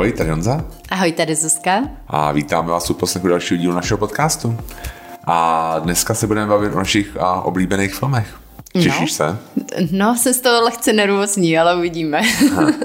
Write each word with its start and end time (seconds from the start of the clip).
Ahoj, 0.00 0.12
tady 0.12 0.30
Honza. 0.30 0.64
Ahoj, 0.90 1.12
tady 1.12 1.34
Zuzka. 1.34 1.82
A 2.08 2.32
vítáme 2.32 2.68
vás 2.70 2.90
u 2.90 2.94
poslechu 2.94 3.28
dalšího 3.28 3.58
dílu 3.58 3.74
našeho 3.74 3.98
podcastu. 3.98 4.56
A 5.24 5.78
dneska 5.78 6.14
se 6.14 6.26
budeme 6.26 6.46
bavit 6.46 6.72
o 6.74 6.76
našich 6.76 7.16
a, 7.16 7.40
oblíbených 7.40 7.94
filmech. 7.94 8.40
Těšíš 8.72 9.00
no. 9.00 9.06
se? 9.06 9.38
No, 9.92 10.16
se 10.16 10.34
z 10.34 10.40
toho 10.40 10.64
lehce 10.64 10.92
nervózní, 10.92 11.58
ale 11.58 11.76
uvidíme. 11.76 12.20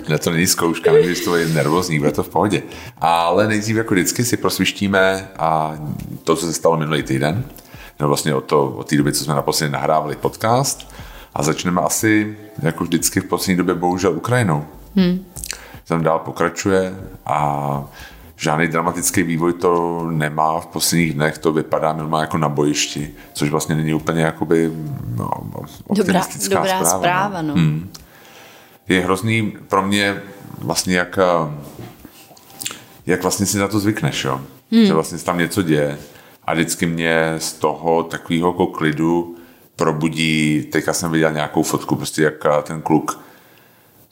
ne, 0.10 0.18
to 0.18 0.32
není 0.32 0.48
zkouška, 0.48 0.92
my 0.92 1.16
to 1.16 1.36
je 1.36 1.48
nervózní, 1.48 2.00
bude 2.00 2.12
to 2.12 2.24
v 2.24 2.30
pohodě. 2.30 2.64
Ale 3.02 3.48
nejdřív 3.48 3.76
jako 3.76 3.94
vždycky 3.94 4.26
si 4.26 4.38
prosvištíme 4.38 5.28
a 5.40 5.78
to, 6.24 6.36
co 6.36 6.46
se 6.46 6.54
stalo 6.54 6.78
minulý 6.78 7.04
týden, 7.04 7.44
no 8.00 8.08
vlastně 8.08 8.34
od, 8.34 8.46
to, 8.46 8.70
od 8.70 8.90
té 8.90 8.98
doby, 8.98 9.14
co 9.14 9.24
jsme 9.24 9.36
naposledy 9.36 9.72
nahrávali 9.72 10.16
podcast. 10.16 10.94
A 11.34 11.44
začneme 11.44 11.82
asi, 11.82 12.38
jako 12.62 12.84
vždycky 12.84 13.20
v 13.20 13.26
poslední 13.26 13.58
době, 13.58 13.76
bohužel 13.76 14.14
Ukrajinou. 14.14 14.66
Hmm. 14.96 15.26
Tam 15.88 16.04
dál 16.04 16.20
pokračuje 16.20 16.96
a 17.26 17.84
žádný 18.36 18.68
dramatický 18.68 19.24
vývoj 19.24 19.54
to 19.54 20.04
nemá 20.12 20.60
v 20.60 20.66
posledních 20.68 21.14
dnech, 21.14 21.38
to 21.38 21.54
vypadá 21.54 21.94
normálně 21.94 22.24
jako 22.24 22.38
na 22.38 22.50
bojišti, 22.50 23.14
což 23.34 23.50
vlastně 23.50 23.76
není 23.76 23.94
úplně 23.94 24.22
jakoby 24.22 24.72
no, 25.16 25.30
optimistická 25.88 26.56
dobrá, 26.56 26.74
dobrá 26.74 26.86
zpráva. 26.86 27.00
zpráva 27.00 27.42
no. 27.42 27.54
Hmm. 27.54 27.90
Je 28.88 29.02
hrozný 29.02 29.54
pro 29.68 29.82
mě 29.88 30.22
vlastně 30.58 30.98
jak 30.98 31.20
jak 33.06 33.22
vlastně 33.22 33.46
si 33.46 33.58
na 33.58 33.68
to 33.68 33.80
zvykneš, 33.80 34.24
jo? 34.24 34.42
Hmm. 34.72 34.86
že 34.86 34.94
vlastně 34.94 35.18
tam 35.18 35.38
něco 35.38 35.62
děje 35.62 35.98
a 36.44 36.54
vždycky 36.54 36.86
mě 36.86 37.36
z 37.38 37.54
toho 37.54 38.04
takového 38.04 38.48
jako 38.48 38.68
klidu 38.68 39.36
probudí, 39.76 40.68
teďka 40.72 40.94
jsem 40.94 41.12
viděl 41.12 41.34
nějakou 41.34 41.64
fotku, 41.64 41.96
prostě 41.96 42.24
jak 42.24 42.44
ten 42.64 42.82
kluk 42.82 43.25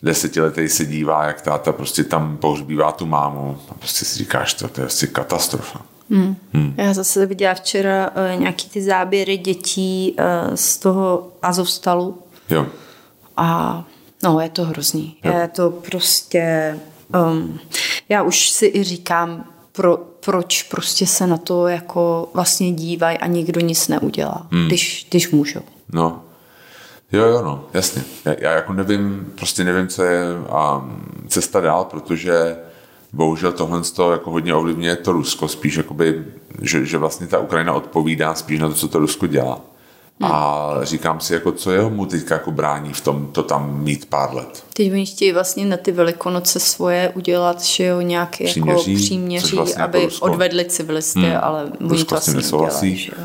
desetiletý 0.04 0.70
se 0.70 0.86
dívá, 0.86 1.26
jak 1.26 1.42
táta 1.42 1.72
prostě 1.72 2.04
tam 2.04 2.38
pohřbívá 2.38 2.92
tu 2.92 3.06
mámu 3.06 3.58
a 3.70 3.73
prostě 3.73 4.06
si 4.06 4.18
říkáš, 4.18 4.54
to, 4.54 4.68
to 4.68 4.82
je 4.82 4.88
asi 4.88 5.08
katastrofa. 5.08 5.82
Hmm. 6.10 6.36
Hmm. 6.54 6.73
Já 6.78 6.94
zase 6.94 7.26
viděla 7.26 7.54
včera 7.54 8.10
uh, 8.10 8.40
nějaký 8.40 8.70
ty 8.70 8.82
záběry 8.82 9.38
dětí 9.38 10.16
uh, 10.20 10.56
z 10.56 10.78
toho 10.78 11.32
Azovstalu. 11.42 12.18
Jo. 12.50 12.68
A 13.38 13.84
no, 14.23 14.40
je 14.40 14.50
to 14.50 14.64
hrozný. 14.64 15.18
Jo. 15.23 15.38
Je 15.38 15.48
to 15.48 15.70
prostě... 15.72 16.80
Um, 17.32 17.60
já 18.10 18.23
už 18.23 18.50
si 18.50 18.72
i 18.73 18.84
říkám, 18.84 19.45
pro, 19.72 19.98
proč 19.98 20.64
prostě 20.64 21.08
se 21.08 21.28
na 21.28 21.38
to 21.38 21.67
jako 21.67 22.30
vlastně 22.34 22.72
dívají 22.72 23.17
a 23.17 23.28
nikdo 23.28 23.60
nic 23.60 23.88
neudělá, 23.88 24.48
hmm. 24.52 24.67
když, 24.67 25.08
když 25.10 25.32
můžou. 25.32 25.62
No, 25.94 26.23
Jo, 27.14 27.25
jo, 27.25 27.42
no, 27.42 27.66
jasně. 27.73 28.03
Já, 28.25 28.36
já 28.39 28.52
jako 28.52 28.73
nevím, 28.73 29.33
prostě 29.36 29.64
nevím, 29.64 29.88
co 29.88 30.03
je 30.03 30.23
a 30.50 30.89
cesta 31.28 31.61
dál, 31.61 31.83
protože 31.83 32.58
bohužel 33.14 33.52
tohle 33.52 33.81
to 33.95 34.11
jako 34.11 34.31
hodně 34.31 34.55
ovlivňuje 34.55 34.95
to 34.95 35.11
Rusko, 35.11 35.47
spíš 35.47 35.75
jakoby, 35.75 36.25
že, 36.61 36.86
že 36.86 36.97
vlastně 36.97 37.28
ta 37.28 37.39
Ukrajina 37.39 37.73
odpovídá 37.73 38.36
spíš 38.36 38.59
na 38.59 38.67
to, 38.67 38.73
co 38.73 38.88
to 38.88 39.00
Rusko 39.00 39.28
dělá. 39.28 39.61
Hmm. 40.20 40.31
A 40.31 40.70
říkám 40.83 41.20
si, 41.20 41.33
jako, 41.33 41.52
co 41.52 41.72
jeho 41.72 41.89
mu 41.89 42.05
teďka 42.05 42.36
jako 42.36 42.52
brání 42.52 42.94
v 42.94 43.02
tom 43.02 43.27
to 43.31 43.44
tam 43.44 43.80
mít 43.80 44.05
pár 44.05 44.36
let. 44.36 44.64
Teď 44.73 44.92
oni 44.92 45.05
chtějí 45.05 45.31
vlastně 45.31 45.66
na 45.66 45.77
ty 45.77 45.92
velikonoce 45.92 46.59
svoje 46.59 47.09
udělat, 47.16 47.61
že 47.61 47.86
jo, 47.86 48.02
nějaké 48.02 48.45
příměří, 48.45 48.92
jako 48.92 49.03
příměří, 49.03 49.55
vlastně 49.55 49.83
aby 49.83 50.03
jako 50.03 50.16
odvedli 50.20 50.66
civilisty, 50.66 51.20
hmm. 51.20 51.38
ale 51.42 51.72
oni 51.89 52.05
to 52.05 52.16
asi 52.16 52.33
neudělají, 52.33 52.95
že 52.95 53.11
jo. 53.17 53.23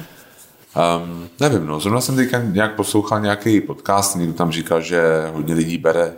Um, 0.79 1.29
nevím, 1.41 1.67
no, 1.67 1.81
zrovna 1.81 2.01
jsem 2.01 2.17
teďka 2.17 2.43
nějak 2.43 2.75
poslouchal 2.75 3.21
nějaký 3.21 3.61
podcast, 3.61 4.17
někdo 4.17 4.33
tam 4.33 4.53
říkal, 4.53 4.81
že 4.81 5.03
hodně 5.35 5.55
lidí 5.55 5.79
bere 5.79 6.13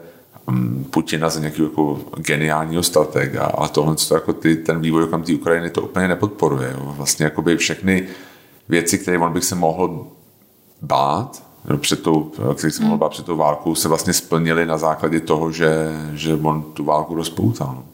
um, 0.48 0.86
Putina 0.90 1.30
za 1.30 1.40
nějaký 1.40 1.62
jako 1.62 1.98
geniálního 2.16 2.82
stratega, 2.82 3.44
ale 3.44 3.68
tohle, 3.68 3.96
to 4.08 4.14
jako 4.14 4.32
ty, 4.32 4.56
ten 4.56 4.80
vývoj 4.80 5.08
kam 5.08 5.22
té 5.22 5.34
Ukrajiny 5.34 5.70
to 5.70 5.82
úplně 5.82 6.08
nepodporuje. 6.08 6.74
Jo. 6.78 6.94
Vlastně 6.96 7.24
jakoby 7.24 7.56
všechny 7.56 8.08
věci, 8.68 8.98
které 8.98 9.18
on 9.18 9.32
bych 9.32 9.44
se 9.44 9.54
mohl 9.54 10.06
bát, 10.82 11.42
před 11.76 12.02
tou, 12.02 12.32
který 12.54 12.72
se 12.72 12.82
mohl 12.82 12.98
bát 12.98 13.08
před 13.08 13.26
tou 13.26 13.36
válkou, 13.36 13.74
se 13.74 13.88
vlastně 13.88 14.12
splnily 14.12 14.66
na 14.66 14.78
základě 14.78 15.20
toho, 15.20 15.52
že, 15.52 15.88
že 16.12 16.34
on 16.34 16.62
tu 16.62 16.84
válku 16.84 17.14
rozpoutal. 17.14 17.74
No. 17.74 17.84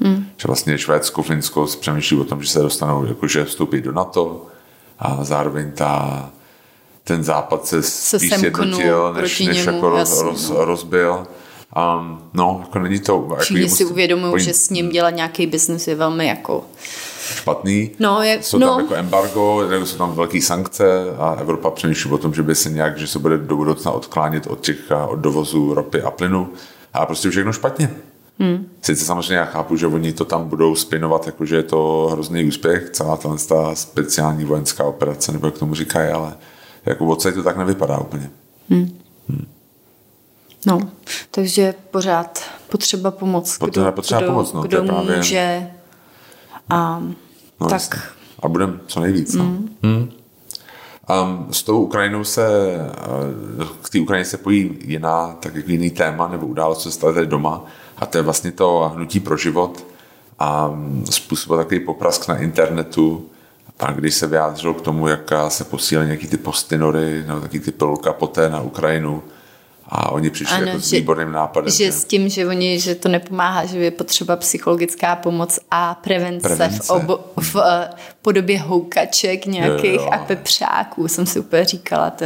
Hmm. 0.00 0.26
Že 0.36 0.46
vlastně 0.46 0.78
Švédsko, 0.78 1.22
Finsko 1.22 1.66
přemýšlí 1.80 2.20
o 2.20 2.24
tom, 2.24 2.42
že 2.42 2.48
se 2.48 2.62
dostanou, 2.62 3.04
jakože 3.04 3.44
vstoupit 3.44 3.84
do 3.84 3.92
NATO, 3.92 4.46
a 4.98 5.24
zároveň 5.24 5.72
ta, 5.72 6.30
ten 7.04 7.24
západ 7.24 7.66
se, 7.66 7.82
se 7.82 8.18
spíš 8.18 8.34
sjednotil, 8.34 9.14
než, 9.14 9.40
než 9.40 9.56
němu, 9.56 9.76
jako 9.76 9.90
roz, 9.90 10.22
roz, 10.22 10.50
no. 10.50 10.64
rozbil. 10.64 11.26
Um, 11.76 12.18
no, 12.34 12.60
jako 12.60 12.78
není 12.78 12.98
to... 12.98 13.28
Všichni 13.38 13.68
si 13.68 13.84
uvědomují, 13.84 14.44
že 14.44 14.54
s 14.54 14.70
ním 14.70 14.90
dělat 14.90 15.10
nějaký 15.10 15.46
biznis 15.46 15.88
je 15.88 15.94
velmi 15.94 16.26
jako 16.26 16.64
špatný. 17.34 17.90
No, 17.98 18.22
je, 18.22 18.38
jsou 18.42 18.58
no. 18.58 18.68
tam 18.68 18.80
jako 18.80 18.94
embargo, 18.94 19.68
jsou 19.84 19.96
tam 19.96 20.14
velké 20.14 20.42
sankce 20.42 20.84
a 21.18 21.36
Evropa 21.40 21.70
přemýšlí 21.70 22.10
o 22.10 22.18
tom, 22.18 22.34
že 22.34 22.42
by 22.42 22.54
se 22.54 22.70
nějak, 22.70 22.98
že 22.98 23.06
se 23.06 23.18
bude 23.18 23.38
do 23.38 23.56
budoucna 23.56 23.90
odklánět 23.90 24.46
od 24.46 24.60
těch 24.60 24.76
od 25.08 25.16
dovozu 25.16 25.74
ropy 25.74 26.02
a 26.02 26.10
plynu. 26.10 26.52
A 26.94 27.06
prostě 27.06 27.30
všechno 27.30 27.52
špatně. 27.52 27.90
Hmm. 28.40 28.68
Sice 28.82 29.04
samozřejmě 29.04 29.34
já 29.34 29.44
chápu, 29.44 29.76
že 29.76 29.86
oni 29.86 30.12
to 30.12 30.24
tam 30.24 30.48
budou 30.48 30.74
spinovat, 30.74 31.26
jakože 31.26 31.56
je 31.56 31.62
to 31.62 32.08
hrozný 32.12 32.44
úspěch, 32.44 32.90
celá 32.90 33.16
ta 33.16 33.74
speciální 33.74 34.44
vojenská 34.44 34.84
operace, 34.84 35.32
nebo 35.32 35.46
jak 35.46 35.54
k 35.54 35.58
tomu 35.58 35.74
říkají, 35.74 36.10
ale 36.10 36.34
jako 36.86 37.06
odsaď 37.06 37.34
to 37.34 37.42
tak 37.42 37.56
nevypadá 37.56 37.98
úplně. 37.98 38.30
Hmm. 38.70 38.98
Hmm. 39.28 39.46
No, 40.66 40.80
takže 41.30 41.74
pořád 41.90 42.42
potřeba 42.68 43.10
pomoc. 43.10 43.56
Kdo, 43.58 43.66
potřeba, 43.66 43.92
potřeba 43.92 44.20
kdo, 44.20 44.30
pomoc, 44.30 44.52
no, 44.52 44.62
kdo 44.62 44.76
to 44.76 44.82
je 44.82 44.88
právě... 44.88 45.16
může. 45.16 45.70
A, 46.70 47.02
no, 47.60 47.68
tak... 47.68 47.72
Jasně. 47.72 48.00
A 48.42 48.48
budem 48.48 48.80
co 48.86 49.00
nejvíc. 49.00 49.34
No. 49.34 49.44
Hmm. 49.44 49.68
Hmm. 49.82 50.10
Um, 51.22 51.46
s 51.50 51.62
tou 51.62 51.80
Ukrajinou 51.80 52.24
se, 52.24 52.48
uh, 53.60 53.66
k 53.82 53.90
té 53.90 54.00
Ukrajině 54.00 54.24
se 54.24 54.36
pojí 54.36 54.78
jiná, 54.80 55.36
tak 55.40 55.54
jako 55.54 55.70
jiný 55.70 55.90
téma 55.90 56.28
nebo 56.28 56.46
událost, 56.46 56.82
co 56.82 56.90
se 56.90 57.00
tady 57.00 57.26
doma. 57.26 57.64
A 57.98 58.06
to 58.06 58.18
je 58.18 58.22
vlastně 58.22 58.52
to 58.52 58.92
hnutí 58.94 59.20
pro 59.20 59.36
život 59.36 59.86
a 60.38 60.70
způsobil 61.10 61.58
takový 61.58 61.80
poprask 61.80 62.28
na 62.28 62.36
internetu, 62.36 63.30
a 63.80 63.92
když 63.92 64.14
se 64.14 64.26
vyjádřil 64.26 64.74
k 64.74 64.80
tomu, 64.80 65.08
jak 65.08 65.30
se 65.48 65.64
posílají 65.64 66.06
nějaký 66.06 66.26
ty 66.26 66.36
postinory, 66.36 67.24
nebo 67.26 67.40
taky 67.40 67.60
ty 67.60 67.72
pilulka 67.72 68.12
poté 68.12 68.48
na 68.48 68.60
Ukrajinu, 68.60 69.22
a 69.90 70.12
oni 70.12 70.30
přišli 70.30 70.56
ano, 70.56 70.66
jako 70.66 70.80
s 70.80 70.90
výborným 70.90 71.32
nápadem. 71.32 71.70
Že, 71.70 71.84
že 71.84 71.92
s 71.92 72.04
tím, 72.04 72.28
že 72.28 72.46
oni, 72.46 72.80
že 72.80 72.94
to 72.94 73.08
nepomáhá, 73.08 73.64
že 73.64 73.78
je 73.78 73.90
potřeba 73.90 74.36
psychologická 74.36 75.16
pomoc 75.16 75.58
a 75.70 75.94
prevence, 75.94 76.48
prevence. 76.48 76.82
V, 76.82 76.90
obo, 76.90 77.20
v 77.40 77.54
uh, 77.54 77.62
podobě 78.22 78.58
houkaček 78.58 79.46
nějakých 79.46 79.94
jo, 79.94 80.02
jo. 80.02 80.10
a 80.12 80.18
pepřáků, 80.18 81.08
jsem 81.08 81.26
si 81.26 81.40
úplně 81.40 81.64
říkala. 81.64 82.10
To, 82.10 82.24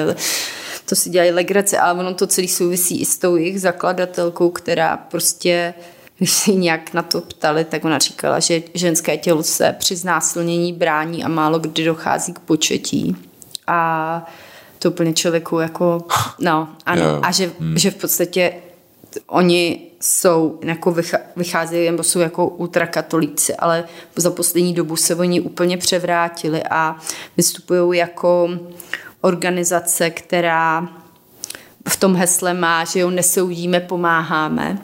to 0.88 0.97
si 0.97 1.10
dělají 1.10 1.31
legrace, 1.31 1.78
ale 1.78 2.00
ono 2.00 2.15
to 2.15 2.26
celý 2.26 2.48
souvisí 2.48 3.00
i 3.00 3.04
s 3.04 3.19
tou 3.19 3.37
jejich 3.37 3.60
zakladatelkou, 3.60 4.50
která 4.50 4.97
prostě 4.97 5.75
když 6.19 6.31
se 6.31 6.53
nějak 6.53 6.94
na 6.94 7.03
to 7.03 7.20
ptali, 7.20 7.65
tak 7.65 7.84
ona 7.84 7.98
říkala, 7.98 8.41
že 8.41 8.62
ženské 8.75 9.16
tělo 9.16 9.43
se 9.43 9.76
při 9.78 9.97
znásilnění 9.97 10.72
brání 10.72 11.25
a 11.25 11.28
málo 11.28 11.59
kdy 11.59 11.84
dochází 11.84 12.32
k 12.32 12.38
početí. 12.38 13.16
A 13.66 14.26
to 14.78 14.91
úplně 14.91 15.12
člověku 15.12 15.59
jako, 15.59 16.04
no, 16.41 16.69
ano. 16.87 17.03
Yeah. 17.03 17.20
A 17.22 17.32
že, 17.32 17.50
hmm. 17.60 17.78
že 17.78 17.91
v 17.91 17.94
podstatě 17.94 18.54
oni 19.26 19.81
jsou, 20.00 20.59
jako 20.62 20.97
vycházejí, 21.37 21.91
nebo 21.91 22.03
jsou 22.03 22.19
jako 22.19 22.47
ultrakatolíci, 22.47 23.56
ale 23.56 23.84
za 24.16 24.31
poslední 24.31 24.75
dobu 24.75 24.97
se 24.97 25.14
oni 25.14 25.41
úplně 25.41 25.78
převrátili 25.78 26.62
a 26.70 26.97
vystupují 27.37 27.99
jako 27.99 28.50
organizace, 29.22 30.10
která 30.10 30.88
v 31.88 31.97
tom 31.97 32.14
hesle 32.14 32.55
má, 32.55 32.85
že 32.85 33.00
jo, 33.00 33.11
nesoudíme, 33.11 33.81
pomáháme 33.81 34.79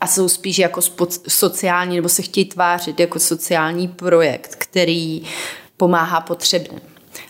a 0.00 0.06
jsou 0.06 0.28
spíš 0.28 0.58
jako 0.58 0.80
sociální, 1.28 1.96
nebo 1.96 2.08
se 2.08 2.22
chtějí 2.22 2.44
tvářit 2.44 3.00
jako 3.00 3.18
sociální 3.18 3.88
projekt, 3.88 4.54
který 4.54 5.22
pomáhá 5.76 6.20
potřebným. 6.20 6.80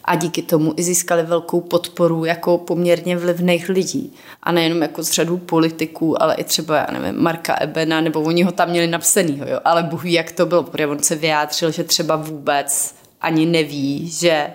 A 0.05 0.15
díky 0.15 0.43
tomu 0.43 0.75
i 0.77 0.83
získali 0.83 1.23
velkou 1.23 1.61
podporu 1.61 2.25
jako 2.25 2.59
poměrně 2.59 3.17
vlivných 3.17 3.69
lidí. 3.69 4.12
A 4.43 4.53
nejenom 4.53 4.83
jako 4.83 5.03
z 5.03 5.11
řadu 5.11 5.39
politiků, 5.39 6.23
ale 6.23 6.35
i 6.35 6.44
třeba, 6.44 6.77
já 6.77 6.87
nevím, 6.99 7.23
Marka 7.23 7.56
Ebena, 7.61 8.00
nebo 8.00 8.21
oni 8.21 8.43
ho 8.43 8.53
tam 8.53 8.71
měli 8.71 8.87
napsanýho, 8.87 9.47
jo. 9.47 9.61
Ale 9.65 9.83
bohu 9.83 10.06
jak 10.06 10.33
to 10.33 10.47
bylo, 10.47 10.62
protože 10.62 10.87
on 10.87 10.99
se 10.99 11.17
vyjádřil, 11.17 11.71
že 11.71 11.85
třeba 11.85 12.17
vůbec 12.17 12.94
ani 13.21 13.47
neví, 13.47 14.11
že 14.11 14.50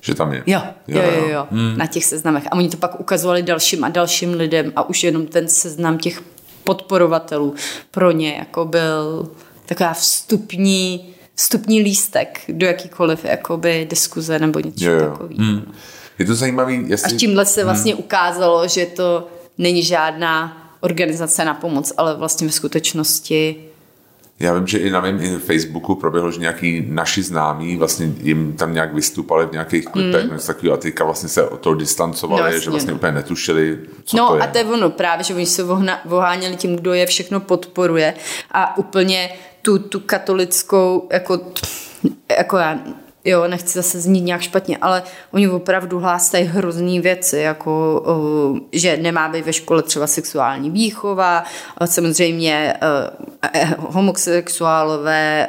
že 0.00 0.14
tam 0.14 0.32
je. 0.32 0.42
Jo, 0.46 0.60
jo, 0.88 1.02
jo, 1.02 1.10
jo, 1.20 1.28
jo 1.28 1.46
hmm. 1.50 1.78
na 1.78 1.86
těch 1.86 2.04
seznamech. 2.04 2.46
A 2.46 2.52
oni 2.52 2.68
to 2.68 2.76
pak 2.76 3.00
ukazovali 3.00 3.42
dalším 3.42 3.84
a 3.84 3.88
dalším 3.88 4.34
lidem 4.34 4.72
a 4.76 4.88
už 4.88 5.04
jenom 5.04 5.26
ten 5.26 5.48
seznam 5.48 5.98
těch 5.98 6.22
podporovatelů 6.64 7.54
pro 7.90 8.10
ně 8.10 8.34
jako 8.38 8.64
byl 8.64 9.30
taková 9.66 9.92
vstupní, 9.92 11.14
vstupní 11.34 11.80
lístek 11.80 12.40
do 12.48 12.66
jakýkoliv 12.66 13.24
jakoby 13.24 13.86
diskuze 13.90 14.38
nebo 14.38 14.60
něco 14.60 14.84
takového. 14.84 15.28
Hmm. 15.38 15.72
Je 16.18 16.26
to 16.26 16.34
zajímavý. 16.34 16.84
Jestli... 16.86 17.14
A 17.14 17.18
tímhle 17.18 17.46
se 17.46 17.64
vlastně 17.64 17.92
hmm. 17.92 18.04
ukázalo, 18.04 18.68
že 18.68 18.86
to 18.86 19.28
není 19.58 19.82
žádná 19.82 20.62
organizace 20.80 21.44
na 21.44 21.54
pomoc, 21.54 21.92
ale 21.96 22.16
vlastně 22.16 22.48
v 22.48 22.54
skutečnosti 22.54 23.56
Já 24.40 24.54
vím, 24.54 24.66
že 24.66 24.78
i 24.78 24.90
na 24.90 25.00
mém 25.00 25.38
Facebooku 25.38 25.94
proběhlo, 25.94 26.30
že 26.30 26.40
nějaký 26.40 26.84
naši 26.88 27.22
známí 27.22 27.76
vlastně 27.76 28.12
jim 28.22 28.52
tam 28.52 28.74
nějak 28.74 28.94
vystupali 28.94 29.46
v 29.46 29.52
nějakých 29.52 29.86
klipech, 29.86 30.30
mm. 30.30 30.38
takový, 30.46 30.70
a 30.70 30.76
teďka 30.76 31.04
vlastně 31.04 31.28
se 31.28 31.48
o 31.48 31.56
to 31.56 31.74
distancovali, 31.74 32.52
no, 32.52 32.58
že 32.58 32.70
vlastně 32.70 32.90
no. 32.90 32.96
úplně 32.96 33.12
netušili, 33.12 33.78
co 34.04 34.16
no, 34.16 34.28
to 34.28 34.36
je. 34.36 34.42
a 34.42 34.46
to 34.46 34.58
je 34.58 34.64
ono 34.64 34.90
právě, 34.90 35.24
že 35.24 35.34
oni 35.34 35.46
se 35.46 35.62
voháněli 36.04 36.56
tím, 36.56 36.76
kdo 36.76 36.94
je 36.94 37.06
všechno 37.06 37.40
podporuje 37.40 38.14
a 38.50 38.78
úplně 38.78 39.30
tu, 39.62 39.78
tu 39.78 40.00
katolickou, 40.00 41.08
jako, 41.12 41.40
jako 42.38 42.56
já 42.56 42.78
jo, 43.26 43.48
nechci 43.48 43.72
zase 43.72 44.00
znít 44.00 44.20
nějak 44.20 44.40
špatně, 44.40 44.76
ale 44.76 45.02
oni 45.32 45.48
opravdu 45.48 45.98
hlásají 45.98 46.44
hrozný 46.44 47.00
věci, 47.00 47.38
jako 47.38 48.02
že 48.72 48.96
nemá 48.96 49.28
být 49.28 49.46
ve 49.46 49.52
škole 49.52 49.82
třeba 49.82 50.06
sexuální 50.06 50.70
výchova, 50.70 51.44
samozřejmě 51.84 52.74
e, 53.52 53.74
homosexuálové, 53.78 55.48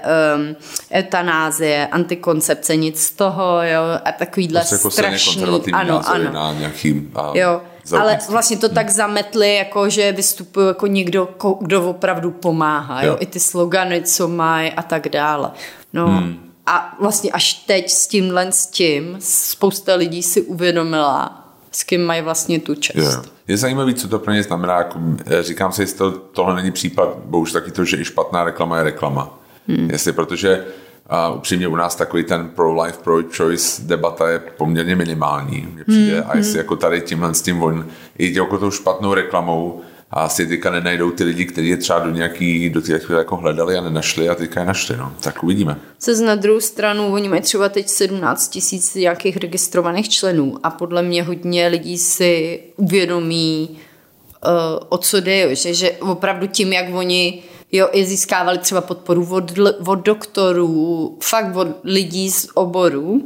etanázie, 0.93 1.87
antikoncepce, 1.87 2.75
nic 2.75 3.03
z 3.03 3.11
toho, 3.11 3.61
jo, 3.63 3.81
a 4.05 4.11
takovýhle 4.11 4.61
prostě 4.61 4.75
jako 4.75 4.91
strašný, 4.91 5.43
ano, 5.73 6.01
ano. 6.05 6.31
Na 6.31 6.53
nějaký, 6.53 7.09
a... 7.15 7.31
jo, 7.33 7.61
ale 7.99 8.19
vlastně 8.29 8.57
to 8.57 8.69
tak 8.69 8.89
zametli, 8.89 9.55
jako 9.55 9.89
že 9.89 10.11
vystupují 10.11 10.67
jako 10.67 10.87
někdo, 10.87 11.29
kdo 11.61 11.89
opravdu 11.89 12.31
pomáhá, 12.31 13.03
jo? 13.03 13.11
jo? 13.11 13.17
i 13.19 13.25
ty 13.25 13.39
slogany, 13.39 14.01
co 14.01 14.27
mají 14.27 14.71
a 14.71 14.81
tak 14.81 15.09
dále. 15.09 15.51
No, 15.93 16.07
hmm. 16.07 16.46
A 16.67 16.95
vlastně 16.99 17.31
až 17.31 17.53
teď 17.53 17.89
s 17.89 18.07
tímhle 18.07 18.51
s 18.51 18.65
tím 18.65 19.17
spousta 19.19 19.95
lidí 19.95 20.23
si 20.23 20.41
uvědomila, 20.41 21.47
s 21.71 21.83
kým 21.83 22.05
mají 22.05 22.21
vlastně 22.21 22.59
tu 22.59 22.75
čest. 22.75 22.95
Je, 22.95 23.11
je 23.47 23.57
zajímavý, 23.57 23.93
co 23.93 24.07
to 24.07 24.19
pro 24.19 24.33
ně 24.33 24.43
znamená. 24.43 24.77
Jako, 24.77 24.99
eh, 25.25 25.43
říkám 25.43 25.71
si, 25.71 25.81
jestli 25.81 25.97
to, 25.97 26.11
tohle 26.11 26.55
není 26.55 26.71
případ, 26.71 27.17
bo 27.25 27.39
už 27.39 27.51
taky 27.51 27.71
to, 27.71 27.85
že 27.85 27.97
i 27.97 28.05
špatná 28.05 28.43
reklama 28.43 28.77
je 28.77 28.83
reklama. 28.83 29.39
Hmm. 29.67 29.89
Jestli, 29.89 30.13
protože 30.13 30.65
a 31.09 31.29
upřímně 31.29 31.67
u 31.67 31.75
nás 31.75 31.95
takový 31.95 32.23
ten 32.23 32.49
pro-life, 32.49 32.97
pro-choice 33.03 33.81
debata 33.81 34.29
je 34.29 34.39
poměrně 34.39 34.95
minimální. 34.95 35.67
Mně 35.73 35.83
přijde. 35.83 36.19
Hmm. 36.19 36.31
A 36.31 36.37
jestli 36.37 36.51
hmm. 36.51 36.57
jako 36.57 36.75
tady 36.75 37.01
tímhle 37.01 37.33
s 37.33 37.41
tím 37.41 37.63
on 37.63 37.87
i 38.17 38.37
jako 38.37 38.57
tou 38.57 38.71
špatnou 38.71 39.13
reklamou 39.13 39.81
a 40.11 40.19
asi 40.21 40.47
teďka 40.47 40.71
nenajdou 40.71 41.11
ty 41.11 41.23
lidi, 41.23 41.45
kteří 41.45 41.67
je 41.67 41.77
třeba 41.77 41.99
do 41.99 42.09
nějaký, 42.09 42.69
do 42.69 42.81
těch 42.81 43.09
jako 43.09 43.35
hledali 43.35 43.77
a 43.77 43.81
nenašli 43.81 44.29
a 44.29 44.35
teďka 44.35 44.59
je 44.59 44.65
našli, 44.65 44.97
no. 44.97 45.13
Tak 45.21 45.43
uvidíme. 45.43 45.79
Se 45.99 46.25
na 46.25 46.35
druhou 46.35 46.59
stranu, 46.59 47.13
oni 47.13 47.29
mají 47.29 47.41
třeba 47.41 47.69
teď 47.69 47.89
17 47.89 48.47
tisíc 48.47 48.95
nějakých 48.95 49.37
registrovaných 49.37 50.09
členů 50.09 50.57
a 50.63 50.69
podle 50.69 51.03
mě 51.03 51.23
hodně 51.23 51.67
lidí 51.67 51.97
si 51.97 52.59
uvědomí, 52.75 53.69
uh, 53.69 54.51
o 54.89 54.97
co 54.97 55.21
jde, 55.21 55.55
že, 55.55 55.73
že 55.73 55.91
opravdu 55.91 56.47
tím, 56.47 56.73
jak 56.73 56.93
oni 56.93 57.43
jo, 57.71 57.89
i 57.91 58.05
získávali 58.05 58.57
třeba 58.57 58.81
podporu 58.81 59.27
od, 59.31 59.51
od 59.87 59.99
doktorů, 59.99 61.17
fakt 61.21 61.55
od 61.55 61.67
lidí 61.83 62.31
z 62.31 62.47
oboru, 62.53 63.23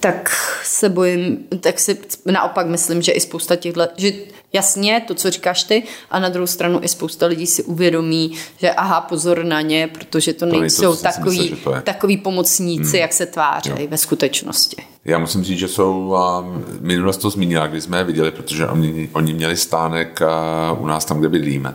tak 0.00 0.30
se 0.64 0.88
bojím, 0.88 1.46
tak 1.60 1.80
si 1.80 1.98
naopak 2.24 2.66
myslím, 2.66 3.02
že 3.02 3.12
i 3.12 3.20
spousta 3.20 3.56
těchto, 3.56 3.82
že 3.96 4.12
jasně 4.52 5.02
to, 5.06 5.14
co 5.14 5.30
říkáš 5.30 5.62
ty, 5.62 5.82
a 6.10 6.18
na 6.18 6.28
druhou 6.28 6.46
stranu 6.46 6.78
i 6.82 6.88
spousta 6.88 7.26
lidí 7.26 7.46
si 7.46 7.62
uvědomí, 7.62 8.32
že 8.56 8.70
aha, 8.70 9.00
pozor 9.00 9.44
na 9.44 9.60
ně, 9.60 9.88
protože 9.92 10.32
to, 10.32 10.46
to 10.46 10.60
nejsou 10.60 10.96
to, 10.96 11.02
takový, 11.02 11.40
myslím, 11.40 11.58
to 11.64 11.74
takový 11.82 12.16
pomocníci, 12.16 12.96
hmm. 12.96 13.00
jak 13.00 13.12
se 13.12 13.26
tváří 13.26 13.86
ve 13.88 13.96
skutečnosti. 13.98 14.76
Já 15.04 15.18
musím 15.18 15.44
říct, 15.44 15.58
že 15.58 15.68
jsou, 15.68 16.16
minulost 16.80 17.16
to 17.16 17.30
zmínila, 17.30 17.66
když 17.66 17.84
jsme 17.84 17.98
je 17.98 18.04
viděli, 18.04 18.30
protože 18.30 18.66
oni, 18.66 19.10
oni 19.12 19.34
měli 19.34 19.56
stánek 19.56 20.20
u 20.78 20.86
nás 20.86 21.04
tam, 21.04 21.18
kde 21.18 21.28
bydlíme 21.28 21.74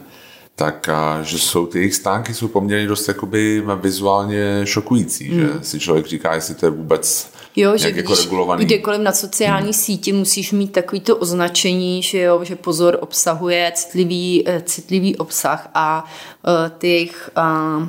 tak 0.61 0.89
a, 0.89 1.21
že 1.23 1.39
jsou 1.39 1.65
ty 1.65 1.77
jejich 1.79 1.95
stánky 1.95 2.33
jsou 2.33 2.47
poměrně 2.47 2.87
dost 2.87 3.07
jakoby 3.07 3.63
vizuálně 3.81 4.61
šokující, 4.63 5.29
hmm. 5.29 5.39
že 5.39 5.49
si 5.61 5.79
člověk 5.79 6.07
říká, 6.07 6.35
jestli 6.35 6.55
to 6.55 6.65
je 6.65 6.69
vůbec 6.69 7.31
Jo, 7.55 7.77
že 7.77 7.89
jako 7.89 8.13
když 8.13 8.23
regulovaný. 8.23 8.65
kdekoliv 8.65 9.01
na 9.01 9.11
sociální 9.11 9.63
hmm. 9.63 9.73
síti 9.73 10.13
musíš 10.13 10.51
mít 10.51 10.71
takovýto 10.71 11.17
označení, 11.17 12.03
že 12.03 12.19
jo, 12.19 12.43
že 12.43 12.55
pozor 12.55 12.97
obsahuje 13.01 13.71
citlivý, 13.75 14.43
eh, 14.47 14.61
citlivý 14.65 15.17
obsah 15.17 15.69
a 15.73 16.05
uh, 16.47 16.77
ty 16.77 16.87
jejich 16.87 17.29
uh, 17.37 17.87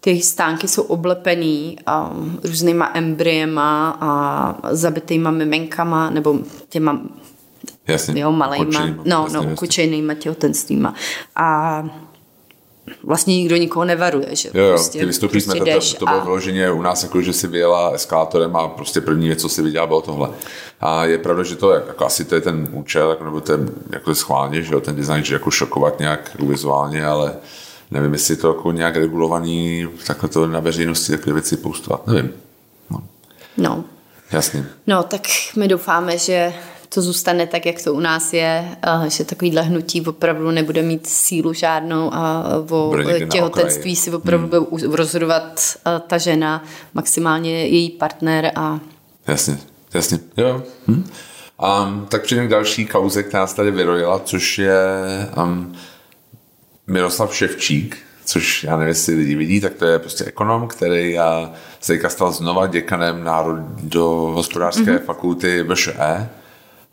ty 0.00 0.10
jejich 0.10 0.24
stánky 0.24 0.68
jsou 0.68 0.82
oblepený 0.82 1.76
um, 2.10 2.40
různýma 2.44 2.90
embryema 2.94 3.98
a 4.00 4.74
zabitýma 4.74 5.30
miminkama 5.30 6.10
nebo 6.10 6.38
těma 6.68 7.00
Jasně, 7.88 8.20
jo, 8.22 8.32
malejma, 8.32 8.86
no, 9.04 9.28
no, 9.32 9.56
kučejnýma 9.56 10.14
těhotenstvíma. 10.14 10.94
A 11.36 11.84
vlastně 13.02 13.36
nikdo 13.36 13.56
nikoho 13.56 13.84
nevaruje, 13.84 14.36
že 14.36 14.50
jo, 14.54 14.64
jo, 14.64 14.70
prostě, 14.74 14.98
ty 14.98 15.06
vystoupí 15.06 15.32
prostě 15.32 15.50
jsme, 15.50 15.80
to, 15.80 15.98
to 15.98 16.06
bylo 16.06 16.20
a... 16.20 16.24
vyloženě 16.24 16.70
u 16.70 16.82
nás, 16.82 17.02
jako, 17.02 17.22
že 17.22 17.32
si 17.32 17.46
vyjela 17.46 17.90
eskalátorem 17.90 18.56
a 18.56 18.68
prostě 18.68 19.00
první 19.00 19.26
věc, 19.26 19.40
co 19.40 19.48
si 19.48 19.62
viděla, 19.62 19.86
bylo 19.86 20.00
tohle. 20.00 20.28
A 20.80 21.04
je 21.04 21.18
pravda, 21.18 21.42
že 21.42 21.56
to 21.56 21.72
je, 21.72 21.82
jako 21.86 22.06
asi 22.06 22.24
to 22.24 22.34
je 22.34 22.40
ten 22.40 22.68
účel, 22.72 23.10
jako, 23.10 23.24
nebo 23.24 23.40
ten 23.40 23.70
jako 23.90 24.14
schválně, 24.14 24.62
že 24.62 24.74
jo, 24.74 24.80
ten 24.80 24.96
design, 24.96 25.24
že 25.24 25.34
jako 25.34 25.50
šokovat 25.50 25.98
nějak 25.98 26.36
vizuálně, 26.38 27.06
ale 27.06 27.34
nevím, 27.90 28.12
jestli 28.12 28.36
to 28.36 28.48
jako 28.48 28.72
nějak 28.72 28.96
regulovaný, 28.96 29.88
takhle 30.06 30.28
to 30.28 30.46
na 30.46 30.60
veřejnosti 30.60 31.12
takové 31.12 31.32
věci 31.32 31.56
postovat, 31.56 32.06
nevím. 32.06 32.32
No. 32.90 33.02
no. 33.56 33.84
Jasně. 34.32 34.66
No, 34.86 35.02
tak 35.02 35.20
my 35.56 35.68
doufáme, 35.68 36.18
že 36.18 36.54
to 36.94 37.02
zůstane 37.02 37.46
tak, 37.46 37.66
jak 37.66 37.82
to 37.82 37.94
u 37.94 38.00
nás 38.00 38.32
je, 38.32 38.68
že 39.08 39.24
takovýhle 39.24 39.62
hnutí 39.62 40.00
opravdu 40.00 40.50
nebude 40.50 40.82
mít 40.82 41.06
sílu 41.06 41.52
žádnou 41.52 42.14
a 42.14 42.44
o 42.70 42.94
těhotenství 43.32 43.96
si 43.96 44.10
opravdu 44.10 44.56
hmm. 44.56 44.66
bude 44.70 44.96
rozhodovat 44.96 45.60
ta 46.06 46.18
žena, 46.18 46.64
maximálně 46.94 47.66
její 47.66 47.90
partner 47.90 48.52
a... 48.56 48.80
Jasně, 49.26 49.58
jasně, 49.94 50.18
jo. 50.36 50.62
Hm. 50.88 51.04
Um, 51.84 52.06
tak 52.08 52.22
přijdeme 52.22 52.48
k 52.48 52.50
další 52.50 52.86
kauze, 52.86 53.22
která 53.22 53.46
se 53.46 53.56
tady 53.56 53.70
vyrojila, 53.70 54.18
což 54.18 54.58
je 54.58 54.78
um, 55.36 55.74
Miroslav 56.86 57.34
Ševčík, 57.34 57.98
což 58.24 58.64
já 58.64 58.76
nevím, 58.76 58.88
jestli 58.88 59.14
lidi 59.14 59.34
vidí, 59.34 59.60
tak 59.60 59.74
to 59.74 59.86
je 59.86 59.98
prostě 59.98 60.24
ekonom, 60.24 60.68
který 60.68 61.18
se 61.80 61.98
stal 62.08 62.32
znova 62.32 62.66
děkanem 62.66 63.28
do 63.82 64.04
hospodářské 64.10 64.82
mm-hmm. 64.82 65.04
fakulty 65.04 65.64
VŠE 65.74 66.28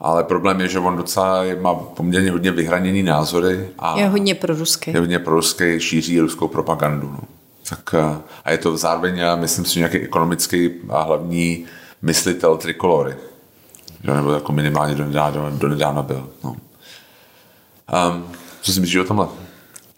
ale 0.02 0.24
problém 0.24 0.62
je, 0.62 0.68
že 0.68 0.80
on 0.80 0.98
docela 0.98 1.44
má 1.62 1.74
poměrně 1.76 2.32
hodně 2.32 2.52
vyhraněný 2.52 3.04
názory. 3.04 3.70
A 3.80 4.00
je 4.00 4.08
hodně 4.08 4.36
proruský. 4.36 4.92
Je 4.92 5.00
hodně 5.00 5.20
proruský, 5.20 5.80
šíří 5.80 6.20
ruskou 6.20 6.48
propagandu. 6.48 7.10
No. 7.12 7.20
Tak, 7.70 7.96
a 8.46 8.52
je 8.52 8.58
to 8.58 8.78
zároveň, 8.78 9.22
myslím 9.36 9.66
si, 9.66 9.80
nějaký 9.80 9.98
ekonomický 9.98 10.70
a 10.90 11.02
hlavní 11.02 11.66
myslitel 12.02 12.58
trikolory. 12.58 13.16
Že, 14.04 14.12
nebo 14.12 14.32
jako 14.32 14.52
minimálně 14.52 14.96
do 14.96 15.06
nedávna, 15.06 15.50
do 15.50 15.68
nedávna 15.68 16.02
byl. 16.02 16.30
No. 16.44 16.50
Um, 16.50 18.26
co 18.62 18.74
si 18.74 18.80
myslíš 18.80 18.96
o 18.96 19.04
tomhle? 19.04 19.28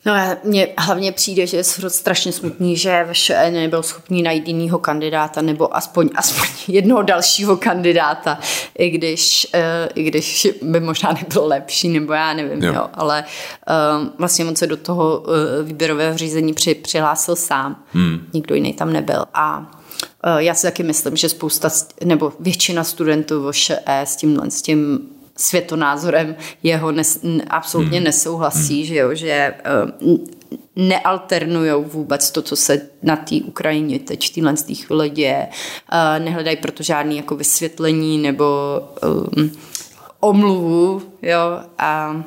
No 0.05 0.13
mně 0.43 0.67
hlavně 0.77 1.11
přijde, 1.11 1.47
že 1.47 1.57
je 1.57 1.63
strašně 1.87 2.31
smutný, 2.31 2.77
že 2.77 3.07
VŠE 3.11 3.51
nebyl 3.51 3.83
schopný 3.83 4.21
najít 4.21 4.47
jinýho 4.47 4.79
kandidáta 4.79 5.41
nebo 5.41 5.77
aspoň, 5.77 6.09
aspoň 6.15 6.47
jednoho 6.67 7.01
dalšího 7.01 7.57
kandidáta, 7.57 8.39
i 8.77 8.89
když, 8.89 9.47
uh, 9.53 9.61
i 9.95 10.03
když 10.03 10.47
by 10.61 10.79
možná 10.79 11.11
nebyl 11.11 11.45
lepší, 11.45 11.89
nebo 11.89 12.13
já 12.13 12.33
nevím, 12.33 12.63
jo. 12.63 12.73
Jo, 12.73 12.89
ale 12.93 13.23
uh, 14.03 14.07
vlastně 14.17 14.45
on 14.45 14.55
se 14.55 14.67
do 14.67 14.77
toho 14.77 15.19
uh, 15.19 15.67
výběrového 15.67 16.17
řízení 16.17 16.53
při, 16.53 16.75
přihlásil 16.75 17.35
sám, 17.35 17.83
hmm. 17.93 18.27
nikdo 18.33 18.55
jiný 18.55 18.73
tam 18.73 18.93
nebyl 18.93 19.25
a 19.33 19.71
já 20.37 20.53
si 20.53 20.67
taky 20.67 20.83
myslím, 20.83 21.15
že 21.15 21.29
spousta, 21.29 21.69
nebo 22.03 22.33
většina 22.39 22.83
studentů 22.83 23.51
VŠE 23.51 23.77
s 23.87 24.15
tímhle, 24.15 24.51
s 24.51 24.61
tím 24.61 25.09
světonázorem 25.37 26.35
jeho 26.63 26.91
nes, 26.91 27.19
absolutně 27.49 27.97
hmm. 27.97 28.05
nesouhlasí, 28.05 28.77
hmm. 28.77 28.85
že 28.85 28.95
jo, 28.95 29.15
že 29.15 29.53
uh, 30.03 30.17
nealternují 30.75 31.71
vůbec 31.83 32.31
to, 32.31 32.41
co 32.41 32.55
se 32.55 32.81
na 33.03 33.15
té 33.15 33.35
Ukrajině 33.35 33.99
teď 33.99 34.29
v 34.29 34.33
téhle 34.33 34.55
chvíli 34.55 35.09
děje. 35.09 35.47
Uh, 35.93 36.25
nehledají 36.25 36.57
proto 36.57 36.83
žádný 36.83 37.17
jako 37.17 37.35
vysvětlení 37.35 38.17
nebo 38.17 38.79
um, 39.35 39.51
omluvu, 40.19 41.01
jo, 41.21 41.59
a 41.77 42.23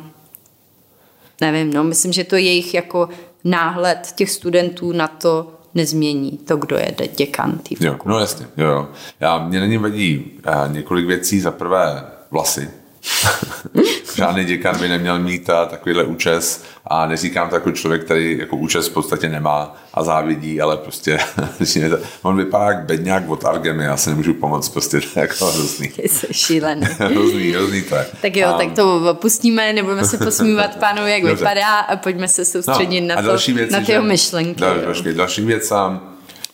nevím, 1.41 1.73
no, 1.73 1.85
myslím, 1.85 2.13
že 2.13 2.25
to 2.25 2.37
jejich 2.37 2.75
jako 2.75 3.09
náhled 3.45 4.13
těch 4.15 4.31
studentů 4.31 4.93
na 4.93 5.09
to 5.09 5.53
nezmění 5.75 6.31
to, 6.31 6.57
kdo 6.57 6.77
je 6.77 6.95
děkan 7.17 7.59
té 7.59 7.75
Jo, 7.81 7.97
no 8.05 8.19
jasně, 8.19 8.47
jo, 8.57 8.67
jo. 8.67 8.89
Já, 9.21 9.47
mě 9.47 9.61
není 9.61 9.79
vadí 9.79 10.33
uh, 10.49 10.73
několik 10.73 11.07
věcí. 11.07 11.41
Za 11.41 11.51
prvé 11.51 12.05
vlasy, 12.31 12.71
Žádný 14.15 14.45
děkan 14.45 14.79
by 14.81 14.89
neměl 14.89 15.19
mít 15.19 15.51
a 15.51 15.67
takovýhle 15.67 16.05
účes 16.05 16.65
a 16.87 17.07
neříkám 17.07 17.49
to 17.49 17.55
jako 17.55 17.73
člověk, 17.73 18.05
který 18.05 18.39
jako 18.39 18.57
účes 18.57 18.89
v 18.89 18.93
podstatě 18.93 19.29
nemá 19.29 19.77
a 19.95 20.05
závidí, 20.05 20.61
ale 20.61 20.77
prostě 20.77 21.19
on 22.23 22.37
vypadá 22.37 22.65
jak 22.65 22.85
bedňák 22.85 23.29
od 23.29 23.45
Argemy, 23.45 23.85
já 23.85 23.97
se 23.97 24.11
nemůžu 24.11 24.35
pomoct, 24.35 24.69
prostě 24.69 25.01
to 25.01 25.07
je 25.21 25.23
jako 25.23 25.47
hrozný. 25.47 25.93
Jsi 25.99 26.27
šílený. 26.33 26.87
hrozný, 26.99 27.51
hrozný 27.51 27.83
to 27.83 27.95
je. 27.95 28.07
Tak 28.23 28.37
jo, 28.37 28.53
um, 28.53 28.59
tak 28.59 28.73
to 28.73 29.11
opustíme, 29.11 29.73
nebudeme 29.73 30.05
se 30.05 30.19
posmívat 30.19 30.77
pánu, 30.77 31.07
jak 31.07 31.23
Dobře. 31.23 31.37
vypadá 31.37 31.79
a 31.79 31.97
pojďme 31.97 32.29
se 32.29 32.45
soustředit 32.45 33.01
no, 33.01 33.07
na, 33.07 33.23
to, 33.23 33.53
věci, 33.53 33.73
na 33.73 33.81
ty 33.81 33.93
jeho 33.93 34.05
myšlenky. 34.05 34.61
Další, 34.61 35.15
další 35.15 35.45
věc 35.45 35.73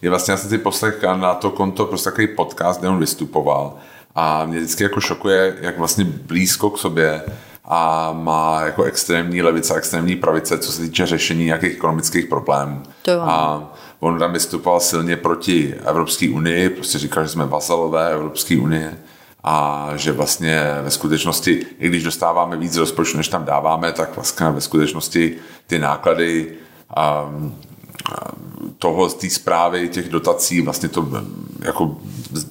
je 0.03 0.11
vlastně, 0.11 0.33
já 0.33 0.37
jsem 0.37 0.51
si 0.51 0.59
poslech 0.59 1.03
na 1.03 1.35
to 1.35 1.51
konto 1.51 1.85
prostě 1.85 2.05
takový 2.11 2.27
podcast, 2.27 2.81
kde 2.81 2.89
on 2.89 2.99
vystupoval 2.99 3.77
a 4.15 4.45
mě 4.47 4.59
vždycky 4.59 4.83
jako 4.83 5.01
šokuje, 5.01 5.57
jak 5.61 5.79
vlastně 5.79 6.05
blízko 6.05 6.71
k 6.71 6.79
sobě 6.79 7.23
a 7.65 8.13
má 8.13 8.63
jako 8.63 8.83
extrémní 8.83 9.43
levice, 9.43 9.75
extrémní 9.75 10.17
pravice, 10.17 10.59
co 10.59 10.73
se 10.73 10.83
týče 10.83 11.07
řešení 11.07 11.45
nějakých 11.45 11.73
ekonomických 11.73 12.27
problémů. 12.27 12.83
To 13.03 13.23
a 13.23 13.63
on 14.01 14.19
tam 14.19 14.33
vystupoval 14.33 14.81
silně 14.81 15.17
proti 15.17 15.75
Evropské 15.85 16.31
unii, 16.31 16.69
prostě 16.69 16.99
říkal, 16.99 17.23
že 17.23 17.29
jsme 17.29 17.47
vazalové 17.47 18.13
Evropské 18.13 18.59
unie 18.59 18.99
a 19.45 19.89
že 19.97 20.13
vlastně 20.13 20.63
ve 20.83 20.91
skutečnosti, 20.91 21.67
i 21.79 21.89
když 21.89 22.03
dostáváme 22.03 22.57
víc 22.57 22.77
rozpočtu, 22.77 23.17
než 23.17 23.29
tam 23.29 23.45
dáváme, 23.45 23.93
tak 23.93 24.17
vlastně 24.17 24.51
ve 24.51 24.61
skutečnosti 24.61 25.37
ty 25.67 25.79
náklady 25.79 26.53
um, 27.27 27.55
toho 28.83 29.09
z 29.09 29.15
té 29.15 29.31
zprávy 29.31 29.89
těch 29.89 30.09
dotací 30.09 30.61
vlastně 30.61 30.89
to 30.89 31.09
jako 31.61 31.97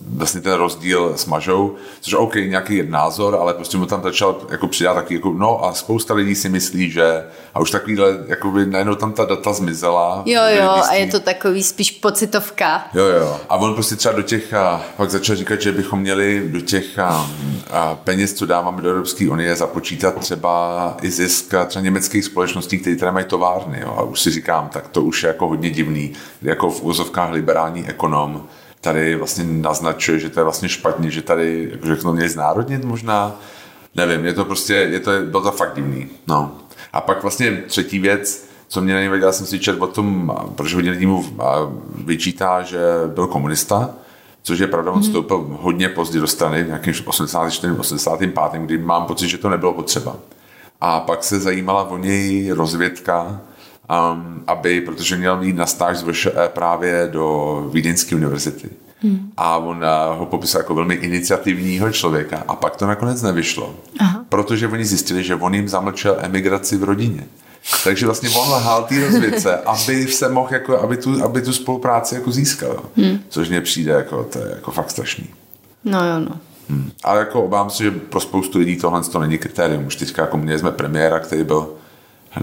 vlastně 0.08 0.42
ten 0.42 0.54
rozdíl 0.54 1.14
smažou, 1.16 1.76
což 2.02 2.14
OK, 2.14 2.36
nějaký 2.36 2.84
názor, 2.84 3.36
ale 3.36 3.54
prostě 3.54 3.78
mu 3.78 3.86
tam 3.86 4.04
začal 4.04 4.42
jako 4.50 4.68
přidat 4.68 4.94
taky 4.94 5.14
jako, 5.14 5.34
no 5.34 5.66
a 5.66 5.74
spousta 5.74 6.14
lidí 6.14 6.36
si 6.36 6.50
myslí, 6.50 6.92
že 6.92 7.24
a 7.54 7.60
už 7.60 7.72
takovýhle, 7.72 8.08
jakoby 8.28 8.66
najednou 8.66 8.96
tam 8.96 9.14
ta 9.14 9.26
data 9.26 9.54
zmizela. 9.54 10.24
Jo, 10.26 10.42
jo, 10.58 10.70
a 10.90 10.94
je 10.94 11.08
to 11.08 11.20
takový 11.20 11.64
spíš 11.64 11.92
pocitovka. 11.92 12.86
Jo, 12.94 13.06
jo. 13.06 13.40
A 13.50 13.56
on 13.56 13.74
prostě 13.74 13.96
třeba 13.96 14.16
do 14.16 14.22
těch, 14.22 14.54
a 14.54 14.82
pak 14.98 15.10
začal 15.10 15.36
říkat, 15.36 15.62
že 15.62 15.72
bychom 15.72 16.00
měli 16.00 16.44
do 16.48 16.62
těch 16.62 17.00
a, 17.00 17.30
a 17.72 17.96
peněz, 17.96 18.34
co 18.34 18.46
dáváme 18.46 18.82
do 18.82 18.90
Evropské 18.90 19.30
unie, 19.30 19.56
započítat 19.56 20.16
třeba 20.20 20.98
i 21.02 21.12
zisk 21.12 21.54
třeba 21.68 21.84
německých 21.84 22.26
společností, 22.26 22.78
které 22.78 22.96
tady 22.96 23.12
mají 23.12 23.26
továrny. 23.26 23.80
Jo. 23.82 23.96
A 23.98 24.02
už 24.02 24.22
si 24.22 24.32
říkám, 24.32 24.70
tak 24.70 24.88
to 24.88 25.02
už 25.02 25.24
je 25.24 25.28
jako 25.28 25.48
hodně 25.48 25.70
divný, 25.70 26.14
jako 26.42 26.70
v 26.70 26.84
úzovkách 26.84 27.32
liberální 27.32 27.88
ekonom 27.88 28.48
tady 28.82 29.16
vlastně 29.16 29.44
naznačuje, 29.44 30.20
že 30.20 30.30
to 30.30 30.40
je 30.40 30.44
vlastně 30.44 30.70
špatně, 30.70 31.12
že 31.12 31.22
tady, 31.22 31.70
jako 31.72 31.88
řeknu, 31.88 32.14
měli 32.14 32.30
znárodnit 32.30 32.84
možná, 32.84 33.36
nevím, 33.96 34.26
je 34.26 34.34
to 34.34 34.46
prostě, 34.46 34.74
je 34.74 35.00
to, 35.00 35.12
bylo 35.26 35.44
to 35.44 35.52
fakt 35.52 35.76
divný, 35.76 36.08
no. 36.28 36.52
A 36.94 37.02
pak 37.02 37.22
vlastně 37.22 37.64
třetí 37.68 38.00
věc, 38.00 38.48
co 38.68 38.82
mě 38.82 38.94
nevadilo, 38.94 39.34
jsem 39.34 39.46
si 39.46 39.60
četl 39.60 39.84
o 39.84 39.88
tom, 39.88 40.38
protože 40.56 40.76
hodně 40.76 40.92
lidí 40.92 41.06
mu 41.06 41.26
vyčítá, 41.96 42.62
že 42.62 42.80
byl 43.08 43.28
komunista, 43.28 43.90
což 44.44 44.60
je 44.60 44.68
pravda, 44.68 44.92
on 44.92 44.98
mhm. 44.98 45.08
vstoupil 45.08 45.58
hodně 45.62 45.90
pozdě 45.90 46.20
do 46.20 46.28
strany, 46.28 46.64
nějakým 46.68 46.94
84. 47.06 47.74
85. 47.74 48.62
kdy 48.62 48.78
mám 48.78 49.06
pocit, 49.06 49.28
že 49.28 49.38
to 49.38 49.50
nebylo 49.50 49.74
potřeba. 49.74 50.16
A 50.82 51.00
pak 51.00 51.24
se 51.24 51.40
zajímala 51.40 51.84
o 51.84 51.98
něj 51.98 52.52
rozvědka, 52.52 53.42
um, 53.92 54.44
aby, 54.48 54.82
protože 54.82 55.18
měl 55.18 55.38
mít 55.38 55.56
na 55.56 55.66
stáž 55.66 55.98
z 55.98 56.04
VŠE 56.04 56.50
právě 56.54 57.10
do 57.12 57.70
Vídeňské 57.74 58.16
univerzity. 58.16 58.70
Hmm. 59.04 59.32
A 59.38 59.58
on 59.58 59.78
uh, 59.78 60.20
ho 60.20 60.26
popisal 60.26 60.62
jako 60.62 60.76
velmi 60.76 60.96
iniciativního 60.96 61.92
člověka 61.92 62.44
a 62.48 62.56
pak 62.56 62.76
to 62.76 62.88
nakonec 62.88 63.22
nevyšlo. 63.22 63.76
Aha. 64.00 64.26
Protože 64.30 64.68
oni 64.68 64.86
zjistili, 64.86 65.24
že 65.24 65.36
on 65.36 65.56
jim 65.56 65.70
zamlčel 65.70 66.18
emigraci 66.20 66.78
v 66.78 66.84
rodině. 66.84 67.24
Takže 67.84 68.06
vlastně 68.06 68.30
on 68.30 68.50
lhal 68.50 68.84
té 68.84 69.06
rozvědce, 69.06 69.58
aby 69.58 70.08
se 70.08 70.30
mohl 70.30 70.54
jako, 70.54 70.80
aby 70.80 70.98
tu, 70.98 71.24
aby 71.24 71.42
tu 71.42 71.54
spolupráci 71.54 72.16
jako 72.16 72.32
získal. 72.32 72.84
Hmm. 72.98 73.20
Což 73.30 73.50
mně 73.50 73.62
přijde 73.62 73.92
jako, 73.92 74.24
to 74.24 74.40
je 74.40 74.52
jako 74.56 74.72
fakt 74.72 74.90
strašný. 74.90 75.26
No 75.86 76.06
jo, 76.08 76.20
no. 76.20 76.38
Hmm. 76.70 76.92
Ale 77.04 77.20
jako 77.20 77.44
obávám 77.44 77.70
se, 77.70 77.84
že 77.84 77.92
pro 77.92 78.20
spoustu 78.20 78.60
lidí 78.60 78.76
tohle 78.76 79.04
to 79.04 79.20
není 79.20 79.38
kritérium. 79.38 79.86
Už 79.86 79.96
teďka 79.96 80.22
jako 80.22 80.38
měli 80.38 80.60
jsme 80.60 80.72
premiéra, 80.72 81.20
který 81.20 81.44
byl 81.44 81.70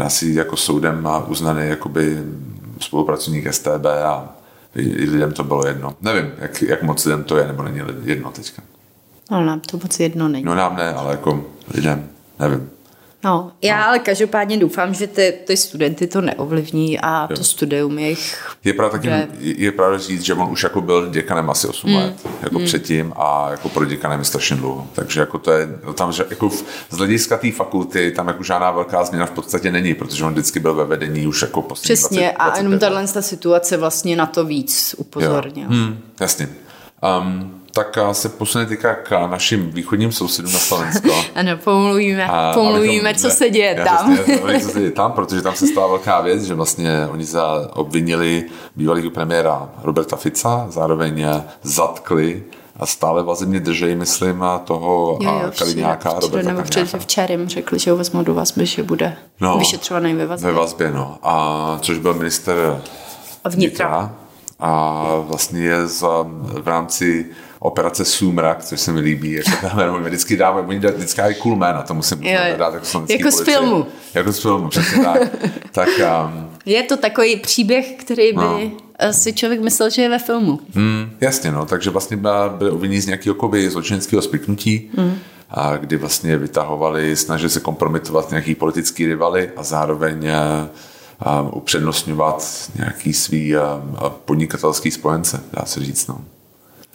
asi 0.05 0.33
jako 0.33 0.57
soudem 0.57 1.03
má 1.03 1.19
uznaný 1.27 1.69
jakoby 1.69 2.25
spolupracovník 2.81 3.55
STB 3.55 3.87
a 3.87 4.29
lidem 5.11 5.33
to 5.33 5.45
bylo 5.45 5.67
jedno. 5.67 5.97
Nevím, 6.01 6.33
jak, 6.39 6.63
jak 6.63 6.83
moc 6.83 7.05
lidem 7.05 7.25
to 7.25 7.37
je, 7.37 7.47
nebo 7.47 7.63
není 7.63 7.81
jedno 8.03 8.31
teďka. 8.31 8.63
No 9.31 9.45
nám 9.45 9.61
to 9.61 9.77
moc 9.77 10.01
jedno 10.01 10.29
není. 10.29 10.45
No 10.45 10.55
nám 10.55 10.77
ne, 10.77 10.95
ale 10.95 11.11
jako 11.11 11.45
lidem, 11.75 12.09
nevím. 12.41 12.71
No, 13.25 13.53
já 13.63 13.79
no. 13.79 13.87
ale 13.87 13.99
každopádně 13.99 14.57
doufám, 14.57 14.95
že 14.95 15.07
ty, 15.07 15.35
ty 15.47 15.57
studenty 15.57 16.07
to 16.07 16.21
neovlivní 16.21 17.01
a 17.01 17.27
jo. 17.31 17.37
to 17.37 17.45
studium 17.45 17.99
jejich... 17.99 18.47
Je 18.65 18.73
pravda, 18.73 18.99
taky, 18.99 19.29
je 19.41 19.73
pravda 19.73 19.99
říct, 19.99 20.23
že 20.23 20.35
on 20.35 20.51
už 20.51 20.63
jako 20.63 20.81
byl 20.81 21.11
děkanem 21.11 21.51
asi 21.51 21.69
8 21.69 21.91
mm. 21.91 21.97
let, 21.97 22.29
jako 22.43 22.59
mm. 22.59 22.65
předtím 22.65 23.13
a 23.17 23.51
jako 23.51 23.69
pro 23.69 23.85
děkanem 23.85 24.19
je 24.19 24.25
strašně 24.25 24.57
dlouho. 24.57 24.87
Takže 24.93 25.21
jako 25.21 25.39
to 25.39 25.53
je, 25.53 25.69
tam, 25.95 26.13
že 26.13 26.27
jako 26.31 26.49
v, 26.49 26.65
z 26.91 26.97
hlediska 26.97 27.37
té 27.37 27.53
fakulty 27.53 28.11
tam 28.11 28.29
jako 28.29 28.43
žádná 28.43 28.71
velká 28.71 29.05
změna 29.05 29.27
v 29.27 29.31
podstatě 29.31 29.73
není, 29.73 29.95
protože 29.95 30.25
on 30.25 30.33
vždycky 30.33 30.61
byl 30.61 30.75
ve 30.75 30.85
vedení 30.85 31.27
už 31.27 31.43
jako 31.43 31.63
poslední 31.63 31.95
Přesně 31.95 32.21
20, 32.21 32.37
20 32.37 32.53
a 32.53 32.57
jenom 32.57 32.79
tahle 32.79 33.07
situace 33.07 33.77
vlastně 33.77 34.17
na 34.17 34.27
to 34.27 34.45
víc 34.45 34.95
upozornil. 34.99 35.69
Hmm, 35.69 36.01
jasně. 36.21 36.49
Um, 37.21 37.58
tak 37.79 37.99
se 38.13 38.29
posune 38.29 38.67
teďka 38.67 38.95
k 38.95 39.27
našim 39.27 39.71
východním 39.71 40.13
sousedům 40.13 40.53
na 40.53 40.59
Slovensko. 40.59 41.25
ano, 41.35 41.57
pomluvíme, 41.65 42.27
a, 42.27 42.53
pomluvíme, 42.55 43.15
co 43.15 43.31
se 43.31 43.51
děje 43.51 43.75
tam. 43.85 44.17
Jasně, 44.17 44.61
co 44.61 44.69
se 44.69 44.79
děje 44.81 44.91
tam, 44.91 45.13
protože 45.13 45.43
tam 45.43 45.55
se 45.55 45.67
stala 45.67 45.87
velká 45.87 46.21
věc, 46.21 46.43
že 46.43 46.55
vlastně 46.55 47.09
oni 47.11 47.25
za 47.25 47.69
obvinili 47.75 48.45
bývalého 48.77 49.11
premiéra 49.11 49.69
Roberta 49.83 50.17
Fica, 50.17 50.67
zároveň 50.69 51.27
zatkli 51.63 52.43
a 52.77 52.87
stále 52.87 53.23
vazebně 53.23 53.61
držejí, 53.61 53.97
myslím, 53.97 54.45
toho 54.65 55.19
jo, 55.23 55.41
jo, 55.45 55.51
Kaliňáka, 55.59 56.13
Roberta 56.21 56.49
nebo 56.49 56.63
včera, 56.63 56.87
včera 56.99 57.29
jim 57.31 57.49
řekli, 57.49 57.79
že 57.79 57.91
ho 57.91 57.97
vezmou 57.97 58.23
do 58.23 58.35
vazby, 58.35 58.67
že 58.67 58.83
bude 58.83 59.17
no, 59.41 59.59
vyšetřovaný 59.59 60.15
ve 60.15 60.27
vazbě. 60.27 60.53
Ve 60.53 60.59
vazbě, 60.59 60.91
no. 60.91 61.19
A 61.23 61.79
což 61.81 61.99
byl 61.99 62.15
minister 62.15 62.55
vnitra. 63.45 63.89
vnitra 63.89 64.15
a 64.61 65.05
vlastně 65.21 65.61
je 65.61 65.87
za, 65.87 66.27
v 66.63 66.69
rámci 66.69 67.27
operace 67.59 68.05
Sumrak, 68.05 68.65
což 68.65 68.81
se 68.81 68.93
mi 68.93 69.01
líbí, 69.01 69.33
jako 69.33 69.51
tam 69.69 70.05
vždycky 70.05 70.37
dáme, 70.37 70.61
oni 70.61 70.79
vždycky 70.79 71.17
dávají 71.17 71.35
cool 71.35 71.57
jména, 71.57 71.83
to 71.83 71.95
musím 71.95 72.23
jo, 72.23 72.41
dát 72.57 72.75
jako 72.75 73.05
Jako 73.09 73.31
z 73.31 73.45
filmu. 73.45 73.87
Jako 74.15 74.33
z 74.33 74.39
filmu, 74.39 74.69
přesně 74.69 75.05
tak. 75.05 75.23
tak 75.73 75.89
um, 75.89 76.51
je 76.67 76.83
to 76.83 76.97
takový 76.97 77.37
příběh, 77.37 77.93
který 77.93 78.33
by 78.33 78.37
no. 78.37 78.61
si 79.11 79.33
člověk 79.33 79.61
myslel, 79.61 79.91
že 79.91 80.03
je 80.03 80.09
ve 80.09 80.19
filmu. 80.19 80.61
Hmm, 80.75 81.11
jasně, 81.21 81.53
no, 81.53 81.67
takže 81.67 81.91
vlastně 81.91 82.17
byly 82.57 82.71
obviněni 82.71 83.01
z 83.01 83.07
nějakého 83.07 83.35
koby 83.35 83.71
zločineckého 83.71 84.23
spiknutí, 84.23 84.91
hmm. 84.97 85.19
a 85.51 85.77
kdy 85.77 85.97
vlastně 85.97 86.37
vytahovali, 86.37 87.17
snažili 87.17 87.51
se 87.51 87.61
kompromitovat 87.61 88.31
nějaký 88.31 88.55
politický 88.55 89.07
rivaly 89.07 89.51
a 89.57 89.63
zároveň 89.63 90.29
uh, 91.27 91.57
upřednostňovat 91.57 92.71
nějaký 92.75 93.13
svý 93.13 93.57
uh, 93.57 93.63
podnikatelský 94.25 94.91
spojence, 94.91 95.41
dá 95.53 95.65
se 95.65 95.81
říct. 95.81 96.07
No. 96.07 96.21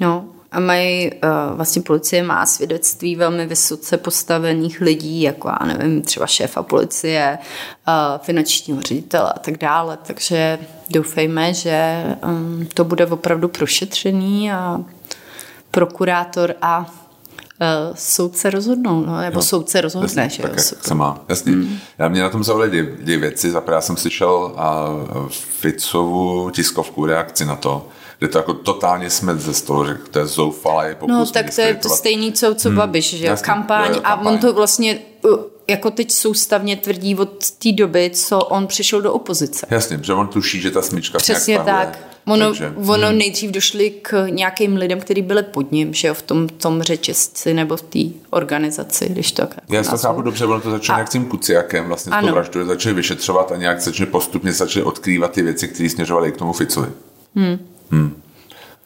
No, 0.01 0.25
a 0.53 0.59
mají, 0.59 1.11
uh, 1.11 1.55
vlastně 1.55 1.81
policie 1.81 2.23
má 2.23 2.45
svědectví 2.45 3.15
velmi 3.15 3.45
vysoce 3.45 3.97
postavených 3.97 4.81
lidí, 4.81 5.21
jako 5.21 5.47
já 5.47 5.65
nevím, 5.65 6.01
třeba 6.01 6.27
šéfa 6.27 6.63
policie, 6.63 7.37
uh, 7.87 8.23
finančního 8.23 8.81
ředitele 8.81 9.33
a 9.35 9.39
tak 9.39 9.57
dále, 9.57 9.97
takže 10.03 10.59
doufejme, 10.89 11.53
že 11.53 12.05
um, 12.25 12.67
to 12.73 12.83
bude 12.83 13.05
opravdu 13.05 13.47
prošetřený 13.47 14.51
a 14.51 14.79
prokurátor 15.71 16.55
a 16.61 16.79
uh, 16.79 17.95
soudce 17.95 18.49
rozhodnou, 18.49 19.05
no, 19.05 19.21
nebo 19.21 19.39
jo, 19.39 19.43
soudce 19.43 19.81
rozhodne. 19.81 20.23
Jasně, 20.23 20.29
že 20.29 20.43
tak, 20.43 20.51
jak 20.51 20.59
se 20.59 20.93
má. 20.93 21.21
Jasně. 21.29 21.51
Mm. 21.51 21.77
Já 21.97 22.07
mě 22.07 22.21
na 22.21 22.29
tom 22.29 22.43
zaujaly 22.43 22.69
dvě, 22.69 22.83
dvě 22.83 23.17
věci. 23.17 23.51
Zaprvé 23.51 23.81
jsem 23.81 23.97
slyšel 23.97 24.55
uh, 24.55 25.29
Ficovu 25.29 26.49
tiskovku 26.49 27.05
reakci 27.05 27.45
na 27.45 27.55
to, 27.55 27.87
kde 28.23 28.31
to 28.31 28.37
jako 28.37 28.53
totálně 28.53 29.09
jsme 29.09 29.35
ze 29.35 29.53
stolu, 29.53 29.85
že 29.85 29.97
to 30.11 30.19
je 30.19 30.25
zoufalé. 30.25 30.97
No 31.07 31.25
tak 31.25 31.55
to 31.55 31.61
je 31.61 31.75
to 31.75 31.89
stejný, 31.89 32.33
co, 32.33 32.55
co 32.55 32.69
hmm. 32.69 32.77
Babiš, 32.77 33.13
že 33.13 33.25
Jasný, 33.25 33.45
kampaň, 33.45 33.87
jo, 33.87 33.93
kampaň 33.93 34.25
a 34.25 34.29
on 34.29 34.37
to 34.37 34.53
vlastně 34.53 34.99
jako 35.67 35.91
teď 35.91 36.11
soustavně 36.11 36.75
tvrdí 36.75 37.15
od 37.15 37.51
té 37.51 37.71
doby, 37.71 38.11
co 38.13 38.39
on 38.39 38.67
přišel 38.67 39.01
do 39.01 39.13
opozice. 39.13 39.67
Jasně, 39.69 39.99
že 40.03 40.13
on 40.13 40.27
tuší, 40.27 40.61
že 40.61 40.71
ta 40.71 40.81
smyčka 40.81 41.17
Přesně 41.17 41.59
tak. 41.59 41.99
Ono, 42.25 42.45
Takže, 42.45 42.73
ono 42.75 43.07
hmm. 43.07 43.17
nejdřív 43.17 43.51
došli 43.51 43.89
k 44.01 44.27
nějakým 44.29 44.75
lidem, 44.75 44.99
kteří 44.99 45.21
byli 45.21 45.43
pod 45.43 45.71
ním, 45.71 45.93
že 45.93 46.07
jo, 46.07 46.13
v 46.13 46.21
tom, 46.21 46.49
tom 46.49 46.81
řetězci 46.81 47.53
nebo 47.53 47.77
v 47.77 47.81
té 47.81 47.99
organizaci, 48.29 49.09
když 49.09 49.31
to 49.31 49.41
tak 49.41 49.57
Já 49.69 49.83
to 49.83 49.97
chápu 49.97 50.21
dobře, 50.21 50.45
ono 50.45 50.61
to 50.61 50.71
začalo 50.71 50.97
nějak 50.97 51.09
tím 51.09 51.25
Kuciakem, 51.25 51.85
vlastně 51.85 52.13
s 52.17 52.25
tou 52.25 52.31
vraždou, 52.31 52.65
začali 52.65 52.95
vyšetřovat 52.95 53.51
a 53.51 53.55
nějak 53.55 53.81
začali 53.81 54.09
postupně 54.09 54.53
začali 54.53 54.85
odkrývat 54.85 55.31
ty 55.31 55.41
věci, 55.41 55.67
které 55.67 55.89
směřovaly 55.89 56.31
k 56.31 56.37
tomu 56.37 56.53
Ficovi. 56.53 56.87
Hmm. 57.35 57.72
Hmm. 57.93 58.21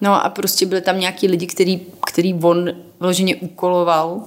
No 0.01 0.25
a 0.25 0.29
prostě 0.29 0.65
byli 0.65 0.81
tam 0.81 0.99
nějaký 0.99 1.27
lidi, 1.27 1.47
který, 1.47 1.81
který 2.07 2.33
on 2.33 2.69
vloženě 2.99 3.35
úkoloval 3.35 4.23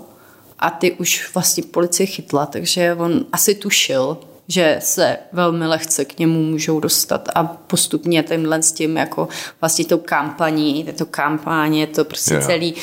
a 0.58 0.70
ty 0.70 0.92
už 0.92 1.34
vlastně 1.34 1.62
policie 1.62 2.06
chytla, 2.06 2.46
takže 2.46 2.94
on 2.94 3.24
asi 3.32 3.54
tušil, 3.54 4.18
že 4.50 4.76
se 4.80 5.16
velmi 5.32 5.66
lehce 5.66 6.04
k 6.04 6.18
němu 6.18 6.42
můžou 6.42 6.80
dostat 6.80 7.28
a 7.34 7.44
postupně 7.44 8.22
tenhle 8.22 8.62
s 8.62 8.72
tím 8.72 8.96
jako 8.96 9.28
vlastně 9.60 9.84
tou 9.84 9.98
kampaní, 9.98 10.84
to 10.98 11.06
kampaně, 11.06 11.86
to 11.86 12.04
prostě 12.04 12.34
yeah. 12.34 12.46
celý 12.46 12.72
uh, 12.74 12.78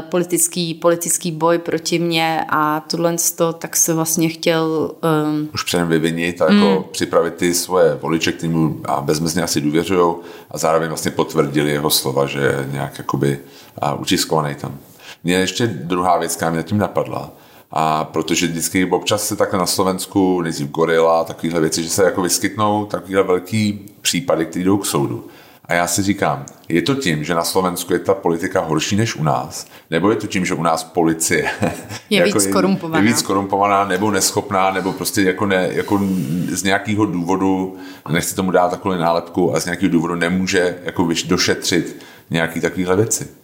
politický, 0.00 0.74
politický 0.74 1.32
boj 1.32 1.58
proti 1.58 1.98
mě 1.98 2.44
a 2.48 2.80
tohle 2.80 3.16
to, 3.36 3.52
tak 3.52 3.76
se 3.76 3.94
vlastně 3.94 4.28
chtěl... 4.28 4.90
Um, 5.26 5.48
Už 5.54 5.62
předem 5.62 5.88
vyvinit 5.88 6.42
a 6.42 6.44
jako 6.44 6.78
mm. 6.78 6.84
připravit 6.92 7.34
ty 7.34 7.54
svoje 7.54 7.94
voliče, 7.94 8.32
kteří 8.32 8.52
mu 8.52 8.80
a 8.84 9.00
bezmezně 9.00 9.42
asi 9.42 9.60
důvěřují 9.60 10.14
a 10.50 10.58
zároveň 10.58 10.88
vlastně 10.88 11.10
potvrdili 11.10 11.70
jeho 11.70 11.90
slova, 11.90 12.26
že 12.26 12.38
je 12.38 12.68
nějak 12.72 12.98
jakoby 12.98 13.38
uh, 13.82 14.00
utiskovaný 14.00 14.54
tam. 14.54 14.78
Mě 15.24 15.34
ještě 15.34 15.66
druhá 15.66 16.18
věc, 16.18 16.36
která 16.36 16.50
mě 16.50 16.62
tím 16.62 16.78
napadla, 16.78 17.30
a 17.72 18.04
protože 18.04 18.46
vždycky 18.46 18.90
občas 18.90 19.28
se 19.28 19.36
takhle 19.36 19.58
na 19.58 19.66
Slovensku, 19.66 20.42
nejdřív 20.42 20.68
gorila, 20.68 21.24
takovéhle 21.24 21.60
věci, 21.60 21.82
že 21.82 21.90
se 21.90 22.04
jako 22.04 22.22
vyskytnou 22.22 22.84
takovéhle 22.84 23.22
velký 23.22 23.80
případy, 24.00 24.46
které 24.46 24.64
jdou 24.64 24.76
k 24.76 24.86
soudu. 24.86 25.26
A 25.64 25.74
já 25.74 25.86
si 25.86 26.02
říkám, 26.02 26.44
je 26.68 26.82
to 26.82 26.94
tím, 26.94 27.24
že 27.24 27.34
na 27.34 27.44
Slovensku 27.44 27.92
je 27.92 27.98
ta 27.98 28.14
politika 28.14 28.60
horší 28.60 28.96
než 28.96 29.16
u 29.16 29.22
nás? 29.22 29.66
Nebo 29.90 30.10
je 30.10 30.16
to 30.16 30.26
tím, 30.26 30.44
že 30.44 30.54
u 30.54 30.62
nás 30.62 30.84
policie 30.84 31.50
je 32.10 32.26
jako 32.26 32.38
víc 32.38 32.52
korumpovaná? 32.52 32.98
Je, 32.98 33.12
víc 33.12 33.22
korumpovaná, 33.22 33.84
nebo 33.84 34.10
neschopná, 34.10 34.70
nebo 34.70 34.92
prostě 34.92 35.22
jako, 35.22 35.46
ne, 35.46 35.68
jako 35.72 36.00
z 36.48 36.62
nějakého 36.62 37.06
důvodu, 37.06 37.76
nechci 38.12 38.34
tomu 38.34 38.50
dát 38.50 38.70
takovou 38.70 38.94
nálepku, 38.94 39.56
a 39.56 39.60
z 39.60 39.64
nějakého 39.64 39.92
důvodu 39.92 40.14
nemůže 40.14 40.78
jako 40.84 41.08
došetřit 41.26 42.02
nějaký 42.30 42.60
takovéhle 42.60 42.96
věci. 42.96 43.41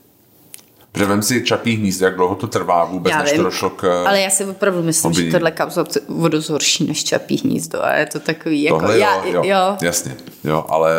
Protože 0.98 1.08
vem 1.08 1.22
si 1.22 1.44
čapí 1.44 1.76
hnízdo, 1.76 2.06
jak 2.06 2.16
dlouho 2.16 2.34
to 2.34 2.46
trvá 2.46 2.84
vůbec, 2.84 3.10
já 3.10 3.22
než 3.22 3.32
vím, 3.32 3.38
to 3.38 3.44
došlo 3.44 3.70
k 3.70 4.04
Ale 4.06 4.20
já 4.20 4.30
si 4.30 4.44
opravdu 4.44 4.82
myslím, 4.82 5.10
obvinění. 5.10 5.30
že 5.30 5.38
tohle 5.38 5.50
kauza 5.50 5.84
o 6.22 6.28
dost 6.28 6.48
horší 6.48 6.86
než 6.86 7.04
čapí 7.04 7.36
hnízdo 7.36 7.84
a 7.84 7.92
je 7.92 8.06
to 8.06 8.20
takový 8.20 8.62
jako... 8.62 8.78
Tohle 8.78 8.98
já, 8.98 9.24
jo, 9.24 9.32
jo, 9.32 9.42
jo, 9.44 9.76
jasně, 9.82 10.16
jo, 10.44 10.64
ale... 10.68 10.92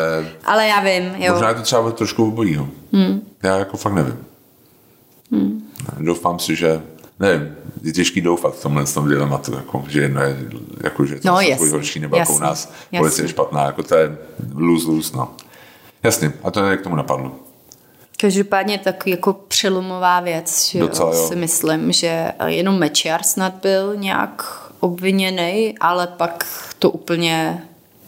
Ale 0.46 0.68
já 0.68 0.79
vím, 0.79 1.15
jo. 1.18 1.34
Možná 1.34 1.50
je 1.50 1.56
to 1.56 1.62
třeba 1.62 1.91
trošku 1.91 2.27
obojího. 2.27 2.70
Hmm. 2.94 3.22
Já 3.44 3.58
jako 3.58 3.77
fakt 3.77 3.94
nevím. 3.94 4.18
Hmm. 5.32 5.68
Doufám 5.98 6.39
si, 6.39 6.56
že 6.56 6.82
nevím, 7.20 7.56
je 7.84 7.91
těžký 7.91 8.22
doufat 8.22 8.56
v 8.56 8.62
tomhle 8.62 8.86
tom 8.86 9.10
dilematu, 9.10 9.53
jako, 9.53 9.84
že 9.88 10.01
jedno 10.01 10.22
je, 10.22 10.38
jako, 10.84 11.06
že 11.06 11.15
to 11.15 11.27
no, 11.27 11.41
je 11.41 11.56
horší, 11.56 12.00
nebo 12.00 12.15
jasný, 12.15 12.36
jako 12.36 12.44
u 12.44 12.48
nás 12.48 12.72
policie 12.98 13.25
je 13.25 13.29
špatná, 13.29 13.65
jako 13.65 13.84
to 13.84 13.96
je 13.96 14.18
lose-lose, 14.56 15.18
no. 15.18 15.34
Jasně, 16.03 16.34
a 16.44 16.51
to 16.51 16.65
je 16.65 16.77
k 16.77 16.82
tomu 16.82 16.96
napadlo. 16.96 17.49
Každopádně 18.22 18.78
takový 18.78 19.12
jako 19.12 19.34
přelomová 19.34 20.20
věc, 20.20 20.66
že 20.66 20.80
Docela, 20.80 21.16
jo, 21.16 21.28
si 21.28 21.36
myslím, 21.36 21.92
že 21.92 22.32
jenom 22.46 22.80
Mečiar 22.80 23.24
snad 23.24 23.54
byl 23.62 23.96
nějak 23.96 24.44
obviněný, 24.80 25.76
ale 25.80 26.08
pak 26.08 26.46
to 26.80 26.92
úplně 26.92 27.64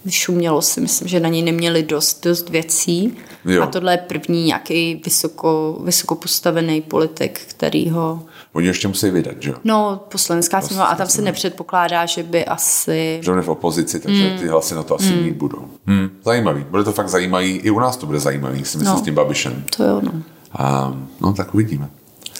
vyšumělo 0.05 0.61
si, 0.61 0.81
myslím, 0.81 1.07
že 1.07 1.19
na 1.19 1.29
něj 1.29 1.41
neměli 1.41 1.83
dost, 1.83 2.23
dost 2.23 2.49
věcí. 2.49 3.17
Jo. 3.45 3.63
A 3.63 3.67
tohle 3.67 3.93
je 3.93 3.97
první 3.97 4.45
nějaký 4.45 5.01
vysoko, 5.05 5.77
vysoko 5.83 6.15
postavený 6.15 6.81
politik, 6.81 7.41
který 7.47 7.89
ho 7.89 8.23
Oni 8.53 8.67
ještě 8.67 8.87
musí 8.87 9.09
vydat, 9.09 9.35
že 9.39 9.49
jo? 9.49 9.55
No, 9.63 10.01
poslanecká 10.11 10.61
sněmovna 10.61 10.85
a 10.85 10.95
tam 10.95 11.07
se 11.07 11.21
nepředpokládá, 11.21 12.05
že 12.05 12.23
by 12.23 12.45
asi... 12.45 13.19
Že 13.23 13.31
on 13.31 13.41
v 13.41 13.49
opozici, 13.49 13.99
takže 13.99 14.29
mm. 14.29 14.39
ty 14.39 14.47
hlasy 14.47 14.75
na 14.75 14.83
to 14.83 14.95
asi 14.95 15.13
mm. 15.13 15.23
mít 15.23 15.35
budou. 15.35 15.67
Hmm. 15.87 16.09
Zajímavý. 16.25 16.65
Bude 16.69 16.83
to 16.83 16.91
fakt 16.91 17.09
zajímavý. 17.09 17.49
I 17.57 17.69
u 17.69 17.79
nás 17.79 17.97
to 17.97 18.05
bude 18.05 18.19
zajímavý, 18.19 18.65
si 18.65 18.77
myslím, 18.77 18.95
no. 18.95 18.97
s 18.97 19.01
tím 19.01 19.15
Babišem. 19.15 19.63
To 19.77 19.83
jo, 19.83 20.01
no. 20.03 20.11
A, 20.51 20.93
no, 21.21 21.33
tak 21.33 21.53
uvidíme. 21.53 21.89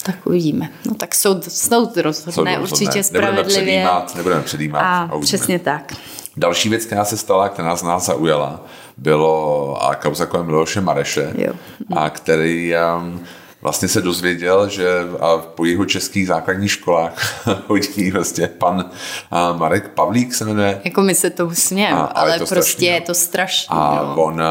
Tak 0.02 0.16
uvidíme. 0.24 0.70
No 0.86 0.94
tak 0.94 1.14
soud, 1.14 1.44
soud 1.44 1.96
rozhodne 1.96 2.56
soud 2.56 2.62
určitě 2.62 3.02
spravedlivě. 3.02 3.42
Nebudeme 3.42 3.44
předjímat, 3.44 4.14
nebudeme 4.14 4.42
předjímat. 4.42 4.80
A, 4.80 5.02
a 5.02 5.18
přesně 5.18 5.58
tak. 5.58 5.92
Další 6.36 6.68
věc, 6.68 6.84
která 6.84 7.04
se 7.04 7.16
stala, 7.16 7.48
která 7.48 7.76
z 7.76 7.82
nás 7.82 8.06
zaujala, 8.06 8.64
bylo 8.96 9.76
a 9.82 9.94
kauza 9.94 10.26
kolem 10.26 10.46
Miloše 10.46 10.80
Mareše, 10.80 11.32
jo. 11.38 11.52
a 11.96 12.10
který 12.10 12.74
um, 12.98 13.20
vlastně 13.62 13.88
se 13.88 14.00
dozvěděl, 14.00 14.68
že 14.68 14.88
a 15.20 15.36
po 15.36 15.64
jeho 15.64 15.84
českých 15.84 16.26
základních 16.26 16.70
školách 16.70 17.44
chodí 17.66 18.10
vlastně 18.10 18.46
pan 18.46 18.90
Marek 19.52 19.88
Pavlík 19.88 20.34
se 20.34 20.44
jmenuje. 20.44 20.80
Jako 20.84 21.02
my 21.02 21.14
se 21.14 21.30
to 21.30 21.50
smějeme, 21.54 22.00
ale 22.00 22.32
to 22.32 22.38
prostě 22.38 22.54
strašný, 22.54 22.86
je 22.86 23.00
to 23.00 23.14
strašné. 23.14 23.76
A 23.76 24.00
jo. 24.02 24.22
on 24.22 24.42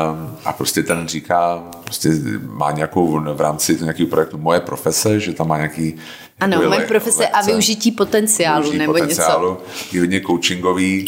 a 0.46 0.54
prostě 0.54 0.84
ten 0.84 1.08
říká, 1.08 1.64
prostě 1.84 2.10
má 2.42 2.72
nějakou 2.72 3.20
v 3.34 3.42
rámci 3.42 3.78
nějakého 3.82 4.10
projektu 4.10 4.38
Moje 4.38 4.60
profese, 4.60 5.20
že 5.20 5.34
tam 5.34 5.48
má 5.48 5.58
nějaký 5.58 5.96
ano, 6.40 6.62
moje 6.62 6.80
profese 6.88 7.20
lekce, 7.20 7.38
a 7.38 7.42
využití 7.42 7.92
potenciálu 7.92 8.62
využití 8.62 8.80
nebo 8.80 8.94
potenciálu, 8.94 9.50
něco. 9.52 9.96
Je 9.96 10.00
hodně 10.00 10.22
coachingový, 10.22 11.06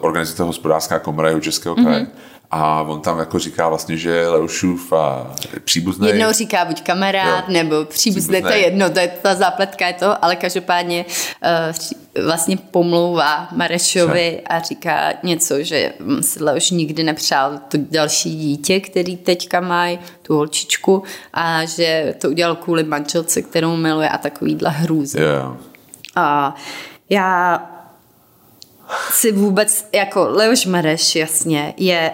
organizuje 0.00 0.46
hospodářská 0.46 0.98
komora 0.98 1.28
jeho 1.28 1.40
českého 1.40 1.74
kraje. 1.74 2.00
Mm-hmm 2.00 2.32
a 2.54 2.82
on 2.82 3.00
tam 3.00 3.18
jako 3.18 3.38
říká 3.38 3.68
vlastně, 3.68 3.96
že 3.96 4.10
je 4.10 4.28
Leušův 4.28 4.92
a 4.92 5.34
příbuzný. 5.64 6.08
Jednou 6.08 6.32
říká 6.32 6.64
buď 6.64 6.82
kamarád 6.82 7.44
jo, 7.48 7.52
nebo 7.52 7.84
příbuzný, 7.84 8.42
to 8.42 8.48
je 8.48 8.58
jedno, 8.58 8.90
to 8.90 8.98
je 8.98 9.08
ta 9.08 9.34
zápletka 9.34 9.86
je 9.86 9.92
to, 9.92 10.24
ale 10.24 10.36
každopádně 10.36 11.04
uh, 12.14 12.24
vlastně 12.24 12.56
pomlouvá 12.56 13.48
Marešovi 13.52 14.40
a 14.46 14.60
říká 14.60 15.12
něco, 15.22 15.62
že 15.62 15.92
si 16.20 16.44
Leuš 16.44 16.70
nikdy 16.70 17.02
nepřál 17.02 17.60
to 17.68 17.78
další 17.90 18.36
dítě, 18.36 18.80
který 18.80 19.16
teďka 19.16 19.60
mají, 19.60 19.98
tu 20.22 20.34
holčičku 20.34 21.02
a 21.34 21.64
že 21.64 22.14
to 22.18 22.28
udělal 22.28 22.56
kvůli 22.56 22.84
manželce, 22.84 23.42
kterou 23.42 23.76
miluje 23.76 24.08
a 24.08 24.18
takovýhle 24.18 24.70
hrůzy. 24.70 25.20
Yeah. 25.20 25.56
A 26.16 26.54
já 27.10 27.62
si 29.10 29.32
vůbec, 29.32 29.88
jako 29.92 30.28
Leoš 30.30 30.66
Mareš, 30.66 31.16
jasně, 31.16 31.74
je 31.76 32.12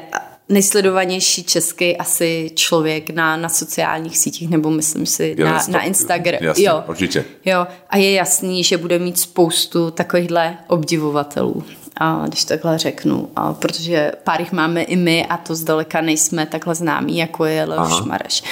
nejsledovanější 0.49 1.45
český 1.45 1.97
asi 1.97 2.51
člověk 2.55 3.11
na, 3.11 3.37
na 3.37 3.49
sociálních 3.49 4.19
sítích, 4.19 4.49
nebo 4.49 4.71
myslím 4.71 5.07
si 5.07 5.35
je 5.39 5.45
na, 5.45 5.65
na 5.69 5.83
Instagram. 5.83 6.39
Jasný, 6.43 6.65
jo, 6.65 6.85
určitě. 6.89 7.25
Jo, 7.45 7.67
a 7.91 7.97
je 7.97 8.13
jasný, 8.13 8.65
že 8.65 8.79
bude 8.79 8.99
mít 8.99 9.19
spoustu 9.19 9.91
takovýchhle 9.91 10.57
obdivovatelů 10.67 11.65
a 11.99 12.25
když 12.27 12.45
takhle 12.45 12.79
řeknu, 12.79 13.29
a 13.37 13.55
protože 13.55 14.13
pár 14.25 14.41
jich 14.41 14.53
máme 14.53 14.83
i 14.83 14.97
my 14.97 15.27
a 15.27 15.37
to 15.37 15.55
zdaleka 15.55 16.01
nejsme 16.01 16.47
takhle 16.47 16.75
známí, 16.75 17.19
jako 17.19 17.45
je 17.45 17.65
Leoš 17.65 18.01
Mareš. 18.01 18.43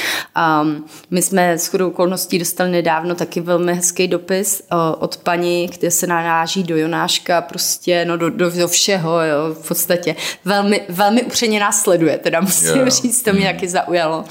Um, 0.63 0.85
my 1.11 1.23
jsme 1.23 1.59
s 1.59 1.67
chodou 1.67 1.89
okolností 1.89 2.39
dostali 2.39 2.71
nedávno 2.71 3.15
taky 3.15 3.41
velmi 3.41 3.75
hezký 3.75 4.09
dopis 4.09 4.63
uh, 4.73 4.79
od 4.99 5.17
paní, 5.17 5.71
kde 5.79 5.91
se 5.91 6.07
naráží 6.07 6.63
do 6.63 6.77
Jonáška, 6.77 7.41
prostě 7.41 8.05
no 8.05 8.17
do, 8.17 8.31
do, 8.31 8.51
do 8.51 8.69
všeho, 8.69 9.21
jo, 9.21 9.55
v 9.55 9.69
podstatě. 9.69 10.17
Velmi, 10.45 10.83
velmi 10.89 11.23
upřeně 11.23 11.61
nás 11.61 11.83
sleduje, 11.83 12.19
teda 12.19 12.41
musím 12.41 12.77
yeah. 12.77 12.89
říct, 12.89 13.23
to 13.23 13.33
mě 13.33 13.47
mm. 13.47 13.55
taky 13.55 13.69
zaujalo 13.69 14.25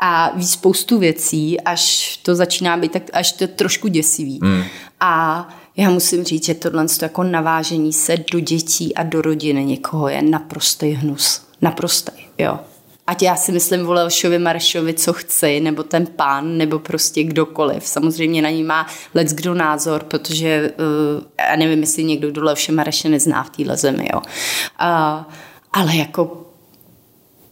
a 0.00 0.32
ví 0.36 0.46
spoustu 0.46 0.98
věcí, 0.98 1.60
až 1.60 2.16
to 2.16 2.34
začíná 2.34 2.76
být 2.76 2.92
tak, 2.92 3.02
až 3.12 3.32
to 3.32 3.46
trošku 3.46 3.88
děsivý. 3.88 4.38
Mm. 4.42 4.64
A 5.00 5.48
já 5.78 5.90
musím 5.90 6.24
říct, 6.24 6.44
že 6.44 6.54
tohle 6.54 6.86
jako 7.02 7.22
navážení 7.22 7.92
se 7.92 8.16
do 8.32 8.40
dětí 8.40 8.94
a 8.94 9.02
do 9.02 9.22
rodiny 9.22 9.64
někoho 9.64 10.08
je 10.08 10.22
naprostý 10.22 10.90
hnus. 10.90 11.42
Naprostý, 11.62 12.12
jo. 12.38 12.58
Ať 13.06 13.22
já 13.22 13.36
si 13.36 13.52
myslím 13.52 13.88
o 13.88 13.92
Leošovi 13.92 14.38
Marešovi, 14.38 14.94
co 14.94 15.12
chci, 15.12 15.60
nebo 15.60 15.82
ten 15.82 16.06
pán, 16.06 16.56
nebo 16.56 16.78
prostě 16.78 17.24
kdokoliv. 17.24 17.86
Samozřejmě 17.86 18.42
na 18.42 18.50
ní 18.50 18.62
má 18.62 18.86
let's 19.14 19.32
kdo 19.32 19.54
názor, 19.54 20.04
protože 20.04 20.72
uh, 21.16 21.24
já 21.50 21.56
nevím, 21.56 21.80
jestli 21.80 22.04
někdo 22.04 22.32
do 22.32 22.44
Leoše 22.44 22.72
Mareše 22.72 23.08
nezná 23.08 23.42
v 23.42 23.50
téhle 23.50 23.76
zemi, 23.76 24.08
jo. 24.14 24.20
Uh, 24.20 25.24
ale 25.72 25.96
jako 25.96 26.46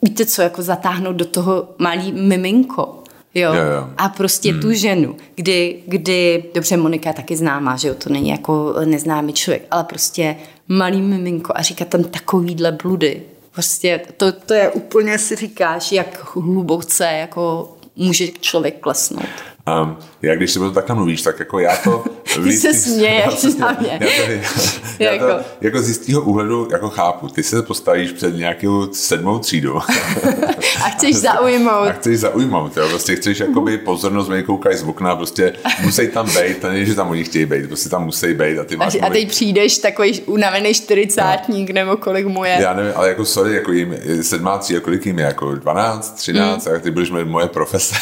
víte 0.02 0.26
co, 0.26 0.42
jako 0.42 0.62
zatáhnout 0.62 1.16
do 1.16 1.24
toho 1.24 1.68
malý 1.78 2.12
miminko, 2.12 3.02
Jo. 3.36 3.54
jo, 3.54 3.62
jo. 3.62 3.90
A 3.98 4.08
prostě 4.08 4.52
hmm. 4.52 4.60
tu 4.60 4.72
ženu, 4.72 5.16
kdy, 5.34 5.82
kdy, 5.86 6.44
dobře, 6.54 6.76
Monika 6.76 7.10
je 7.10 7.14
taky 7.14 7.36
známá, 7.36 7.76
že 7.76 7.88
jo, 7.88 7.94
to 7.94 8.10
není 8.10 8.28
jako 8.28 8.74
neznámý 8.84 9.32
člověk, 9.32 9.66
ale 9.70 9.84
prostě 9.84 10.36
malý 10.68 11.02
miminko 11.02 11.52
a 11.56 11.62
říká 11.62 11.84
tam 11.84 12.04
takovýhle 12.04 12.72
bludy. 12.72 13.22
Prostě 13.52 14.00
to, 14.16 14.32
to 14.32 14.54
je 14.54 14.70
úplně, 14.70 15.18
si 15.18 15.36
říkáš, 15.36 15.92
jak 15.92 16.36
hluboce 16.36 17.04
jako 17.04 17.72
může 17.96 18.28
člověk 18.28 18.80
klesnout. 18.80 19.28
Um, 19.72 19.96
já 20.22 20.34
když 20.34 20.50
si 20.50 20.58
to 20.58 20.70
takhle 20.70 20.94
mluvíš, 20.94 21.22
tak 21.22 21.38
jako 21.38 21.58
já 21.58 21.76
to... 21.76 22.04
Ty 22.44 22.52
se 22.52 22.74
směješ 22.74 23.44
na 23.58 23.76
mě. 23.80 23.98
Já 24.00 24.08
to, 24.16 24.32
já, 24.98 25.18
to, 25.18 25.28
jako. 25.28 25.44
jako 25.60 25.82
z 25.82 25.88
jistého 25.88 26.22
úhledu 26.22 26.68
jako 26.72 26.90
chápu. 26.90 27.28
Ty 27.28 27.42
se 27.42 27.62
postavíš 27.62 28.12
před 28.12 28.36
nějakou 28.36 28.92
sedmou 28.92 29.38
třídu. 29.38 29.76
a 30.84 30.88
chceš 30.88 31.16
zaujmout. 31.16 31.88
A 31.88 31.92
chceš 31.92 32.18
zaujmout, 32.18 32.76
jo. 32.76 32.88
Prostě 32.88 33.16
chceš 33.16 33.40
jakoby 33.40 33.72
mhm. 33.76 33.84
pozornost, 33.84 34.28
mě 34.28 34.42
koukají 34.42 34.76
z 34.76 34.82
okna, 34.82 35.16
prostě 35.16 35.52
musí 35.82 36.08
tam 36.08 36.26
být, 36.26 36.58
to 36.60 36.68
že 36.74 36.94
tam 36.94 37.10
oni 37.10 37.24
chtějí 37.24 37.46
být, 37.46 37.66
prostě 37.66 37.88
tam 37.88 38.04
musí 38.04 38.34
být 38.34 38.58
a 38.58 38.64
ty 38.64 38.76
máš... 38.76 38.94
A, 38.94 38.98
mluvit. 38.98 39.12
teď 39.12 39.28
přijdeš 39.28 39.78
takový 39.78 40.20
unavený 40.20 40.74
čtyřicátník, 40.74 41.70
nebo 41.70 41.96
kolik 41.96 42.26
mu 42.26 42.44
je. 42.44 42.58
Já 42.60 42.74
nevím, 42.74 42.92
ale 42.96 43.08
jako 43.08 43.24
sorry, 43.24 43.54
jako 43.54 43.72
jim 43.72 43.96
sedmá 44.22 44.58
tří, 44.58 44.80
kolik 44.80 45.06
jim 45.06 45.18
je, 45.18 45.24
jako 45.24 45.54
12, 45.54 46.16
13, 46.16 46.66
mm. 46.66 46.74
a 46.74 46.78
ty 46.78 46.90
budeš 46.90 47.10
mít 47.10 47.24
moje 47.24 47.48
profese, 47.48 47.94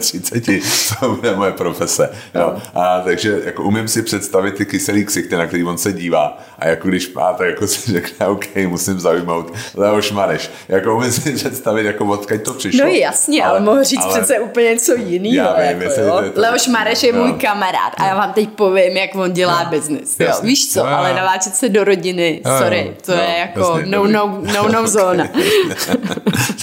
30 0.00 0.47
ti, 0.48 0.60
co 0.60 1.08
bude 1.08 1.36
moje 1.36 1.52
profese. 1.52 2.10
Jo. 2.34 2.56
A 2.74 3.00
takže 3.00 3.40
jako 3.44 3.62
umím 3.62 3.88
si 3.88 4.02
představit 4.02 4.54
ty 4.54 4.66
kyselý 4.66 5.04
ksichty, 5.04 5.36
na 5.36 5.46
který 5.46 5.64
on 5.64 5.78
se 5.78 5.92
dívá. 5.92 6.38
A 6.58 6.68
jako 6.68 6.88
když 6.88 7.12
má, 7.12 7.32
tak 7.32 7.48
jako 7.48 7.66
si 7.66 7.92
řekne, 7.92 8.26
OK, 8.26 8.56
musím 8.66 9.00
zaujmout 9.00 9.54
Leoš 9.76 10.12
Mareš. 10.12 10.50
Jako 10.68 10.96
umím 10.96 11.12
si 11.12 11.32
představit, 11.32 11.86
jako 11.86 12.04
odkud 12.04 12.42
to 12.42 12.54
přišlo. 12.54 12.84
No 12.84 12.90
jasně, 12.90 13.44
ale, 13.44 13.50
ale 13.50 13.60
mohu 13.60 13.82
říct 13.82 14.04
ale, 14.04 14.12
přece 14.12 14.40
úplně 14.40 14.68
něco 14.68 14.94
jiného. 14.94 15.54
Jako. 15.58 15.94
To, 15.94 16.40
Leoš 16.40 16.66
Mareš 16.66 17.02
je 17.02 17.16
jo. 17.16 17.24
můj 17.24 17.32
kamarád 17.32 17.92
a 17.96 18.06
já 18.06 18.14
vám 18.14 18.32
teď 18.32 18.48
povím, 18.48 18.96
jak 18.96 19.14
on 19.14 19.32
dělá 19.32 19.64
no, 19.64 19.70
biznis. 19.70 20.18
Víš 20.42 20.72
co, 20.72 20.80
jo, 20.80 20.86
ale 20.86 21.14
naváčet 21.14 21.54
se 21.54 21.68
do 21.68 21.84
rodiny, 21.84 22.40
jo, 22.46 22.58
sorry, 22.58 22.96
to 23.06 23.12
jo, 23.12 23.18
je 23.18 23.28
no, 23.28 23.38
jako 23.38 23.60
jasně, 23.60 23.90
no, 23.90 24.06
no, 24.06 24.42
no, 24.54 24.68
no 24.68 24.88
zóna. 24.88 25.28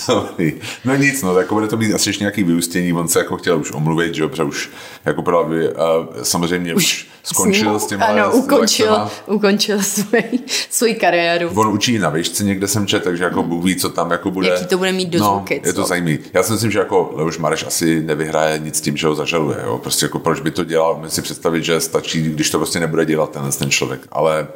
no 0.86 0.96
nic, 0.96 1.24
no 1.24 1.36
tak 1.36 1.54
bude 1.54 1.68
to 1.68 1.78
mít 1.78 1.94
asi 1.94 2.10
ještě 2.10 2.24
nějaký 2.24 2.44
vyústění, 2.44 2.94
on 2.94 3.08
se 3.08 3.20
jako 3.20 3.38
chtěl 3.38 3.60
už 3.60 3.72
omluvit, 3.76 4.16
že, 4.16 4.28
protože 4.28 4.44
už 4.44 4.70
jako 5.06 5.22
právě, 5.22 5.70
uh, 5.70 5.78
samozřejmě 6.24 6.76
už, 6.76 6.84
už 6.84 7.10
skončil 7.24 7.80
s 7.80 7.88
těma 7.88 8.06
Ano, 8.06 8.32
ukončil, 8.32 9.08
ukončil 9.26 9.82
svůj, 9.84 10.24
svůj 10.70 10.94
kariéru. 10.94 11.50
On 11.56 11.68
učí 11.68 12.00
na 12.00 12.10
výšce 12.10 12.44
někde 12.44 12.68
jsem 12.68 12.88
čet, 12.88 13.04
takže 13.04 13.24
jako 13.24 13.44
Bůh 13.44 13.66
ví, 13.66 13.76
co 13.76 13.90
tam 13.90 14.12
jako 14.12 14.32
bude. 14.32 14.48
Jaký 14.48 14.66
to 14.66 14.78
bude 14.78 14.92
mít 14.92 15.10
do 15.10 15.20
no, 15.20 15.46
je 15.50 15.74
to 15.74 15.86
zajímavé. 15.86 16.18
Já 16.34 16.44
si 16.44 16.52
myslím, 16.52 16.72
že 16.72 16.80
jako 16.80 17.12
Leoš 17.16 17.38
Mareš 17.38 17.64
asi 17.64 18.02
nevyhraje 18.02 18.60
nic 18.60 18.82
tím, 18.82 18.98
že 18.98 19.08
ho 19.08 19.16
zažaluje. 19.16 19.58
Jo? 19.66 19.78
Prostě 19.78 20.06
jako 20.06 20.20
proč 20.20 20.40
by 20.40 20.52
to 20.52 20.64
dělal, 20.64 20.98
můžu 20.98 21.10
si 21.10 21.22
představit, 21.22 21.64
že 21.64 21.80
stačí, 21.80 22.22
když 22.22 22.50
to 22.50 22.58
prostě 22.58 22.80
nebude 22.80 23.06
dělat 23.06 23.32
ten, 23.32 23.52
ten 23.60 23.72
člověk. 23.72 24.02
Ale 24.12 24.48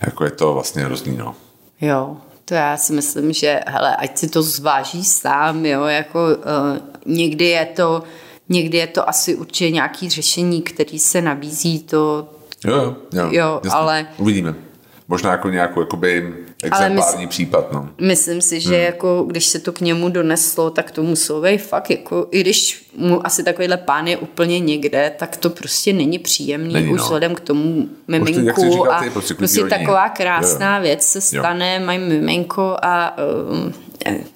jako 0.00 0.24
je 0.24 0.30
to 0.30 0.54
vlastně 0.54 0.84
hrozný, 0.84 1.16
no. 1.16 1.34
Jo, 1.80 2.16
to 2.44 2.54
já 2.54 2.76
si 2.76 2.92
myslím, 2.92 3.32
že 3.32 3.60
hele, 3.66 3.96
ať 3.96 4.18
si 4.18 4.28
to 4.28 4.42
zváží 4.42 5.04
sám, 5.04 5.66
jo, 5.66 5.84
jako 5.84 6.18
uh, 6.24 6.78
někdy 7.06 7.44
je 7.44 7.66
to 7.66 8.02
někdy 8.52 8.78
je 8.78 8.86
to 8.86 9.08
asi 9.08 9.34
určitě 9.34 9.70
nějaký 9.70 10.10
řešení, 10.10 10.62
který 10.62 10.98
se 10.98 11.22
nabízí, 11.22 11.78
to 11.78 12.28
jo, 12.64 12.96
jo, 13.12 13.28
jo, 13.30 13.30
jo 13.32 13.60
ale 13.70 14.06
uvidíme. 14.18 14.54
Možná 15.08 15.30
jako 15.30 15.48
nějakou 15.48 15.80
jakoby 15.80 16.34
exemplární 16.62 17.26
případ. 17.26 17.72
No. 17.72 17.88
Myslím 18.00 18.40
si, 18.40 18.60
že 18.60 18.74
hmm. 18.74 18.84
jako, 18.84 19.24
když 19.28 19.46
se 19.46 19.58
to 19.58 19.72
k 19.72 19.80
němu 19.80 20.08
doneslo, 20.08 20.70
tak 20.70 20.90
to 20.90 21.02
muselo 21.02 21.42
být 21.42 21.58
fakt, 21.58 21.90
jako, 21.90 22.26
i 22.30 22.40
když 22.40 22.90
mu 22.96 23.26
asi 23.26 23.42
takovýhle 23.42 23.76
pán 23.76 24.06
je 24.06 24.16
úplně 24.16 24.60
někde, 24.60 25.12
tak 25.18 25.36
to 25.36 25.50
prostě 25.50 25.92
není 25.92 26.18
příjemný 26.18 26.74
není, 26.74 26.92
už 26.92 26.98
no. 26.98 27.04
vzhledem 27.04 27.34
k 27.34 27.40
tomu 27.40 27.88
miminku 28.08 28.44
prostě, 28.44 28.70
říkáte, 28.70 29.06
a 29.06 29.10
prostě, 29.10 29.34
prostě 29.34 29.64
taková 29.64 30.08
krásná 30.08 30.76
jo. 30.76 30.82
věc 30.82 31.02
se 31.02 31.20
stane, 31.20 31.76
jo. 31.80 31.86
mají 31.86 31.98
miminko 31.98 32.76
a 32.82 33.16
um, 33.50 33.72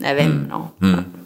nevím, 0.00 0.30
hmm. 0.30 0.48
no. 0.50 0.70
Hmm. 0.80 1.25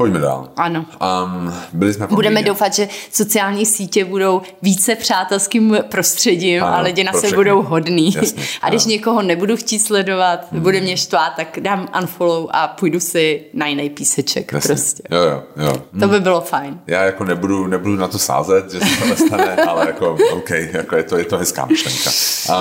Pojďme 0.00 0.18
dál. 0.18 0.48
Ano. 0.56 0.84
Um, 1.24 1.54
byli 1.72 1.94
jsme 1.94 2.06
Budeme 2.06 2.42
doufat, 2.42 2.74
že 2.74 2.88
sociální 3.12 3.66
sítě 3.66 4.04
budou 4.04 4.42
více 4.62 4.94
přátelským 4.94 5.78
prostředím 5.88 6.64
ano, 6.64 6.76
a 6.76 6.80
lidi 6.80 7.04
na 7.04 7.12
se 7.12 7.28
budou 7.34 7.62
hodný. 7.62 8.12
Jasně, 8.14 8.42
a 8.62 8.68
když 8.68 8.84
ano. 8.84 8.90
někoho 8.90 9.22
nebudu 9.22 9.56
chtít 9.56 9.78
sledovat, 9.78 10.46
hmm. 10.52 10.60
bude 10.60 10.80
mě 10.80 10.96
štvát, 10.96 11.32
tak 11.36 11.58
dám 11.60 11.88
unfollow 12.00 12.46
a 12.50 12.68
půjdu 12.68 13.00
si 13.00 13.44
na 13.54 13.66
jiný 13.66 13.90
píseček 13.90 14.52
Jasně. 14.52 14.68
prostě. 14.68 15.02
Jo, 15.10 15.20
jo, 15.20 15.42
jo. 15.56 15.82
To 16.00 16.08
by 16.08 16.20
bylo 16.20 16.40
fajn. 16.40 16.80
Já 16.86 17.02
jako 17.02 17.24
nebudu, 17.24 17.66
nebudu 17.66 17.96
na 17.96 18.08
to 18.08 18.18
sázet, 18.18 18.72
že 18.72 18.80
se 18.80 19.00
to 19.02 19.06
nestane, 19.06 19.56
ale 19.68 19.86
jako 19.86 20.16
OK, 20.32 20.50
jako 20.50 20.96
je 20.96 21.02
to, 21.02 21.18
je 21.18 21.24
to 21.24 21.38
hezká 21.38 21.66
myšlenka. 21.66 22.10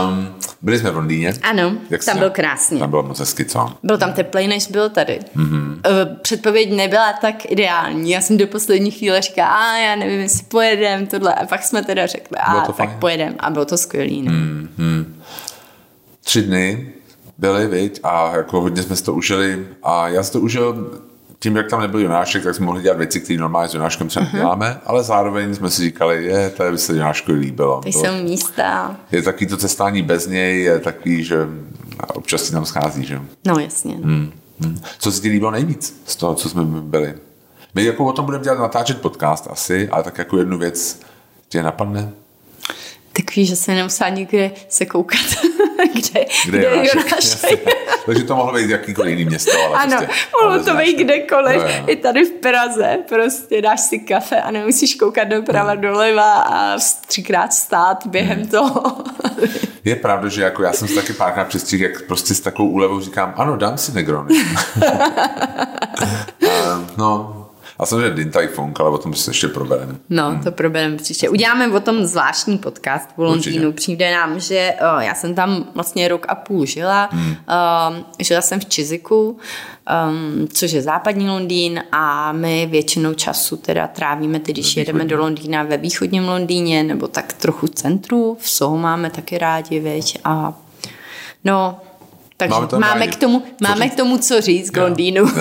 Um, 0.04 0.36
byli 0.62 0.80
jsme 0.80 0.92
v 0.92 0.96
Londýně. 0.96 1.34
Ano, 1.42 1.74
Jak 1.90 2.06
tam 2.06 2.18
byl 2.18 2.30
krásně. 2.30 2.80
Tam 2.80 2.90
bylo 2.90 3.04
moc 3.04 3.20
hezky, 3.20 3.46
co? 3.46 3.70
Byl 3.84 3.98
tam 3.98 4.14
teplej, 4.14 4.48
než 4.48 4.68
byl 4.68 4.90
tady. 4.90 5.20
Mm-hmm. 5.36 5.80
Předpověď 6.22 6.72
nebyla 6.72 7.14
tak 7.14 7.29
tak 7.32 7.52
ideální. 7.52 8.12
Já 8.12 8.22
jsem 8.22 8.38
do 8.38 8.48
poslední 8.48 8.92
chvíle 8.92 9.22
říkala, 9.22 9.48
a 9.48 9.78
já 9.78 9.96
nevím, 9.96 10.20
jestli 10.20 10.44
pojedem, 10.44 11.08
tohle. 11.08 11.34
A 11.34 11.46
pak 11.46 11.64
jsme 11.64 11.84
teda 11.84 12.08
řekli, 12.08 12.38
a 12.38 12.62
tak 12.62 12.76
fajn. 12.76 12.92
pojedem. 13.00 13.36
A 13.40 13.50
bylo 13.50 13.66
to 13.66 13.78
skvělý. 13.78 14.22
No. 14.22 14.32
Hmm, 14.32 14.70
hmm. 14.78 15.22
Tři 16.24 16.42
dny 16.42 16.92
byly, 17.38 17.68
viď, 17.68 18.00
a 18.04 18.36
jako 18.36 18.62
hodně 18.62 18.84
jsme 18.84 18.96
si 18.96 19.04
to 19.04 19.14
užili. 19.14 19.68
A 19.84 20.08
já 20.08 20.24
si 20.24 20.32
to 20.32 20.42
užil 20.42 21.02
tím, 21.40 21.56
jak 21.56 21.70
tam 21.70 21.82
nebyl 21.82 22.00
Jonášek, 22.00 22.44
tak 22.44 22.56
jsme 22.56 22.66
mohli 22.66 22.82
dělat 22.82 22.98
věci, 22.98 23.22
které 23.22 23.40
normálně 23.40 23.70
s 23.70 23.74
Jonáškem 23.74 24.08
třeba 24.08 24.26
uh-huh. 24.26 24.38
děláme, 24.38 24.80
ale 24.86 25.04
zároveň 25.04 25.56
jsme 25.56 25.70
si 25.70 25.82
říkali, 25.82 26.26
je, 26.26 26.50
to 26.50 26.72
by 26.72 26.78
se 26.78 26.94
Jonáškovi 26.94 27.40
líbilo. 27.40 27.82
To 27.82 27.90
jsou 27.90 28.24
místa. 28.24 28.96
Je 29.12 29.22
takový 29.22 29.48
to 29.48 29.58
cestání 29.58 30.02
bez 30.02 30.28
něj, 30.28 30.62
je 30.62 30.80
takový, 30.80 31.24
že 31.24 31.48
občas 32.08 32.44
si 32.44 32.52
tam 32.52 32.66
schází, 32.66 33.06
že? 33.06 33.22
No 33.48 33.60
jasně. 33.60 33.96
Hmm. 33.96 34.32
Hmm. 34.60 34.82
Co 35.00 35.12
se 35.12 35.22
ti 35.22 35.30
líbilo 35.30 35.52
nejvíc 35.52 36.02
z 36.06 36.16
toho, 36.16 36.36
co 36.36 36.50
jsme 36.50 36.64
byli? 36.64 37.14
My 37.76 37.86
jako 37.86 38.06
o 38.06 38.14
tom 38.14 38.26
budeme 38.26 38.44
dělat 38.44 38.60
natáčet 38.60 39.02
podcast 39.02 39.48
asi, 39.50 39.90
ale 39.90 40.04
tak 40.04 40.18
jako 40.18 40.38
jednu 40.38 40.58
věc 40.58 41.00
tě 41.50 41.64
napadne? 41.64 42.12
Takový, 43.14 43.46
že 43.46 43.56
se 43.56 43.76
nemusá 43.76 44.10
nikde 44.10 44.52
se 44.70 44.86
koukat, 44.86 45.20
kde, 45.94 46.26
kde, 46.46 46.60
kde 46.60 46.68
je 46.68 46.90
Jonášek. 46.96 47.70
Takže 48.06 48.24
to 48.24 48.36
mohlo 48.36 48.54
být 48.54 48.70
jakýkoliv 48.70 49.10
jiný 49.10 49.26
město. 49.26 49.52
Ale 49.66 49.78
ano, 49.78 49.98
prostě, 49.98 50.16
mohlo 50.42 50.64
to 50.64 50.76
být 50.76 50.98
kdekoliv. 50.98 51.58
No, 51.58 51.64
no. 51.64 51.92
I 51.92 51.96
tady 51.96 52.26
v 52.26 52.32
Praze. 52.32 52.98
Prostě 53.10 53.62
dáš 53.62 53.80
si 53.80 54.00
kafe 54.00 54.42
a 54.42 54.52
nemusíš 54.52 54.96
koukat 54.96 55.28
doprava, 55.28 55.74
no. 55.74 55.82
doleva 55.82 56.34
a 56.34 56.78
třikrát 57.08 57.54
stát 57.54 58.08
během 58.08 58.40
hmm. 58.40 58.48
toho. 58.48 59.04
je 59.84 59.96
pravda, 59.96 60.30
že 60.30 60.42
jako 60.42 60.64
já 60.64 60.74
jsem 60.74 60.88
se 60.88 60.96
taky 60.96 61.14
párkrát 61.14 61.48
přestřihl, 61.48 61.84
jak 61.84 62.02
prostě 62.02 62.36
s 62.36 62.40
takovou 62.40 62.70
úlevou 62.70 63.00
říkám, 63.00 63.34
ano, 63.38 63.58
dám 63.58 63.78
si 63.78 63.92
Negrony. 63.92 64.36
no, 66.98 67.39
a 67.80 67.86
samozřejmě 67.86 68.10
Din 68.10 68.32
Tai 68.32 68.48
Fung, 68.48 68.80
ale 68.80 68.90
o 68.90 68.98
tom 68.98 69.14
se 69.14 69.32
ještě 69.32 69.48
probereme. 69.48 69.96
No, 70.10 70.30
hmm. 70.30 70.44
to 70.44 70.52
probereme 70.52 70.98
příště. 70.98 71.30
Uděláme 71.30 71.68
o 71.68 71.80
tom 71.80 72.06
zvláštní 72.06 72.58
podcast 72.58 73.10
v 73.18 73.22
Londýnu. 73.22 73.72
Přijde 73.72 74.12
nám, 74.12 74.40
že 74.40 74.74
o, 74.82 75.00
já 75.00 75.16
jsem 75.16 75.36
tam 75.36 75.66
vlastně 75.76 76.08
rok 76.08 76.26
a 76.30 76.36
půl 76.36 76.66
žila. 76.66 77.10
Hmm. 77.12 77.30
Um, 77.30 78.06
žila 78.20 78.42
jsem 78.42 78.60
v 78.60 78.66
Čiziku, 78.66 79.38
um, 80.10 80.48
což 80.48 80.72
je 80.72 80.82
západní 80.82 81.30
Londýn 81.30 81.84
a 81.92 82.32
my 82.32 82.68
většinou 82.72 83.14
času 83.14 83.58
teda 83.58 83.88
trávíme, 83.88 84.40
tedy, 84.40 84.54
když 84.54 84.78
jedeme 84.78 85.06
do 85.06 85.18
Londýna 85.18 85.64
ve 85.64 85.78
východním 85.78 86.28
Londýně 86.28 86.84
nebo 86.84 87.08
tak 87.08 87.34
trochu 87.34 87.68
v 87.68 87.70
centru. 87.70 88.38
V 88.40 88.50
Soho 88.50 88.78
máme 88.78 89.10
taky 89.10 89.38
rádi, 89.38 89.80
věď. 89.80 90.18
A 90.24 90.54
no, 91.44 91.80
takže 92.38 92.60
máme, 92.72 92.88
máme 92.88 93.08
k 93.08 93.16
tomu, 93.16 93.44
máme 93.62 93.90
k 93.90 93.96
tomu 93.96 94.18
co 94.18 94.42
říct 94.42 94.70
k 94.70 94.78
Londýnu. 94.78 95.26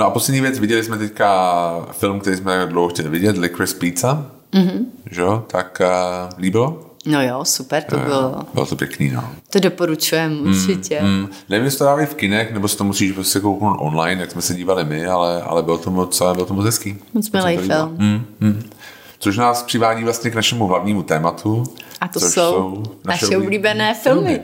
No 0.00 0.06
a 0.06 0.10
poslední 0.10 0.40
věc, 0.40 0.58
viděli 0.58 0.84
jsme 0.84 0.98
teďka 0.98 1.86
film, 1.92 2.20
který 2.20 2.36
jsme 2.36 2.66
dlouho 2.66 2.88
chtěli 2.88 3.08
vidět, 3.08 3.38
Licorice 3.38 3.74
Pizza, 3.74 4.26
mm-hmm. 4.52 4.84
že 5.10 5.20
jo, 5.20 5.44
tak 5.46 5.80
uh, 5.80 6.38
líbilo? 6.38 6.86
No 7.06 7.22
jo, 7.22 7.44
super 7.44 7.82
to 7.82 7.96
bylo. 7.96 8.34
Bylo 8.54 8.66
to 8.66 8.76
pěkný, 8.76 9.10
no. 9.10 9.30
To 9.50 9.60
doporučujeme 9.60 10.34
mm, 10.34 10.48
určitě. 10.48 11.00
Mm, 11.02 11.28
nevím, 11.48 11.64
jestli 11.64 11.78
to 11.78 11.84
dávají 11.84 12.06
v 12.06 12.14
kinech, 12.14 12.52
nebo 12.52 12.68
si 12.68 12.76
to 12.76 12.84
musíš 12.84 13.12
prostě 13.12 13.40
kouknout 13.40 13.76
online, 13.80 14.20
jak 14.20 14.30
jsme 14.30 14.42
se 14.42 14.54
dívali 14.54 14.84
my, 14.84 15.06
ale, 15.06 15.42
ale 15.42 15.62
bylo 15.62 15.78
to 15.78 15.90
moc, 15.90 16.22
bylo 16.32 16.46
to 16.46 16.54
moc 16.54 16.64
hezký. 16.64 16.98
Moc 17.14 17.30
milý 17.30 17.56
film. 17.56 17.96
Mm, 17.98 18.26
mm. 18.40 18.70
Což 19.18 19.36
nás 19.36 19.62
přivádí 19.62 20.04
vlastně 20.04 20.30
k 20.30 20.34
našemu 20.34 20.66
hlavnímu 20.66 21.02
tématu. 21.02 21.64
A 22.00 22.08
to 22.08 22.20
jsou, 22.20 22.28
jsou 22.30 22.82
naše, 23.04 23.24
naše 23.26 23.36
oblíbené 23.36 23.94
filmy. 23.94 24.28
filmy. 24.28 24.42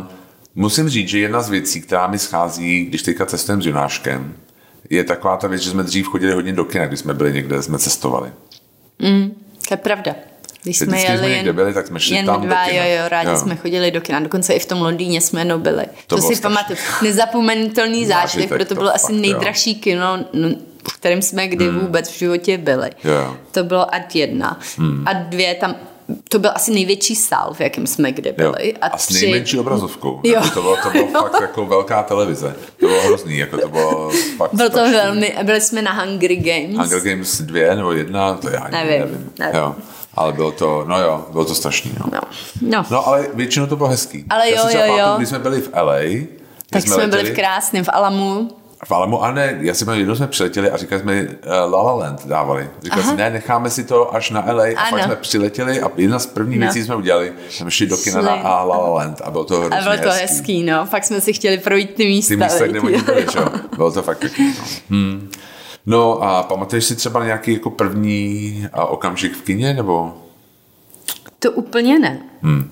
Um, 0.00 0.19
Musím 0.54 0.88
říct, 0.88 1.08
že 1.08 1.18
jedna 1.18 1.42
z 1.42 1.50
věcí, 1.50 1.80
která 1.80 2.06
mi 2.06 2.18
schází, 2.18 2.84
když 2.84 3.02
teďka 3.02 3.26
cestujeme 3.26 3.62
s 3.62 3.66
Jonáškem, 3.66 4.34
je 4.90 5.04
taková 5.04 5.36
ta 5.36 5.48
věc, 5.48 5.62
že 5.62 5.70
jsme 5.70 5.82
dřív 5.82 6.06
chodili 6.06 6.32
hodně 6.32 6.52
do 6.52 6.64
kina, 6.64 6.86
když 6.86 7.00
jsme 7.00 7.14
byli 7.14 7.32
někde, 7.32 7.62
jsme 7.62 7.78
cestovali. 7.78 8.30
Mm, 8.98 9.30
to 9.68 9.74
je 9.74 9.76
pravda. 9.76 10.14
Když 10.62 10.78
jsme 10.78 11.00
jeli 11.00 11.18
jsme 11.18 11.28
někde 11.28 11.52
byli, 11.52 11.74
tak 11.74 11.86
jsme 11.86 12.00
šli 12.00 12.16
jen 12.16 12.26
tam 12.26 12.42
dva, 12.42 12.64
do 12.64 12.70
kina. 12.70 12.84
jo, 12.84 12.96
jo, 12.96 13.08
rádi 13.08 13.30
jo. 13.30 13.36
jsme 13.36 13.56
chodili 13.56 13.90
do 13.90 14.00
kina. 14.00 14.20
Dokonce 14.20 14.52
i 14.52 14.58
v 14.58 14.66
tom 14.66 14.82
Londýně 14.82 15.20
jsme 15.20 15.44
no 15.44 15.58
byli. 15.58 15.84
To, 16.06 16.16
to 16.16 16.22
si 16.22 16.40
pamatuju. 16.40 16.78
Nezapomenutelný 17.02 18.06
zážitek, 18.06 18.48
proto 18.48 18.64
to 18.64 18.74
bylo 18.74 18.94
asi 18.94 19.12
nejdražší 19.12 19.72
jo. 19.72 19.78
kino, 19.80 20.18
v 20.90 20.92
kterém 20.96 21.22
jsme 21.22 21.48
kdy 21.48 21.68
hmm. 21.68 21.80
vůbec 21.80 22.10
v 22.10 22.18
životě 22.18 22.58
byli. 22.58 22.90
Jo. 23.04 23.36
To 23.50 23.64
bylo 23.64 23.94
ad 23.94 24.16
jedna. 24.16 24.60
Hmm. 24.78 25.04
A 25.08 25.12
dvě 25.12 25.54
tam 25.54 25.76
to 26.28 26.38
byl 26.38 26.50
asi 26.54 26.70
největší 26.70 27.16
sál, 27.16 27.54
v 27.54 27.60
jakém 27.60 27.86
jsme 27.86 28.12
kde 28.12 28.32
byli. 28.32 28.68
Jo. 28.68 28.74
A, 28.80 28.86
a 28.86 28.98
s 28.98 29.06
při... 29.06 29.20
nejmenší 29.20 29.58
obrazovkou. 29.58 30.20
Jo. 30.24 30.32
Jako 30.32 30.48
to 30.48 30.62
bylo, 30.62 30.76
to 30.82 30.90
bylo 30.90 31.04
jo. 31.04 31.20
fakt 31.20 31.40
jako 31.40 31.66
velká 31.66 32.02
televize. 32.02 32.56
To 32.80 32.86
bylo 32.86 33.02
hrozný, 33.02 33.38
jako 33.38 33.58
to 33.58 33.68
bylo 33.68 34.10
fakt 34.36 34.54
Bylo 34.54 34.70
to 34.70 34.76
velmi, 34.76 35.36
byli 35.42 35.60
jsme 35.60 35.82
na 35.82 35.92
Hunger 35.92 36.34
Games. 36.34 36.76
Hunger 36.76 37.00
Games 37.00 37.40
dvě 37.40 37.76
nebo 37.76 37.92
jedna, 37.92 38.34
to 38.34 38.50
já 38.50 38.68
nevím. 38.68 38.90
nevím. 38.90 39.32
nevím. 39.38 39.56
Jo. 39.56 39.74
Ale 40.14 40.32
bylo 40.32 40.52
to, 40.52 40.84
no 40.88 41.00
jo, 41.00 41.26
bylo 41.32 41.44
to 41.44 41.54
strašný. 41.54 41.92
No. 41.98 42.06
No. 42.12 42.20
No. 42.60 42.86
no 42.90 43.06
ale 43.06 43.26
většinou 43.34 43.66
to 43.66 43.76
bylo 43.76 43.88
hezký. 43.88 44.24
Ale 44.30 44.50
jo, 44.50 44.62
jo, 44.70 44.96
jo. 44.96 45.14
Když 45.16 45.28
jsme 45.28 45.38
byli 45.38 45.60
v 45.60 45.70
LA, 45.82 46.26
tak 46.70 46.82
jsme, 46.82 46.94
jsme 46.94 47.06
byli 47.06 47.24
v 47.24 47.34
krásném, 47.34 47.84
v 47.84 47.88
Alamu. 47.92 48.59
V 48.84 48.92
Alamu, 48.92 49.22
a 49.22 49.32
ne, 49.32 49.58
já 49.60 49.74
si 49.74 49.84
jednou 49.92 50.14
jsme 50.14 50.26
přiletěli 50.26 50.70
a 50.70 50.76
říkali 50.76 51.02
jsme, 51.02 51.22
uh, 51.22 51.28
La 51.72 51.82
La 51.82 51.92
Land 51.92 52.26
dávali. 52.26 52.70
Říkali 52.82 53.02
jsme, 53.02 53.16
ne, 53.16 53.30
necháme 53.30 53.70
si 53.70 53.84
to 53.84 54.14
až 54.14 54.30
na 54.30 54.52
LA 54.52 54.64
a 54.64 54.80
ano. 54.80 54.90
pak 54.90 55.04
jsme 55.04 55.16
přiletěli 55.16 55.80
a 55.80 55.90
jedna 55.96 56.18
z 56.18 56.26
prvních 56.26 56.60
no. 56.60 56.66
věcí 56.66 56.84
jsme 56.84 56.96
udělali, 56.96 57.32
jsme 57.50 57.70
šli 57.70 57.86
do 57.86 57.96
kina 57.96 58.22
na 58.22 58.34
La 58.34 58.64
La 58.64 58.88
Land 58.88 59.20
a 59.20 59.30
bylo 59.30 59.44
to 59.44 59.60
hrozně 59.60 59.78
A 59.78 59.82
bylo 59.82 59.96
to 59.96 60.08
hezký. 60.08 60.22
hezký, 60.22 60.62
no, 60.62 60.86
fakt 60.86 61.04
jsme 61.04 61.20
si 61.20 61.32
chtěli 61.32 61.58
projít 61.58 61.94
ty 61.94 62.06
místa. 62.06 62.34
Ty 62.34 62.36
místa, 62.36 62.66
kde 62.66 62.80
oni 62.80 63.02
byli, 63.02 63.26
čo? 63.26 63.44
Bylo 63.76 63.92
to 63.92 64.02
fakt 64.02 64.18
pěkný, 64.18 64.54
no. 64.58 64.64
Hmm. 64.90 65.30
No 65.86 66.22
a 66.22 66.42
pamatuješ 66.42 66.84
si 66.84 66.96
třeba 66.96 67.24
nějaký 67.24 67.52
jako 67.52 67.70
první 67.70 68.68
okamžik 68.88 69.36
v 69.36 69.42
kině, 69.42 69.74
nebo? 69.74 70.14
To 71.38 71.52
úplně 71.52 71.98
ne. 71.98 72.20
Hmm. 72.42 72.70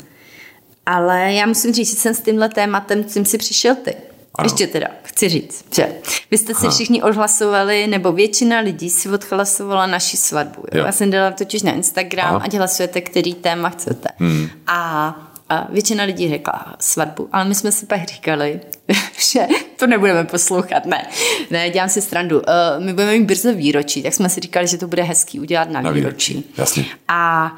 Ale 0.87 1.33
já 1.33 1.47
musím 1.47 1.73
říct, 1.73 1.91
že 1.91 1.97
jsem 1.97 2.15
s 2.15 2.21
tímhle 2.21 2.49
tématem, 2.49 3.05
tím 3.05 3.25
si 3.25 3.39
přišel 3.39 3.75
ty. 3.75 3.95
Ano. 4.35 4.47
Ještě 4.47 4.67
teda, 4.67 4.89
chci 5.19 5.29
říct, 5.29 5.65
že 5.75 5.89
vy 6.31 6.39
jste 6.39 6.55
si 6.55 6.67
Aha. 6.67 6.71
všichni 6.71 7.03
odhlasovali, 7.03 7.87
nebo 7.87 8.13
většina 8.13 8.61
lidí 8.61 8.91
si 8.91 9.09
odhlasovala 9.09 9.87
naši 9.87 10.17
svatbu. 10.17 10.61
Jo? 10.61 10.79
Jo. 10.79 10.87
Já 10.87 10.93
jsem 10.93 11.11
dala 11.11 11.31
totiž 11.31 11.63
na 11.63 11.73
Instagram, 11.73 12.27
Aha. 12.29 12.41
ať 12.45 12.55
hlasujete, 12.55 13.01
který 13.01 13.35
téma 13.35 13.69
chcete. 13.69 14.09
Hmm. 14.17 14.49
A 14.67 15.25
a 15.51 15.67
většina 15.71 16.05
lidí 16.05 16.29
řekla 16.29 16.77
svatbu, 16.81 17.29
ale 17.33 17.45
my 17.45 17.55
jsme 17.55 17.73
si 17.73 17.87
pak 17.87 18.05
říkali, 18.05 18.61
že 19.33 19.47
to 19.77 19.87
nebudeme 19.87 20.25
poslouchat, 20.25 20.87
ne, 20.87 21.07
ne, 21.51 21.71
dělám 21.71 21.89
si 21.89 22.03
strandu. 22.03 22.39
Uh, 22.39 22.85
my 22.85 22.93
budeme 22.93 23.19
mít 23.19 23.25
brzo 23.25 23.55
výročí, 23.55 24.03
tak 24.03 24.15
jsme 24.15 24.29
si 24.29 24.41
říkali, 24.41 24.67
že 24.67 24.79
to 24.79 24.89
bude 24.89 25.03
hezký 25.03 25.41
udělat 25.41 25.71
na, 25.71 25.81
na 25.81 25.91
výročí. 25.91 26.35
výročí. 26.35 26.55
Jasně. 26.59 26.85
A 27.09 27.53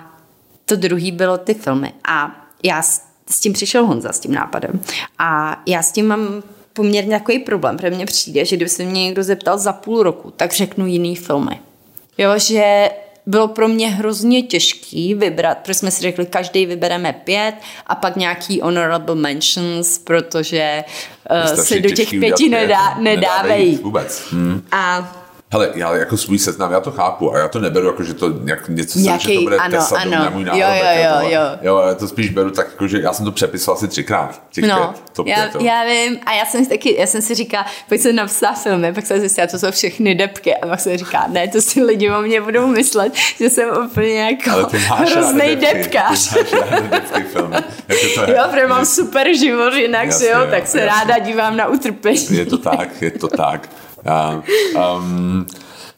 to 0.64 0.76
druhý 0.76 1.12
bylo 1.12 1.38
ty 1.38 1.54
filmy. 1.54 1.92
A 2.04 2.46
já 2.62 2.82
s, 2.82 3.02
s 3.30 3.40
tím 3.40 3.52
přišel 3.52 3.86
Honza, 3.86 4.12
s 4.12 4.20
tím 4.20 4.34
nápadem. 4.34 4.80
A 5.18 5.62
já 5.66 5.82
s 5.82 5.92
tím 5.92 6.06
mám 6.06 6.42
poměrně 6.80 7.18
takový 7.18 7.38
problém, 7.38 7.76
protože 7.76 7.90
mně 7.90 8.06
přijde, 8.06 8.44
že 8.44 8.56
kdyby 8.56 8.68
se 8.68 8.84
mě 8.84 9.04
někdo 9.04 9.22
zeptal 9.22 9.58
za 9.58 9.72
půl 9.72 10.02
roku, 10.02 10.30
tak 10.30 10.52
řeknu 10.52 10.86
jiný 10.86 11.16
filmy. 11.16 11.60
Jo, 12.18 12.30
že 12.36 12.90
bylo 13.26 13.48
pro 13.48 13.68
mě 13.68 13.88
hrozně 13.88 14.42
těžký 14.42 15.14
vybrat, 15.14 15.58
protože 15.58 15.74
jsme 15.74 15.90
si 15.90 16.02
řekli, 16.02 16.26
každý 16.26 16.66
vybereme 16.66 17.12
pět 17.12 17.54
a 17.86 17.94
pak 17.94 18.16
nějaký 18.16 18.60
honorable 18.60 19.14
mentions, 19.14 19.98
protože 19.98 20.84
uh, 21.54 21.62
se 21.62 21.80
do 21.80 21.90
těch 21.90 22.10
pěti 22.10 22.48
nedá, 22.48 22.94
nedávají. 22.98 23.76
Vůbec. 23.76 24.22
Hmm. 24.30 24.62
A 24.72 25.12
Hele, 25.52 25.70
já 25.74 25.96
jako 25.96 26.16
svůj 26.16 26.38
seznam, 26.38 26.72
já 26.72 26.80
to 26.80 26.90
chápu 26.90 27.34
a 27.34 27.38
já 27.38 27.48
to 27.48 27.58
neberu 27.58 27.86
jako, 27.86 28.02
že 28.02 28.14
to 28.14 28.28
nějak 28.28 28.68
něco 28.68 28.98
Nějaký, 28.98 29.32
že 29.32 29.34
to 29.34 29.42
bude 29.42 29.56
ano, 29.56 29.78
Tesla 29.78 30.00
ano. 30.00 30.10
na 30.10 30.30
můj 30.30 30.44
návod. 30.44 30.60
Jo, 30.60 30.68
jo, 30.68 31.04
jo, 31.04 31.30
jo. 31.30 31.40
jo, 31.62 31.82
já 31.88 31.94
to 31.94 32.08
spíš 32.08 32.30
beru 32.30 32.50
tak, 32.50 32.66
jako, 32.70 32.86
že 32.88 33.00
já 33.00 33.12
jsem 33.12 33.24
to 33.24 33.32
přepisoval 33.32 33.76
asi 33.76 33.88
třikrát. 33.88 34.42
Těch 34.50 34.64
no, 34.64 34.76
pět, 34.76 35.12
to 35.12 35.24
já, 35.26 35.36
pět, 35.36 35.62
já 35.62 35.84
vím 35.84 36.18
a 36.26 36.32
já 36.32 36.44
jsem 36.44 36.64
si 36.64 36.70
taky, 36.70 36.96
já 36.98 37.06
jsem 37.06 37.22
si 37.22 37.34
říkal, 37.34 37.64
pojď 37.88 38.00
se 38.00 38.12
napsat 38.12 38.52
filmy, 38.52 38.92
pak 38.92 39.06
jsem 39.06 39.20
zjistila, 39.20 39.46
to 39.46 39.58
jsou 39.58 39.70
všechny 39.70 40.14
depky 40.14 40.56
a 40.56 40.66
pak 40.66 40.80
jsem 40.80 40.96
říká, 40.98 41.26
ne, 41.28 41.48
to 41.48 41.62
si 41.62 41.82
lidi 41.82 42.10
o 42.10 42.22
mě 42.22 42.40
budou 42.40 42.66
myslet, 42.66 43.12
že 43.38 43.50
jsem 43.50 43.68
úplně 43.86 44.20
jako 44.20 44.68
hrozný 44.94 45.56
depkař. 45.56 46.36
jo, 48.26 48.42
protože 48.50 48.66
mám 48.66 48.86
super 48.86 49.36
život 49.36 49.74
jinak, 49.74 50.06
jasně, 50.06 50.28
jo, 50.28 50.38
tak 50.50 50.66
se 50.66 50.80
jasně. 50.80 50.84
ráda 50.84 51.18
dívám 51.18 51.56
na 51.56 51.66
utrpení. 51.66 52.26
Je 52.30 52.46
to 52.46 52.58
tak, 52.58 53.02
je 53.02 53.10
to 53.10 53.28
tak. 53.28 53.68
A, 54.08 54.42
um, 54.96 55.46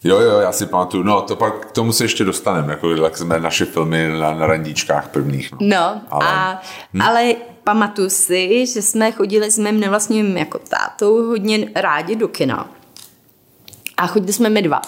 jo, 0.05 0.21
jo, 0.21 0.38
já 0.41 0.53
si 0.53 0.67
pamatuju, 0.67 1.03
no 1.03 1.23
to 1.23 1.37
pak 1.37 1.67
k 1.67 1.73
tomu 1.73 1.93
se 1.93 2.05
ještě 2.05 2.25
dostaneme, 2.25 2.73
jako 2.73 2.91
jak 2.91 3.19
jsme 3.19 3.41
naše 3.41 3.65
filmy 3.65 4.09
na, 4.09 4.35
na 4.35 4.47
randíčkách 4.47 5.09
prvních. 5.09 5.53
No, 5.53 5.59
no 5.61 6.01
ale, 6.11 6.27
a, 6.29 6.62
hm? 6.95 7.03
ale 7.03 7.35
pamatuju 7.65 8.11
si, 8.11 8.67
že 8.67 8.83
jsme 8.83 9.12
chodili 9.12 9.51
s 9.51 9.59
mým 9.59 9.81
nevlastním 9.81 10.37
jako 10.37 10.59
tátou 10.59 11.27
hodně 11.27 11.69
rádi 11.75 12.17
do 12.17 12.29
kina. 12.29 12.71
A 13.97 14.07
chodili 14.07 14.33
jsme 14.33 14.51
my 14.51 14.62
dva. 14.62 14.83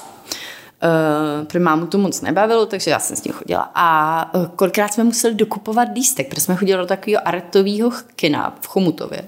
Uh, 0.84 1.46
pro 1.46 1.60
mámu 1.60 1.86
to 1.86 1.98
moc 1.98 2.20
nebavilo, 2.20 2.66
takže 2.66 2.90
já 2.90 2.98
jsem 2.98 3.16
s 3.16 3.24
ním 3.24 3.34
chodila. 3.34 3.70
A 3.74 4.30
uh, 4.34 4.46
kolikrát 4.46 4.94
jsme 4.94 5.04
museli 5.04 5.34
dokupovat 5.34 5.88
lístek, 5.94 6.28
protože 6.28 6.40
jsme 6.40 6.56
chodili 6.56 6.78
do 6.78 6.86
takového 6.86 7.28
artového 7.28 7.90
kina 8.16 8.56
v 8.60 8.66
Chomutově 8.66 9.24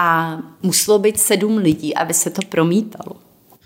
a 0.00 0.38
muselo 0.62 0.98
být 0.98 1.20
sedm 1.20 1.56
lidí, 1.56 1.94
aby 1.94 2.14
se 2.14 2.30
to 2.30 2.42
promítalo. 2.48 3.16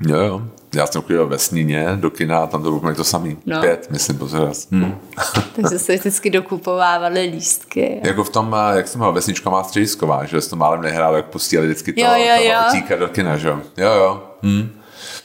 Jo, 0.09 0.19
jo. 0.19 0.43
Já 0.75 0.87
jsem 0.87 1.03
chodil 1.03 1.27
ve 1.27 1.39
Sníně 1.39 1.89
do 1.97 2.11
kina 2.11 2.39
a 2.39 2.47
tam 2.47 2.63
to 2.63 2.71
bylo 2.71 2.95
to 2.95 3.05
samý. 3.05 3.39
No. 3.47 3.61
Pět, 3.61 3.87
myslím, 3.91 4.19
pořád. 4.19 4.57
Hmm. 4.71 4.99
Takže 5.57 5.79
se 5.79 5.97
vždycky 5.97 6.31
dokupovávali 6.31 7.21
lístky. 7.21 8.01
Jako 8.05 8.25
v 8.25 8.31
tom, 8.31 8.57
eh, 8.59 8.77
jak 8.77 8.89
jsem 8.89 9.01
měl 9.01 9.13
vesnička 9.13 9.51
má 9.51 9.65
středisková, 9.65 10.25
že 10.25 10.41
s 10.41 10.49
tom 10.49 10.59
málem 10.59 10.83
nehrál, 10.83 11.17
jak 11.17 11.27
pustili 11.27 11.67
vždycky 11.67 11.93
to, 11.93 12.01
jo, 12.01 12.11
jo, 12.17 12.53
jo. 12.91 12.97
do 12.99 13.09
kina, 13.09 13.37
že 13.37 13.49
jo. 13.49 13.61
Jo, 13.77 13.91
jo. 13.93 14.23
Hmm. 14.43 14.69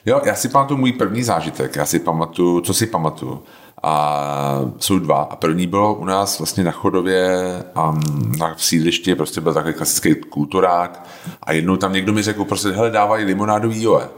Jo, 0.05 0.21
já 0.25 0.35
si 0.35 0.49
pamatuju 0.49 0.79
můj 0.79 0.91
první 0.91 1.23
zážitek, 1.23 1.75
já 1.75 1.85
si 1.85 1.99
pamatuju, 1.99 2.61
co 2.61 2.73
si 2.73 2.87
pamatuju. 2.87 3.43
A 3.83 4.61
jsou 4.79 4.99
dva. 4.99 5.21
A 5.21 5.35
první 5.35 5.67
bylo 5.67 5.93
u 5.93 6.05
nás 6.05 6.39
vlastně 6.39 6.63
na 6.63 6.71
Chodově 6.71 7.63
a 7.75 7.99
na 8.37 8.55
sídlišti, 8.57 9.15
prostě 9.15 9.41
byl 9.41 9.53
takový 9.53 9.73
klasický 9.73 10.15
kulturák. 10.15 11.07
A 11.43 11.53
jednou 11.53 11.77
tam 11.77 11.93
někdo 11.93 12.13
mi 12.13 12.21
řekl, 12.21 12.45
prostě, 12.45 12.69
hele, 12.69 12.91
dávají 12.91 13.25
limonádový 13.25 13.83
joe. 13.83 14.09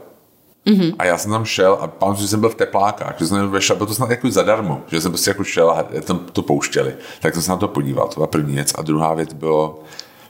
Mm-hmm. 0.66 0.94
A 0.98 1.04
já 1.04 1.18
jsem 1.18 1.30
tam 1.30 1.44
šel 1.44 1.78
a 1.80 1.86
pamatuju, 1.86 2.22
že 2.22 2.28
jsem 2.28 2.40
byl 2.40 2.48
v 2.48 2.54
teplákách, 2.54 3.14
že 3.18 3.26
jsem 3.26 3.50
vešel, 3.50 3.76
bylo 3.76 3.86
to 3.86 3.94
snad 3.94 4.10
jako 4.10 4.30
zadarmo, 4.30 4.80
že 4.86 5.00
jsem 5.00 5.12
prostě 5.12 5.30
jako 5.30 5.44
šel 5.44 5.70
a 5.70 5.84
tam 6.04 6.18
to 6.18 6.42
pouštěli. 6.42 6.94
Tak 7.20 7.34
jsem 7.34 7.42
se 7.42 7.50
na 7.50 7.56
to 7.56 7.68
podíval, 7.68 8.08
to 8.08 8.14
byla 8.14 8.26
první 8.26 8.54
věc. 8.54 8.72
A 8.78 8.82
druhá 8.82 9.14
věc 9.14 9.32
bylo, 9.32 9.80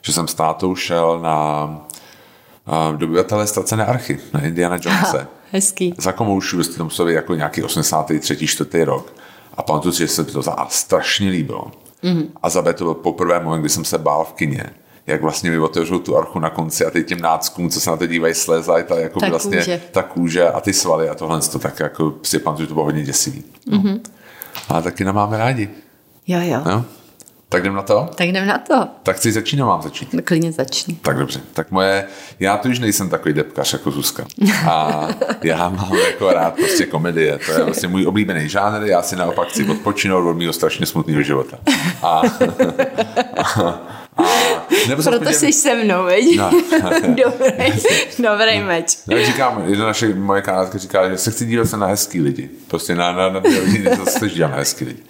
že 0.02 0.12
jsem 0.12 0.28
s 0.28 0.34
tátou 0.34 0.74
šel 0.74 1.20
na 1.20 1.68
dobyvatele 2.96 3.46
ztracené 3.46 3.86
archy 3.86 4.18
na 4.32 4.40
Indiana 4.40 4.78
Jonese. 4.84 5.26
Hezký. 5.52 5.94
Za 5.98 6.12
komoušu, 6.12 6.56
vlastně 6.56 6.76
tam 6.76 6.86
musel 6.86 7.08
jako 7.08 7.34
nějaký 7.34 7.62
83. 7.62 8.46
4. 8.46 8.84
rok. 8.84 9.12
A 9.54 9.62
pamatuju 9.62 9.92
si, 9.92 9.98
že 9.98 10.08
se 10.08 10.24
to 10.24 10.42
za 10.42 10.56
strašně 10.68 11.30
líbilo. 11.30 11.70
Mm-hmm. 12.04 12.26
A 12.42 12.50
za 12.50 12.62
B 12.62 12.74
to 12.74 12.84
byl 12.84 12.94
poprvé 12.94 13.40
moment, 13.40 13.60
kdy 13.60 13.68
jsem 13.68 13.84
se 13.84 13.98
bál 13.98 14.24
v 14.24 14.32
kině 14.32 14.64
jak 15.06 15.22
vlastně 15.22 15.50
mi 15.50 15.58
otevřou 15.58 15.98
tu 15.98 16.16
archu 16.16 16.38
na 16.38 16.50
konci 16.50 16.84
a 16.86 16.90
teď 16.90 17.06
těm 17.06 17.20
náckům, 17.20 17.70
co 17.70 17.80
se 17.80 17.90
na 17.90 17.96
to 17.96 18.06
dívají, 18.06 18.34
slezají 18.34 18.84
ta, 18.84 18.98
jako 18.98 19.20
ta 19.20 19.28
vlastně 19.28 19.58
kůže. 19.58 19.80
ta 19.90 20.02
kůže 20.02 20.48
a 20.48 20.60
ty 20.60 20.72
svaly 20.72 21.08
a 21.08 21.14
tohle 21.14 21.40
to 21.40 21.58
tak 21.58 21.80
jako 21.80 22.14
si 22.22 22.38
pamatuju, 22.38 22.64
že 22.64 22.68
to 22.68 22.74
bylo 22.74 22.84
hodně 22.84 23.02
děsivý. 23.02 23.44
No. 23.66 23.78
Mm-hmm. 23.78 24.00
Ale 24.68 24.82
taky 24.82 25.04
máme 25.04 25.38
rádi. 25.38 25.68
Jo, 26.26 26.38
jo. 26.42 26.62
No? 26.66 26.84
Tak 27.52 27.62
jdem 27.62 27.74
na 27.74 27.82
to? 27.82 28.08
Tak 28.14 28.28
jdem 28.28 28.46
na 28.46 28.58
to. 28.58 28.88
Tak 29.02 29.16
chci 29.16 29.32
začít, 29.32 29.60
mám 29.60 29.82
začít? 29.82 30.12
No, 30.12 30.22
klidně 30.24 30.52
začni. 30.52 30.94
Tak 30.94 31.18
dobře. 31.18 31.40
Tak 31.52 31.70
moje, 31.70 32.04
já 32.40 32.56
tu 32.56 32.68
už 32.68 32.78
nejsem 32.78 33.10
takový 33.10 33.34
depkař 33.34 33.72
jako 33.72 33.90
Zuzka. 33.90 34.24
A 34.70 35.08
já 35.42 35.68
mám 35.68 35.94
jako 35.94 36.32
rád 36.32 36.54
prostě 36.54 36.86
komedie. 36.86 37.38
To 37.46 37.52
je 37.52 37.64
vlastně 37.64 37.88
můj 37.88 38.06
oblíbený 38.06 38.48
žánr. 38.48 38.86
Já 38.86 39.02
si 39.02 39.16
naopak 39.16 39.48
chci 39.48 39.64
odpočinout 39.64 40.30
od 40.30 40.36
mého 40.36 40.52
strašně 40.52 40.86
smutného 40.86 41.22
života. 41.22 41.58
A, 42.02 42.22
a, 43.38 43.42
a, 43.56 43.80
nebo 44.88 45.02
Proto 45.02 45.18
podívám... 45.18 45.34
jsi 45.34 45.52
se 45.52 45.74
mnou, 45.74 46.04
veď? 46.04 46.36
No. 46.36 46.50
dobrý, 47.08 47.72
dobrý 48.18 48.60
meč. 48.60 48.98
No, 49.06 49.24
říkám, 49.24 49.64
jedna 49.66 49.86
naše 49.86 50.14
moje 50.14 50.42
kanátka 50.42 50.78
říká, 50.78 51.08
že 51.08 51.18
se 51.18 51.30
chci 51.30 51.46
dívat 51.46 51.68
se 51.68 51.76
na 51.76 51.86
hezký 51.86 52.20
lidi. 52.20 52.50
Prostě 52.68 52.94
na, 52.94 53.12
na, 53.12 53.28
na, 53.28 53.40
na 53.40 53.60
lidi, 53.64 53.84
co 53.96 54.10
se 54.10 54.28
dívat 54.28 54.50
na 54.50 54.56
hezký 54.56 54.84
lidi. 54.84 55.00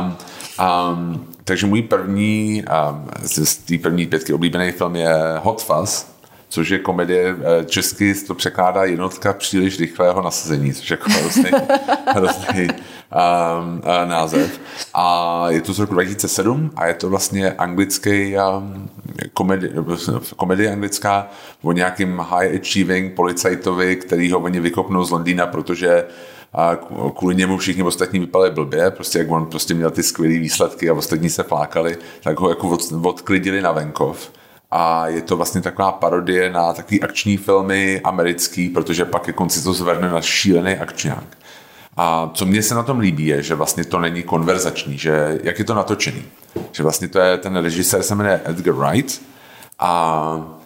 Um, 0.00 0.16
um, 0.62 1.26
takže 1.44 1.66
můj 1.66 1.82
první, 1.82 2.64
um, 2.90 3.08
z 3.22 3.56
té 3.56 3.78
první 3.78 4.06
pětky 4.06 4.32
oblíbený 4.32 4.72
film 4.72 4.96
je 4.96 5.14
Hot 5.42 5.62
Fuzz, 5.62 6.12
což 6.52 6.68
je 6.68 6.78
komedie, 6.78 7.36
eh, 7.38 7.64
česky 7.64 8.14
to 8.14 8.34
překládá 8.34 8.84
jednotka 8.84 9.32
příliš 9.32 9.80
rychlého 9.80 10.22
nasazení, 10.22 10.72
což 10.72 10.90
je 10.90 10.94
jako 10.94 11.10
hrozný, 11.10 11.50
hrozný 12.14 12.68
um, 12.68 13.82
název. 14.08 14.60
A 14.94 15.44
je 15.48 15.60
to 15.60 15.72
z 15.72 15.78
roku 15.78 15.94
2007 15.94 16.70
a 16.76 16.86
je 16.86 16.94
to 16.94 17.08
vlastně 17.08 17.52
anglický 17.52 18.36
um, 18.36 18.90
komedie, 19.32 19.72
komedie 20.36 20.72
anglická 20.72 21.28
o 21.62 21.72
nějakým 21.72 22.18
high 22.18 22.60
achieving 22.60 23.14
policajtovi, 23.14 23.96
který 23.96 24.32
ho 24.32 24.38
oni 24.38 24.60
vykopnou 24.60 25.04
z 25.04 25.10
Londýna, 25.10 25.46
protože 25.46 26.04
a 26.52 26.76
kvůli 27.16 27.34
němu 27.34 27.58
všichni 27.58 27.82
ostatní 27.82 28.18
vypadali 28.20 28.50
blbě, 28.50 28.90
prostě 28.90 29.18
jak 29.18 29.30
on 29.30 29.46
prostě 29.46 29.74
měl 29.74 29.90
ty 29.90 30.02
skvělé 30.02 30.38
výsledky 30.38 30.90
a 30.90 30.94
ostatní 30.94 31.30
se 31.30 31.42
flákali, 31.42 31.96
tak 32.22 32.40
ho 32.40 32.48
jako 32.48 32.68
od, 32.68 32.80
odklidili 33.02 33.62
na 33.62 33.72
venkov. 33.72 34.32
A 34.70 35.08
je 35.08 35.22
to 35.22 35.36
vlastně 35.36 35.60
taková 35.60 35.92
parodie 35.92 36.52
na 36.52 36.72
takový 36.72 37.02
akční 37.02 37.36
filmy 37.36 38.00
americký, 38.04 38.68
protože 38.68 39.04
pak 39.04 39.26
je 39.26 39.32
konci 39.32 39.64
to 39.64 39.72
zvrne 39.72 40.10
na 40.10 40.20
šílený 40.20 40.74
akčňák. 40.76 41.38
A 41.96 42.30
co 42.34 42.46
mně 42.46 42.62
se 42.62 42.74
na 42.74 42.82
tom 42.82 42.98
líbí, 42.98 43.26
je, 43.26 43.42
že 43.42 43.54
vlastně 43.54 43.84
to 43.84 43.98
není 43.98 44.22
konverzační, 44.22 44.98
že 44.98 45.38
jak 45.42 45.58
je 45.58 45.64
to 45.64 45.74
natočený. 45.74 46.22
Že 46.72 46.82
vlastně 46.82 47.08
to 47.08 47.18
je, 47.18 47.38
ten 47.38 47.56
režisér 47.56 48.02
se 48.02 48.14
jmenuje 48.14 48.40
Edgar 48.44 48.74
Wright 48.74 49.22
a 49.78 50.61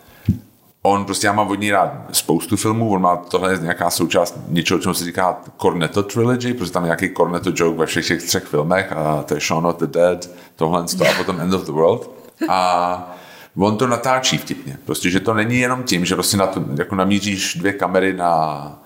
on 0.87 1.05
prostě, 1.05 1.27
já 1.27 1.33
mám 1.33 1.49
od 1.49 1.61
ní 1.61 1.71
rád 1.71 1.93
spoustu 2.13 2.57
filmů, 2.57 2.93
on 2.93 3.03
má 3.03 3.17
tohle 3.17 3.53
je 3.53 3.59
nějaká 3.59 3.91
součást 3.91 4.39
něčeho, 4.49 4.81
čemu 4.81 4.95
se 4.95 5.05
říká 5.05 5.41
Cornetto 5.57 6.03
Trilogy, 6.03 6.55
protože 6.55 6.73
tam 6.73 6.83
je 6.83 6.87
nějaký 6.87 7.09
Cornetto 7.09 7.51
joke 7.55 7.79
ve 7.79 7.87
všech 7.87 8.07
těch 8.07 8.23
třech 8.23 8.45
filmech 8.45 8.93
a 8.93 9.23
to 9.23 9.35
je 9.35 9.41
Shaun 9.41 9.67
of 9.67 9.77
the 9.77 9.87
Dead, 9.87 10.31
tohle 10.57 10.81
a 10.83 11.13
potom 11.17 11.41
End 11.41 11.55
of 11.55 11.67
the 11.67 11.73
World. 11.73 12.11
A 12.49 13.17
on 13.57 13.77
to 13.77 13.87
natáčí 13.87 14.39
vtipně. 14.39 14.79
Prostě, 14.85 15.11
že 15.11 15.21
to 15.21 15.35
není 15.35 15.59
jenom 15.59 15.83
tím, 15.83 16.05
že 16.05 16.15
prostě 16.15 16.37
na 16.37 16.47
to, 16.47 16.65
jako 16.79 16.95
namíříš 16.95 17.55
dvě 17.55 17.73
kamery 17.73 18.13
na 18.13 18.83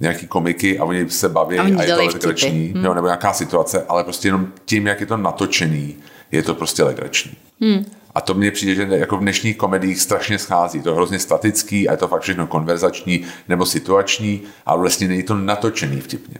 nějaký 0.00 0.26
komiky 0.26 0.78
a 0.78 0.84
oni 0.84 1.10
se 1.10 1.28
baví 1.28 1.58
a, 1.58 1.62
a 1.62 1.82
je 1.82 1.94
to 1.94 2.04
legrační, 2.04 2.72
hmm. 2.74 2.94
nebo 2.94 3.06
nějaká 3.06 3.32
situace, 3.32 3.84
ale 3.88 4.04
prostě 4.04 4.28
jenom 4.28 4.46
tím, 4.64 4.86
jak 4.86 5.00
je 5.00 5.06
to 5.06 5.16
natočený, 5.16 5.96
je 6.32 6.42
to 6.42 6.54
prostě 6.54 6.82
legrační. 6.82 7.32
Hmm. 7.60 7.84
A 8.14 8.20
to 8.20 8.34
mně 8.34 8.50
přijde, 8.50 8.74
že 8.74 8.96
jako 8.96 9.16
v 9.16 9.20
dnešních 9.20 9.56
komediích 9.56 10.00
strašně 10.00 10.38
schází. 10.38 10.80
To 10.80 10.88
je 10.88 10.94
hrozně 10.94 11.18
statický 11.18 11.88
a 11.88 11.92
je 11.92 11.96
to 11.96 12.08
fakt 12.08 12.22
všechno 12.22 12.46
konverzační 12.46 13.24
nebo 13.48 13.66
situační, 13.66 14.42
ale 14.66 14.80
vlastně 14.80 15.08
není 15.08 15.22
to 15.22 15.34
natočený 15.34 16.00
vtipně. 16.00 16.36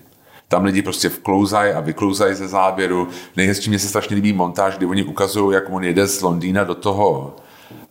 Tam 0.49 0.65
lidi 0.65 0.83
prostě 0.83 1.09
vklouzají 1.09 1.73
a 1.73 1.81
vyklouzají 1.81 2.35
ze 2.35 2.49
záběru. 2.49 3.09
Nejhezčí 3.37 3.71
mě 3.71 3.79
se 3.79 3.89
strašně 3.89 4.17
líbí 4.17 4.33
montáž, 4.33 4.77
kdy 4.77 4.87
oni 4.87 5.05
ukazují, 5.05 5.55
jak 5.55 5.65
on 5.71 5.85
jede 5.85 6.07
z 6.07 6.23
Londýna 6.23 6.65
do 6.65 6.75
toho 6.75 7.37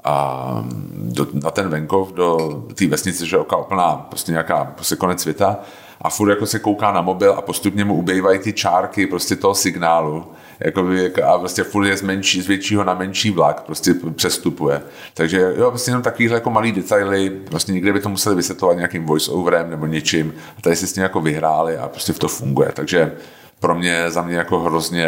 a 0.04 0.66
do, 0.96 1.28
na 1.34 1.52
ten 1.52 1.70
venkov 1.70 2.12
do 2.14 2.38
té 2.76 2.88
vesnice, 2.88 3.26
že 3.26 3.38
oka 3.38 3.58
úplná, 3.58 3.96
prostě 3.96 4.32
nějaká 4.32 4.66
prostě 4.66 4.96
konec 4.96 5.22
světa 5.22 5.60
a 6.02 6.10
furt 6.10 6.30
jako 6.30 6.46
se 6.46 6.60
kouká 6.60 6.92
na 6.92 7.02
mobil 7.02 7.34
a 7.34 7.42
postupně 7.42 7.86
mu 7.86 7.96
ubývají 7.96 8.40
ty 8.40 8.54
čárky 8.54 9.08
prostě 9.08 9.36
toho 9.36 9.56
signálu 9.56 10.26
jakoby, 10.60 11.14
a 11.14 11.38
prostě 11.38 11.64
furt 11.64 11.86
je 11.86 11.98
z, 11.98 12.02
menší, 12.02 12.42
z 12.42 12.48
většího 12.48 12.84
na 12.84 12.94
menší 12.94 13.32
vlak, 13.32 13.62
prostě 13.62 13.94
přestupuje. 14.16 14.82
Takže 15.14 15.54
jo, 15.58 15.70
prostě 15.70 15.92
jenom 15.92 16.04
takovýhle 16.04 16.38
jako 16.38 16.50
malý 16.50 16.72
detaily, 16.72 17.42
vlastně 17.50 17.74
někde 17.74 17.94
by 17.94 18.00
to 18.00 18.10
museli 18.10 18.36
vysvětlovat 18.36 18.74
nějakým 18.74 19.06
voice-overem 19.06 19.70
nebo 19.70 19.86
něčím 19.86 20.34
a 20.58 20.62
tady 20.62 20.76
si 20.76 20.88
s 20.88 20.94
tím 20.94 21.04
jako 21.04 21.22
vyhráli 21.22 21.78
a 21.78 21.88
prostě 21.88 22.14
v 22.14 22.20
to 22.20 22.28
funguje. 22.28 22.72
Takže 22.74 23.12
pro 23.60 23.76
mě, 23.76 24.12
za 24.12 24.22
mě 24.22 24.36
jako 24.36 24.60
hrozně 24.60 25.08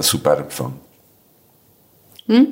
super 0.00 0.46
film. 0.48 0.78
Hmm? 2.28 2.46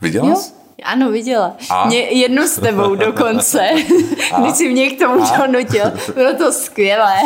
Viděla 0.00 0.34
jsi? 0.34 0.65
Ano, 0.82 1.10
viděla. 1.10 1.56
A? 1.70 1.86
Mě 1.86 1.98
jednu 1.98 2.42
s 2.42 2.60
tebou 2.60 2.94
dokonce, 2.94 3.68
a? 4.32 4.40
když 4.40 4.56
jsi 4.56 4.68
mě 4.68 4.90
k 4.90 4.98
tomu 4.98 5.24
donutil. 5.38 5.92
Bylo 6.14 6.34
to 6.34 6.52
skvělé. 6.52 7.16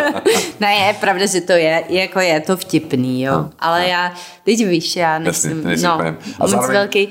ne, 0.60 0.74
je 0.74 0.94
pravda, 0.94 1.26
že 1.26 1.40
to 1.40 1.52
je, 1.52 1.84
jako 1.88 2.20
je 2.20 2.40
to 2.40 2.56
vtipný, 2.56 3.22
jo. 3.22 3.32
A? 3.32 3.50
Ale 3.58 3.84
a? 3.84 3.88
já, 3.88 4.12
teď 4.44 4.66
víš, 4.66 4.96
já 4.96 5.18
nejsem, 5.18 5.70
Jasně, 5.70 5.88
no, 5.88 6.00
a 6.00 6.14
moc 6.38 6.50
zároveň... 6.50 6.76
velký, 6.76 7.08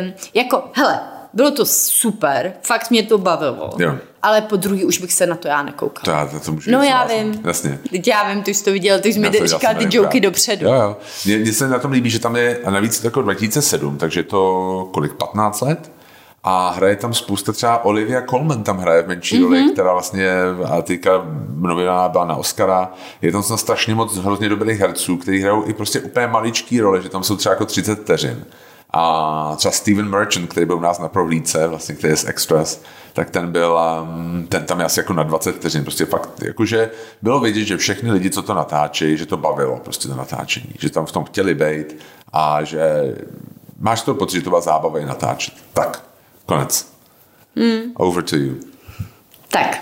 um, 0.00 0.12
jako, 0.34 0.70
hele, 0.72 1.00
bylo 1.34 1.50
to 1.50 1.66
super, 1.66 2.52
fakt 2.62 2.90
mě 2.90 3.02
to 3.02 3.18
bavilo. 3.18 3.70
Jo. 3.78 3.94
Ale 4.22 4.40
po 4.40 4.56
druhý 4.56 4.84
už 4.84 4.98
bych 4.98 5.12
se 5.12 5.26
na 5.26 5.36
to 5.36 5.48
já 5.48 5.62
nekoukal. 5.62 6.02
To 6.04 6.10
já, 6.10 6.26
to, 6.26 6.40
to 6.40 6.52
můžu 6.52 6.70
no 6.70 6.82
já 6.82 7.04
vím. 7.04 7.40
Jasně. 7.44 7.78
Teď 7.90 8.08
já 8.08 8.32
vím, 8.32 8.42
ty 8.42 8.54
jsi 8.54 8.64
to 8.64 8.72
viděl, 8.72 9.00
ty 9.00 9.12
jsi 9.12 9.18
mi 9.18 9.30
říkal 9.44 9.74
ty 9.74 9.96
joky 9.96 10.20
dopředu. 10.20 10.66
Jo, 10.66 10.74
jo. 10.74 10.96
Mně, 11.26 11.38
mně 11.38 11.52
se 11.52 11.68
na 11.68 11.78
tom 11.78 11.92
líbí, 11.92 12.10
že 12.10 12.18
tam 12.18 12.36
je, 12.36 12.58
a 12.64 12.70
navíc 12.70 12.94
je 12.94 13.00
to 13.00 13.06
jako 13.06 13.22
2007, 13.22 13.98
takže 13.98 14.22
to 14.22 14.88
kolik, 14.92 15.12
15 15.12 15.60
let? 15.60 15.92
A 16.44 16.70
hraje 16.70 16.96
tam 16.96 17.14
spousta 17.14 17.52
třeba 17.52 17.84
Olivia 17.84 18.22
Colman 18.22 18.62
tam 18.62 18.78
hraje 18.78 19.02
v 19.02 19.08
menší 19.08 19.36
mm-hmm. 19.36 19.42
roli, 19.42 19.70
která 19.72 19.92
vlastně 19.92 20.30
a 20.70 20.82
teďka 20.82 21.10
novinář 21.56 22.10
byla 22.10 22.24
na 22.24 22.36
Oscara. 22.36 22.92
Je 23.22 23.32
tam 23.32 23.42
strašně 23.42 23.94
moc 23.94 24.16
hrozně 24.16 24.48
dobrých 24.48 24.80
herců, 24.80 25.16
kteří 25.16 25.40
hrajou 25.40 25.66
i 25.66 25.72
prostě 25.72 26.00
úplně 26.00 26.26
maličký 26.26 26.80
role, 26.80 27.02
že 27.02 27.08
tam 27.08 27.22
jsou 27.22 27.36
třeba 27.36 27.52
jako 27.52 27.64
30 27.64 28.00
vteřin. 28.00 28.44
A 28.92 29.54
třeba 29.56 29.72
Steven 29.72 30.08
Merchant, 30.08 30.50
který 30.50 30.66
byl 30.66 30.76
u 30.76 30.80
nás 30.80 30.98
na 30.98 31.08
prohlídce, 31.08 31.66
vlastně, 31.68 31.94
který 31.94 32.12
je 32.12 32.16
z 32.16 32.24
Extras, 32.24 32.82
tak 33.12 33.30
ten 33.30 33.52
byl, 33.52 33.78
um, 34.02 34.46
ten 34.48 34.64
tam 34.64 34.78
je 34.78 34.84
asi 34.84 35.00
jako 35.00 35.12
na 35.12 35.22
20 35.22 35.56
vteřin. 35.56 35.82
Prostě 35.82 36.06
fakt, 36.06 36.42
jakože 36.42 36.90
bylo 37.22 37.40
vidět, 37.40 37.64
že 37.64 37.76
všechny 37.76 38.10
lidi, 38.10 38.30
co 38.30 38.42
to 38.42 38.54
natáčejí, 38.54 39.16
že 39.16 39.26
to 39.26 39.36
bavilo 39.36 39.76
prostě 39.76 40.08
to 40.08 40.14
natáčení, 40.14 40.74
že 40.78 40.90
tam 40.90 41.06
v 41.06 41.12
tom 41.12 41.24
chtěli 41.24 41.54
být 41.54 41.96
a 42.32 42.64
že 42.64 43.14
máš 43.78 44.02
to 44.02 44.14
pocit, 44.14 44.36
že 44.36 44.44
to 44.44 44.50
byla 44.50 44.60
zábava 44.60 44.98
i 44.98 45.04
natáčet. 45.06 45.54
Tak, 45.72 46.04
konec. 46.46 46.92
Mm. 47.56 47.92
Over 47.94 48.24
to 48.24 48.36
you. 48.36 48.54
Tak, 49.48 49.78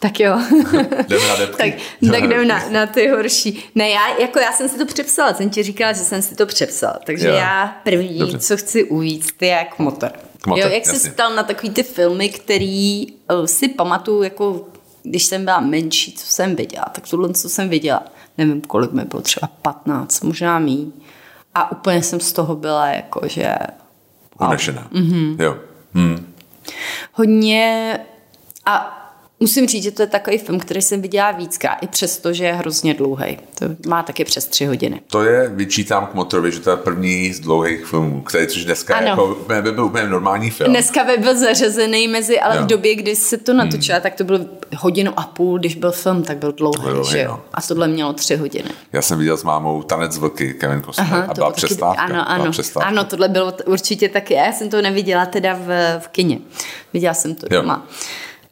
tak 0.00 0.20
jo. 0.20 0.38
jdeme 1.08 1.28
na 1.28 1.36
depky. 1.38 1.56
tak, 1.56 2.10
tak 2.10 2.28
jdeme 2.28 2.44
na, 2.44 2.68
na 2.68 2.86
ty 2.86 3.08
horší. 3.08 3.64
Ne, 3.74 3.90
já, 3.90 4.18
jako 4.20 4.38
já 4.38 4.52
jsem 4.52 4.68
si 4.68 4.78
to 4.78 4.86
přepsala, 4.86 5.34
jsem 5.34 5.50
ti 5.50 5.62
říkala, 5.62 5.92
že 5.92 6.00
jsem 6.00 6.22
si 6.22 6.34
to 6.34 6.46
přepsala. 6.46 6.98
Takže 7.06 7.28
jo. 7.28 7.34
já 7.34 7.76
první, 7.84 8.18
Dobře. 8.18 8.38
co 8.38 8.56
chci 8.56 8.84
uvíct, 8.84 9.42
je 9.42 9.48
jak 9.48 9.78
motor. 9.78 10.12
motor 10.46 10.64
jo, 10.64 10.70
jak 10.70 10.86
jsi 10.86 10.98
stal 10.98 11.34
na 11.34 11.42
takový 11.42 11.70
ty 11.70 11.82
filmy, 11.82 12.28
který 12.28 13.06
uh, 13.06 13.44
si 13.44 13.68
pamatuju, 13.68 14.22
jako 14.22 14.66
když 15.02 15.24
jsem 15.24 15.44
byla 15.44 15.60
menší, 15.60 16.12
co 16.12 16.26
jsem 16.26 16.56
viděla, 16.56 16.84
tak 16.92 17.08
tohle, 17.08 17.32
co 17.32 17.48
jsem 17.48 17.68
viděla, 17.68 18.02
nevím, 18.38 18.60
kolik 18.60 18.92
mi 18.92 19.04
bylo, 19.04 19.22
třeba 19.22 19.50
15, 19.62 20.20
možná 20.20 20.58
mý. 20.58 20.92
A 21.54 21.72
úplně 21.72 22.02
jsem 22.02 22.20
z 22.20 22.32
toho 22.32 22.56
byla 22.56 22.86
jako, 22.86 23.28
že... 23.28 23.54
Unešená. 24.40 24.88
Mm-hmm. 24.92 25.42
Jo. 25.42 25.56
Hmm. 25.94 26.32
Hodně... 27.12 27.98
A 28.66 28.95
Musím 29.40 29.66
říct, 29.66 29.82
že 29.82 29.90
to 29.90 30.02
je 30.02 30.06
takový 30.06 30.38
film, 30.38 30.60
který 30.60 30.82
jsem 30.82 31.02
viděla 31.02 31.30
víckrát, 31.30 31.78
i 31.82 31.86
přesto, 31.86 32.32
že 32.32 32.44
je 32.44 32.52
hrozně 32.52 32.94
dlouhý. 32.94 33.38
To 33.58 33.66
má 33.88 34.02
taky 34.02 34.24
přes 34.24 34.46
tři 34.46 34.66
hodiny. 34.66 35.00
To 35.10 35.22
je, 35.22 35.48
vyčítám 35.48 36.06
k 36.06 36.14
Motorovi, 36.14 36.52
že 36.52 36.60
to 36.60 36.70
je 36.70 36.76
první 36.76 37.32
z 37.32 37.40
dlouhých 37.40 37.86
filmů, 37.86 38.20
který 38.20 38.46
což 38.46 38.64
dneska 38.64 38.96
ano. 38.96 39.06
jako, 39.06 39.36
by 39.62 39.72
byl 39.72 39.84
úplně 39.84 40.06
normální 40.06 40.50
film. 40.50 40.70
Dneska 40.70 41.04
by 41.04 41.16
byl 41.16 41.38
zařazený 41.38 42.08
mezi, 42.08 42.40
ale 42.40 42.56
jo. 42.56 42.62
v 42.62 42.66
době, 42.66 42.94
kdy 42.94 43.16
se 43.16 43.36
to 43.36 43.52
natočilo, 43.54 43.94
hmm. 43.94 44.02
tak 44.02 44.14
to 44.14 44.24
bylo 44.24 44.38
hodinu 44.76 45.12
a 45.16 45.22
půl, 45.22 45.58
když 45.58 45.74
byl 45.74 45.92
film, 45.92 46.22
tak 46.22 46.38
byl 46.38 46.52
dlouhý, 46.52 46.90
dlouhý 46.90 47.10
že 47.10 47.18
jo? 47.22 47.30
No. 47.30 47.42
A 47.54 47.62
tohle 47.62 47.88
mělo 47.88 48.12
tři 48.12 48.36
hodiny. 48.36 48.70
Já 48.92 49.02
jsem 49.02 49.18
viděl 49.18 49.36
s 49.36 49.42
mámou 49.42 49.82
Tanec 49.82 50.18
vlky, 50.18 50.54
Kevin 50.54 50.82
Costner, 50.82 51.06
Aha, 51.12 51.26
a 51.28 51.34
byla 51.34 51.50
přestávka. 51.50 52.02
Ano, 52.02 52.30
ano, 52.30 52.50
přestávka. 52.50 52.88
ano, 52.88 53.04
tohle 53.04 53.28
bylo 53.28 53.52
určitě 53.66 54.08
taky, 54.08 54.34
já 54.34 54.52
jsem 54.52 54.70
to 54.70 54.82
neviděla 54.82 55.26
teda 55.26 55.54
v, 55.54 55.98
v 55.98 56.08
kině. 56.08 56.38
Viděla 56.92 57.14
jsem 57.14 57.34
to 57.34 57.46
jo. 57.50 57.62
doma. 57.62 57.86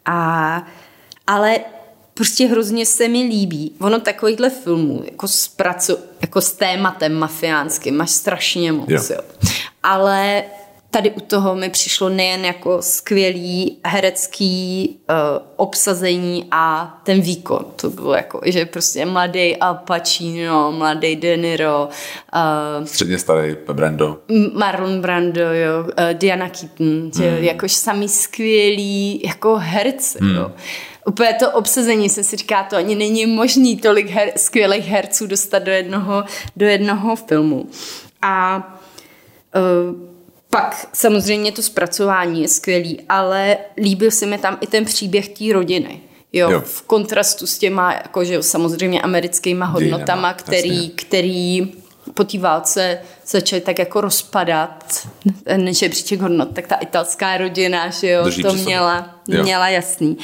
A, 0.05 0.67
ale 1.27 1.59
prostě 2.15 2.47
hrozně 2.47 2.87
se 2.87 3.09
mi 3.09 3.23
líbí. 3.23 3.73
Ono 3.81 4.01
takovýchhle 4.01 4.51
filmů, 4.51 5.03
jako 5.05 5.29
s, 5.29 5.49
pracu, 5.49 5.99
jako 6.21 6.41
s 6.41 6.53
tématem 6.53 7.15
mafiánským, 7.15 7.97
máš 7.97 8.11
strašně 8.11 8.73
moc, 8.73 8.91
jo. 8.91 9.03
jo. 9.11 9.21
Ale 9.83 10.45
tady 10.95 11.11
u 11.11 11.21
toho 11.21 11.55
mi 11.55 11.71
přišlo 11.71 12.09
nejen 12.09 12.45
jako 12.45 12.83
skvělý 12.83 13.79
herecký 13.85 14.89
uh, 15.11 15.17
obsazení 15.57 16.47
a 16.51 16.95
ten 17.05 17.21
výkon. 17.21 17.65
To 17.77 17.91
bylo 17.91 18.15
jako, 18.15 18.41
že 18.45 18.67
prostě 18.67 19.07
mladý 19.07 19.57
Al 19.57 19.75
Pacino, 19.75 20.73
mladý 20.73 21.17
De 21.17 21.37
Niro. 21.37 21.89
Uh, 22.79 22.87
Středně 22.87 23.19
starý 23.19 23.57
Brando. 23.73 24.19
Marlon 24.55 25.01
Brando, 25.01 25.41
jo, 25.41 25.83
uh, 25.83 25.91
Diana 26.13 26.49
Keaton, 26.49 26.87
mm. 26.87 27.11
že, 27.17 27.39
jakož 27.41 27.73
sami 27.73 28.09
skvělí 28.09 29.21
jako 29.25 29.57
herci, 29.57 30.19
mm. 30.21 30.35
jo. 30.35 30.53
Úplně 31.07 31.35
to 31.35 31.51
obsazení 31.51 32.11
se 32.11 32.25
si 32.25 32.37
říká, 32.37 32.63
to 32.63 32.77
ani 32.77 32.95
není 32.95 33.27
možný 33.27 33.77
tolik 33.77 34.11
her, 34.11 34.33
skvělých 34.37 34.87
herců 34.87 35.27
dostat 35.27 35.59
do 35.59 35.71
jednoho, 35.71 36.25
do 36.57 36.67
jednoho 36.67 37.17
filmu. 37.17 37.69
A 38.23 38.63
uh, 39.55 40.14
pak 40.55 40.89
samozřejmě 40.93 41.53
to 41.53 41.63
zpracování 41.63 42.43
je 42.43 42.49
skvělý, 42.49 43.01
ale 43.09 43.57
líbil 43.77 44.11
se 44.11 44.27
mi 44.27 44.39
tam 44.39 44.59
i 44.61 44.67
ten 44.67 44.85
příběh 44.85 45.29
té 45.29 45.53
rodiny. 45.53 46.01
Jo, 46.33 46.51
jo, 46.51 46.61
v 46.61 46.83
kontrastu 46.83 47.47
s 47.47 47.59
těma, 47.59 47.93
jakože 47.93 48.43
samozřejmě 48.43 49.03
americkýma 49.03 49.67
hodnotama, 49.67 49.99
Dějnama, 50.07 50.35
který, 50.35 50.91
který 50.91 51.73
po 52.15 52.25
té 52.25 52.39
válce 52.39 52.99
začaly 53.27 53.61
tak 53.61 53.79
jako 53.79 54.01
rozpadat, 54.01 55.09
než 55.57 55.83
je 55.83 55.89
příček 55.89 56.21
hodnot, 56.21 56.49
tak 56.53 56.67
ta 56.67 56.75
italská 56.75 57.37
rodina, 57.37 57.91
že 57.91 58.11
jo, 58.11 58.25
Drží 58.25 58.43
to 58.43 58.55
měla, 58.55 59.21
jo. 59.29 59.43
měla 59.43 59.69
jasný. 59.69 60.19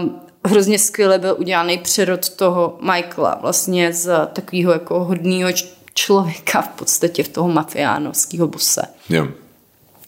Um, 0.00 0.20
hrozně 0.44 0.78
skvěle 0.78 1.18
byl 1.18 1.36
udělaný 1.38 1.78
přerod 1.78 2.28
toho 2.28 2.78
Michaela, 2.80 3.38
vlastně 3.40 3.92
z 3.92 4.28
takového 4.32 4.72
jako 4.72 5.04
hodného 5.04 5.50
člověka 5.94 6.62
v 6.62 6.68
podstatě 6.68 7.22
v 7.22 7.28
toho 7.28 7.48
mafiánovského 7.48 8.46
buse. 8.46 8.82
Jo. 9.08 9.28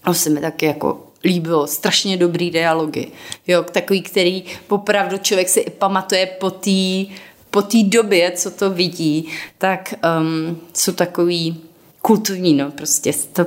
To 0.04 0.14
se 0.14 0.30
mi 0.30 0.40
taky 0.40 0.66
jako 0.66 1.06
líbilo, 1.24 1.66
strašně 1.66 2.16
dobrý 2.16 2.50
dialogy, 2.50 3.06
jo, 3.46 3.62
takový, 3.62 4.02
který 4.02 4.44
popravdu 4.66 5.18
člověk 5.18 5.48
si 5.48 5.60
i 5.60 5.70
pamatuje 5.70 6.26
po 6.26 6.50
té 6.50 7.04
po 7.50 7.62
té 7.62 7.82
době, 7.82 8.30
co 8.30 8.50
to 8.50 8.70
vidí, 8.70 9.28
tak 9.58 9.94
um, 10.20 10.60
jsou 10.74 10.92
takový 10.92 11.60
kultovní, 12.02 12.54
no, 12.54 12.70
prostě 12.70 13.12
to, 13.32 13.46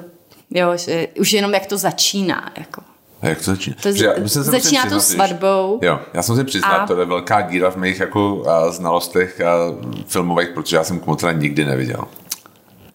jo, 0.51 0.77
že 0.77 1.07
už 1.19 1.33
jenom 1.33 1.53
jak 1.53 1.65
to 1.65 1.77
začíná, 1.77 2.51
jako. 2.57 2.81
A 3.21 3.27
jak 3.27 3.37
to 3.37 3.43
začíná? 3.43 3.75
To 3.83 3.91
z... 3.91 4.01
já, 4.01 4.13
začíná 4.25 4.89
to 4.89 5.01
svatbou. 5.01 5.79
Jo, 5.81 5.99
já 6.13 6.21
jsem 6.23 6.35
si 6.35 6.43
přiznal, 6.43 6.81
a... 6.81 6.87
to 6.87 6.99
je 6.99 7.05
velká 7.05 7.41
díra 7.41 7.71
v 7.71 7.75
mých 7.75 7.99
jako 7.99 8.43
a, 8.49 8.71
znalostech 8.71 9.41
a, 9.41 9.53
filmových, 10.07 10.49
protože 10.49 10.75
já 10.75 10.83
jsem 10.83 10.99
Kmotra 10.99 11.31
nikdy 11.31 11.65
neviděl. 11.65 12.03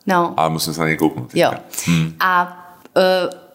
No. 0.07 0.35
A 0.37 0.49
musím 0.49 0.75
se 0.75 0.81
na 0.81 0.87
něj 0.87 0.97
kouknout. 0.97 1.35
Jo. 1.35 1.53
Hmm. 1.87 2.15
A 2.21 2.59
uh, 2.97 3.03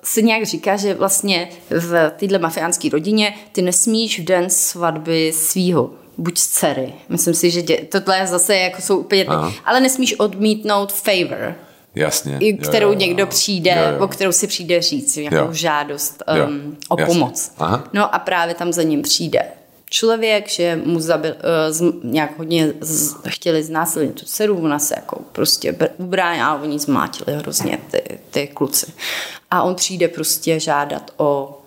se 0.03 0.21
nějak 0.21 0.45
říká, 0.45 0.75
že 0.75 0.93
vlastně 0.93 1.49
v 1.69 2.11
této 2.17 2.39
mafiánské 2.39 2.89
rodině 2.89 3.33
ty 3.51 3.62
nesmíš 3.62 4.19
v 4.19 4.23
den 4.23 4.49
svatby 4.49 5.33
svýho 5.35 5.89
buď 6.17 6.39
dcery. 6.39 6.93
Myslím 7.10 7.33
si, 7.33 7.51
že 7.51 7.62
dě, 7.62 7.77
tohle 7.77 8.27
zase 8.27 8.56
jako 8.56 8.81
jsou 8.81 8.97
úplně... 8.97 9.25
Aha. 9.25 9.54
Ale 9.65 9.79
nesmíš 9.79 10.19
odmítnout 10.19 10.93
favor. 10.93 11.56
Jasně. 11.95 12.39
Kterou 12.54 12.87
jo, 12.87 12.93
jo, 12.93 12.99
někdo 12.99 13.27
přijde, 13.27 13.71
jo, 13.71 13.97
jo. 13.97 14.06
o 14.06 14.08
kterou 14.08 14.31
si 14.31 14.47
přijde 14.47 14.81
říct, 14.81 15.17
jako 15.17 15.35
jo. 15.35 15.47
žádost 15.51 16.23
um, 16.31 16.37
jo, 16.37 16.47
o 16.89 16.99
jasně. 16.99 17.13
pomoc. 17.13 17.51
Aha. 17.58 17.83
No 17.93 18.15
a 18.15 18.19
právě 18.19 18.56
tam 18.56 18.73
za 18.73 18.83
ním 18.83 19.01
přijde 19.01 19.43
člověk, 19.94 20.50
že 20.50 20.81
mu 20.85 21.00
zabil, 21.00 21.31
uh, 21.31 21.73
z, 21.73 21.94
nějak 22.04 22.37
hodně 22.37 22.73
z, 22.81 23.15
chtěli 23.27 23.63
znásilnit 23.63 24.19
tu 24.19 24.25
dceru, 24.25 24.58
ona 24.58 24.79
se 24.79 24.94
jako 24.98 25.21
prostě 25.31 25.75
ubránila 25.98 26.48
a 26.48 26.62
oni 26.62 26.79
zmátili 26.79 27.37
hrozně 27.37 27.79
ty, 27.91 28.19
ty 28.31 28.48
kluci. 28.48 28.94
A 29.52 29.63
on 29.63 29.75
přijde 29.75 30.08
prostě 30.08 30.60
žádat 30.60 31.12
o 31.17 31.60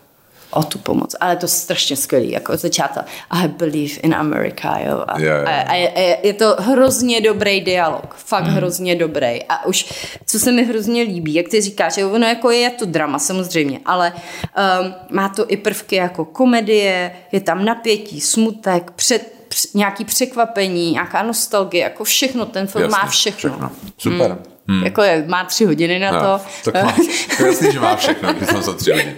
o 0.56 0.62
tu 0.62 0.78
pomoc. 0.78 1.16
Ale 1.20 1.32
je 1.32 1.36
to 1.36 1.48
strašně 1.48 1.96
skvělý, 1.96 2.30
jako 2.30 2.56
začáta 2.56 3.04
I 3.30 3.48
believe 3.48 3.94
in 3.94 4.14
America, 4.14 4.78
jo. 4.78 5.04
A, 5.08 5.18
yeah, 5.20 5.48
yeah. 5.48 5.70
a, 5.70 5.72
a, 5.72 5.92
a 5.96 6.18
je 6.22 6.32
to 6.32 6.56
hrozně 6.58 7.20
dobrý 7.20 7.60
dialog, 7.60 8.14
fakt 8.14 8.44
mm. 8.44 8.50
hrozně 8.50 8.96
dobrý. 8.96 9.42
A 9.48 9.66
už, 9.66 9.92
co 10.26 10.38
se 10.38 10.52
mi 10.52 10.64
hrozně 10.64 11.02
líbí, 11.02 11.34
jak 11.34 11.48
ty 11.48 11.60
říkáš, 11.60 11.94
že 11.94 12.04
ono 12.04 12.26
jako 12.26 12.50
je 12.50 12.70
to 12.70 12.84
drama 12.84 13.18
samozřejmě, 13.18 13.80
ale 13.84 14.12
um, 14.12 14.94
má 15.10 15.28
to 15.28 15.44
i 15.48 15.56
prvky 15.56 15.96
jako 15.96 16.24
komedie, 16.24 17.12
je 17.32 17.40
tam 17.40 17.64
napětí, 17.64 18.20
smutek, 18.20 18.90
před, 18.90 19.32
nějaký 19.74 20.04
překvapení, 20.04 20.92
nějaká 20.92 21.22
nostalgie, 21.22 21.84
jako 21.84 22.04
všechno, 22.04 22.46
ten 22.46 22.66
film 22.66 22.84
Jasně, 22.84 22.98
má 23.02 23.06
všechno. 23.06 23.50
všechno. 23.50 23.70
Super. 23.98 24.30
Mm. 24.30 24.55
Hmm. 24.68 24.84
Jako 24.84 25.02
je, 25.02 25.24
má 25.26 25.44
tři 25.44 25.64
hodiny 25.64 25.98
na 25.98 26.10
no, 26.10 26.20
to. 26.20 26.44
Tak 26.64 26.84
má, 26.84 26.96
to 27.36 27.46
jasný, 27.46 27.72
že 27.72 27.80
má 27.80 27.96
všechno, 27.96 28.32
když 28.32 28.48
jsem 28.48 28.62
za 28.62 28.72
tři 28.72 28.92
hodiny. 28.92 29.16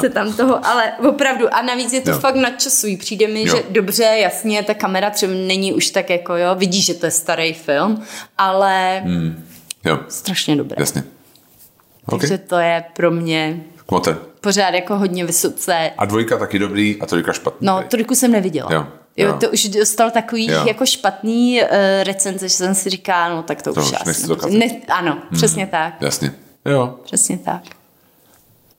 Se 0.00 0.08
tam 0.08 0.32
toho, 0.32 0.66
ale 0.66 0.92
opravdu, 1.08 1.54
a 1.54 1.62
navíc 1.62 1.92
je 1.92 2.00
to 2.00 2.10
jo. 2.10 2.18
fakt 2.18 2.34
nadčasový. 2.34 2.96
Přijde 2.96 3.28
mi, 3.28 3.46
jo. 3.46 3.56
že 3.56 3.62
dobře, 3.70 4.04
jasně, 4.04 4.62
ta 4.62 4.74
kamera 4.74 5.10
třeba 5.10 5.32
není 5.32 5.72
už 5.72 5.90
tak 5.90 6.10
jako, 6.10 6.36
jo, 6.36 6.54
vidíš, 6.54 6.86
že 6.86 6.94
to 6.94 7.06
je 7.06 7.10
starý 7.10 7.52
film, 7.52 8.02
ale 8.38 9.00
hmm. 9.04 9.44
jo. 9.84 9.98
strašně 10.08 10.56
dobré. 10.56 10.76
Jasně. 10.78 11.04
Takže 12.10 12.34
okay. 12.34 12.46
to 12.46 12.58
je 12.58 12.84
pro 12.92 13.10
mě 13.10 13.60
Kmote. 13.86 14.16
pořád 14.40 14.74
jako 14.74 14.96
hodně 14.96 15.24
vysoce. 15.24 15.90
A 15.98 16.04
dvojka 16.04 16.38
taky 16.38 16.58
dobrý 16.58 16.96
a 17.00 17.06
trojka 17.06 17.32
špatný. 17.32 17.66
No, 17.66 17.84
trojku 17.88 18.14
jsem 18.14 18.32
neviděla. 18.32 18.72
Jo. 18.72 18.86
Jo, 19.16 19.28
jo. 19.28 19.36
to 19.40 19.50
už 19.50 19.68
dostal 19.68 20.10
takový 20.10 20.46
jo. 20.46 20.66
jako 20.66 20.86
špatný 20.86 21.60
uh, 21.62 21.68
recenze, 22.02 22.48
že 22.48 22.54
jsem 22.54 22.74
si 22.74 22.90
říká, 22.90 23.28
no 23.28 23.42
tak 23.42 23.62
to, 23.62 23.74
to 23.74 23.80
už, 23.80 23.92
už 24.06 24.52
ne, 24.52 24.66
Ano, 24.88 25.12
hmm. 25.12 25.22
přesně 25.32 25.66
tak. 25.66 26.02
Jasně. 26.02 26.32
Jo. 26.64 26.94
Přesně 27.04 27.38
tak. 27.38 27.62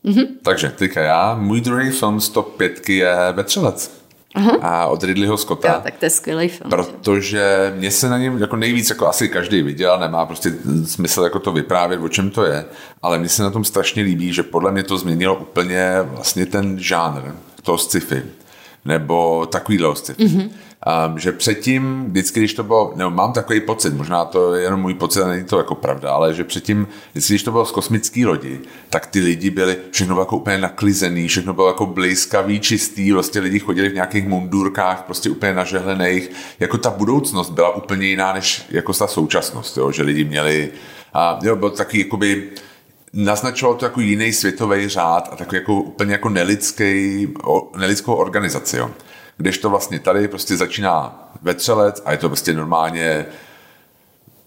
Mhm. 0.04 0.26
Takže 0.44 0.70
teďka 0.70 1.02
já, 1.02 1.36
můj 1.36 1.62
druhý 1.62 1.92
film 1.92 2.22
z 2.22 2.30
top 2.30 2.58
pětky 2.58 2.96
je 2.96 3.16
Vetřelec. 3.32 3.98
Uh-huh. 4.36 4.58
A 4.62 4.88
od 4.88 5.04
Ridleyho 5.04 5.38
Scotta. 5.38 5.74
Jo, 5.74 5.80
tak 5.84 5.98
to 5.98 6.06
je 6.06 6.10
skvělý 6.10 6.48
film. 6.50 6.70
Protože 6.70 7.74
mě 7.76 7.92
se 7.92 8.10
na 8.10 8.18
něm 8.18 8.38
jako 8.38 8.56
nejvíc, 8.56 8.90
jako 8.90 9.08
asi 9.08 9.30
každý 9.30 9.62
viděl, 9.62 10.00
nemá 10.00 10.26
prostě 10.26 10.54
smysl 10.86 11.24
jako 11.24 11.40
to 11.40 11.52
vyprávět, 11.52 12.02
o 12.02 12.10
čem 12.10 12.30
to 12.30 12.46
je, 12.46 12.66
ale 13.02 13.20
mně 13.20 13.30
se 13.30 13.44
na 13.44 13.52
tom 13.52 13.64
strašně 13.64 14.04
líbí, 14.04 14.34
že 14.34 14.44
podle 14.44 14.72
mě 14.72 14.84
to 14.84 14.98
změnilo 14.98 15.36
úplně 15.36 15.92
vlastně 16.02 16.46
ten 16.46 16.80
žánr, 16.80 17.22
toho 17.64 17.78
sci-fi 17.78 18.24
nebo 18.88 19.46
takovýhle 19.46 19.96
sci 19.96 20.14
mm-hmm. 20.14 20.50
Um, 21.08 21.20
že 21.20 21.32
předtím, 21.32 22.06
vždycky, 22.08 22.40
když 22.40 22.54
to 22.54 22.64
bylo, 22.64 22.94
nebo 22.96 23.12
mám 23.12 23.34
takový 23.34 23.60
pocit, 23.60 23.94
možná 23.94 24.26
to 24.26 24.54
je 24.54 24.64
jenom 24.64 24.82
můj 24.82 24.94
pocit 24.94 25.22
a 25.22 25.28
není 25.28 25.44
to 25.44 25.58
jako 25.58 25.76
pravda, 25.76 26.12
ale 26.12 26.34
že 26.34 26.44
předtím, 26.44 26.88
vždycky, 27.12 27.34
když 27.34 27.44
to 27.44 27.52
bylo 27.52 27.66
z 27.66 27.72
kosmické 27.72 28.26
lodi, 28.26 28.60
tak 28.90 29.06
ty 29.06 29.20
lidi 29.20 29.50
byli 29.50 29.78
všechno 29.92 30.16
bylo 30.16 30.22
jako 30.22 30.38
úplně 30.38 30.58
naklizený, 30.58 31.28
všechno 31.28 31.54
bylo 31.54 31.68
jako 31.68 31.86
blízkavý, 31.86 32.60
čistý, 32.60 33.12
vlastně 33.12 33.42
lidi 33.42 33.60
chodili 33.60 33.90
v 33.90 33.94
nějakých 33.94 34.28
mundurkách, 34.28 35.04
prostě 35.04 35.30
úplně 35.30 35.54
nažehlených, 35.54 36.32
jako 36.60 36.78
ta 36.78 36.90
budoucnost 36.90 37.50
byla 37.50 37.76
úplně 37.76 38.08
jiná 38.08 38.34
než 38.34 38.66
jako 38.70 38.94
ta 38.94 39.08
současnost, 39.08 39.78
jo? 39.78 39.92
že 39.92 40.04
lidi 40.04 40.24
měli, 40.24 40.72
a 41.14 41.40
jo, 41.44 41.56
byl 41.56 41.70
takový 41.70 42.00
jakoby, 42.00 42.50
naznačoval 43.18 43.76
to 43.76 43.86
jako 43.86 44.02
jiný 44.02 44.34
světový 44.34 44.90
řád 44.90 45.30
a 45.32 45.36
takový 45.36 45.58
jako 45.58 45.74
úplně 45.74 46.12
jako 46.12 46.30
nelidský, 46.30 47.28
nelidskou 47.78 48.14
organizaci. 48.14 48.78
Jo. 48.78 48.92
Když 49.38 49.58
to 49.58 49.70
vlastně 49.70 50.00
tady 50.00 50.28
prostě 50.28 50.58
začíná 50.58 51.30
vetřelec 51.42 52.02
a 52.06 52.12
je 52.12 52.18
to 52.18 52.30
prostě 52.30 52.54
normálně 52.54 53.26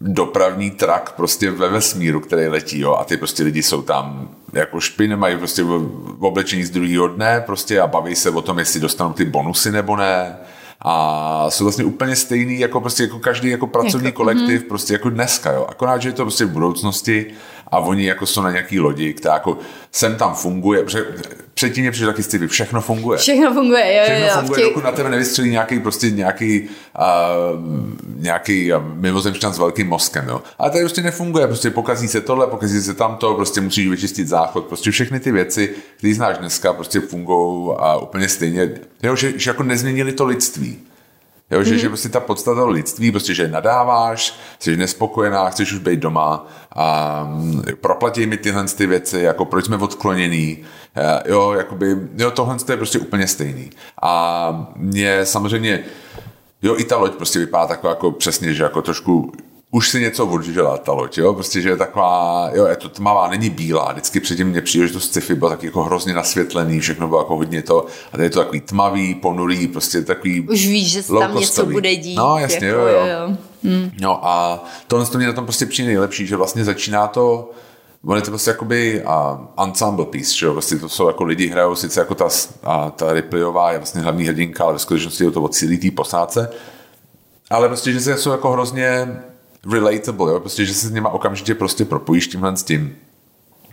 dopravní 0.01 0.71
trak 0.71 1.13
prostě 1.13 1.51
ve 1.51 1.69
vesmíru, 1.69 2.21
který 2.21 2.49
letí, 2.49 2.81
jo, 2.81 2.95
a 2.95 3.05
ty 3.05 3.17
prostě 3.17 3.43
lidi 3.43 3.63
jsou 3.63 3.83
tam 3.83 4.29
jako 4.53 4.81
špiny, 4.81 5.17
mají 5.17 5.37
prostě 5.37 5.63
v 5.63 6.25
oblečení 6.25 6.65
z 6.65 6.71
druhého 6.71 7.09
dne 7.09 7.43
prostě 7.47 7.81
a 7.81 7.87
baví 7.87 8.15
se 8.15 8.31
o 8.31 8.43
tom, 8.43 8.59
jestli 8.59 8.81
dostanou 8.81 9.13
ty 9.13 9.25
bonusy 9.25 9.73
nebo 9.73 9.97
ne 9.97 10.37
a 10.83 11.47
jsou 11.51 11.65
vlastně 11.65 11.85
úplně 11.85 12.17
stejný 12.17 12.59
jako 12.59 12.81
prostě 12.81 13.03
jako 13.03 13.19
každý 13.19 13.49
jako 13.49 13.67
pracovní 13.67 14.07
jako, 14.07 14.17
kolektiv, 14.17 14.63
mm. 14.63 14.69
prostě 14.69 14.93
jako 14.93 15.11
dneska, 15.11 15.53
jo. 15.53 15.67
Akorát, 15.69 16.03
že 16.03 16.09
je 16.09 16.13
to 16.13 16.25
prostě 16.25 16.45
v 16.45 16.51
budoucnosti 16.51 17.27
a 17.71 17.79
oni 17.79 18.07
jako 18.07 18.27
jsou 18.27 18.43
na 18.43 18.51
nějaký 18.51 18.81
lodi, 18.81 19.15
která 19.15 19.35
jako 19.35 19.59
sem 19.93 20.17
tam 20.17 20.35
funguje, 20.35 20.83
protože 20.83 21.05
předtím 21.55 21.83
mě 21.83 21.91
přišlo 21.91 22.13
taky 22.13 22.47
všechno 22.47 22.81
funguje. 22.81 23.19
Všechno 23.19 23.53
funguje, 23.55 23.97
jo, 23.97 24.03
Všechno 24.05 24.27
jo, 24.27 24.33
funguje, 24.35 24.65
dokud 24.65 24.85
na 24.85 24.93
tebe 24.93 25.11
nevystřelí 25.11 25.51
nějaký 25.51 25.81
prostě 25.81 26.11
nějaký, 26.11 26.61
uh, 26.63 27.61
nějaký 28.17 28.73
mimozemšťan 28.95 29.53
s 29.53 29.59
velkým 29.59 29.89
mozkem, 29.89 30.29
jo. 30.29 30.43
Ale 30.59 30.71
tady 30.71 30.85
prostě 30.85 31.03
nefunguje, 31.03 31.47
prostě 31.47 31.71
pokazí 31.71 32.09
se 32.09 32.21
tohle, 32.21 32.47
pokazí 32.47 32.83
se 32.83 32.95
tamto, 32.95 33.35
prostě 33.35 33.61
musíš 33.61 33.89
vyčistit 33.89 34.29
záchod, 34.29 34.67
prostě 34.67 34.91
všechny 34.91 35.21
ty 35.21 35.33
věci, 35.33 35.75
které 35.97 36.15
znáš 36.15 36.39
dneska, 36.39 36.73
prostě 36.73 37.01
fungují 37.01 37.77
a 37.79 37.97
úplně 37.97 38.29
stejně, 38.29 38.71
jo, 39.03 39.17
že, 39.17 39.33
že 39.37 39.51
jako 39.51 39.63
nezměnili 39.63 40.13
to 40.13 40.25
lidství. 40.25 40.79
Jo, 41.51 41.63
že, 41.63 41.73
mm. 41.73 41.79
že 41.79 41.89
prostě 41.89 42.09
ta 42.09 42.21
podstata 42.21 42.65
lidství, 42.65 43.11
prostě, 43.11 43.35
že 43.35 43.49
nadáváš, 43.49 44.35
jsi 44.59 44.77
nespokojená, 44.77 45.51
chceš 45.51 45.73
už 45.73 45.79
být 45.79 46.01
doma 46.01 46.47
a 46.73 47.25
mm, 47.25 47.63
proplatí 47.81 48.27
mi 48.27 48.37
tyhle 48.37 48.65
ty 48.65 48.87
věci, 48.87 49.21
jako 49.21 49.45
proč 49.45 49.65
jsme 49.65 49.77
odkloněný, 49.77 50.59
eh, 50.97 51.31
jo, 51.31 51.53
jakoby, 51.53 51.97
jo, 52.17 52.31
tohle 52.31 52.57
je 52.69 52.77
prostě 52.77 52.99
úplně 52.99 53.27
stejný. 53.27 53.71
A 54.03 54.73
mě 54.77 55.27
samozřejmě, 55.27 55.85
jo, 56.63 56.77
i 56.79 56.85
ta 56.85 56.97
loď 56.97 57.15
prostě 57.15 57.39
vypadá 57.39 57.67
taková 57.67 57.93
jako 57.93 58.11
přesně, 58.11 58.55
že 58.55 58.63
jako 58.63 58.83
trošku 58.83 59.33
už 59.71 59.89
si 59.89 60.01
něco 60.01 60.27
odžila 60.27 60.79
ta 60.79 60.93
loď, 60.93 61.19
jo? 61.19 61.35
prostě, 61.35 61.61
že 61.61 61.69
je 61.69 61.77
taková, 61.77 62.51
jo, 62.55 62.67
je 62.67 62.77
to 62.77 62.89
tmavá, 62.89 63.29
není 63.29 63.51
bílá, 63.51 63.93
vždycky 63.93 64.21
předtím 64.21 64.49
mě 64.49 64.61
přijde, 64.61 64.87
že 64.87 64.93
to 64.93 65.01
sci-fi 65.01 65.35
bylo 65.35 65.51
taky 65.51 65.67
jako 65.67 65.83
hrozně 65.83 66.15
nasvětlený, 66.15 66.81
všechno 66.81 67.09
bylo 67.09 67.21
jako 67.21 67.37
hodně 67.37 67.63
to, 67.63 67.87
a 68.09 68.11
tady 68.11 68.25
je 68.25 68.31
to 68.31 68.39
takový 68.39 68.61
tmavý, 68.61 69.15
ponurý, 69.15 69.69
prostě 69.69 70.03
takový 70.03 70.41
Už 70.41 70.67
víš, 70.67 70.91
že 70.91 71.03
se 71.03 71.13
tam 71.13 71.37
něco 71.37 71.67
bude 71.67 71.97
dít. 71.97 72.17
No, 72.17 72.39
jasně, 72.39 72.67
jako, 72.67 72.81
jo, 72.81 72.89
jo. 72.89 73.07
jo. 73.07 73.37
Hmm. 73.65 73.91
No 74.01 74.27
a 74.27 74.65
tohle 74.87 75.07
to 75.07 75.19
mě 75.19 75.27
na 75.27 75.33
tom 75.33 75.45
prostě 75.45 75.67
přijde 75.67 75.89
nejlepší, 75.89 76.27
že 76.27 76.37
vlastně 76.37 76.65
začíná 76.65 77.07
to, 77.07 77.51
On 78.07 78.17
je 78.17 78.23
to 78.23 78.31
prostě 78.31 78.51
jakoby 78.51 79.03
uh, 79.05 79.65
ensemble 79.67 80.05
piece, 80.05 80.37
že 80.37 80.47
jo? 80.47 80.53
Vlastně 80.53 80.79
to 80.79 80.89
jsou 80.89 81.07
jako 81.07 81.25
lidi 81.25 81.47
hrajou 81.47 81.75
sice 81.75 82.01
jako 82.01 82.15
ta, 82.15 82.29
a, 82.63 82.91
ta 82.91 83.13
Ripleyová 83.13 83.73
je 83.73 83.79
vlastně 83.79 84.01
hlavní 84.01 84.25
hrdinka, 84.25 84.65
ale 84.65 84.73
ve 84.73 84.79
skutečnosti 84.79 85.25
je 85.25 85.31
to 85.31 85.43
o 85.43 85.49
celý 85.49 85.79
té 85.79 85.91
posádce. 85.91 86.51
Ale 87.51 87.69
prostě, 87.69 87.93
že 87.93 88.01
se 88.01 88.19
jsou 88.19 88.31
jako 88.31 88.53
hrozně 88.53 89.09
relatable, 89.73 90.33
jo? 90.33 90.41
Prostě, 90.41 90.65
že 90.65 90.75
se 90.75 90.89
s 90.89 90.91
nima 90.91 91.09
okamžitě 91.11 91.55
prostě 91.55 91.85
propojíš 91.85 92.29
tímhle 92.29 92.57
s 92.57 92.63
tím. 92.63 92.97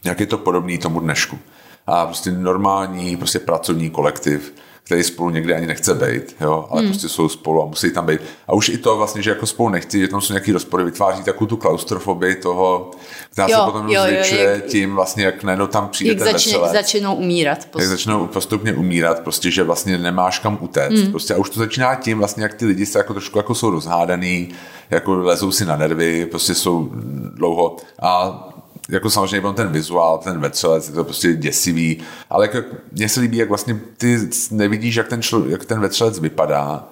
Jak 0.04 0.20
je 0.20 0.26
to 0.26 0.38
podobný 0.38 0.78
tomu 0.78 1.00
dnešku. 1.00 1.40
A 1.88 2.06
prostě 2.06 2.32
normální, 2.32 3.18
prostě 3.18 3.40
pracovní 3.40 3.90
kolektiv, 3.90 4.54
který 4.88 5.04
spolu 5.04 5.30
někde 5.30 5.56
ani 5.56 5.68
nechce 5.68 5.94
být, 5.94 6.36
jo, 6.42 6.68
ale 6.70 6.82
hmm. 6.82 6.90
prostě 6.92 7.10
jsou 7.10 7.30
spolu 7.30 7.64
a 7.64 7.66
musí 7.66 7.92
tam 7.92 8.06
být. 8.06 8.22
A 8.48 8.54
už 8.54 8.70
i 8.70 8.78
to 8.78 8.98
vlastně, 8.98 9.22
že 9.22 9.30
jako 9.30 9.46
spolu 9.46 9.70
nechci, 9.70 10.00
že 10.00 10.08
tam 10.08 10.22
jsou 10.22 10.34
nějaký 10.34 10.52
rozpory, 10.52 10.84
vytváří 10.84 11.24
takovou 11.24 11.46
tu 11.46 11.58
klaustrofobii 11.58 12.36
toho, 12.36 12.92
která 13.32 13.48
jo, 13.48 13.58
se 13.58 13.66
potom 13.66 13.90
jo, 13.90 14.02
rozvětšuje 14.02 14.44
jo, 14.44 14.50
jak, 14.50 14.66
tím 14.66 14.96
vlastně, 14.96 15.26
jak 15.26 15.44
najednou 15.44 15.68
tam 15.68 15.88
přijde 15.88 16.12
jak 16.12 16.20
ten 16.20 16.34
začne, 16.34 16.60
začnou 16.72 17.16
umírat. 17.16 17.58
Postupně. 17.58 17.84
Jak 17.84 17.90
začnou 17.90 18.28
postupně 18.28 18.74
umírat, 18.74 19.20
prostě, 19.20 19.52
že 19.52 19.64
vlastně 19.64 19.98
nemáš 19.98 20.40
kam 20.40 20.58
utéct. 20.62 21.02
Hmm. 21.02 21.12
Prostě 21.12 21.34
a 21.34 21.38
už 21.38 21.50
to 21.50 21.60
začíná 21.60 21.96
tím 21.96 22.18
vlastně, 22.18 22.44
jak 22.44 22.54
ty 22.54 22.66
lidi 22.66 22.86
se 22.86 22.98
jako 22.98 23.14
trošku 23.14 23.38
jako 23.38 23.56
jsou 23.56 23.70
rozhádaný, 23.70 24.50
jako 24.90 25.16
lezou 25.16 25.52
si 25.52 25.66
na 25.66 25.76
nervy, 25.76 26.26
prostě 26.26 26.56
jsou 26.56 26.90
dlouho 27.34 27.76
a 28.02 28.44
jako 28.90 29.10
samozřejmě 29.10 29.42
byl 29.42 29.54
ten 29.54 29.68
vizuál, 29.68 30.18
ten 30.18 30.40
vetřelec, 30.40 30.88
je 30.88 30.94
to 30.94 31.04
prostě 31.04 31.34
děsivý, 31.34 31.98
ale 32.30 32.46
jako, 32.46 32.68
mně 32.92 33.10
se 33.10 33.20
líbí, 33.20 33.38
jak 33.38 33.50
vlastně 33.50 33.80
ty 33.98 34.20
nevidíš, 34.52 34.96
jak 34.96 35.08
ten, 35.08 35.22
člo, 35.22 35.46
jak 35.46 35.66
ten 35.66 35.80
vetřelec 35.80 36.20
vypadá, 36.20 36.88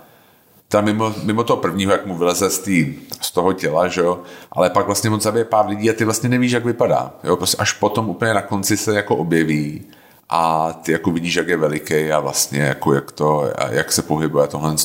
tam 0.67 0.85
mimo, 0.85 1.13
mimo 1.23 1.43
toho 1.43 1.57
prvního, 1.57 1.91
jak 1.91 2.05
mu 2.05 2.17
vyleze 2.17 2.49
z, 2.49 2.59
tý, 2.59 2.95
z 3.21 3.31
toho 3.31 3.53
těla, 3.53 3.87
že 3.87 4.01
jo, 4.01 4.19
ale 4.51 4.69
pak 4.69 4.85
vlastně 4.85 5.09
on 5.09 5.21
zabije 5.21 5.45
pár 5.45 5.67
lidí 5.67 5.89
a 5.89 5.93
ty 5.93 6.05
vlastně 6.05 6.29
nevíš, 6.29 6.51
jak 6.51 6.65
vypadá, 6.65 7.13
jo, 7.23 7.35
prostě 7.35 7.57
až 7.57 7.73
potom 7.73 8.09
úplně 8.09 8.33
na 8.33 8.41
konci 8.41 8.77
se 8.77 8.95
jako 8.95 9.15
objeví 9.15 9.83
a 10.29 10.73
ty 10.73 10.91
jako 10.91 11.11
vidíš, 11.11 11.35
jak 11.35 11.47
je 11.47 11.57
veliký 11.57 12.11
a 12.11 12.19
vlastně 12.19 12.61
jako 12.61 12.93
jak 12.93 13.11
to, 13.11 13.51
jak 13.69 13.91
se 13.91 14.01
pohybuje 14.01 14.47
tohle. 14.47 14.75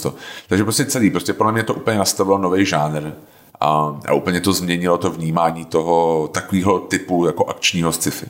Takže 0.48 0.64
prostě 0.64 0.84
celý, 0.84 1.10
prostě 1.10 1.32
podle 1.32 1.52
mě 1.52 1.62
to 1.62 1.74
úplně 1.74 1.98
nastavilo 1.98 2.38
nový 2.38 2.64
žánr 2.66 3.12
a, 3.60 4.00
a 4.08 4.12
úplně 4.14 4.40
to 4.40 4.52
změnilo 4.52 4.98
to 4.98 5.10
vnímání 5.10 5.64
toho 5.64 6.28
takového 6.28 6.78
typu 6.78 7.26
jako 7.26 7.46
akčního 7.46 7.92
sci-fi. 7.92 8.26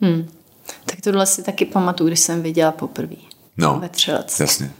Hmm. 0.00 0.28
Tak 0.84 1.00
tohle 1.00 1.26
si 1.26 1.42
taky 1.42 1.64
pamatuju, 1.64 2.08
když 2.08 2.20
jsem 2.20 2.42
viděla 2.42 2.72
poprvé. 2.72 3.16
No, 3.56 3.78
ve 3.80 3.88
Třelec. 3.88 4.40
jasně. 4.40 4.72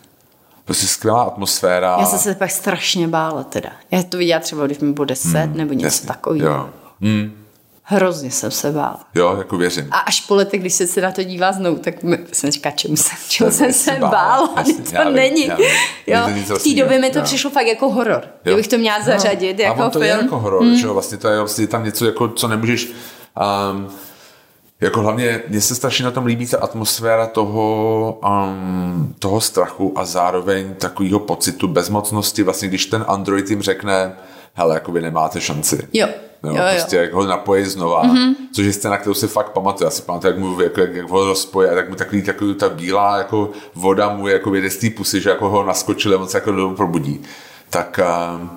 Prostě 0.64 0.86
skvělá 0.86 1.22
atmosféra. 1.22 1.96
Já 2.00 2.06
jsem 2.06 2.18
se 2.18 2.34
pak 2.34 2.50
strašně 2.50 3.08
bála 3.08 3.44
teda. 3.44 3.70
Já 3.90 4.02
to 4.02 4.16
viděla 4.16 4.40
třeba, 4.40 4.66
když 4.66 4.78
mi 4.78 4.92
bylo 4.92 5.04
deset 5.04 5.46
hmm, 5.46 5.56
nebo 5.56 5.72
něco 5.72 6.06
takového. 6.06 6.70
Hmm. 7.00 7.32
Hrozně 7.90 8.30
jsem 8.30 8.50
se 8.50 8.72
bála. 8.72 9.00
Jo, 9.14 9.36
jako 9.38 9.56
věřím. 9.56 9.88
A 9.90 9.98
až 9.98 10.20
po 10.20 10.34
letech, 10.34 10.60
když 10.60 10.74
se 10.74 10.86
se 10.86 11.00
na 11.00 11.12
to 11.12 11.22
dívá 11.22 11.52
znovu, 11.52 11.78
tak 11.78 12.02
mi, 12.02 12.18
jsem 12.32 12.50
říkala, 12.50 12.74
čemu 12.74 12.96
jsem, 12.96 13.18
čemu 13.28 13.50
jsem 13.50 13.72
se 13.72 13.96
bála. 14.00 14.54
Jasně, 14.56 14.74
to 14.74 14.94
já 14.94 15.10
není. 15.10 15.42
Vím, 15.42 15.66
jo, 16.06 16.18
v 16.58 16.62
té 16.62 16.74
době 16.82 16.98
mi 16.98 17.10
to 17.10 17.18
jo. 17.18 17.24
přišlo 17.24 17.50
fakt 17.50 17.66
jako 17.66 17.90
horor. 17.90 18.22
Jo. 18.24 18.30
Kdybych 18.42 18.68
to 18.68 18.78
měla 18.78 19.02
zařadit 19.02 19.58
no, 19.58 19.64
jako 19.64 19.82
a 19.82 19.90
to 19.90 19.98
film. 19.98 20.02
je 20.02 20.22
jako 20.22 20.38
horor, 20.38 20.62
hmm. 20.62 20.76
že 20.76 20.86
jo, 20.86 20.92
vlastně 20.92 21.18
to 21.18 21.28
je 21.28 21.38
vlastně 21.38 21.66
tam 21.66 21.84
něco, 21.84 22.06
jako, 22.06 22.28
co 22.28 22.48
nemůžeš... 22.48 22.88
Um, 23.72 23.88
jako 24.80 25.00
hlavně 25.00 25.42
mně 25.48 25.60
se 25.60 25.74
strašně 25.74 26.04
na 26.04 26.10
tom 26.10 26.26
líbí 26.26 26.46
ta 26.46 26.58
atmosféra 26.58 27.26
toho, 27.26 28.18
um, 28.24 29.14
toho 29.18 29.40
strachu 29.40 29.92
a 29.96 30.04
zároveň 30.04 30.74
takového 30.74 31.18
pocitu 31.18 31.68
bezmocnosti, 31.68 32.42
vlastně 32.42 32.68
když 32.68 32.86
ten 32.86 33.04
android 33.08 33.50
jim 33.50 33.62
řekne, 33.62 34.12
hele, 34.54 34.74
jako 34.74 34.92
vy 34.92 35.00
nemáte 35.00 35.40
šanci. 35.40 35.88
Jo. 35.92 36.08
Jo, 36.42 36.50
jo, 36.50 36.62
prostě 36.74 36.96
jo. 36.96 37.02
jak 37.02 37.12
ho 37.12 37.26
napojí 37.26 37.64
znova, 37.64 38.04
mm-hmm. 38.04 38.34
což 38.52 38.66
je 38.66 38.72
scéna, 38.72 38.96
kterou 38.96 39.14
si 39.14 39.28
fakt 39.28 39.50
pamatuju. 39.50 39.86
Já 39.86 39.90
si 39.90 40.02
pamatuju, 40.02 40.32
jak, 40.32 40.40
mu, 40.40 40.60
jak, 40.60 40.76
jak, 40.76 40.94
jak 40.94 41.08
ho 41.08 41.24
rozpojí 41.24 41.68
a 41.70 41.74
tak 41.74 41.88
mu 41.88 41.94
takový, 41.94 42.22
takový 42.22 42.54
ta 42.54 42.68
bílá 42.68 43.18
jako 43.18 43.50
voda 43.74 44.08
mu 44.08 44.28
jako 44.28 44.50
vyjde 44.50 44.70
z 44.70 44.76
té 44.76 44.90
pusy, 44.90 45.20
že 45.20 45.30
jako 45.30 45.48
ho 45.48 45.64
naskočili 45.64 46.14
a 46.14 46.18
on 46.18 46.28
se 46.28 46.36
jako 46.36 46.74
probudí. 46.76 47.22
Tak 47.70 48.00
um, 48.40 48.50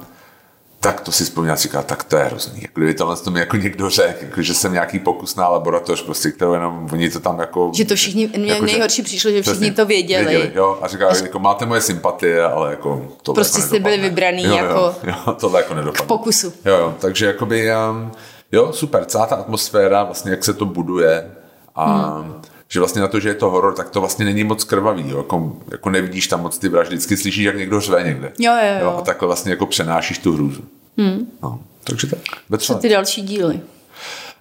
tak 0.83 1.01
to 1.01 1.11
si 1.11 1.23
vzpomněl, 1.23 1.55
říká, 1.55 1.81
tak 1.81 2.03
to 2.03 2.17
je 2.17 2.23
hrozný. 2.23 2.61
Jako 2.61 2.79
kdyby 2.79 2.93
tohle 2.93 3.17
to 3.17 3.31
mi 3.31 3.39
jako 3.39 3.57
někdo 3.57 3.89
řekl, 3.89 4.25
jako, 4.25 4.41
že 4.41 4.53
jsem 4.53 4.73
nějaký 4.73 4.99
pokusná 4.99 5.47
laboratoř, 5.47 6.03
prostě, 6.03 6.31
kterou 6.31 6.53
jenom 6.53 6.89
oni 6.91 7.09
to 7.09 7.19
tam 7.19 7.39
jako... 7.39 7.71
Že 7.73 7.85
to 7.85 7.95
všichni, 7.95 8.29
mě 8.37 8.51
jako, 8.51 8.65
nejhorší 8.65 9.01
přišlo, 9.01 9.31
že 9.31 9.41
všichni 9.41 9.71
to 9.71 9.85
věděli. 9.85 10.25
věděli 10.25 10.51
jo, 10.55 10.79
a 10.81 10.87
říká, 10.87 11.07
Až... 11.07 11.21
jako 11.21 11.39
máte 11.39 11.65
moje 11.65 11.81
sympatie, 11.81 12.43
ale 12.43 12.71
jako 12.71 13.07
to 13.23 13.33
Prostě 13.33 13.59
jako 13.59 13.67
jste 13.67 13.79
byli 13.79 13.97
vybraný 13.97 14.43
jo, 14.43 14.55
jako... 14.55 14.95
Jo, 15.03 15.13
jo, 15.27 15.33
tohle 15.39 15.59
jako 15.59 15.73
nedopadne. 15.73 16.05
K 16.05 16.07
pokusu. 16.07 16.53
Jo, 16.65 16.77
jo, 16.77 16.95
takže 16.99 17.25
jakoby, 17.25 17.69
um, 17.89 18.11
jo, 18.51 18.73
super, 18.73 19.05
celá 19.05 19.25
ta 19.25 19.35
atmosféra, 19.35 20.03
vlastně 20.03 20.31
jak 20.31 20.43
se 20.43 20.53
to 20.53 20.65
buduje 20.65 21.31
a 21.75 21.85
hmm 21.85 22.41
že 22.71 22.79
vlastně 22.79 23.01
na 23.01 23.07
to, 23.07 23.19
že 23.19 23.29
je 23.29 23.35
to 23.35 23.49
horor, 23.49 23.73
tak 23.73 23.89
to 23.89 23.99
vlastně 23.99 24.25
není 24.25 24.43
moc 24.43 24.63
krvavý. 24.63 25.09
Jo? 25.09 25.17
Jako, 25.17 25.57
jako 25.71 25.89
nevidíš 25.89 26.27
tam 26.27 26.41
moc 26.41 26.57
ty 26.57 26.69
vraždy, 26.69 26.95
vždycky 26.95 27.17
slyšíš, 27.17 27.43
jak 27.43 27.57
někdo 27.57 27.81
řve 27.81 28.03
někde. 28.03 28.31
Jo, 28.39 28.53
jo, 28.53 28.73
jo. 28.73 28.79
jo 28.81 28.95
a 28.97 29.01
takhle 29.01 29.27
vlastně 29.27 29.51
jako 29.51 29.65
přenášíš 29.65 30.17
tu 30.17 30.33
hrůzu. 30.33 30.61
Hmm. 30.97 31.27
No, 31.43 31.59
takže 31.83 32.07
tak. 32.07 32.19
Co 32.57 32.75
ty 32.75 32.89
další 32.89 33.21
díly? 33.21 33.59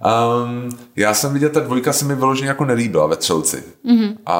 Um, 0.04 0.70
já 0.96 1.14
jsem 1.14 1.32
viděl, 1.32 1.48
ta 1.48 1.60
dvojka 1.60 1.92
se 1.92 2.04
mi 2.04 2.14
vyloženě 2.14 2.48
jako 2.48 2.64
nelíbila 2.64 3.06
ve 3.06 3.16
Třelci. 3.16 3.62
Mm-hmm. 3.86 4.16
A, 4.26 4.36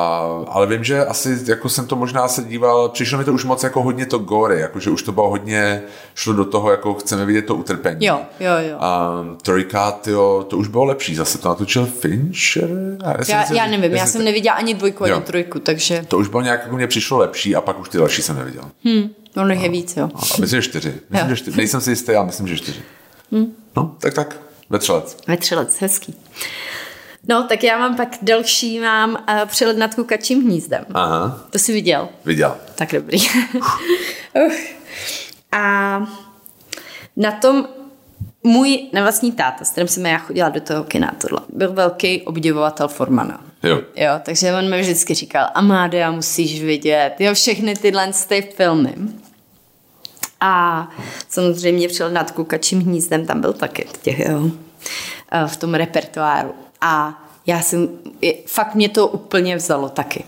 ale 0.48 0.66
vím, 0.66 0.84
že 0.84 1.06
asi 1.06 1.38
jako 1.46 1.68
jsem 1.68 1.86
to 1.86 1.96
možná 1.96 2.28
se 2.28 2.42
díval, 2.42 2.88
přišlo 2.88 3.18
mi 3.18 3.24
to 3.24 3.32
už 3.32 3.44
moc 3.44 3.62
jako 3.64 3.82
hodně 3.82 4.06
to 4.06 4.18
gory, 4.18 4.60
jako 4.60 4.80
že 4.80 4.90
už 4.90 5.02
to 5.02 5.12
bylo 5.12 5.28
hodně, 5.28 5.82
šlo 6.14 6.32
do 6.32 6.44
toho, 6.44 6.70
jako 6.70 6.94
chceme 6.94 7.24
vidět 7.24 7.42
to 7.42 7.54
utrpení. 7.54 8.06
Jo, 8.06 8.20
jo, 8.40 8.52
jo. 8.70 8.76
A 8.80 9.10
trojka, 9.42 9.90
tyjo, 9.92 10.46
to 10.48 10.56
už 10.56 10.68
bylo 10.68 10.84
lepší, 10.84 11.14
zase 11.14 11.38
to 11.38 11.48
natočil 11.48 11.86
Fincher? 11.86 12.70
Já, 13.04 13.16
já, 13.28 13.52
já 13.52 13.66
nevím, 13.66 13.92
já 13.92 14.06
jsem 14.06 14.24
neviděla 14.24 14.56
ani 14.56 14.74
dvojku, 14.74 15.04
ani 15.04 15.12
jo. 15.12 15.20
trojku, 15.20 15.58
takže... 15.58 16.04
To 16.08 16.18
už 16.18 16.28
bylo 16.28 16.42
nějak, 16.42 16.62
jako 16.62 16.76
mě 16.76 16.86
přišlo 16.86 17.18
lepší 17.18 17.56
a 17.56 17.60
pak 17.60 17.80
už 17.80 17.88
ty 17.88 17.98
další 17.98 18.22
jsem 18.22 18.36
neviděl. 18.36 18.62
Hmm. 18.84 19.10
Ono 19.36 19.54
je 19.54 19.68
víc, 19.68 19.96
jo. 19.96 20.10
A 20.14 20.20
myslím, 20.40 20.62
že 20.62 20.62
čtyři. 20.62 20.94
Myslím, 21.10 21.30
že 21.30 21.36
čtyři. 21.36 21.56
Nejsem 21.56 21.80
si 21.80 21.90
jistý, 21.90 22.12
ale 22.12 22.26
myslím, 22.26 22.48
že 22.48 22.56
čtyři. 22.56 22.80
Hmm. 23.32 23.46
No, 23.76 23.96
tak 24.00 24.14
tak. 24.14 24.36
Vetřelec. 24.70 25.16
Vetřelec, 25.26 25.80
hezký. 25.80 26.14
No, 27.28 27.46
tak 27.48 27.64
já 27.64 27.78
mám 27.78 27.96
pak 27.96 28.08
další, 28.22 28.80
mám 28.80 29.10
uh, 29.10 29.46
přelet 29.46 29.76
nad 29.76 29.94
kukačím 29.94 30.42
hnízdem. 30.42 30.84
Aha. 30.94 31.46
To 31.50 31.58
jsi 31.58 31.72
viděl? 31.72 32.08
Viděl. 32.24 32.56
Tak 32.74 32.92
dobrý. 32.92 33.18
uh. 34.34 34.52
A 35.52 36.06
na 37.16 37.32
tom 37.32 37.68
můj 38.42 38.88
nevlastní 38.92 39.32
táta, 39.32 39.64
s 39.64 39.70
kterým 39.70 39.88
jsem 39.88 40.06
já 40.06 40.18
chodila 40.18 40.48
do 40.48 40.60
toho 40.60 40.84
kina, 40.84 41.14
tohle, 41.20 41.40
byl 41.48 41.72
velký 41.72 42.22
obdivovatel 42.22 42.88
Formana. 42.88 43.44
Jo. 43.62 43.82
jo. 43.96 44.12
takže 44.22 44.52
on 44.54 44.70
mi 44.70 44.80
vždycky 44.80 45.14
říkal, 45.14 45.48
Amádia, 45.54 46.10
musíš 46.10 46.62
vidět, 46.62 47.14
jo, 47.18 47.34
všechny 47.34 47.74
tyhle 47.74 48.12
ty 48.28 48.42
filmy. 48.56 48.94
A 50.40 50.88
samozřejmě 51.28 51.88
přijel 51.88 52.10
nad 52.10 52.30
kukačím 52.30 52.80
hnízdem, 52.80 53.26
tam 53.26 53.40
byl 53.40 53.52
taky 53.52 53.86
těch, 54.02 54.18
jo, 54.18 54.50
v 55.46 55.56
tom 55.56 55.74
repertoáru. 55.74 56.54
A 56.80 57.22
já 57.46 57.62
jsem, 57.62 57.88
fakt 58.46 58.74
mě 58.74 58.88
to 58.88 59.06
úplně 59.06 59.56
vzalo 59.56 59.88
taky. 59.88 60.24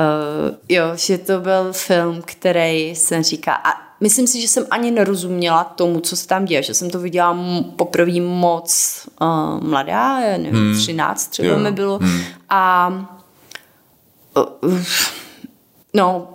Uh, 0.00 0.54
jo, 0.68 0.84
že 0.94 1.18
to 1.18 1.40
byl 1.40 1.72
film, 1.72 2.22
který 2.24 2.80
jsem 2.90 3.22
říká, 3.22 3.54
a 3.54 3.70
myslím 4.00 4.26
si, 4.26 4.40
že 4.40 4.48
jsem 4.48 4.66
ani 4.70 4.90
nerozuměla 4.90 5.64
tomu, 5.64 6.00
co 6.00 6.16
se 6.16 6.28
tam 6.28 6.44
děje, 6.44 6.62
že 6.62 6.74
jsem 6.74 6.90
to 6.90 6.98
viděla 6.98 7.38
poprvé 7.76 8.20
moc 8.20 8.98
uh, 9.20 9.68
mladá, 9.68 10.20
nevím, 10.20 10.52
hmm. 10.52 10.76
13 10.76 11.26
třeba 11.26 11.48
jo. 11.48 11.58
mi 11.58 11.72
bylo. 11.72 11.98
Hmm. 11.98 12.20
A 12.48 12.92
uh, 14.34 14.82
no, 15.94 16.31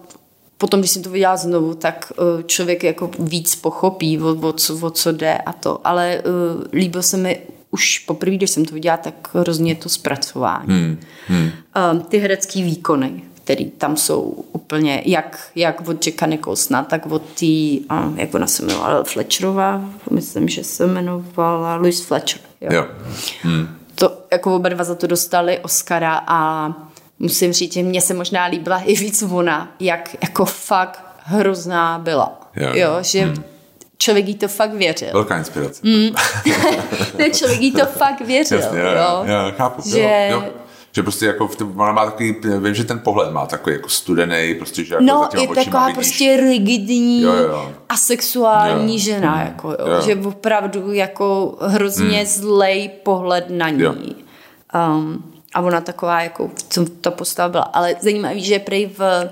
potom, 0.58 0.80
když 0.80 0.92
jsem 0.92 1.04
to 1.04 1.10
viděla 1.10 1.38
znovu, 1.38 1.74
tak 1.76 2.12
uh, 2.18 2.42
člověk 2.42 2.84
jako 2.84 3.12
víc 3.20 3.56
pochopí, 3.56 4.20
o, 4.20 4.48
o, 4.48 4.54
co, 4.54 4.88
o 4.88 4.90
co 4.90 5.12
jde 5.12 5.38
a 5.38 5.54
to. 5.54 5.80
Ale 5.84 6.22
uh, 6.22 6.64
líbilo 6.74 7.04
se 7.04 7.18
mi 7.18 7.40
už 7.72 8.00
poprvé, 8.00 8.36
když 8.36 8.50
jsem 8.50 8.66
to 8.66 8.74
viděla, 8.74 8.98
tak 8.98 9.30
hrozně 9.34 9.76
to 9.76 9.90
zpracování. 9.90 10.68
Hmm. 10.68 11.00
Hmm. 11.28 11.52
Um, 11.92 12.02
ty 12.02 12.18
herecké 12.18 12.62
výkony, 12.62 13.24
které 13.44 13.66
tam 13.66 13.98
jsou 13.98 14.22
úplně, 14.52 15.04
jak, 15.06 15.50
jak 15.56 15.88
od 15.88 16.08
Jacka 16.08 16.26
Nicholsona, 16.26 16.84
tak 16.84 17.06
od 17.06 17.22
té, 17.22 17.46
uh, 17.92 18.20
jak 18.20 18.34
ona 18.34 18.48
se 18.48 18.64
jmenovala, 18.64 19.04
Fletcherová, 19.04 19.90
myslím, 20.12 20.50
že 20.50 20.64
se 20.64 20.84
jmenovala 20.84 21.76
Louis 21.76 22.06
Fletcher. 22.06 22.42
Jo. 22.62 22.70
jo. 22.74 22.86
Hmm. 23.42 23.68
To, 23.96 24.18
jako 24.32 24.56
oba 24.56 24.70
dva 24.70 24.84
za 24.84 24.96
to 24.96 25.08
dostali 25.08 25.60
Oscara 25.60 26.24
a 26.28 26.70
musím 27.20 27.54
říct, 27.54 27.74
že 27.74 27.84
mně 27.84 28.02
se 28.02 28.14
možná 28.14 28.46
líbila 28.46 28.80
i 28.80 28.96
víc 28.96 29.24
ona, 29.32 29.76
jak 29.80 30.16
jako 30.22 30.46
fakt 30.46 31.04
hrozná 31.24 32.00
byla. 32.00 32.40
Jo, 32.56 32.70
jo 32.74 32.98
že 33.02 33.22
hmm. 33.22 33.44
člověk 33.98 34.28
jí 34.28 34.36
to 34.36 34.48
fakt 34.48 34.74
věřil. 34.74 35.10
Velká 35.14 35.38
inspirace. 35.38 35.82
Mm. 35.84 36.10
ne, 37.18 37.30
člověk 37.30 37.62
jí 37.62 37.72
to 37.72 37.86
fakt 37.86 38.22
věřil. 38.22 38.60
Jasně, 38.60 38.80
jo, 38.80 38.86
jo. 38.86 39.26
jo, 39.26 39.54
chápu. 39.58 39.90
Že... 39.90 40.28
Jo, 40.32 40.42
jo. 40.42 40.54
Že 40.92 41.04
prostě 41.04 41.26
jako, 41.26 41.50
ona 41.76 41.92
má 41.92 42.06
takový, 42.06 42.36
vím, 42.60 42.74
že 42.74 42.84
ten 42.84 43.00
pohled 43.00 43.32
má 43.32 43.46
takový 43.46 43.76
jako 43.76 43.90
studený, 43.90 44.56
prostě, 44.58 44.84
že 44.84 44.94
jako 44.94 45.06
No, 45.06 45.30
je 45.42 45.48
taková 45.48 45.86
vidíš. 45.86 45.96
prostě 45.96 46.38
rigidní 46.38 47.22
jo, 47.22 47.34
jo. 47.34 47.74
a 47.90 47.98
sexuální 47.98 48.94
jo. 48.94 49.00
žena, 49.00 49.36
mm. 49.36 49.42
jako, 49.42 49.70
jo, 49.70 49.88
jo. 49.88 50.02
že 50.02 50.16
opravdu 50.16 50.94
jako 50.94 51.58
hrozně 51.62 52.20
mm. 52.20 52.26
zlej 52.26 52.90
pohled 53.04 53.46
na 53.50 53.70
ní. 53.70 53.82
Jo. 53.82 53.96
Um, 54.96 55.24
a 55.54 55.62
ona 55.62 55.82
taková, 55.82 56.22
jako 56.22 56.52
co 56.70 56.86
ta 56.86 57.12
postava 57.12 57.50
byla. 57.50 57.64
Ale 57.64 57.96
zajímavý, 58.02 58.44
že 58.44 58.60
prej 58.60 58.86
v 58.98 59.30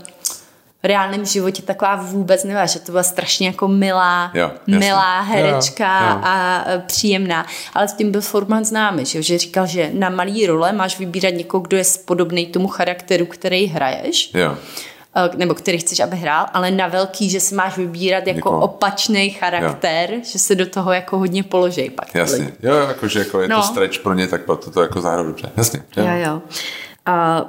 reálném 0.84 1.26
životě 1.26 1.62
taková 1.62 1.96
vůbec 1.96 2.44
nebyla, 2.44 2.66
že 2.66 2.80
to 2.80 2.92
byla 2.92 3.04
strašně 3.04 3.48
jako 3.48 3.68
milá, 3.68 4.32
jo, 4.34 4.52
milá 4.68 5.22
herečka 5.22 6.02
jo, 6.02 6.16
jo. 6.16 6.22
a 6.24 6.64
příjemná. 6.86 7.46
Ale 7.74 7.88
s 7.88 7.94
tím 7.94 8.12
byl 8.12 8.22
Forman 8.22 8.66
známý, 8.66 9.06
že, 9.06 9.24
že 9.24 9.38
říkal, 9.38 9.68
že 9.68 9.90
na 9.94 10.10
malý 10.10 10.48
role 10.48 10.72
máš 10.72 11.00
vybírat 11.00 11.30
někoho, 11.30 11.62
kdo 11.62 11.78
je 11.78 11.84
podobný 12.06 12.46
tomu 12.46 12.68
charakteru, 12.68 13.26
který 13.26 13.66
hraješ. 13.66 14.32
Jo. 14.34 14.58
Eh, 15.18 15.30
nebo 15.38 15.54
který 15.54 15.78
chceš, 15.78 16.00
aby 16.00 16.18
hrál, 16.18 16.46
ale 16.54 16.72
na 16.72 16.88
velký, 16.88 17.30
že 17.30 17.40
si 17.40 17.56
máš 17.56 17.78
vybírat 17.78 18.28
jako 18.28 18.36
Někoho. 18.36 18.62
opačný 18.62 19.30
charakter, 19.30 20.14
jo. 20.14 20.20
že 20.24 20.40
se 20.40 20.56
do 20.56 20.66
toho 20.66 20.92
jako 20.92 21.18
hodně 21.18 21.44
položej 21.44 21.90
pak. 21.90 22.16
Jasně, 22.16 22.54
jo, 22.64 22.76
jakože 22.76 23.20
jako 23.20 23.42
je 23.42 23.48
no. 23.48 23.56
to 23.56 23.64
stretch 23.64 24.00
pro 24.00 24.14
ně, 24.14 24.28
tak 24.28 24.44
to, 24.44 24.56
to 24.56 24.82
jako 24.82 25.02
zahraju 25.02 25.28
dobře. 25.28 25.52
Jasně. 25.58 25.84
Jo, 25.98 26.04
jo. 26.04 26.12
jo. 26.26 26.42
A 27.06 27.46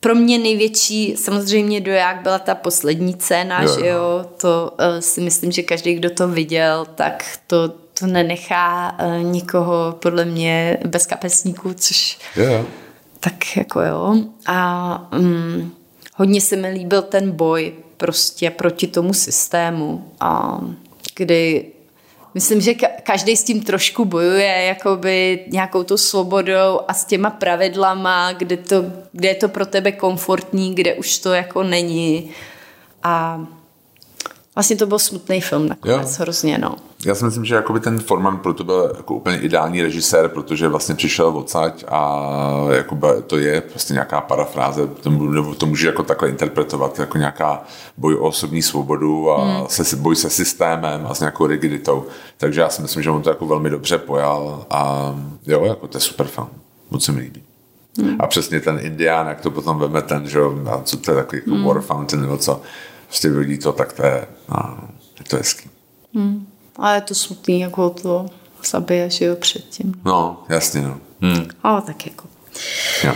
pro 0.00 0.14
mě 0.14 0.38
největší 0.38 1.16
samozřejmě 1.16 1.80
doják 1.80 2.22
byla 2.22 2.38
ta 2.38 2.54
poslední 2.54 3.16
scéna, 3.18 3.62
jo, 3.62 3.74
že 3.74 3.86
jo, 3.86 4.26
to 4.36 4.72
uh, 4.80 4.98
si 4.98 5.20
myslím, 5.20 5.52
že 5.52 5.62
každý, 5.62 5.94
kdo 5.94 6.10
to 6.10 6.28
viděl, 6.28 6.86
tak 6.94 7.24
to, 7.46 7.68
to 7.68 8.06
nenechá 8.06 8.96
uh, 9.00 9.22
nikoho 9.22 9.96
podle 10.02 10.24
mě 10.24 10.78
bez 10.86 11.06
kapesníků, 11.06 11.74
což 11.74 12.18
jo. 12.36 12.64
tak 13.20 13.56
jako 13.56 13.80
jo. 13.80 14.16
A 14.46 15.08
um, 15.18 15.77
hodně 16.18 16.40
se 16.40 16.56
mi 16.56 16.68
líbil 16.68 17.02
ten 17.02 17.30
boj 17.30 17.72
prostě 17.96 18.50
proti 18.50 18.86
tomu 18.86 19.12
systému, 19.12 20.12
a 20.20 20.60
kdy 21.14 21.64
myslím, 22.34 22.60
že 22.60 22.74
každý 23.02 23.36
s 23.36 23.44
tím 23.44 23.62
trošku 23.62 24.04
bojuje, 24.04 24.64
jakoby 24.64 25.44
nějakou 25.48 25.82
tou 25.82 25.96
svobodou 25.96 26.80
a 26.88 26.94
s 26.94 27.04
těma 27.04 27.30
pravidlama, 27.30 28.32
kde, 28.32 28.56
to, 28.56 28.84
kde 29.12 29.28
je 29.28 29.34
to 29.34 29.48
pro 29.48 29.66
tebe 29.66 29.92
komfortní, 29.92 30.74
kde 30.74 30.94
už 30.94 31.18
to 31.18 31.32
jako 31.32 31.62
není. 31.62 32.30
A 33.02 33.46
vlastně 34.54 34.76
to 34.76 34.86
byl 34.86 34.98
smutný 34.98 35.40
film 35.40 35.68
nakonec, 35.68 36.18
jo. 36.18 36.22
hrozně, 36.22 36.58
no. 36.58 36.76
Já 37.06 37.14
si 37.14 37.24
myslím, 37.24 37.44
že 37.44 37.54
jakoby 37.54 37.80
ten 37.80 37.98
Forman 37.98 38.38
pro 38.38 38.54
to 38.54 38.64
byl 38.64 38.92
jako 38.96 39.14
úplně 39.14 39.38
ideální 39.38 39.82
režisér, 39.82 40.28
protože 40.28 40.68
vlastně 40.68 40.94
přišel 40.94 41.28
odsaď 41.28 41.84
a 41.88 42.28
jakoby 42.70 43.06
to 43.26 43.38
je 43.38 43.60
prostě 43.60 43.92
nějaká 43.94 44.20
parafráze, 44.20 44.86
to, 44.86 45.10
nebo 45.10 45.54
to 45.54 45.66
může 45.66 45.86
jako 45.86 46.02
takhle 46.02 46.28
interpretovat, 46.28 46.98
jako 46.98 47.18
nějaká 47.18 47.62
boj 47.96 48.14
o 48.14 48.28
osobní 48.28 48.62
svobodu 48.62 49.30
a 49.30 49.44
hmm. 49.44 49.66
se, 49.68 49.96
boj 49.96 50.16
se 50.16 50.30
systémem 50.30 51.06
a 51.06 51.14
s 51.14 51.20
nějakou 51.20 51.46
rigiditou. 51.46 52.06
Takže 52.36 52.60
já 52.60 52.68
si 52.68 52.82
myslím, 52.82 53.02
že 53.02 53.10
on 53.10 53.22
to 53.22 53.30
jako 53.30 53.46
velmi 53.46 53.70
dobře 53.70 53.98
pojal 53.98 54.66
a 54.70 55.14
jo, 55.46 55.64
jako 55.64 55.88
to 55.88 55.96
je 55.96 56.02
super 56.02 56.26
film. 56.26 56.48
Moc 56.90 57.04
se 57.04 57.12
mi 57.12 57.20
líbí. 57.20 57.42
Hmm. 57.98 58.16
A 58.20 58.26
přesně 58.26 58.60
ten 58.60 58.78
Indián, 58.82 59.26
jak 59.26 59.40
to 59.40 59.50
potom 59.50 59.78
veme 59.78 60.02
ten, 60.02 60.28
že 60.28 60.40
co 60.84 60.96
to 60.96 61.10
je 61.10 61.16
takový 61.16 61.42
jako 61.46 61.50
hmm. 61.50 61.64
War 61.64 61.80
Fountain 61.80 62.22
nebo 62.22 62.36
co, 62.36 62.60
prostě 63.06 63.30
vidí 63.30 63.58
to, 63.58 63.72
tak 63.72 63.92
to 63.92 64.06
je, 64.06 64.26
no, 64.48 64.78
je 65.18 65.24
to 65.28 65.36
hezký. 65.36 65.70
Hmm. 66.14 66.46
A 66.78 66.94
je 66.94 67.00
to 67.00 67.14
smutný, 67.14 67.60
jako 67.60 67.90
to 67.90 68.26
zabije, 68.70 69.10
že 69.10 69.24
jo, 69.24 69.36
předtím. 69.36 69.94
No, 70.04 70.42
jasně, 70.48 70.82
no. 70.82 71.00
Hmm. 71.20 71.46
Ale 71.62 71.82
tak 71.82 72.06
jako. 72.06 72.28
Jo 73.04 73.14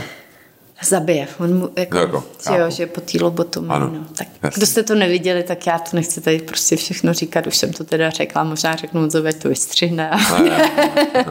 zabije. 0.85 1.29
On 1.39 1.59
mu, 1.59 1.71
jako, 1.77 1.99
jako 1.99 2.25
jo, 2.57 2.71
že 2.71 2.87
po 2.87 3.01
té 3.01 3.19
lobotomii. 3.21 3.81
No. 3.81 4.07
Tak 4.17 4.29
kdo 4.55 4.67
jste 4.67 4.83
to 4.83 4.95
neviděli, 4.95 5.43
tak 5.43 5.67
já 5.67 5.79
to 5.79 5.97
nechci 5.97 6.21
tady 6.21 6.39
prostě 6.39 6.77
všechno 6.77 7.13
říkat, 7.13 7.47
už 7.47 7.57
jsem 7.57 7.73
to 7.73 7.85
teda 7.85 8.11
řekla, 8.11 8.45
možná 8.45 8.77
řeknu 8.77 9.09
ať 9.29 9.37
to 9.37 9.49
vystřihne. 9.49 10.11
Ne, 10.33 10.43
ne, 10.43 10.51
ne. 10.51 11.25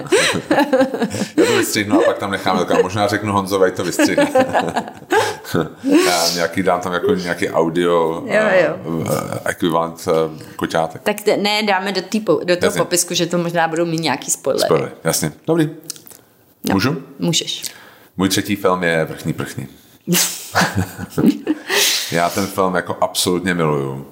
já 1.38 1.46
to 1.46 1.58
vystřihnu 1.58 2.02
a 2.02 2.04
pak 2.06 2.18
tam 2.18 2.32
nechám, 2.32 2.66
tak 2.66 2.84
možná 2.84 3.08
řeknu 3.08 3.34
Honzovi, 3.34 3.68
ať 3.68 3.76
to 3.76 3.84
vystřihne. 3.84 4.32
já 6.06 6.30
nějaký 6.36 6.64
dám 6.64 6.82
tam 6.82 6.94
jako 6.94 7.16
nějaký 7.16 7.50
audio 7.50 8.24
jo, 8.26 8.42
jo. 8.66 9.04
Eh, 9.12 9.40
ekvivalent 9.46 10.08
eh, 10.08 10.44
koťátek. 10.56 11.02
Tak 11.02 11.16
ne, 11.38 11.64
dáme 11.64 11.92
do, 11.92 12.02
tý, 12.02 12.20
do 12.44 12.58
toho 12.58 12.72
popisku, 12.78 13.14
že 13.14 13.26
to 13.26 13.38
možná 13.38 13.68
budou 13.68 13.86
mít 13.86 14.02
nějaký 14.02 14.32
spoiler. 14.32 14.66
Spoiler, 14.66 14.92
jasně. 15.04 15.32
Dobrý. 15.48 15.70
No, 16.70 16.74
Můžu? 16.74 17.04
Můžeš. 17.20 17.64
Můj 18.18 18.30
třetí 18.30 18.56
film 18.56 18.84
je 18.84 19.06
Vrchní 19.06 19.34
prchní. 19.34 19.68
Já 22.12 22.30
ten 22.30 22.48
film 22.48 22.76
jako 22.76 22.98
absolutně 23.02 23.54
miluju. 23.54 24.08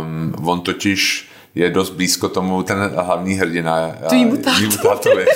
Um, 0.00 0.34
on 0.44 0.60
totiž 0.60 1.30
je 1.54 1.70
dost 1.70 1.90
blízko 1.90 2.28
tomu, 2.28 2.62
ten 2.62 2.92
hlavní 2.96 3.34
hrdina. 3.34 3.92
Tvýmu 4.08 4.36
tátovi. 4.82 5.26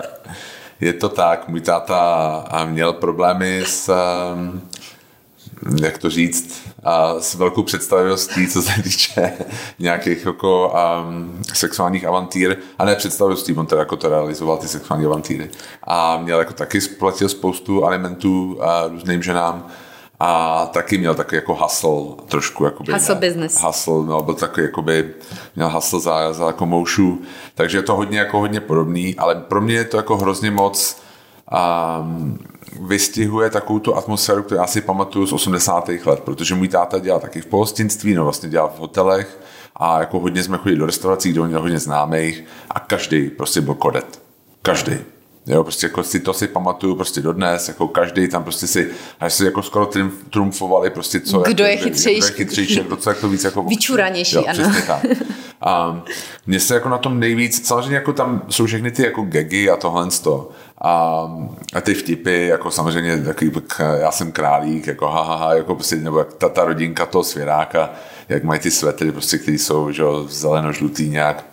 je 0.80 0.92
to 0.92 1.08
tak, 1.08 1.48
můj 1.48 1.60
táta 1.60 2.44
měl 2.64 2.92
problémy 2.92 3.62
s, 3.66 3.92
um, 4.34 4.68
jak 5.82 5.98
to 5.98 6.10
říct, 6.10 6.62
a 6.84 7.20
s 7.20 7.34
velkou 7.34 7.62
představivostí, 7.62 8.48
co 8.48 8.62
se 8.62 8.82
týče 8.82 9.32
nějakých 9.78 10.26
jako 10.26 10.74
um, 11.08 11.42
sexuálních 11.54 12.04
avantýr, 12.04 12.56
a 12.78 12.84
ne 12.84 12.96
představivostí, 12.96 13.54
on 13.54 13.66
teda 13.66 13.80
jako 13.80 13.96
to 13.96 14.08
realizoval 14.08 14.56
ty 14.56 14.68
sexuální 14.68 15.06
avantýry. 15.06 15.50
A 15.84 16.18
měl 16.18 16.38
jako 16.38 16.52
taky 16.52 16.80
splatil 16.80 17.28
spoustu 17.28 17.84
alimentů 17.84 18.58
a 18.62 18.88
různým 18.88 19.22
ženám 19.22 19.66
a 20.20 20.66
taky 20.66 20.98
měl 20.98 21.14
taky 21.14 21.36
jako 21.36 21.54
hustle 21.54 22.24
trošku. 22.28 22.64
Jakoby, 22.64 22.92
hustle 22.92 23.14
ne, 23.14 23.20
business. 23.20 23.62
Hustle, 23.62 24.06
no, 24.06 24.22
byl 24.22 24.34
takový 24.34 24.66
jakoby, 24.66 25.14
měl 25.56 25.70
hustle 25.70 26.00
za, 26.00 26.32
za 26.32 26.46
jako 26.46 26.66
moušu, 26.66 27.22
takže 27.54 27.78
je 27.78 27.82
to 27.82 27.96
hodně 27.96 28.18
jako 28.18 28.38
hodně 28.38 28.60
podobný, 28.60 29.16
ale 29.16 29.34
pro 29.34 29.60
mě 29.60 29.74
je 29.74 29.84
to 29.84 29.96
jako 29.96 30.16
hrozně 30.16 30.50
moc 30.50 31.01
um, 31.52 32.38
vystihuje 32.80 33.50
takovou 33.50 33.78
tu 33.78 33.96
atmosféru, 33.96 34.42
kterou 34.42 34.60
já 34.60 34.66
si 34.66 34.80
pamatuju 34.80 35.26
z 35.26 35.32
80. 35.32 35.88
let, 35.88 36.20
protože 36.20 36.54
můj 36.54 36.68
táta 36.68 36.98
dělal 36.98 37.20
taky 37.20 37.40
v 37.40 37.46
pohostinství, 37.46 38.14
no 38.14 38.24
vlastně 38.24 38.48
dělal 38.48 38.72
v 38.76 38.78
hotelech 38.78 39.40
a 39.76 40.00
jako 40.00 40.20
hodně 40.20 40.42
jsme 40.42 40.58
chodili 40.58 40.78
do 40.78 40.86
restaurací, 40.86 41.30
kde 41.30 41.40
on 41.40 41.48
měl 41.48 41.60
hodně 41.60 41.78
známých 41.78 42.44
a 42.70 42.80
každý 42.80 43.30
prostě 43.30 43.60
byl 43.60 43.74
kodet. 43.74 44.22
Každý. 44.62 44.92
Jo, 45.46 45.62
prostě 45.64 45.86
jako 45.86 46.02
si 46.02 46.20
to 46.20 46.32
si 46.32 46.48
pamatuju 46.48 46.94
prostě 46.94 47.20
dodnes, 47.20 47.68
jako 47.68 47.88
každý 47.88 48.28
tam 48.28 48.44
prostě 48.44 48.66
si, 48.66 48.90
až 49.20 49.32
si 49.32 49.44
jako 49.44 49.62
skoro 49.62 49.90
trumfovali 50.30 50.90
prostě 50.90 51.20
co. 51.20 51.38
Kdo 51.38 51.64
je 51.64 51.76
chytřejší. 51.76 52.20
Kdo 52.20 52.26
je 52.26 52.32
chytřejší, 52.32 52.80
kdo 52.80 52.96
co 52.96 53.10
jak 53.10 53.20
to 53.20 53.28
víc 53.28 53.44
jako... 53.44 53.62
Vyčuranější, 53.62 54.36
jo, 54.36 54.44
ano. 54.48 54.72
Tak. 54.86 55.04
A 55.60 56.02
mně 56.46 56.60
se 56.60 56.74
jako 56.74 56.88
na 56.88 56.98
tom 56.98 57.20
nejvíc, 57.20 57.66
samozřejmě 57.66 57.94
jako 57.94 58.12
tam 58.12 58.42
jsou 58.48 58.66
všechny 58.66 58.90
ty 58.90 59.02
jako 59.02 59.22
gagy 59.22 59.70
a 59.70 59.76
tohle 59.76 60.08
to. 60.22 60.50
A, 60.80 61.26
a 61.74 61.80
ty 61.80 61.94
vtipy, 61.94 62.46
jako 62.46 62.70
samozřejmě 62.70 63.18
takový, 63.18 63.52
já 64.00 64.10
jsem 64.10 64.32
králík, 64.32 64.86
jako 64.86 65.08
ha, 65.08 65.22
ha, 65.22 65.36
ha 65.36 65.54
jako 65.54 65.74
prostě, 65.74 65.96
nebo 65.96 66.18
jak 66.18 66.34
ta, 66.34 66.48
ta 66.48 66.64
rodinka 66.64 67.06
toho 67.06 67.24
svěráka, 67.24 67.90
jak 68.28 68.44
mají 68.44 68.60
ty 68.60 68.70
svetry, 68.70 69.12
prostě, 69.12 69.38
které 69.38 69.58
jsou, 69.58 69.90
že 69.90 70.02
zeleno-žlutý 70.26 71.08
nějak. 71.08 71.44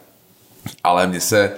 Ale 0.84 1.08
mně 1.08 1.20
se, 1.20 1.52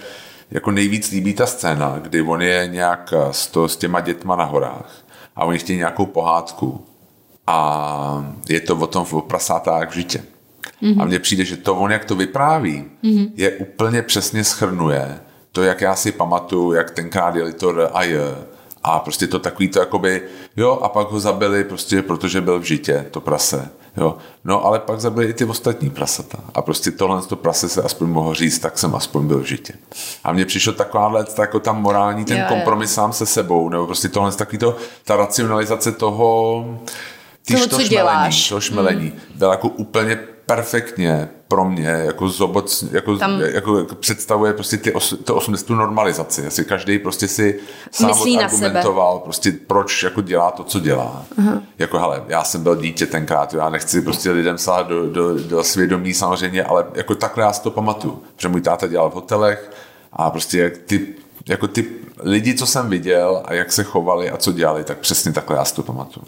jako 0.52 0.72
nejvíc 0.72 1.12
líbí 1.12 1.34
ta 1.34 1.45
scéna, 1.45 1.99
kdy 1.99 2.22
on 2.22 2.41
je 2.41 2.68
nějak 2.68 3.14
s, 3.32 3.47
to, 3.47 3.68
s 3.68 3.78
těma 3.78 3.99
dětma 3.99 4.36
na 4.36 4.43
horách 4.43 5.06
a 5.36 5.45
oni 5.45 5.60
chtějí 5.60 5.78
nějakou 5.78 6.06
pohádku 6.06 6.86
a 7.47 8.26
je 8.49 8.60
to 8.60 8.76
o 8.76 8.88
tom 8.88 9.06
v 9.06 9.22
prasátách 9.22 9.89
v 9.89 9.93
žitě. 9.93 10.24
Mm-hmm. 10.82 11.02
A 11.02 11.06
mně 11.06 11.20
přijde, 11.20 11.45
že 11.45 11.58
to 11.58 11.76
on, 11.76 11.91
jak 11.91 12.06
to 12.06 12.16
vypráví, 12.16 12.86
mm-hmm. 13.04 13.32
je 13.36 13.52
úplně 13.52 14.02
přesně 14.02 14.43
schrnuje 14.43 15.20
to, 15.52 15.64
jak 15.64 15.82
já 15.82 15.95
si 15.95 16.12
pamatuju, 16.12 16.74
jak 16.74 16.91
tenkrát 16.91 17.36
jeli 17.36 17.54
to 17.54 17.97
a 17.97 18.04
je. 18.04 18.22
A 18.84 18.99
prostě 18.99 19.28
to 19.28 19.39
takový 19.39 19.68
to 19.68 19.80
jakoby, 19.80 20.22
jo, 20.58 20.80
a 20.82 20.89
pak 20.89 21.12
ho 21.12 21.20
zabili 21.20 21.64
prostě, 21.64 22.02
protože 22.02 22.41
byl 22.41 22.60
v 22.60 22.64
žitě, 22.64 23.06
to 23.12 23.22
prase. 23.22 23.70
Jo. 23.98 24.18
No 24.44 24.66
ale 24.66 24.80
pak 24.80 25.00
zabili 25.00 25.26
i 25.26 25.34
ty 25.34 25.46
ostatní 25.46 25.89
prasata. 25.89 26.38
A 26.54 26.62
prostě 26.62 26.92
tohle 26.92 27.22
to 27.22 27.36
prase 27.36 27.70
se 27.70 27.82
aspoň 27.82 28.10
mohl 28.10 28.34
říct, 28.34 28.60
tak 28.60 28.78
jsem 28.78 28.96
aspoň 28.96 29.28
byl 29.28 29.39
v 29.39 29.46
žitě. 29.46 29.74
A 30.24 30.34
mně 30.34 30.46
přišlo 30.46 30.74
taková 30.74 31.26
jako 31.39 31.60
tam 31.60 31.82
morální 31.82 32.26
ten 32.26 32.38
jo, 32.38 32.46
kompromis 32.50 32.89
jo. 32.89 32.96
sám 32.96 33.14
se 33.14 33.26
sebou, 33.26 33.70
nebo 33.70 33.86
prostě 33.86 34.10
tohle 34.10 34.32
takový 34.32 34.58
to, 34.58 34.76
ta 35.06 35.16
racionalizace 35.16 35.92
toho, 35.92 36.66
ty 37.46 37.54
toho, 37.54 37.68
co 37.68 37.88
děláš. 37.88 38.50
To 38.50 38.62
šmelení. 38.62 39.06
Mm. 39.06 39.20
Byla 39.36 39.52
jako 39.52 39.68
úplně 39.68 40.20
perfektně 40.56 41.30
pro 41.47 41.66
mě 41.66 41.88
jako 41.88 42.30
zoboc, 42.30 42.84
jako, 42.91 43.18
Tam... 43.18 43.41
jako, 43.41 43.78
jako 43.78 43.95
představuje 43.95 44.54
prostě 44.54 44.78
ty 44.78 44.93
os, 44.93 45.16
to 45.24 45.36
80. 45.36 45.70
normalizaci. 45.70 46.47
Asi 46.47 46.66
každý 46.66 46.99
prostě 46.99 47.28
si 47.28 47.60
sám 47.91 48.14
argumentoval, 48.43 49.20
prostě 49.20 49.52
proč 49.68 50.04
jako 50.04 50.22
dělá 50.22 50.52
to, 50.52 50.64
co 50.64 50.80
dělá. 50.80 51.26
Uh-huh. 51.39 51.62
Jako 51.80 51.99
hele, 51.99 52.24
já 52.28 52.43
jsem 52.43 52.64
byl 52.64 52.76
dítě 52.76 53.06
tenkrát, 53.06 53.54
já 53.54 53.70
nechci 53.70 54.02
prostě 54.02 54.32
lidem 54.32 54.58
sát 54.58 54.88
do, 54.88 55.10
do, 55.10 55.39
do 55.39 55.64
svědomí 55.64 56.14
samozřejmě, 56.14 56.64
ale 56.64 56.86
jako 56.93 57.16
takhle 57.16 57.43
já 57.43 57.54
si 57.54 57.62
to 57.62 57.72
pamatuju. 57.72 58.24
Že 58.38 58.47
můj 58.47 58.62
táta 58.62 58.88
dělal 58.88 59.10
v 59.10 59.14
hotelech 59.14 59.72
a 60.14 60.30
prostě 60.30 60.60
jak 60.60 60.78
ty, 60.78 61.08
jako 61.47 61.68
ty 61.68 61.86
lidi, 62.20 62.56
co 62.56 62.66
jsem 62.66 62.89
viděl 62.89 63.41
a 63.45 63.54
jak 63.54 63.72
se 63.72 63.84
chovali 63.84 64.30
a 64.30 64.38
co 64.38 64.52
dělali, 64.52 64.84
tak 64.84 64.97
přesně 64.97 65.34
takhle 65.34 65.58
já 65.58 65.66
si 65.66 65.76
to 65.76 65.84
pamatuju. 65.84 66.26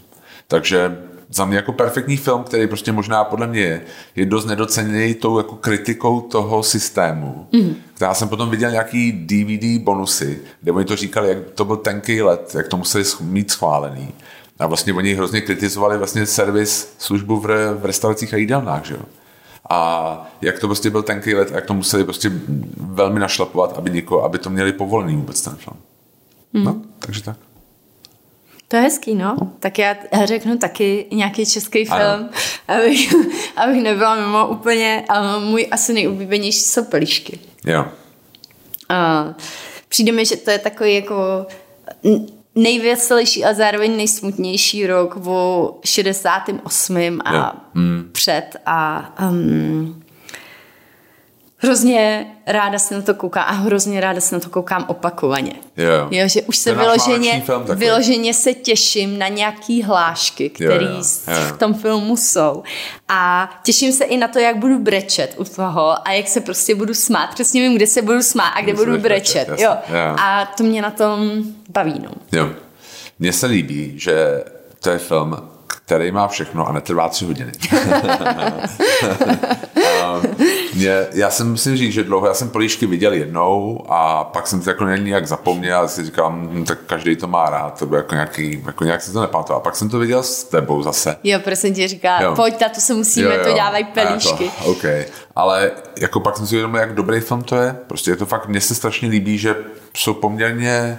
Takže 0.47 0.97
za 1.33 1.45
mě 1.45 1.55
jako 1.55 1.71
perfektní 1.71 2.17
film, 2.17 2.43
který 2.43 2.67
prostě 2.67 2.91
možná 2.91 3.23
podle 3.23 3.47
mě 3.47 3.61
je, 3.61 3.81
je 4.15 4.25
dost 4.25 4.45
nedoceněný 4.45 5.13
tou 5.13 5.37
jako 5.37 5.55
kritikou 5.55 6.21
toho 6.21 6.63
systému. 6.63 7.47
Mm. 7.51 7.75
Já 8.01 8.13
jsem 8.13 8.29
potom 8.29 8.49
viděl 8.49 8.71
nějaký 8.71 9.11
DVD 9.11 9.83
bonusy, 9.83 10.41
kde 10.61 10.71
oni 10.71 10.85
to 10.85 10.95
říkali, 10.95 11.29
jak 11.29 11.37
to 11.55 11.65
byl 11.65 11.75
tenký 11.75 12.21
let, 12.21 12.55
jak 12.57 12.67
to 12.67 12.77
museli 12.77 13.03
mít 13.21 13.51
schválený. 13.51 14.13
A 14.59 14.67
vlastně 14.67 14.93
oni 14.93 15.13
hrozně 15.13 15.41
kritizovali 15.41 15.97
vlastně 15.97 16.25
servis, 16.25 16.93
službu 16.97 17.39
v, 17.39 17.47
v 17.73 17.85
restauracích 17.85 18.33
a 18.33 18.37
jídelnách, 18.37 18.85
že 18.85 18.93
jo. 18.93 19.01
A 19.69 20.31
jak 20.41 20.59
to 20.59 20.67
prostě 20.67 20.89
byl 20.89 21.03
tenký 21.03 21.35
let 21.35 21.51
jak 21.51 21.65
to 21.65 21.73
museli 21.73 22.03
prostě 22.03 22.31
velmi 22.77 23.19
našlapovat, 23.19 23.77
aby, 23.77 23.89
něko, 23.89 24.23
aby 24.23 24.37
to 24.37 24.49
měli 24.49 24.73
povolený 24.73 25.15
vůbec 25.15 25.41
ten 25.41 25.55
film. 25.55 25.77
Mm. 26.53 26.63
No, 26.63 26.81
takže 26.99 27.23
tak. 27.23 27.37
To 28.73 28.77
je 28.77 28.83
hezký, 28.83 29.15
no. 29.15 29.35
Tak 29.59 29.79
já 29.79 29.95
řeknu 30.23 30.57
taky 30.57 31.05
nějaký 31.11 31.45
český 31.45 31.85
film, 31.85 32.29
abych, 32.67 33.13
abych 33.55 33.83
nebyla 33.83 34.15
mimo 34.15 34.47
úplně, 34.47 35.05
ale 35.09 35.39
můj 35.39 35.67
asi 35.71 35.93
nejoblíbenější 35.93 36.59
jsou 36.59 36.83
pelíšky. 36.83 37.39
Jo. 37.65 37.85
A 38.89 39.25
přijde 39.89 40.11
mi, 40.11 40.25
že 40.25 40.35
to 40.35 40.51
je 40.51 40.59
takový 40.59 40.95
jako 40.95 41.45
nejveselější 42.55 43.45
a 43.45 43.53
zároveň 43.53 43.97
nejsmutnější 43.97 44.87
rok 44.87 45.17
o 45.25 45.79
68. 45.85 47.19
a 47.25 47.35
jo. 47.35 47.45
mm. 47.73 48.09
před 48.11 48.55
a 48.65 49.13
um, 49.29 50.02
hrozně 51.63 52.27
ráda 52.47 52.79
se 52.79 52.95
na 52.95 53.01
to 53.01 53.13
koukám 53.13 53.43
a 53.47 53.51
hrozně 53.51 54.01
ráda 54.01 54.21
se 54.21 54.35
na 54.35 54.39
to 54.39 54.49
koukám 54.49 54.85
opakovaně. 54.87 55.53
Jo. 55.77 56.07
jo 56.11 56.27
že 56.27 56.41
už 56.41 56.57
se 56.57 56.73
vyloženě, 56.75 57.43
vyloženě 57.75 58.33
se 58.33 58.53
těším 58.53 59.19
na 59.19 59.27
nějaký 59.27 59.83
hlášky, 59.83 60.49
které 60.49 60.87
v 61.25 61.57
tom 61.57 61.73
filmu 61.73 62.17
jsou. 62.17 62.63
A 63.09 63.49
těším 63.63 63.93
se 63.93 64.03
i 64.03 64.17
na 64.17 64.27
to, 64.27 64.39
jak 64.39 64.57
budu 64.57 64.79
brečet 64.79 65.35
u 65.37 65.43
toho 65.43 66.07
a 66.07 66.11
jak 66.11 66.27
se 66.27 66.41
prostě 66.41 66.75
budu 66.75 66.93
smát. 66.93 67.33
Přesně 67.33 67.61
vím, 67.61 67.75
kde 67.75 67.87
se 67.87 68.01
budu 68.01 68.21
smát 68.21 68.49
a 68.49 68.61
kde 68.61 68.73
budu 68.73 68.97
brečet. 68.97 69.49
jo. 69.49 69.57
jo. 69.57 70.15
A 70.17 70.53
to 70.57 70.63
mě 70.63 70.81
na 70.81 70.91
tom 70.91 71.43
baví. 71.69 72.01
No. 72.03 72.11
Jo. 72.31 72.49
Mně 73.19 73.33
se 73.33 73.47
líbí, 73.47 73.93
že 73.99 74.43
to 74.79 74.89
je 74.89 74.97
film, 74.97 75.52
který 75.85 76.11
má 76.11 76.27
všechno 76.27 76.67
a 76.67 76.71
netrvá 76.71 77.09
tři 77.09 77.25
hodiny. 77.25 77.51
mě, 80.73 81.07
já 81.13 81.29
jsem 81.29 81.51
musím 81.51 81.77
říct, 81.77 81.93
že 81.93 82.03
dlouho, 82.03 82.27
já 82.27 82.33
jsem 82.33 82.49
políšky 82.49 82.85
viděl 82.85 83.13
jednou 83.13 83.85
a 83.89 84.23
pak 84.23 84.47
jsem 84.47 84.61
to 84.61 84.69
jako 84.69 84.85
nějak 84.85 85.27
zapomněl 85.27 85.79
a 85.79 85.87
si 85.87 86.05
říkám, 86.05 86.49
hm, 86.51 86.65
tak 86.65 86.79
každý 86.87 87.15
to 87.15 87.27
má 87.27 87.49
rád, 87.49 87.79
to 87.79 87.85
bylo 87.85 87.97
jako 87.97 88.15
nějaký, 88.15 88.63
jako 88.65 88.83
nějak 88.83 89.01
se 89.01 89.13
to 89.13 89.21
nepamatoval. 89.21 89.61
A 89.61 89.63
pak 89.63 89.75
jsem 89.75 89.89
to 89.89 89.99
viděl 89.99 90.23
s 90.23 90.43
tebou 90.43 90.83
zase. 90.83 91.17
Jo, 91.23 91.39
prosím 91.43 91.73
tě 91.73 91.87
říká, 91.87 92.21
jo. 92.21 92.35
pojď, 92.35 92.63
to 92.75 92.81
se 92.81 92.93
musíme, 92.93 93.29
jo, 93.29 93.37
jo. 93.37 93.43
to 93.43 93.53
dělávají 93.53 93.83
pelíšky. 93.83 94.51
To, 94.63 94.71
OK, 94.71 94.83
ale 95.35 95.71
jako 95.99 96.19
pak 96.19 96.37
jsem 96.37 96.47
si 96.47 96.55
uvědomil, 96.55 96.79
jak 96.79 96.95
dobrý 96.95 97.19
film 97.19 97.43
to 97.43 97.55
je. 97.55 97.75
Prostě 97.87 98.11
je 98.11 98.15
to 98.15 98.25
fakt, 98.25 98.47
mně 98.47 98.61
se 98.61 98.75
strašně 98.75 99.09
líbí, 99.09 99.37
že 99.37 99.55
jsou 99.97 100.13
poměrně 100.13 100.97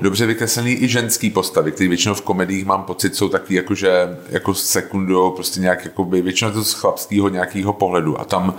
dobře 0.00 0.26
vykreslený 0.26 0.82
i 0.82 0.88
ženský 0.88 1.30
postavy, 1.30 1.72
které 1.72 1.88
většinou 1.88 2.14
v 2.14 2.22
komediích 2.22 2.64
mám 2.64 2.82
pocit, 2.82 3.16
jsou 3.16 3.28
taky 3.28 3.54
jako, 3.54 3.74
že 3.74 4.18
jako 4.28 4.54
sekundu, 4.54 5.30
prostě 5.30 5.60
nějak 5.60 5.84
jakoby, 5.84 6.22
většinou 6.22 6.50
to 6.50 6.64
z 6.64 6.72
chlapského 6.72 7.28
nějakého 7.28 7.72
pohledu 7.72 8.20
a 8.20 8.24
tam 8.24 8.54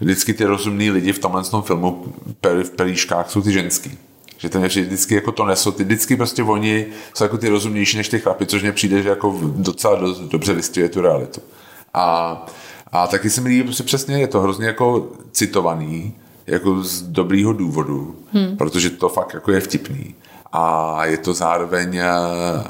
vždycky 0.00 0.34
ty 0.34 0.44
rozumní 0.44 0.90
lidi 0.90 1.12
v 1.12 1.18
tomhle 1.18 1.44
tom 1.44 1.62
filmu 1.62 2.04
v 2.62 2.70
pelíškách 2.70 3.30
jsou 3.30 3.42
ty 3.42 3.52
ženský. 3.52 3.98
Že 4.38 4.48
ten 4.48 4.66
vždycky 4.66 5.14
jako 5.14 5.32
to 5.32 5.46
nesou, 5.46 5.70
ty 5.70 5.84
vždycky 5.84 6.16
prostě 6.16 6.42
oni 6.42 6.86
jsou 7.14 7.24
jako 7.24 7.38
ty 7.38 7.48
rozumnější 7.48 7.96
než 7.96 8.08
ty 8.08 8.18
chlapy, 8.18 8.46
což 8.46 8.62
mně 8.62 8.72
přijde, 8.72 9.02
že 9.02 9.08
jako 9.08 9.38
docela 9.42 9.94
dost, 9.94 10.20
dobře 10.20 10.54
vystihuje 10.54 10.88
tu 10.88 11.00
realitu. 11.00 11.40
A, 11.94 12.46
a 12.92 13.06
taky 13.06 13.30
se 13.30 13.40
mi 13.40 13.48
líbí 13.48 13.62
prostě 13.62 13.82
přesně, 13.82 14.20
je 14.20 14.26
to 14.26 14.40
hrozně 14.40 14.66
jako 14.66 15.08
citovaný, 15.32 16.14
jako 16.46 16.82
z 16.82 17.02
dobrýho 17.02 17.52
důvodu, 17.52 18.16
hmm. 18.32 18.56
protože 18.56 18.90
to 18.90 19.08
fakt 19.08 19.34
jako 19.34 19.52
je 19.52 19.60
vtipný 19.60 20.14
a 20.52 20.96
je 21.06 21.16
to 21.16 21.34
zároveň 21.34 21.96
eh, 21.96 22.04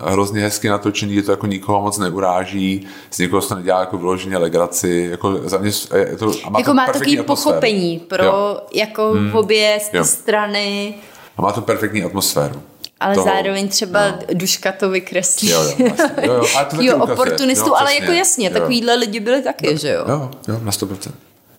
hrozně 0.01 0.41
hezky 0.41 0.69
natočený, 0.69 1.15
je 1.15 1.23
to 1.23 1.31
jako 1.31 1.47
nikoho 1.47 1.81
moc 1.81 1.99
neuráží, 1.99 2.87
z 3.11 3.19
někoho 3.19 3.43
se 3.43 3.49
to 3.49 3.55
nedělá 3.55 3.81
jako 3.81 3.99
vyloženě 3.99 4.39
legraci, 4.39 5.09
jako 5.11 5.41
za 5.45 5.59
mě 5.59 5.71
je 5.97 6.17
to, 6.17 6.33
a 6.45 6.51
má 6.51 6.59
jako 6.59 6.71
to 6.71 6.75
má 6.75 6.87
takový 6.87 7.19
atmosféru. 7.19 7.25
pochopení 7.25 7.99
pro 7.99 8.25
jo. 8.25 8.61
jako 8.75 9.13
hmm. 9.13 9.35
obě 9.35 9.79
jo. 9.93 10.05
strany. 10.05 10.95
A 11.37 11.43
má 11.43 11.53
to 11.53 11.61
perfektní 11.61 12.05
atmosféru. 12.05 12.63
Ale 13.01 13.15
toho, 13.15 13.27
zároveň 13.27 13.69
třeba 13.69 14.09
no. 14.09 14.17
Duška 14.33 14.73
to 14.73 14.91
vykreslí. 14.91 15.51
Jo, 15.51 15.63
jo, 15.63 15.89
vlastně. 15.97 16.27
jo, 16.27 16.33
jo. 16.33 16.47
Ale 16.57 16.65
to 16.65 16.83
jo, 16.83 16.99
oportunistu, 16.99 17.69
jo, 17.69 17.75
ale 17.75 17.95
jako 17.95 18.13
jasně, 18.13 18.47
jo. 18.47 18.53
takovýhle 18.53 18.95
lidi 18.95 19.21
byli 19.21 19.43
taky, 19.43 19.67
jo, 19.67 19.77
že 19.77 19.89
jo? 19.89 20.05
Jo, 20.09 20.31
jo, 20.49 20.61
na 20.63 20.71
100%. 20.71 21.11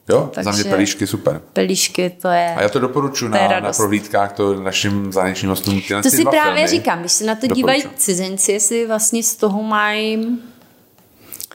Jo, 0.10 0.30
Takže 0.34 0.52
za 0.52 0.52
mě 0.52 0.64
pelíšky 0.64 1.08
super. 1.08 1.42
Pelíšky 1.54 2.10
to 2.10 2.28
je... 2.28 2.56
A 2.58 2.62
já 2.62 2.70
to 2.70 2.80
doporučuji 2.80 3.28
na, 3.28 3.60
na 3.60 3.74
prohlídkách 3.74 4.34
to 4.34 4.54
našim 4.54 5.14
zahraničním 5.14 5.50
hostům. 5.50 5.82
To 6.04 6.10
si 6.10 6.24
právě 6.24 6.54
filmy. 6.54 6.68
říkám, 6.68 7.00
když 7.00 7.12
se 7.12 7.26
na 7.26 7.36
to 7.36 7.48
dívají 7.48 7.84
cizinci, 7.96 8.52
jestli 8.52 8.88
vlastně 8.88 9.24
z 9.24 9.36
toho 9.36 9.64
mají... 9.64 10.40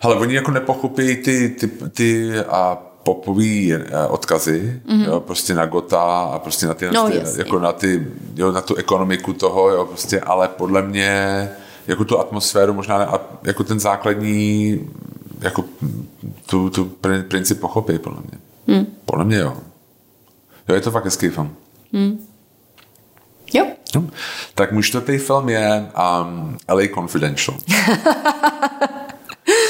Ale 0.00 0.16
oni 0.16 0.34
jako 0.34 0.50
nepochopí 0.50 1.16
ty, 1.16 1.48
ty, 1.48 1.70
ty 1.92 2.38
a 2.40 2.78
popový 3.02 3.74
eh, 3.74 4.06
odkazy, 4.08 4.80
mm-hmm. 4.86 5.06
jo, 5.06 5.20
prostě 5.20 5.54
na 5.54 5.66
Gota 5.66 6.00
a 6.34 6.38
prostě 6.38 6.66
na 6.66 6.74
ty, 6.74 6.90
no, 6.92 7.10
ty 7.10 7.22
jako 7.36 7.58
na 7.58 7.72
ty, 7.72 8.06
jo, 8.36 8.52
na 8.52 8.60
tu 8.60 8.74
ekonomiku 8.74 9.32
toho, 9.32 9.70
jo, 9.70 9.86
prostě, 9.86 10.20
ale 10.20 10.48
podle 10.48 10.82
mě 10.82 11.48
jako 11.86 12.04
tu 12.04 12.18
atmosféru 12.18 12.74
možná 12.74 12.96
a 12.96 13.20
jako 13.44 13.64
ten 13.64 13.80
základní 13.80 14.80
jako 15.40 15.64
tu, 16.46 16.70
tu 16.70 16.84
princip 17.28 17.60
pochopí, 17.60 17.98
podle 17.98 18.18
mě. 18.20 18.38
Hmm. 18.68 18.86
Podle 19.04 19.24
mě 19.24 19.36
jo. 19.36 19.56
Jo, 20.68 20.74
je 20.74 20.80
to 20.80 20.90
fakt 20.90 21.04
hezký 21.04 21.28
film. 21.28 21.56
Hmm. 21.92 22.26
Jo. 23.54 23.66
No. 23.94 24.06
Tak 24.54 24.72
můj 24.72 24.82
čtvrtý 24.82 25.18
film 25.18 25.48
je 25.48 25.90
um, 26.22 26.58
LA 26.68 26.82
Confidential. 26.94 27.58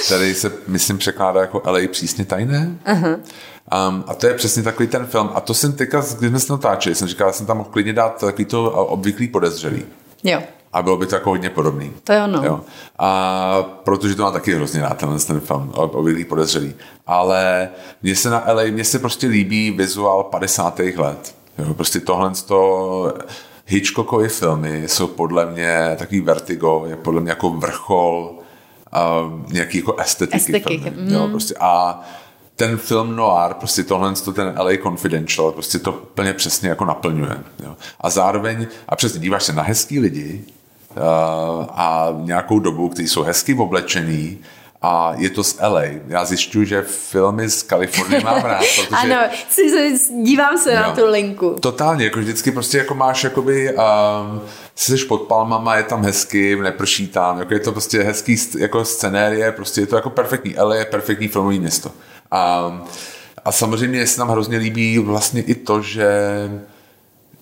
který 0.07 0.35
se, 0.35 0.53
myslím, 0.67 0.99
překládá 0.99 1.41
jako 1.41 1.63
LA 1.65 1.79
přísně 1.91 2.25
tajné. 2.25 2.79
Uh-huh. 2.87 3.15
Um, 3.15 4.05
a 4.07 4.15
to 4.15 4.27
je 4.27 4.35
přesně 4.35 4.63
takový 4.63 4.89
ten 4.89 5.07
film. 5.07 5.31
A 5.35 5.41
to 5.41 5.55
jsem 5.55 5.73
teďka, 5.73 6.05
když 6.19 6.31
jsme 6.31 6.41
se 6.41 6.53
natáčeli, 6.53 6.95
jsem 6.95 7.09
říkal, 7.09 7.33
jsem 7.33 7.47
tam 7.47 7.57
mohl 7.57 7.71
klidně 7.71 7.93
dát 7.93 8.21
takový 8.21 8.45
to 8.45 8.71
obvyklý 8.71 9.29
podezřelý. 9.29 9.83
Jo 10.25 10.43
a 10.73 10.83
bylo 10.83 10.97
by 10.97 11.07
to 11.07 11.15
jako 11.15 11.31
hodně 11.31 11.51
podobný. 11.51 11.93
To 12.05 12.13
je 12.13 12.25
ono. 12.25 12.45
Jo. 12.45 12.61
A 12.99 13.63
protože 13.85 14.15
to 14.15 14.23
má 14.23 14.31
taky 14.31 14.55
hrozně 14.55 14.81
rád, 14.81 14.99
tenhle 14.99 15.19
ten 15.19 15.41
film, 15.41 15.71
obvyklý 15.75 16.25
podezřelý. 16.25 16.75
Ale 17.07 17.69
mně 18.03 18.17
se 18.17 18.31
na 18.31 18.45
LA, 18.53 18.63
mně 18.71 18.85
se 18.85 18.99
prostě 18.99 19.27
líbí 19.27 19.71
vizuál 19.71 20.25
50. 20.25 20.79
let. 20.79 21.35
Jo. 21.59 21.75
Prostě 21.75 22.01
tohle 22.01 22.33
to 22.47 23.15
Hitchcockovy 23.67 24.29
filmy 24.29 24.89
jsou 24.89 25.07
podle 25.07 25.47
mě 25.47 25.97
takový 25.99 26.21
vertigo, 26.21 26.85
je 26.87 26.97
podle 26.97 27.21
mě 27.21 27.31
jako 27.31 27.51
vrchol 27.51 28.39
um, 29.25 29.47
nějaký 29.53 29.79
jako 29.79 29.97
estetiky, 29.97 30.37
estetiky. 30.37 30.79
filmy. 30.79 31.03
Mm. 31.03 31.15
Jo, 31.15 31.29
prostě 31.29 31.55
a 31.61 32.03
ten 32.57 32.77
film 32.77 33.17
noir, 33.17 33.55
prostě 33.55 33.85
tohle, 33.85 34.13
ten 34.35 34.55
LA 34.59 34.71
Confidential, 34.83 35.53
prostě 35.53 35.79
to 35.79 35.93
plně 35.93 36.33
přesně 36.33 36.69
jako 36.69 36.85
naplňuje. 36.85 37.39
Jo. 37.65 37.77
A 38.01 38.11
zároveň, 38.11 38.67
a 38.89 38.97
přesně 38.97 39.21
díváš 39.21 39.43
se 39.43 39.53
na 39.53 39.63
hezký 39.63 40.01
lidi, 40.01 40.45
a 41.71 42.09
nějakou 42.21 42.59
dobu, 42.59 42.89
kteří 42.89 43.09
jsou 43.09 43.23
hezky 43.23 43.55
oblečený, 43.55 44.39
a 44.83 45.13
je 45.17 45.31
to 45.31 45.45
z 45.45 45.59
LA. 45.61 45.83
Já 46.09 46.25
zjišťuju, 46.25 46.65
že 46.65 46.83
filmy 46.83 47.51
z 47.51 47.63
Kalifornie 47.63 48.21
mám 48.25 48.43
rád. 48.43 48.65
Protože, 48.77 48.97
ano, 48.97 49.17
dívám 50.23 50.59
se 50.59 50.73
jo, 50.73 50.81
na 50.83 50.95
tu 50.95 51.07
linku. 51.07 51.57
Totálně, 51.61 52.05
jako 52.05 52.19
vždycky 52.19 52.51
prostě 52.51 52.79
jako 52.79 52.95
máš 52.95 53.25
jakoby, 53.25 53.75
um, 53.75 54.41
jsi 54.75 55.05
pod 55.05 55.23
palmama, 55.23 55.77
je 55.77 55.83
tam 55.83 56.05
hezky, 56.05 56.57
neprší 56.57 57.09
tam, 57.09 57.39
jako 57.39 57.55
je 57.55 57.61
to 57.61 57.73
prostě 57.73 58.03
hezký 58.03 58.37
jako 58.59 58.85
scenérie, 58.85 59.53
prostě 59.53 59.81
je 59.81 59.87
to 59.87 59.97
jako 59.97 60.11
perfektní. 60.11 60.55
LA 60.59 60.75
je 60.77 60.85
perfektní 60.85 61.29
filmový 61.29 61.61
město. 61.61 61.91
A, 62.31 62.73
a 63.45 63.53
samozřejmě 63.53 64.07
se 64.07 64.21
nám 64.21 64.29
hrozně 64.29 64.59
líbí 64.59 64.99
vlastně 64.99 65.43
i 65.43 65.55
to, 65.55 65.83
že, 65.83 66.11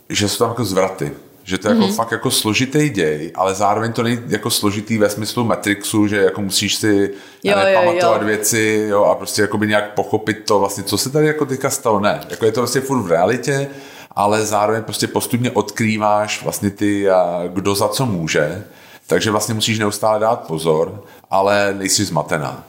že 0.09 0.29
jsou 0.29 0.39
tam 0.39 0.49
jako 0.49 0.65
zvraty 0.65 1.13
že 1.47 1.59
to 1.59 1.69
je 1.69 1.75
mm-hmm. 1.75 1.77
jako 1.77 1.87
mhm. 1.87 1.97
fakt 1.97 2.13
jako 2.13 2.31
složitý 2.31 2.89
děj, 2.91 3.33
ale 3.35 3.55
zároveň 3.55 3.93
to 3.93 4.03
není 4.03 4.21
jako 4.29 4.51
složitý 4.51 4.99
ve 4.99 5.11
smyslu 5.11 5.45
Matrixu, 5.45 6.07
že 6.07 6.17
jako 6.17 6.43
musíš 6.43 6.75
si 6.75 7.11
jo, 7.45 7.57
ne, 7.57 7.73
jo, 7.73 7.81
pamatovat 7.81 8.21
jo. 8.21 8.27
věci 8.27 8.87
jo, 8.91 9.05
a 9.05 9.15
prostě 9.15 9.43
jako 9.43 9.59
by 9.59 9.67
nějak 9.67 9.95
pochopit 9.95 10.45
to 10.45 10.59
vlastně, 10.59 10.85
co 10.85 10.99
se 10.99 11.11
tady 11.11 11.27
jako 11.27 11.47
teďka 11.47 11.71
stalo. 11.71 12.01
Ne, 12.01 12.21
jako 12.31 12.45
je 12.45 12.53
to 12.53 12.61
vlastně 12.61 12.81
furt 12.81 13.03
v 13.03 13.11
realitě, 13.11 13.69
ale 14.11 14.47
zároveň 14.47 14.83
prostě 14.83 15.07
postupně 15.07 15.51
odkrýváš 15.51 16.43
vlastně 16.43 16.71
ty, 16.71 17.07
kdo 17.49 17.75
za 17.75 17.89
co 17.89 18.07
může, 18.07 18.65
takže 19.07 19.31
vlastně 19.31 19.55
musíš 19.55 19.79
neustále 19.79 20.21
dát 20.21 20.47
pozor, 20.47 21.05
ale 21.31 21.75
nejsi 21.79 22.05
zmatená. 22.05 22.65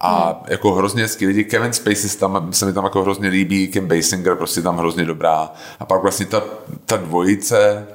A 0.00 0.26
hmm. 0.26 0.44
jako 0.48 0.72
hrozně 0.72 1.02
hezký 1.02 1.26
lidi, 1.26 1.44
Kevin 1.44 1.72
Spacey 1.72 2.10
tam, 2.10 2.52
se 2.52 2.66
mi 2.66 2.72
tam 2.72 2.84
jako 2.84 3.02
hrozně 3.02 3.28
líbí, 3.28 3.68
Kim 3.68 3.88
Basinger 3.88 4.36
prostě 4.36 4.62
tam 4.62 4.78
hrozně 4.78 5.04
dobrá. 5.04 5.52
A 5.80 5.86
pak 5.86 6.02
vlastně 6.02 6.26
ta, 6.26 6.42
ta 6.86 6.96
dvojice, 6.96 7.86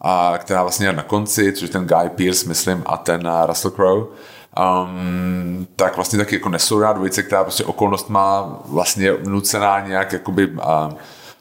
a 0.00 0.34
která 0.38 0.62
vlastně 0.62 0.86
je 0.86 0.92
na 0.92 1.02
konci, 1.02 1.52
což 1.52 1.62
je 1.62 1.68
ten 1.68 1.86
Guy 1.86 2.08
Pearce, 2.08 2.48
myslím, 2.48 2.82
a 2.86 2.96
ten 2.96 3.26
uh, 3.26 3.46
Russell 3.46 3.70
Crowe, 3.70 4.06
um, 4.06 5.66
tak 5.76 5.96
vlastně 5.96 6.18
taky 6.18 6.34
jako 6.34 6.80
rád 6.80 6.92
dvojice, 6.92 7.22
která 7.22 7.44
prostě 7.44 7.64
okolnost 7.64 8.08
má 8.08 8.58
vlastně 8.64 9.12
nucená 9.24 9.80
nějak 9.80 10.12
jakoby 10.12 10.46
uh, 10.46 10.60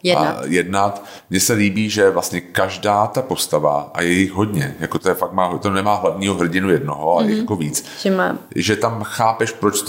jednat. 0.03 0.37
A 0.37 0.41
jednat. 0.45 1.03
Mně 1.29 1.39
se 1.39 1.53
líbí, 1.53 1.89
že 1.89 2.09
vlastně 2.09 2.41
každá 2.41 3.07
ta 3.07 3.21
postava, 3.21 3.91
a 3.93 4.01
je 4.01 4.09
jich 4.09 4.31
hodně, 4.31 4.75
jako 4.79 4.99
to 4.99 5.09
je 5.09 5.15
fakt 5.15 5.33
má, 5.33 5.57
to 5.57 5.69
nemá 5.69 5.95
hlavního 5.95 6.35
hrdinu 6.35 6.69
jednoho, 6.69 7.13
ale 7.13 7.23
mm-hmm. 7.23 7.37
jako 7.37 7.55
víc. 7.55 7.85
Že, 8.01 8.11
má. 8.11 8.37
že 8.55 8.75
tam 8.75 9.03
chápeš, 9.03 9.51
proč 9.51 9.83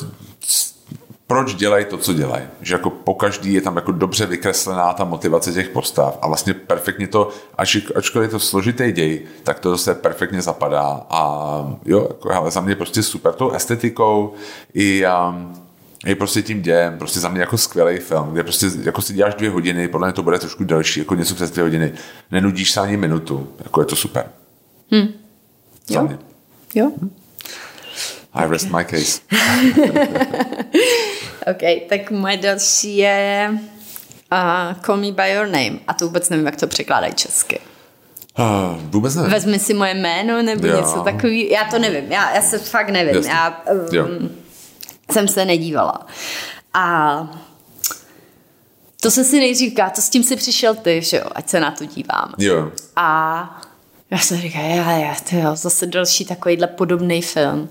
proč 1.30 1.54
dělají 1.54 1.84
to, 1.84 1.96
co 1.96 2.12
dělají. 2.12 2.44
Že 2.60 2.74
jako 2.74 2.90
po 2.90 3.14
každý 3.14 3.52
je 3.52 3.60
tam 3.60 3.76
jako 3.76 3.92
dobře 3.92 4.26
vykreslená 4.26 4.92
ta 4.92 5.04
motivace 5.04 5.52
těch 5.52 5.68
postav 5.68 6.18
a 6.22 6.26
vlastně 6.26 6.54
perfektně 6.54 7.08
to, 7.08 7.28
ač, 7.58 7.76
ačkoliv 7.94 8.28
je 8.28 8.30
to 8.30 8.38
složitý 8.38 8.92
děj, 8.92 9.22
tak 9.42 9.60
to 9.60 9.70
zase 9.70 9.94
perfektně 9.94 10.42
zapadá 10.42 11.06
a 11.10 11.20
jo, 11.84 12.06
jako, 12.08 12.32
ale 12.32 12.50
za 12.50 12.60
mě 12.60 12.76
prostě 12.76 13.02
super 13.02 13.32
tou 13.32 13.50
estetikou 13.50 14.34
i, 14.74 15.04
um, 15.28 15.54
i 16.06 16.14
prostě 16.14 16.42
tím 16.42 16.62
dějem, 16.62 16.98
prostě 16.98 17.20
za 17.20 17.28
mě 17.28 17.40
jako 17.40 17.58
skvělý 17.58 17.98
film, 17.98 18.32
kde 18.32 18.42
prostě 18.42 18.66
jako 18.82 19.02
si 19.02 19.14
děláš 19.14 19.34
dvě 19.34 19.50
hodiny, 19.50 19.88
podle 19.88 20.08
mě 20.08 20.12
to 20.12 20.22
bude 20.22 20.38
trošku 20.38 20.64
delší, 20.64 21.00
jako 21.00 21.14
něco 21.14 21.34
přes 21.34 21.50
dvě 21.50 21.62
hodiny, 21.62 21.92
nenudíš 22.30 22.70
se 22.70 22.80
ani 22.80 22.96
minutu, 22.96 23.48
jako 23.58 23.80
je 23.80 23.86
to 23.86 23.96
super. 23.96 24.30
Hmm. 24.92 25.08
Jo. 25.90 26.02
Mě. 26.02 26.18
Jo. 26.74 26.90
Hm? 27.02 27.10
I 28.32 28.50
rest 28.50 28.66
okay. 28.70 28.84
my 28.84 28.84
case. 28.90 29.20
OK, 31.46 31.88
tak 31.88 32.10
moje 32.10 32.36
další 32.36 32.96
je 32.96 33.50
Uh, 34.32 34.82
Call 34.82 34.96
Me 34.96 35.12
By 35.12 35.30
Your 35.30 35.46
Name. 35.46 35.78
A 35.86 35.94
to 35.94 36.04
vůbec 36.04 36.28
nevím, 36.28 36.46
jak 36.46 36.56
to 36.56 36.66
překládají 36.66 37.14
česky. 37.14 37.58
Uh, 38.38 38.44
vůbec 38.80 39.14
nevím. 39.14 39.30
Vezmi 39.30 39.58
si 39.58 39.74
moje 39.74 39.94
jméno 39.94 40.42
nebo 40.42 40.66
jo. 40.66 40.76
něco 40.76 41.00
takový. 41.00 41.50
Já 41.50 41.64
to 41.64 41.78
nevím, 41.78 42.12
já, 42.12 42.34
já 42.34 42.42
se 42.42 42.58
fakt 42.58 42.88
nevím. 42.88 43.14
Jasně. 43.14 43.30
Já 43.30 43.62
um, 44.04 44.30
jsem 45.10 45.28
se 45.28 45.44
nedívala. 45.44 46.06
A 46.74 47.30
to 49.00 49.10
se 49.10 49.24
si 49.24 49.40
nejdřív 49.40 49.70
říká, 49.70 49.90
to 49.90 50.00
s 50.00 50.08
tím 50.08 50.22
si 50.22 50.36
přišel 50.36 50.74
ty, 50.74 51.02
že 51.02 51.16
jo, 51.16 51.24
ať 51.34 51.48
se 51.48 51.60
na 51.60 51.70
to 51.70 51.84
dívám. 51.84 52.34
Jo. 52.38 52.72
A 52.96 53.60
já 54.10 54.18
jsem 54.18 54.40
říkala, 54.40 54.64
já, 54.64 54.92
já, 54.92 55.16
to 55.30 55.36
jo, 55.36 55.56
zase 55.56 55.86
další 55.86 56.24
takovýhle 56.24 56.66
podobný 56.66 57.22
film. 57.22 57.68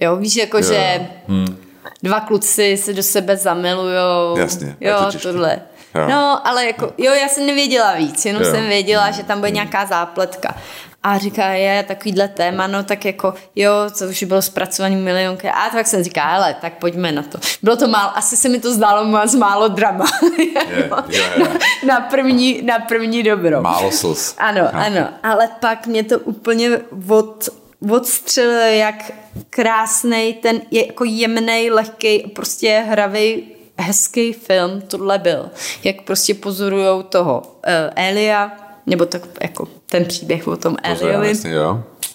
Jo, 0.00 0.16
víš, 0.16 0.36
jako, 0.36 0.56
jo. 0.56 0.62
že 0.62 1.08
hmm. 1.28 1.56
Dva 2.02 2.20
kluci 2.20 2.76
se 2.76 2.92
do 2.92 3.02
sebe 3.02 3.36
zamilujou. 3.36 4.36
Jasně. 4.38 4.76
Jo, 4.80 4.96
to 5.12 5.18
tohle. 5.18 5.60
Jo. 5.94 6.08
No, 6.08 6.48
ale 6.48 6.66
jako, 6.66 6.92
jo, 6.98 7.12
já 7.12 7.28
jsem 7.28 7.46
nevěděla 7.46 7.94
víc, 7.94 8.24
jenom 8.24 8.42
jo. 8.42 8.50
jsem 8.50 8.68
věděla, 8.68 9.10
že 9.10 9.22
tam 9.22 9.38
bude 9.38 9.50
nějaká 9.50 9.86
zápletka. 9.86 10.54
A 11.02 11.18
říká, 11.18 11.44
je 11.48 11.82
takovýhle 11.82 12.28
téma, 12.28 12.66
no 12.66 12.84
tak 12.84 13.04
jako, 13.04 13.34
jo, 13.56 13.72
to 13.98 14.04
už 14.04 14.22
bylo 14.22 14.42
zpracovaný 14.42 14.96
milionky. 14.96 15.48
A 15.48 15.70
tak 15.72 15.86
jsem 15.86 16.02
říká, 16.02 16.22
ale 16.22 16.56
tak 16.60 16.72
pojďme 16.72 17.12
na 17.12 17.22
to. 17.22 17.38
Bylo 17.62 17.76
to 17.76 17.88
málo, 17.88 18.16
asi 18.16 18.36
se 18.36 18.48
mi 18.48 18.60
to 18.60 18.74
zdálo 18.74 19.04
moc 19.04 19.34
málo 19.34 19.68
drama. 19.68 20.06
je, 20.38 20.44
je, 20.46 20.90
je. 21.38 21.48
Na, 21.86 22.00
první, 22.00 22.62
na 22.62 22.78
první 22.78 23.22
dobro. 23.22 23.62
Málo 23.62 23.90
slz. 23.90 24.34
Ano, 24.38 24.60
no. 24.72 24.80
ano, 24.80 25.08
ale 25.22 25.48
pak 25.60 25.86
mě 25.86 26.04
to 26.04 26.18
úplně 26.18 26.70
od, 27.08 27.48
odstřelilo, 27.90 28.60
jak 28.60 29.12
krásný 29.50 30.34
ten 30.34 30.60
je 30.70 30.86
jako 30.86 31.04
jemný, 31.04 31.70
lehký, 31.70 32.18
prostě 32.18 32.84
hravý 32.88 33.42
hezký 33.78 34.32
film 34.32 34.80
tohle 34.80 35.18
byl. 35.18 35.50
Jak 35.84 36.02
prostě 36.02 36.34
pozorujou 36.34 37.02
toho 37.02 37.42
uh, 37.42 37.62
Elia, 37.96 38.52
nebo 38.86 39.06
tak 39.06 39.22
jako 39.40 39.68
ten 39.86 40.04
příběh 40.04 40.48
o 40.48 40.56
tom 40.56 40.76
Eliovi. 40.82 41.34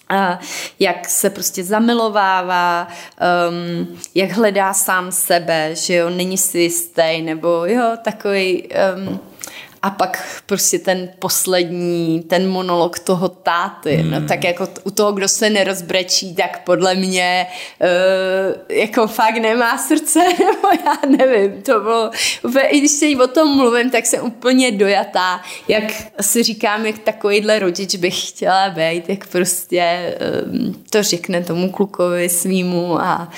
A 0.09 0.39
jak 0.80 1.09
se 1.09 1.30
prostě 1.30 1.64
zamilovává, 1.64 2.88
um, 3.49 3.97
jak 4.16 4.32
hledá 4.32 4.74
sám 4.74 5.11
sebe, 5.11 5.76
že 5.76 5.95
jo, 5.95 6.09
není 6.09 6.38
si 6.38 6.59
jistý, 6.59 7.22
nebo 7.22 7.66
jo, 7.66 7.84
takový 8.03 8.70
um, 8.97 9.20
a 9.84 9.89
pak 9.89 10.41
prostě 10.45 10.79
ten 10.79 11.09
poslední, 11.19 12.23
ten 12.29 12.49
monolog 12.49 12.99
toho 12.99 13.29
táty, 13.29 13.97
no, 13.97 14.03
hmm. 14.03 14.11
no 14.11 14.27
tak 14.27 14.43
jako 14.43 14.67
u 14.84 14.91
toho, 14.91 15.11
kdo 15.11 15.27
se 15.27 15.49
nerozbrečí, 15.49 16.36
tak 16.36 16.63
podle 16.63 16.95
mě 16.95 17.47
uh, 17.81 18.77
jako 18.77 19.07
fakt 19.07 19.38
nemá 19.38 19.77
srdce, 19.77 20.19
nebo 20.39 20.67
já 20.86 20.97
nevím, 21.17 21.61
to 21.61 21.79
bylo 21.79 22.11
úplně, 22.43 22.67
i 22.67 22.79
když 22.79 22.91
se 22.91 23.05
o 23.23 23.27
tom 23.27 23.57
mluvím, 23.57 23.89
tak 23.89 24.05
jsem 24.05 24.25
úplně 24.25 24.71
dojatá, 24.71 25.41
jak 25.67 25.84
si 26.21 26.43
říkám, 26.43 26.86
jak 26.86 26.99
takovýhle 26.99 27.59
rodič 27.59 27.95
bych 27.95 28.29
chtěla 28.29 28.69
být, 28.69 29.09
jak 29.09 29.27
prostě 29.27 30.15
um, 30.45 30.84
to 30.89 31.03
řekne 31.03 31.43
tomu 31.43 31.71
klukovi 31.71 32.29
svýmu 32.29 33.01
a 33.01 33.31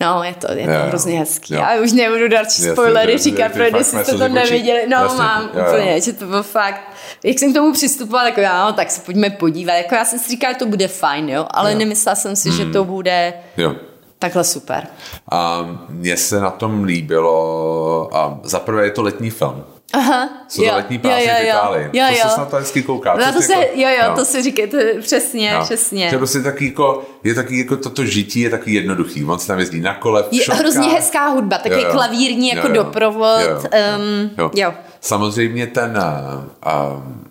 No, 0.00 0.22
je 0.22 0.34
to, 0.34 0.52
je 0.52 0.64
to 0.64 0.72
jo, 0.72 0.78
hrozně 0.86 1.18
hezký. 1.18 1.54
Jo. 1.54 1.60
Já 1.60 1.80
už 1.80 1.92
nebudu 1.92 2.28
další 2.28 2.62
spoilery 2.62 3.18
říkat, 3.18 3.52
protože 3.52 3.84
jste 3.84 4.04
to, 4.04 4.18
to 4.18 4.28
neviděli. 4.28 4.86
No, 4.88 4.96
jasně, 4.96 5.18
mám 5.18 5.42
jo, 5.42 5.64
úplně, 5.66 5.94
jo. 5.94 6.00
že 6.00 6.12
to 6.12 6.24
bylo 6.24 6.42
fakt. 6.42 6.80
Jak 7.24 7.38
jsem 7.38 7.52
k 7.52 7.54
tomu 7.54 7.72
přistupovala, 7.72 8.28
jako 8.28 8.40
já, 8.40 8.64
no, 8.66 8.72
tak 8.72 8.90
se 8.90 9.00
pojďme 9.00 9.30
podívat. 9.30 9.74
Jako 9.74 9.94
já 9.94 10.04
jsem 10.04 10.18
si 10.18 10.30
říkala, 10.30 10.52
že 10.52 10.58
to 10.58 10.66
bude 10.66 10.88
fajn, 10.88 11.28
jo, 11.28 11.46
ale 11.50 11.72
jo. 11.72 11.78
nemyslela 11.78 12.14
jsem 12.14 12.36
si, 12.36 12.48
hmm. 12.48 12.58
že 12.58 12.66
to 12.66 12.84
bude 12.84 13.34
jo. 13.56 13.74
takhle 14.18 14.44
super. 14.44 14.86
A 15.30 15.66
mně 15.88 16.16
se 16.16 16.40
na 16.40 16.50
tom 16.50 16.84
líbilo, 16.84 18.08
a 18.12 18.40
zaprvé 18.42 18.84
je 18.84 18.90
to 18.90 19.02
letní 19.02 19.30
film. 19.30 19.64
Aha, 19.92 20.28
Jsou 20.48 20.62
to 20.62 20.68
jo, 20.68 20.74
letní 20.74 20.98
prázdniny 20.98 21.32
jo, 21.32 21.38
jo, 21.38 21.44
v 21.44 21.48
Itálii. 21.48 21.90
Jo, 21.92 22.04
jo. 22.10 22.22
To 22.22 22.28
se 22.28 22.40
na 22.40 22.46
to 22.46 22.56
hezky 22.56 22.82
kouká. 22.82 23.16
No, 23.16 23.32
to 23.32 23.40
se, 23.42 23.52
jako, 23.52 23.66
jo, 23.74 23.88
jo, 23.88 24.08
no. 24.08 24.16
to 24.16 24.24
si 24.24 24.42
říkáte, 24.42 24.94
přesně, 25.00 25.54
no. 25.54 25.64
přesně. 25.64 26.08
To 26.08 26.14
je 26.14 26.18
prostě 26.18 26.40
taky 26.40 26.66
jako, 26.66 27.04
je 27.24 27.34
taky 27.34 27.58
jako 27.58 27.76
toto 27.76 28.04
žití 28.04 28.40
je 28.40 28.50
taky 28.50 28.74
jednoduchý. 28.74 29.24
On 29.24 29.38
se 29.38 29.46
tam 29.46 29.58
jezdí 29.58 29.80
na 29.80 29.94
kole, 29.94 30.22
v 30.22 30.32
Je 30.32 30.54
hrozně 30.54 30.88
hezká 30.88 31.28
hudba, 31.28 31.58
takový 31.58 31.82
jo, 31.82 31.88
jo. 31.88 31.92
klavírní 31.92 32.48
jako 32.48 32.68
jo, 32.68 32.74
jo. 32.74 32.82
doprovod. 32.82 33.40
Jo, 33.40 33.48
jo. 33.48 33.98
Um, 33.98 34.30
jo. 34.38 34.50
jo. 34.54 34.74
Samozřejmě 35.00 35.66
ten 35.66 35.98
um, 36.94 37.24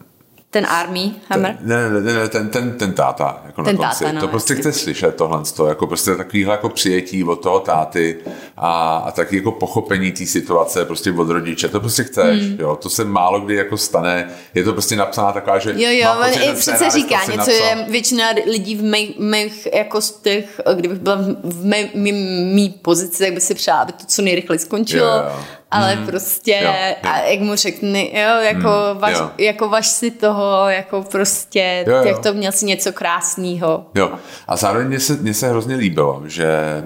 ten 0.57 0.67
Army 0.69 1.11
Hammer? 1.29 1.57
Ten, 1.57 1.67
ne, 1.67 2.01
ne, 2.01 2.13
ne, 2.13 2.27
ten, 2.27 2.49
ten, 2.49 2.71
ten 2.71 2.93
táta. 2.93 3.41
Jako 3.45 3.63
ten 3.63 3.75
na 3.75 3.87
konci. 3.87 4.03
táta, 4.03 4.15
no, 4.15 4.21
To 4.21 4.27
prostě 4.27 4.55
chce 4.55 4.73
slyšet 4.73 5.15
tohle, 5.15 5.41
to, 5.55 5.67
jako 5.67 5.87
prostě 5.87 6.15
takovýhle 6.15 6.53
jako 6.53 6.69
přijetí 6.69 7.23
od 7.23 7.35
toho 7.35 7.59
táty 7.59 8.17
a, 8.57 8.97
a 8.97 9.11
taky 9.11 9.35
jako 9.35 9.51
pochopení 9.51 10.11
té 10.11 10.25
situace 10.25 10.85
prostě 10.85 11.11
od 11.11 11.29
rodiče. 11.29 11.67
To 11.67 11.79
prostě 11.79 12.03
chceš, 12.03 12.45
hmm. 12.47 12.57
jo. 12.59 12.75
To 12.75 12.89
se 12.89 13.05
málo 13.05 13.39
kdy 13.39 13.55
jako 13.55 13.77
stane. 13.77 14.29
Je 14.53 14.63
to 14.63 14.73
prostě 14.73 14.95
napsaná 14.95 15.31
taková, 15.31 15.59
že 15.59 15.73
Jo, 15.75 15.89
jo, 15.91 16.09
on 16.19 16.41
i 16.41 16.53
přece 16.53 16.89
říká 16.89 17.19
něco, 17.19 17.37
napsal. 17.37 17.55
je 17.55 17.85
většina 17.89 18.25
lidí 18.51 18.75
v 18.75 18.83
mých, 18.83 19.19
mých 19.19 19.67
jako 19.73 20.01
z 20.01 20.11
těch, 20.11 20.61
kdybych 20.73 20.99
byla 20.99 21.17
v 21.43 21.65
mé, 21.65 21.89
mý, 21.93 22.11
mý 22.53 22.69
pozici, 22.69 23.23
tak 23.23 23.33
by 23.33 23.41
si 23.41 23.55
přála, 23.55 23.81
aby 23.81 23.91
to 23.91 24.05
co 24.07 24.21
nejrychleji 24.21 24.59
skončilo. 24.59 25.07
Jo, 25.07 25.13
jo 25.13 25.56
ale 25.71 25.95
mm. 25.95 26.05
prostě, 26.05 26.59
jo, 26.63 26.71
jo. 26.71 26.95
A 27.11 27.19
jak 27.19 27.39
mu 27.39 27.55
řekni, 27.55 28.11
jo, 28.13 28.41
jako, 28.41 28.69
mm. 28.93 28.99
važ, 28.99 29.13
jo. 29.13 29.31
jako 29.37 29.69
vaš 29.69 29.87
si 29.87 30.11
toho, 30.11 30.69
jako 30.69 31.03
prostě, 31.03 31.85
jo, 31.87 31.95
jo. 31.95 32.03
jak 32.03 32.19
to 32.19 32.33
měl 32.33 32.51
si 32.51 32.65
něco 32.65 32.93
krásného. 32.93 33.85
Jo, 33.95 34.11
a 34.47 34.55
zároveň 34.55 34.87
mně 34.87 34.99
se, 34.99 35.13
mně 35.13 35.33
se 35.33 35.49
hrozně 35.49 35.75
líbilo, 35.75 36.23
že 36.25 36.83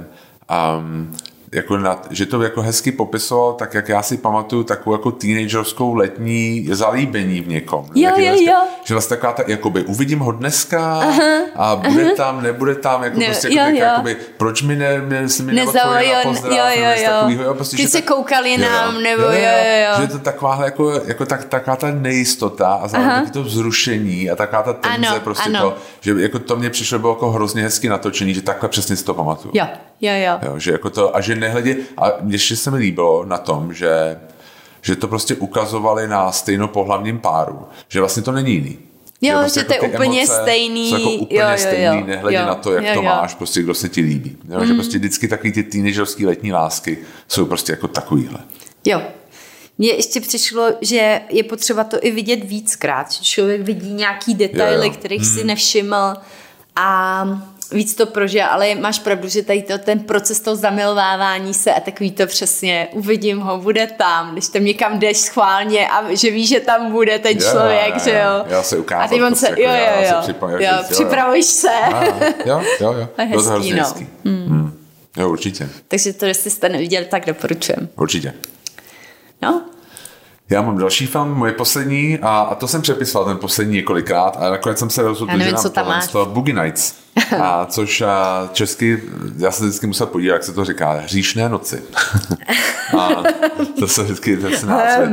um, 0.77 1.15
jako 1.53 1.77
na, 1.77 2.01
že 2.09 2.25
to 2.25 2.41
jako 2.41 2.61
hezky 2.61 2.91
popisoval, 2.91 3.53
tak 3.53 3.73
jak 3.73 3.89
já 3.89 4.01
si 4.01 4.17
pamatuju 4.17 4.63
takovou 4.63 4.93
jako 4.93 5.11
teenagerskou 5.11 5.93
letní 5.93 6.67
zalíbení 6.71 7.41
v 7.41 7.47
někom. 7.47 7.85
Jo, 7.95 8.09
jo, 8.17 8.27
vlastně, 8.27 8.51
jo. 8.51 8.57
Že 8.83 8.93
vlastně 8.93 9.17
taková 9.17 9.33
ta, 9.33 9.43
jakoby, 9.47 9.83
uvidím 9.83 10.19
ho 10.19 10.31
dneska 10.31 10.99
aha, 10.99 11.39
a 11.55 11.75
bude 11.75 12.03
aha. 12.03 12.11
tam, 12.17 12.43
nebude 12.43 12.75
tam, 12.75 13.03
jako 13.03 13.19
ne, 13.19 13.25
prostě, 13.25 13.47
jo, 13.47 13.53
jakoby, 13.55 13.77
jo. 13.77 13.85
jakoby, 13.85 14.17
proč 14.37 14.61
mi 14.61 14.75
ne, 14.75 15.01
ne, 15.01 15.29
si 15.29 15.43
mi 15.43 15.53
neodpověděl 15.53 16.17
na 16.17 16.23
pozdrav, 16.23 16.57
jo, 16.57 16.83
jo, 16.83 16.89
jo. 16.97 17.09
Takovýho, 17.09 17.43
jo, 17.43 17.53
prostě, 17.53 17.77
Ty 17.77 17.87
se 17.87 18.01
koukali 18.01 18.51
jo, 18.51 18.57
nám, 18.57 19.03
nebo 19.03 19.21
jo, 19.21 19.31
jo, 19.31 19.37
jo, 19.37 19.89
jo. 19.89 19.95
Že 19.97 20.03
je 20.03 20.07
to 20.07 20.19
taková 20.19 20.65
jako, 20.65 20.91
jako 21.05 21.25
tak, 21.25 21.45
taková 21.45 21.75
ta 21.75 21.91
nejistota 21.91 22.73
a 22.73 22.87
zároveň 22.87 23.29
to 23.29 23.43
vzrušení 23.43 24.29
a 24.29 24.35
taková 24.35 24.63
ta 24.63 24.73
tenze, 24.73 25.07
ano, 25.07 25.19
prostě 25.19 25.49
ano. 25.49 25.59
to, 25.61 25.77
že 26.01 26.13
jako 26.17 26.39
to 26.39 26.55
mě 26.55 26.69
přišlo 26.69 26.99
bylo 26.99 27.13
jako 27.13 27.31
hrozně 27.31 27.63
hezky 27.63 27.89
natočený, 27.89 28.33
že 28.33 28.41
takhle 28.41 28.69
přesně 28.69 28.95
si 28.95 29.05
to 29.05 29.13
pamatuju. 29.13 29.51
Jo, 29.55 29.67
jo, 30.01 30.13
jo. 30.13 30.39
jo 30.41 30.59
že 30.59 30.71
jako 30.71 30.89
to, 30.89 31.15
a 31.15 31.21
že 31.21 31.40
nehledě, 31.41 31.77
a 31.97 32.11
ještě 32.27 32.55
se 32.55 32.71
mi 32.71 32.77
líbilo 32.77 33.25
na 33.25 33.37
tom, 33.37 33.73
že, 33.73 34.19
že 34.81 34.95
to 34.95 35.07
prostě 35.07 35.35
ukazovali 35.35 36.07
na 36.07 36.31
stejnopohlavním 36.31 37.19
páru, 37.19 37.67
že 37.87 37.99
vlastně 37.99 38.23
to 38.23 38.31
není 38.31 38.53
jiný. 38.53 38.77
Jo, 39.21 39.33
že, 39.33 39.39
prostě 39.39 39.59
že 39.59 39.65
jako 39.69 39.85
to 39.85 39.85
je 39.85 39.95
úplně 39.95 40.27
stejný. 40.27 40.89
Jsou 40.89 40.97
jako 40.97 41.11
úplně 41.11 41.39
jo, 41.39 41.47
jo, 41.51 41.57
stejný, 41.57 41.99
jo, 41.99 42.05
nehledě 42.07 42.37
jo, 42.37 42.45
na 42.45 42.55
to, 42.55 42.73
jak 42.73 42.85
jo, 42.85 42.93
to 42.93 43.01
máš, 43.01 43.33
prostě 43.33 43.61
kdo 43.61 43.73
se 43.73 43.89
ti 43.89 44.01
líbí. 44.01 44.37
Jo, 44.49 44.59
mm. 44.59 44.67
Že 44.67 44.73
prostě 44.73 44.97
vždycky 44.97 45.27
takový 45.27 45.51
ty 45.51 45.63
teenagerský 45.63 46.25
letní 46.25 46.53
lásky 46.53 46.97
jsou 47.27 47.45
prostě 47.45 47.71
jako 47.71 47.87
takovýhle. 47.87 48.39
Jo. 48.85 49.01
Mně 49.77 49.91
ještě 49.91 50.21
přišlo, 50.21 50.71
že 50.81 51.21
je 51.29 51.43
potřeba 51.43 51.83
to 51.83 51.97
i 52.01 52.11
vidět 52.11 52.43
víckrát, 52.43 53.11
že 53.11 53.23
člověk 53.23 53.61
vidí 53.61 53.93
nějaký 53.93 54.33
detaily, 54.33 54.87
jo, 54.87 54.93
jo. 54.93 54.99
kterých 54.99 55.21
hmm. 55.21 55.37
si 55.37 55.43
nevšiml 55.43 56.13
a 56.75 57.23
víc 57.71 57.95
to 57.95 58.05
prožije, 58.05 58.45
ale 58.45 58.75
máš 58.75 58.99
pravdu, 58.99 59.27
že 59.27 59.43
tady 59.43 59.61
to, 59.61 59.77
ten 59.77 59.99
proces 59.99 60.39
toho 60.39 60.55
zamilovávání 60.55 61.53
se 61.53 61.73
a 61.73 61.79
takový 61.79 62.11
to 62.11 62.27
přesně, 62.27 62.87
uvidím 62.91 63.39
ho, 63.39 63.57
bude 63.57 63.87
tam, 63.87 64.31
když 64.31 64.47
tam 64.47 64.63
někam 64.63 64.99
jdeš 64.99 65.17
schválně 65.17 65.87
a 65.89 66.15
že 66.15 66.31
víš, 66.31 66.49
že 66.49 66.59
tam 66.59 66.91
bude 66.91 67.19
ten 67.19 67.37
jo, 67.37 67.51
člověk, 67.51 67.93
jo, 67.93 68.01
že 68.03 68.11
jo. 68.11 68.45
Já 68.47 68.63
se 68.63 68.77
ukázat. 68.77 69.03
A 69.03 69.07
ty 69.07 69.23
on 69.23 69.35
se, 69.35 69.49
jako 69.49 69.61
jo, 69.61 69.69
jo, 69.69 69.75
jo, 70.01 70.17
jo, 70.41 70.57
jo, 70.59 70.67
jo, 70.71 70.83
připravuješ 70.89 71.45
se. 71.45 71.67
jo, 72.45 72.61
jo, 72.79 72.93
jo. 72.93 73.07
Hezký, 73.17 73.73
no. 73.73 73.83
Hezký. 73.83 74.07
Hmm. 74.25 74.45
Hmm. 74.45 74.77
Jo, 75.17 75.29
určitě. 75.29 75.69
Takže 75.87 76.13
to, 76.13 76.25
jestli 76.25 76.49
jste 76.51 76.69
neviděli, 76.69 77.05
tak 77.05 77.25
doporučujem. 77.25 77.89
Určitě. 77.95 78.33
No, 79.41 79.65
já 80.51 80.61
mám 80.61 80.77
další 80.77 81.07
film, 81.07 81.29
moje 81.29 81.51
poslední, 81.51 82.19
a, 82.21 82.39
a 82.39 82.55
to 82.55 82.67
jsem 82.67 82.81
přepisoval 82.81 83.27
ten 83.27 83.37
poslední 83.37 83.75
několikrát, 83.75 84.37
a 84.39 84.49
nakonec 84.49 84.79
jsem 84.79 84.89
se 84.89 85.01
rozhodl, 85.01 85.37
nevím, 85.37 85.55
že 85.63 85.81
nám 85.83 86.07
to 86.11 86.25
Boogie 86.25 86.63
Nights. 86.63 86.95
A 87.41 87.65
což 87.65 88.01
a, 88.01 88.49
česky, 88.53 89.03
já 89.37 89.51
jsem 89.51 89.67
vždycky 89.67 89.87
musel 89.87 90.07
podívat, 90.07 90.33
jak 90.33 90.43
se 90.43 90.53
to 90.53 90.65
říká, 90.65 90.91
hříšné 90.91 91.49
noci. 91.49 91.83
a 92.99 93.09
to 93.79 93.87
se 93.87 94.03
vždycky, 94.03 94.37
to 94.37 94.49
se 94.49 94.65
název, 94.65 95.09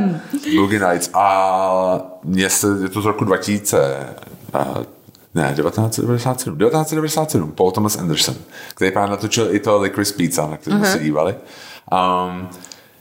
Boogie 0.55 0.87
Nights. 0.89 1.09
A 1.13 2.01
mě 2.23 2.49
se, 2.49 2.67
je 2.81 2.89
to 2.89 3.01
z 3.01 3.05
roku 3.05 3.23
2000, 3.23 4.07
a, 4.53 4.65
ne, 5.35 5.53
1997, 5.55 6.57
1997, 6.57 7.51
Paul 7.51 7.71
Thomas 7.71 7.97
Anderson, 7.97 8.35
který 8.75 8.91
právě 8.91 9.09
natočil 9.09 9.55
i 9.55 9.59
to 9.59 9.79
Licorice 9.79 10.13
Pizza, 10.13 10.47
na 10.47 10.57
který 10.57 10.77
jsme 10.77 10.87
uh-huh. 10.87 10.91
se 10.91 10.99
dívali. 10.99 11.35
Um, 11.91 12.49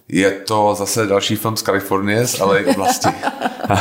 je 0.08 0.30
to 0.30 0.74
zase 0.78 1.06
další 1.06 1.36
film 1.36 1.56
z 1.56 1.62
Kalifornie, 1.62 2.26
ale 2.40 2.62
i 2.62 2.66
oblasti. 2.66 3.08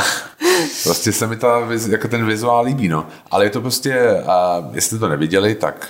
prostě 0.84 1.12
se 1.12 1.26
mi 1.26 1.36
ta, 1.36 1.68
jako 1.88 2.08
ten 2.08 2.26
vizuál 2.26 2.64
líbí, 2.64 2.88
no. 2.88 3.06
Ale 3.30 3.44
je 3.44 3.50
to 3.50 3.60
prostě, 3.60 4.22
a 4.26 4.68
jestli 4.72 4.98
to 4.98 5.08
neviděli, 5.08 5.54
tak 5.54 5.88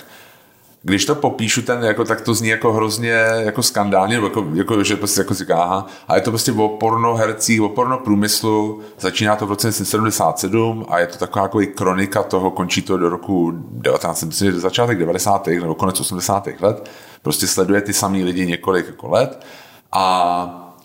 když 0.83 1.05
to 1.05 1.15
popíšu, 1.15 1.61
ten, 1.61 1.83
jako, 1.83 2.05
tak 2.05 2.21
to 2.21 2.33
zní 2.33 2.49
jako 2.49 2.73
hrozně 2.73 3.11
jako 3.37 3.63
skandálně, 3.63 4.15
jako, 4.15 4.47
jako, 4.53 4.83
že 4.83 4.95
prostě 4.95 5.21
jako 5.21 5.33
říká, 5.33 5.63
aha, 5.63 5.87
a 6.07 6.15
je 6.15 6.21
to 6.21 6.31
prostě 6.31 6.51
o 6.51 6.69
porno 6.69 7.15
hercích, 7.15 7.61
o 7.61 7.69
porno 7.69 7.97
průmyslu, 7.97 8.81
začíná 8.99 9.35
to 9.35 9.45
v 9.45 9.49
roce 9.49 9.67
1977 9.67 10.85
a 10.89 10.99
je 10.99 11.07
to 11.07 11.17
taková 11.17 11.43
jako 11.43 11.59
kronika 11.75 12.23
toho, 12.23 12.51
končí 12.51 12.81
to 12.81 12.97
do 12.97 13.09
roku 13.09 13.51
19, 13.71 14.23
myslím, 14.23 14.51
že 14.51 14.59
začátek 14.59 14.99
90. 14.99 15.47
nebo 15.47 15.75
konec 15.75 15.99
80. 15.99 16.47
let, 16.61 16.89
prostě 17.21 17.47
sleduje 17.47 17.81
ty 17.81 17.93
samý 17.93 18.23
lidi 18.23 18.45
několik 18.45 18.87
jako 18.87 19.09
let 19.09 19.45
a 19.91 20.75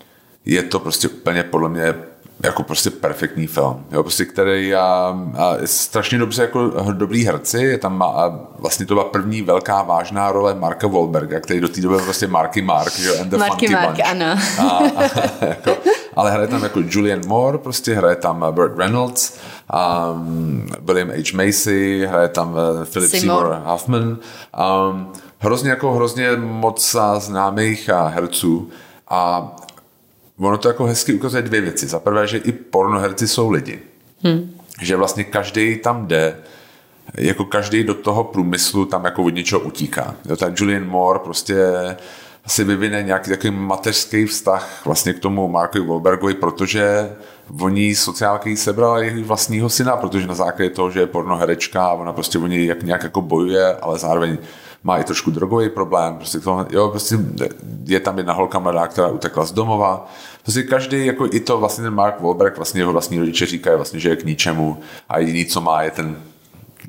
je 0.45 0.63
to 0.63 0.81
prostě 0.81 1.09
úplně 1.09 1.43
podle 1.43 1.69
mě 1.69 1.95
jako 2.43 2.63
prostě 2.63 2.91
perfektní 2.91 3.47
film, 3.47 3.87
jo, 3.93 4.03
prostě 4.03 4.25
který 4.25 4.75
a, 4.75 5.19
a 5.37 5.57
je 5.61 5.67
strašně 5.67 6.19
dobře 6.19 6.43
jako 6.43 6.69
dobrý 6.93 7.27
herci, 7.27 7.59
je 7.59 7.79
tam 7.79 8.03
a 8.03 8.39
vlastně 8.59 8.87
to 8.87 8.95
byla 8.95 9.05
první 9.05 9.43
velká 9.43 9.83
vážná 9.83 10.33
role 10.33 10.55
Marka 10.55 10.87
Wahlberga, 10.87 11.41
který 11.41 11.61
do 11.61 11.69
té 11.69 11.81
doby 11.81 11.95
byl 11.95 12.05
prostě 12.05 12.27
Marky 12.27 12.63
Mark, 12.63 12.97
že 12.97 13.19
and 13.19 13.29
the 13.29 13.37
Marky 13.37 13.69
Mark, 13.69 13.87
Bunch. 13.87 14.01
ano. 14.11 14.27
A, 14.59 14.63
a, 14.63 15.45
jako, 15.45 15.77
ale 16.17 16.31
hraje 16.31 16.49
tam 16.49 16.63
jako 16.63 16.81
Julian 16.89 17.21
Moore, 17.27 17.59
prostě 17.59 17.95
hraje 17.95 18.17
tam 18.17 18.47
Burt 18.51 18.79
Reynolds, 18.79 19.39
um, 20.13 20.67
William 20.81 21.09
H. 21.11 21.37
Macy, 21.37 22.07
hraje 22.07 22.29
tam 22.29 22.53
uh, 22.53 22.85
Philip 22.85 23.11
Seymour, 23.11 23.43
Seymour 23.43 23.63
Hoffman, 23.65 24.19
um, 24.89 25.13
hrozně 25.39 25.71
jako 25.71 25.93
hrozně 25.93 26.31
moc 26.37 26.97
známých 27.19 27.91
herců 28.09 28.71
a 29.15 29.49
ono 30.39 30.59
to 30.59 30.69
jako 30.69 30.85
hezky 30.85 31.15
ukazuje 31.15 31.43
dvě 31.43 31.61
věci. 31.61 31.87
Za 31.87 31.99
prvé, 31.99 32.27
že 32.27 32.39
i 32.39 32.53
pornoherci 32.53 33.29
jsou 33.29 33.51
lidi. 33.51 33.79
Hmm. 34.23 34.51
Že 34.81 34.97
vlastně 34.97 35.25
každý 35.25 35.77
tam 35.77 36.07
jde, 36.07 36.37
jako 37.15 37.45
každý 37.45 37.85
do 37.85 37.95
toho 37.95 38.25
průmyslu 38.25 38.85
tam 38.85 39.05
jako 39.05 39.23
od 39.23 39.35
něčeho 39.35 39.61
utíká. 39.61 40.15
Jo, 40.25 40.37
tak 40.37 40.61
Julian 40.61 40.87
Moore 40.87 41.19
prostě 41.19 41.57
si 42.47 42.65
vyvine 42.65 43.03
nějaký 43.03 43.31
takový 43.31 43.51
mateřský 43.51 44.27
vztah 44.27 44.83
vlastně 44.85 45.13
k 45.13 45.19
tomu 45.19 45.49
Markovi 45.49 45.87
Wahlbergovi, 45.87 46.35
protože 46.35 47.13
oni 47.61 47.95
sociálky 47.95 48.57
sebrala 48.57 48.99
jejich 48.99 49.25
vlastního 49.25 49.69
syna, 49.69 49.97
protože 49.97 50.27
na 50.27 50.35
základě 50.35 50.71
toho, 50.71 50.91
že 50.91 51.01
je 51.01 51.07
pornoherečka 51.07 51.87
a 51.87 51.93
ona 51.93 52.13
prostě 52.13 52.39
o 52.39 52.47
něj 52.47 52.67
jak 52.67 52.83
nějak 52.83 53.03
jako 53.03 53.21
bojuje, 53.21 53.77
ale 53.77 53.99
zároveň 53.99 54.39
má 54.85 54.99
i 54.99 55.05
trošku 55.05 55.31
drogový 55.31 55.69
problém, 55.69 56.17
prostě, 56.17 56.41
to, 56.41 56.67
jo, 56.71 56.89
prostě 56.89 57.19
je 57.85 58.01
tam 58.01 58.19
jedna 58.19 58.33
holka 58.33 58.59
mladá, 58.59 58.87
která 58.87 59.09
utekla 59.09 59.45
z 59.45 59.53
domova. 59.53 60.11
Prostě 60.43 60.63
každý, 60.63 61.07
jako 61.07 61.27
i 61.27 61.41
to 61.41 61.59
vlastně 61.59 61.85
ten 61.85 61.95
Mark 61.95 62.21
Wahlberg, 62.21 62.57
vlastně 62.57 62.81
jeho 62.81 62.93
vlastní 62.93 63.19
rodiče 63.19 63.47
říkají 63.47 63.77
vlastně, 63.77 64.01
že 64.01 64.09
je 64.09 64.17
k 64.17 64.25
ničemu 64.25 64.79
a 65.09 65.19
jediný, 65.19 65.47
co 65.47 65.61
má, 65.61 65.83
je 65.83 65.91
ten 65.91 66.17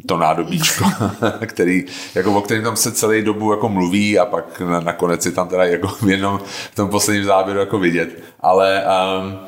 to 0.06 0.18
nádobíčko, 0.18 0.86
který, 1.46 1.86
jako, 2.16 2.34
o 2.34 2.42
kterém 2.42 2.64
tam 2.64 2.76
se 2.76 2.92
celý 2.92 3.22
dobu 3.22 3.52
jako 3.52 3.70
mluví 3.70 4.20
a 4.20 4.26
pak 4.26 4.60
na, 4.60 4.80
nakonec 4.80 5.26
je 5.26 5.32
tam 5.32 5.48
teda 5.48 5.66
jako 5.66 5.88
v 5.88 6.10
jednom 6.10 6.40
v 6.72 6.76
tom 6.76 6.90
posledním 6.90 7.26
záběru 7.26 7.60
jako 7.60 7.80
vidět. 7.80 8.24
Ale 8.40 8.84
um, 9.22 9.40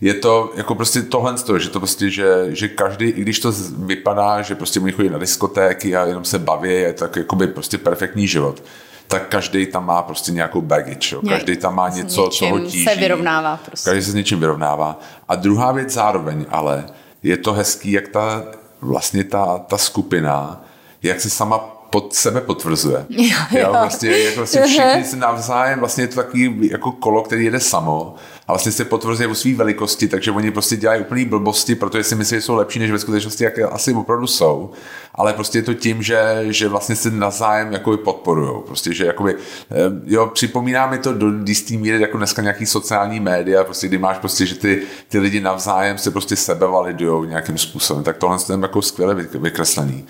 je 0.00 0.14
to 0.14 0.52
jako 0.56 0.74
prostě 0.74 1.02
tohle, 1.02 1.34
že 1.58 1.68
to 1.68 1.80
prostě, 1.80 2.10
že, 2.10 2.46
že 2.48 2.68
každý, 2.68 3.08
i 3.08 3.20
když 3.22 3.40
to 3.40 3.52
vypadá, 3.78 4.42
že 4.42 4.54
prostě 4.54 4.80
oni 4.80 4.92
chodí 4.92 5.08
na 5.08 5.18
diskotéky 5.18 5.96
a 5.96 6.04
jenom 6.04 6.24
se 6.24 6.38
baví, 6.38 6.70
je 6.70 6.92
tak 6.92 7.18
by 7.34 7.46
prostě 7.46 7.78
perfektní 7.78 8.28
život 8.28 8.62
tak 9.08 9.28
každý 9.28 9.66
tam 9.66 9.86
má 9.86 10.02
prostě 10.02 10.32
nějakou 10.32 10.60
baggage, 10.60 11.14
jo. 11.16 11.22
každý 11.28 11.56
tam 11.56 11.74
má 11.74 11.88
něco, 11.88 12.28
co 12.28 12.46
ho 12.46 12.60
tíží. 12.60 12.84
se 12.84 12.94
vyrovnává 12.94 13.56
prostě. 13.56 13.90
Každý 13.90 14.04
se 14.04 14.10
s 14.10 14.14
něčím 14.14 14.40
vyrovnává. 14.40 15.00
A 15.28 15.34
druhá 15.34 15.72
věc 15.72 15.90
zároveň, 15.90 16.46
ale 16.50 16.84
je 17.22 17.36
to 17.36 17.52
hezký, 17.52 17.92
jak 17.92 18.08
ta 18.08 18.44
vlastně 18.82 19.24
ta, 19.24 19.58
ta 19.58 19.78
skupina, 19.78 20.64
jak 21.02 21.20
si 21.20 21.30
sama 21.30 21.58
pod 21.90 22.14
sebe 22.14 22.40
potvrzuje. 22.40 23.06
Jo, 23.08 23.36
jo. 23.50 23.58
jo 23.58 23.68
vlastně, 23.70 24.10
jako 24.10 24.36
vlastně 24.36 24.62
všichni 24.62 25.04
se 25.04 25.16
navzájem, 25.16 25.78
vlastně 25.78 26.04
je 26.04 26.08
to 26.08 26.16
takový 26.16 26.70
jako 26.72 26.92
kolo, 26.92 27.22
který 27.22 27.44
jede 27.44 27.60
samo 27.60 28.14
a 28.52 28.54
vlastně 28.54 28.72
se 28.72 28.84
potvrzuje 28.84 29.28
o 29.28 29.34
své 29.34 29.54
velikosti, 29.54 30.08
takže 30.08 30.30
oni 30.30 30.50
prostě 30.50 30.76
dělají 30.76 31.00
úplný 31.00 31.24
blbosti, 31.24 31.74
protože 31.74 32.04
si 32.04 32.14
myslí, 32.14 32.36
že 32.36 32.40
jsou 32.40 32.54
lepší, 32.54 32.78
než 32.78 32.90
ve 32.90 32.98
skutečnosti 32.98 33.44
jak 33.44 33.58
asi 33.58 33.94
opravdu 33.94 34.26
jsou. 34.26 34.70
Ale 35.14 35.32
prostě 35.32 35.58
je 35.58 35.62
to 35.62 35.74
tím, 35.74 36.02
že, 36.02 36.44
že 36.48 36.68
vlastně 36.68 36.96
se 36.96 37.10
navzájem 37.10 37.72
jakoby 37.72 37.96
podporují. 37.96 38.62
Prostě, 38.66 38.94
že 38.94 39.06
jakoby, 39.06 39.34
eh, 39.34 39.76
jo, 40.04 40.26
připomíná 40.34 40.86
mi 40.86 40.98
to 40.98 41.12
do 41.12 41.26
jistý 41.46 41.76
míry 41.76 42.00
jako 42.00 42.18
dneska 42.18 42.42
nějaký 42.42 42.66
sociální 42.66 43.20
média, 43.20 43.64
prostě 43.64 43.88
kdy 43.88 43.98
máš 43.98 44.18
prostě, 44.18 44.46
že 44.46 44.54
ty, 44.54 44.82
ty 45.08 45.18
lidi 45.18 45.40
navzájem 45.40 45.98
se 45.98 46.10
prostě 46.10 46.36
sebe 46.36 46.66
validujou 46.66 47.24
nějakým 47.24 47.58
způsobem. 47.58 48.04
Tak 48.04 48.16
tohle 48.16 48.36
je 48.50 48.58
jako 48.62 48.82
skvěle 48.82 49.14
vykreslený. 49.14 50.04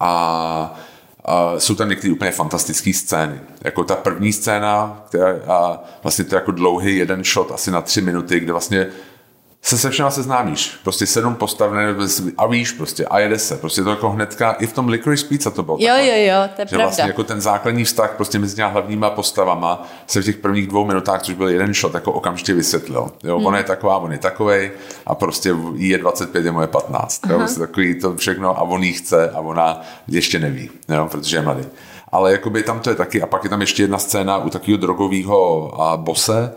A 0.00 0.80
a 1.28 1.60
jsou 1.60 1.74
tam 1.74 1.88
některé 1.88 2.12
úplně 2.12 2.30
fantastické 2.30 2.92
scény. 2.92 3.40
Jako 3.64 3.84
ta 3.84 3.96
první 3.96 4.32
scéna, 4.32 5.02
která, 5.08 5.36
a 5.46 5.84
vlastně 6.02 6.24
to 6.24 6.34
je 6.34 6.36
jako 6.36 6.52
dlouhý 6.52 6.96
jeden 6.96 7.24
shot, 7.24 7.52
asi 7.52 7.70
na 7.70 7.80
tři 7.80 8.00
minuty, 8.00 8.40
kde 8.40 8.52
vlastně 8.52 8.86
se 9.62 9.78
se 9.78 9.90
všema 9.90 10.10
seznámíš. 10.10 10.78
Prostě 10.82 11.06
sedm 11.06 11.34
postav 11.34 11.70
a 12.38 12.46
víš 12.46 12.72
prostě 12.72 13.04
a 13.06 13.18
jede 13.18 13.38
se. 13.38 13.56
Prostě 13.56 13.82
to 13.82 13.90
jako 13.90 14.10
hnedka, 14.10 14.52
i 14.52 14.66
v 14.66 14.72
tom 14.72 14.88
Licorice 14.88 15.26
Pizza 15.26 15.50
to 15.50 15.62
bylo 15.62 15.76
Jo, 15.80 15.86
takhle, 15.88 16.08
jo, 16.08 16.34
jo, 16.34 16.48
to 16.56 16.62
je 16.62 16.66
že 16.66 16.68
pravda. 16.68 16.84
vlastně 16.84 17.04
jako 17.04 17.24
ten 17.24 17.40
základní 17.40 17.84
vztah 17.84 18.14
prostě 18.16 18.38
mezi 18.38 18.56
těma 18.56 18.68
hlavníma 18.68 19.10
postavama 19.10 19.88
se 20.06 20.22
v 20.22 20.24
těch 20.24 20.36
prvních 20.36 20.66
dvou 20.66 20.84
minutách, 20.84 21.22
což 21.22 21.34
byl 21.34 21.48
jeden 21.48 21.74
shot, 21.74 21.94
jako 21.94 22.12
okamžitě 22.12 22.54
vysvětlil. 22.54 23.10
Jo, 23.24 23.36
hmm. 23.36 23.46
ona 23.46 23.58
je 23.58 23.64
taková, 23.64 23.98
on 23.98 24.12
je 24.12 24.18
takovej 24.18 24.70
a 25.06 25.14
prostě 25.14 25.54
jí 25.74 25.88
je 25.88 25.98
25, 25.98 26.44
je 26.44 26.52
moje 26.52 26.66
15. 26.66 27.20
Jo, 27.30 27.38
prostě 27.38 27.60
takový 27.60 28.00
to 28.00 28.16
všechno 28.16 28.58
a 28.58 28.62
on 28.62 28.82
jí 28.82 28.92
chce 28.92 29.30
a 29.30 29.40
ona 29.40 29.80
ještě 30.08 30.38
neví, 30.38 30.70
jo, 30.88 31.08
protože 31.10 31.36
je 31.36 31.42
mladý. 31.42 31.62
Ale 32.12 32.32
jakoby 32.32 32.62
tam 32.62 32.80
to 32.80 32.90
je 32.90 32.96
taky, 32.96 33.22
a 33.22 33.26
pak 33.26 33.44
je 33.44 33.50
tam 33.50 33.60
ještě 33.60 33.82
jedna 33.82 33.98
scéna 33.98 34.38
u 34.38 34.50
takového 34.50 34.80
drogového 34.80 35.72
bose, 35.96 36.52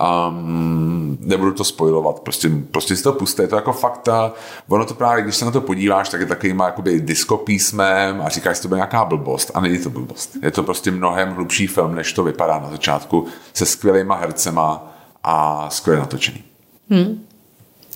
Um, 0.00 1.18
nebudu 1.20 1.52
to 1.52 1.64
spojovat, 1.64 2.20
prostě, 2.20 2.50
prostě 2.70 2.96
si 2.96 3.02
to 3.02 3.12
puste, 3.12 3.42
je 3.42 3.48
to 3.48 3.56
jako 3.56 3.72
fakta, 3.72 4.32
ono 4.68 4.84
to 4.84 4.94
právě, 4.94 5.24
když 5.24 5.36
se 5.36 5.44
na 5.44 5.50
to 5.50 5.60
podíváš, 5.60 6.08
tak 6.08 6.20
je 6.20 6.26
takovýma 6.26 6.66
jakoby 6.66 7.00
disco 7.00 7.36
písmem 7.36 8.20
a 8.20 8.28
říkáš, 8.28 8.56
že 8.56 8.62
to 8.62 8.68
bude 8.68 8.78
nějaká 8.78 9.04
blbost 9.04 9.50
a 9.54 9.60
není 9.60 9.78
to 9.78 9.90
blbost. 9.90 10.36
Je 10.42 10.50
to 10.50 10.62
prostě 10.62 10.90
mnohem 10.90 11.34
hlubší 11.34 11.66
film, 11.66 11.94
než 11.94 12.12
to 12.12 12.24
vypadá 12.24 12.58
na 12.58 12.70
začátku, 12.70 13.26
se 13.54 13.66
skvělýma 13.66 14.14
hercema 14.14 14.94
a 15.24 15.66
skvěle 15.70 16.00
natočený. 16.00 16.44
Hmm. 16.90 17.26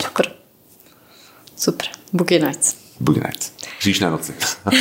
Super. 0.02 0.32
Super. 1.56 1.88
Boogie 2.12 2.40
Nights. 2.40 2.76
Boogie 3.00 3.22
Nights. 3.26 3.52
Příšné 3.78 4.10
noci. 4.10 4.34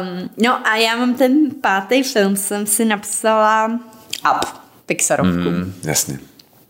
um, 0.00 0.30
no 0.36 0.66
a 0.66 0.76
já 0.76 0.96
mám 0.96 1.14
ten 1.14 1.50
pátý 1.60 2.02
film, 2.02 2.36
jsem 2.36 2.66
si 2.66 2.84
napsala 2.84 3.80
Up, 4.30 4.48
Pixarovku. 4.86 5.50
Mm, 5.50 5.74
jasně. 5.84 6.18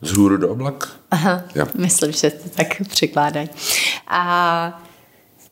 Z 0.00 0.12
hůru 0.12 0.36
do 0.36 0.48
oblak? 0.48 0.88
Aha, 1.10 1.42
jo. 1.54 1.66
myslím, 1.74 2.12
že 2.12 2.30
to 2.30 2.48
tak 2.48 2.66
překládají. 2.88 3.48
A 4.08 4.82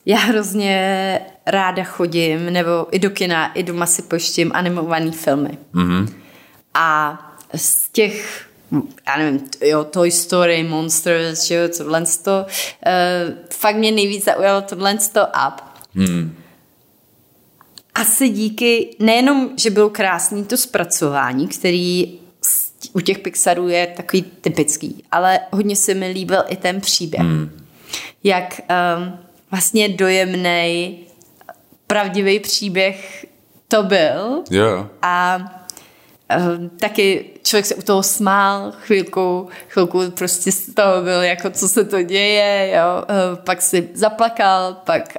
já 0.06 0.18
hrozně 0.18 1.20
ráda 1.46 1.84
chodím, 1.84 2.52
nebo 2.52 2.86
i 2.90 2.98
do 2.98 3.10
kina, 3.10 3.52
i 3.52 3.62
doma 3.62 3.86
si 3.86 4.02
poštím 4.02 4.50
animované 4.54 5.10
filmy. 5.10 5.58
Mm-hmm. 5.74 6.12
A 6.74 7.18
z 7.54 7.88
těch 7.88 8.46
já 9.06 9.16
nevím, 9.18 9.40
jo, 9.60 9.84
Toy 9.84 10.10
Story, 10.10 10.62
Monsters, 10.62 11.44
že 11.44 11.54
jo, 11.54 11.68
tohle 11.78 12.04
to, 12.24 12.46
uh, 12.46 13.34
fakt 13.50 13.76
mě 13.76 13.92
nejvíc 13.92 14.24
zaujalo 14.24 14.62
tohle 14.62 14.98
to 15.12 15.26
up. 15.26 15.60
Hmm 15.94 16.39
asi 17.94 18.28
díky 18.28 18.96
nejenom, 18.98 19.50
že 19.56 19.70
bylo 19.70 19.90
krásný 19.90 20.44
to 20.44 20.56
zpracování, 20.56 21.48
který 21.48 22.18
u 22.92 23.00
těch 23.00 23.18
Pixarů 23.18 23.68
je 23.68 23.86
takový 23.86 24.22
typický, 24.22 25.04
ale 25.12 25.40
hodně 25.50 25.76
se 25.76 25.94
mi 25.94 26.08
líbil 26.08 26.44
i 26.48 26.56
ten 26.56 26.80
příběh. 26.80 27.22
Hmm. 27.22 27.66
Jak 28.24 28.60
um, 28.96 29.18
vlastně 29.50 29.88
dojemný, 29.88 30.98
pravdivý 31.86 32.40
příběh 32.40 33.26
to 33.68 33.82
byl. 33.82 34.42
Yeah. 34.50 34.86
A 35.02 35.38
um, 36.38 36.68
taky 36.68 37.24
člověk 37.42 37.66
se 37.66 37.74
u 37.74 37.82
toho 37.82 38.02
smál 38.02 38.72
chvilku, 38.80 39.48
chvilku 39.68 40.10
prostě 40.10 40.52
z 40.52 40.74
toho 40.74 41.02
byl 41.02 41.22
jako, 41.22 41.50
co 41.50 41.68
se 41.68 41.84
to 41.84 42.02
děje, 42.02 42.72
jo. 42.76 43.04
Uh, 43.32 43.44
pak 43.44 43.62
si 43.62 43.88
zaplakal, 43.94 44.74
pak 44.74 45.16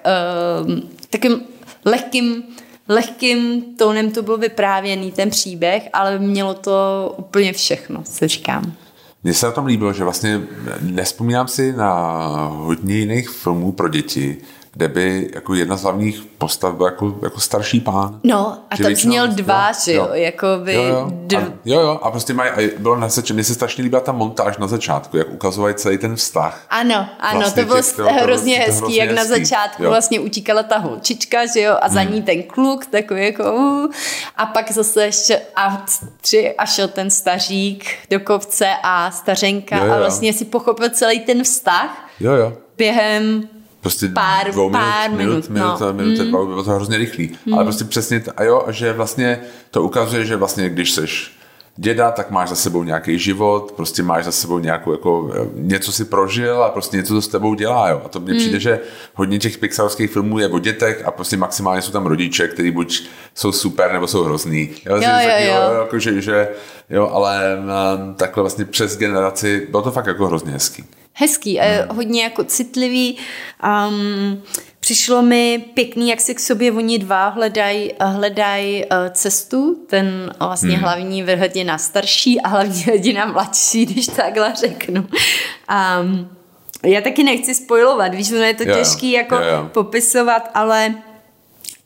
um, 0.66 0.90
takým 1.10 1.42
lehkým 1.86 2.44
lehkým 2.92 3.62
tónem 3.78 4.12
to 4.12 4.22
byl 4.22 4.38
vyprávěný 4.38 5.12
ten 5.12 5.30
příběh, 5.30 5.90
ale 5.94 6.20
mělo 6.20 6.54
to 6.54 6.74
úplně 7.18 7.54
všechno, 7.54 8.04
co 8.04 8.28
říkám. 8.28 8.74
Mně 9.24 9.34
se 9.34 9.46
na 9.46 9.52
tom 9.52 9.66
líbilo, 9.66 9.94
že 9.94 10.04
vlastně 10.04 10.42
nespomínám 10.82 11.48
si 11.48 11.74
na 11.74 11.94
hodně 12.54 12.96
jiných 12.96 13.30
filmů 13.30 13.72
pro 13.72 13.88
děti, 13.88 14.38
kde 14.74 14.88
by 14.88 15.30
jako 15.34 15.54
jedna 15.54 15.78
z 15.78 15.84
hlavních 15.84 16.22
postav 16.38 16.76
byl 16.76 16.86
jako, 16.86 17.16
jako 17.22 17.40
starší 17.40 17.80
pán. 17.80 18.20
No 18.24 18.58
a 18.70 18.78
tam 18.78 18.92
měl 19.06 19.28
dva, 19.28 19.72
že 19.72 19.94
jo, 19.94 20.10
jako 20.14 20.48
by... 20.64 20.74
Jo, 20.74 20.84
jo. 20.84 21.12
Dv... 21.12 21.38
A, 21.38 21.54
jo, 21.66 21.80
jo, 21.80 22.00
a 22.02 22.12
prostě 22.12 22.34
mají, 22.34 22.52
a 22.52 22.70
bylo 22.78 22.96
na 22.96 23.10
začátku, 23.10 23.34
mně 23.34 23.44
se 23.44 23.54
strašně 23.54 23.84
líbila 23.84 24.02
ta 24.02 24.12
montáž 24.12 24.58
na 24.58 24.68
začátku, 24.68 25.18
jak 25.18 25.30
ukazovají 25.30 25.76
celý 25.76 25.98
ten 25.98 26.16
vztah. 26.16 26.66
Ano, 26.70 27.10
ano, 27.20 27.40
vlastně 27.40 27.64
to 27.64 27.68
bylo 27.68 27.82
těch, 27.82 28.24
hrozně 28.24 28.56
to, 28.56 28.62
hezký, 28.62 28.78
hrozně 28.80 29.00
jak 29.00 29.10
hezký. 29.10 29.30
na 29.30 29.38
začátku 29.38 29.84
jo. 29.84 29.90
vlastně 29.90 30.20
utíkala 30.20 30.64
ta 30.64 30.78
holčička, 30.78 31.46
že 31.46 31.62
jo, 31.62 31.78
a 31.82 31.90
za 31.90 32.02
hmm. 32.02 32.14
ní 32.14 32.22
ten 32.22 32.44
kluk, 32.44 32.86
takový 32.86 33.26
jako 33.26 33.54
uh, 33.54 33.92
a 34.38 34.46
pak 34.46 34.72
zase 34.72 35.06
ještě 35.06 35.42
a 35.56 35.86
tři 36.22 36.56
a 36.58 36.66
šel 36.66 36.88
ten 36.88 37.10
stařík 37.10 37.86
do 38.10 38.20
kopce 38.20 38.68
a 38.84 39.12
stařenka 39.12 39.78
jo, 39.78 39.86
jo. 39.86 39.94
a 39.94 39.98
vlastně 39.98 40.34
si 40.34 40.46
pochopil 40.46 40.90
celý 40.90 41.20
ten 41.20 41.44
vztah. 41.44 42.08
Jo, 42.20 42.34
jo. 42.34 42.54
Během 42.78 43.50
prostě 43.82 44.08
pár, 44.08 44.52
dvou 44.52 44.70
minut, 44.70 44.84
pár 44.84 45.10
minut, 45.12 45.20
minut, 45.20 45.50
minut, 45.50 45.80
no. 45.80 45.94
minut, 45.94 46.20
mm. 46.20 46.30
dva, 46.30 46.46
bylo 46.46 46.64
to 46.64 46.72
hrozně 46.72 46.98
rychlý. 46.98 47.38
Mm. 47.46 47.54
Ale 47.54 47.64
prostě 47.64 47.84
přesně, 47.84 48.24
a 48.38 48.44
jo, 48.44 48.66
že 48.70 48.94
vlastně 48.94 49.40
to 49.72 49.84
ukazuje, 49.84 50.26
že 50.26 50.36
vlastně 50.36 50.70
když 50.70 50.92
seš 50.92 51.38
děda, 51.78 52.12
tak 52.12 52.32
máš 52.32 52.50
za 52.50 52.56
sebou 52.56 52.84
nějaký 52.84 53.20
život, 53.20 53.72
prostě 53.76 54.04
máš 54.04 54.26
za 54.26 54.32
sebou 54.32 54.60
nějakou, 54.60 54.92
jako, 54.92 55.32
něco 55.56 55.92
si 55.92 56.06
prožil 56.06 56.64
a 56.64 56.70
prostě 56.70 56.98
něco 56.98 57.14
to 57.14 57.22
s 57.22 57.28
tebou 57.28 57.54
dělá, 57.54 57.90
jo. 57.90 58.02
A 58.06 58.08
to 58.08 58.20
mně 58.20 58.34
mm. 58.34 58.40
přijde, 58.40 58.60
že 58.60 58.80
hodně 59.14 59.40
těch 59.40 59.58
pixarských 59.58 60.12
filmů 60.12 60.40
je 60.40 60.48
o 60.48 60.60
dětech 60.60 61.04
a 61.06 61.12
prostě 61.12 61.38
maximálně 61.38 61.82
jsou 61.82 61.92
tam 61.92 62.06
rodiče, 62.06 62.48
kteří 62.48 62.72
buď 62.72 63.08
jsou 63.36 63.52
super, 63.52 63.94
nebo 63.94 64.08
jsou 64.08 64.24
hrozný. 64.24 64.70
Jo, 64.86 64.96
jo, 64.96 65.02
jo, 65.02 65.30
jo. 65.40 65.54
jo 65.54 65.82
jako, 65.82 66.00
že, 66.00 66.22
že, 66.22 66.48
jo, 66.90 67.10
ale 67.14 67.58
um, 67.60 68.16
takhle 68.16 68.44
vlastně 68.44 68.66
přes 68.66 68.98
generaci, 68.98 69.68
bylo 69.70 69.84
to 69.84 69.92
fakt 69.92 70.08
jako 70.08 70.28
hrozně 70.28 70.52
hezký 70.52 70.86
hezký 71.14 71.60
a 71.60 71.66
hmm. 71.66 71.96
hodně 71.98 72.24
jako 72.24 72.44
citlivý. 72.44 73.18
Um, 73.88 74.44
přišlo 74.80 75.22
mi 75.22 75.66
pěkný, 75.74 76.10
jak 76.10 76.22
si 76.22 76.36
k 76.36 76.40
sobě 76.40 76.72
oni 76.72 77.00
dva 77.00 77.28
hledají 77.28 77.92
hledaj, 78.02 78.86
uh, 78.92 79.10
cestu. 79.12 79.86
Ten 79.88 80.34
vlastně 80.40 80.72
hmm. 80.72 80.82
hlavní 80.82 81.24
hrdina 81.24 81.78
starší 81.78 82.42
a 82.42 82.48
hlavní 82.48 82.82
hrdina 82.82 83.26
mladší, 83.26 83.86
když 83.92 84.08
takhle 84.08 84.54
řeknu. 84.56 85.08
Um, 86.02 86.30
já 86.84 87.02
taky 87.02 87.24
nechci 87.24 87.56
spojovat, 87.56 88.16
víš, 88.16 88.32
ono 88.32 88.44
je 88.44 88.54
to 88.54 88.64
yeah, 88.64 88.78
těžký 88.78 89.12
jako 89.12 89.36
yeah, 89.36 89.48
yeah. 89.48 89.72
popisovat, 89.72 90.50
ale 90.54 90.96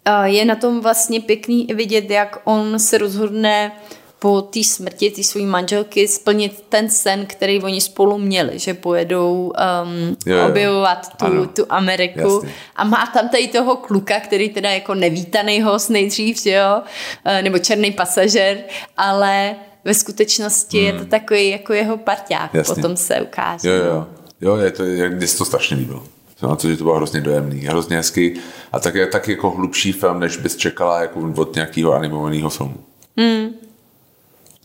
uh, 0.07 0.23
je 0.23 0.45
na 0.45 0.55
tom 0.55 0.81
vlastně 0.81 1.21
pěkný 1.21 1.67
vidět, 1.73 2.09
jak 2.09 2.37
on 2.43 2.79
se 2.79 2.97
rozhodne 2.97 3.71
po 4.19 4.41
té 4.41 4.63
smrti 4.63 5.11
té 5.11 5.23
své 5.23 5.41
manželky 5.41 6.07
splnit 6.07 6.63
ten 6.69 6.89
sen, 6.89 7.25
který 7.25 7.61
oni 7.61 7.81
spolu 7.81 8.17
měli, 8.17 8.59
že 8.59 8.73
pojedou 8.73 9.53
um, 9.83 10.17
jo, 10.25 10.37
jo. 10.37 10.47
objevovat 10.47 11.17
tu, 11.17 11.45
tu 11.45 11.65
Ameriku 11.69 12.19
Jasně. 12.19 12.53
a 12.75 12.83
má 12.83 13.05
tam 13.13 13.29
tady 13.29 13.47
toho 13.47 13.75
kluka, 13.75 14.19
který 14.19 14.49
teda 14.49 14.69
jako 14.69 14.93
nevítaný 14.93 15.61
host 15.61 15.89
nejdřív, 15.89 16.41
že 16.41 16.51
jo, 16.51 16.81
uh, 16.81 17.41
nebo 17.41 17.59
černý 17.59 17.91
pasažer, 17.91 18.57
ale 18.97 19.55
ve 19.85 19.93
skutečnosti 19.93 20.77
hmm. 20.77 20.85
je 20.85 20.93
to 20.93 20.99
hmm. 20.99 21.09
takový 21.09 21.49
jako 21.49 21.73
jeho 21.73 21.97
parťák, 21.97 22.53
Jasně. 22.53 22.75
potom 22.75 22.97
se 22.97 23.21
ukáže. 23.21 23.69
Jo, 23.69 23.75
jo. 23.85 24.07
Jo, 24.41 24.57
je 24.57 24.71
to, 24.71 24.83
mně 25.09 25.27
se 25.27 25.37
to 25.37 25.45
strašně 25.45 25.77
líbilo. 25.77 26.03
Na 26.43 26.55
to, 26.55 26.69
že 26.69 26.77
to 26.77 26.83
bylo 26.83 26.95
hrozně 26.95 27.21
dojemný, 27.21 27.59
hrozně 27.59 27.97
hezký 27.97 28.33
a 28.71 28.79
tak, 28.79 28.93
tak 29.11 29.27
jako 29.27 29.49
hlubší 29.49 29.91
film, 29.91 30.19
než 30.19 30.37
bys 30.37 30.55
čekala 30.55 31.01
jako 31.01 31.31
od 31.35 31.55
nějakého 31.55 31.93
animovaného 31.93 32.49
filmu. 32.49 32.77
Hmm. 33.17 33.49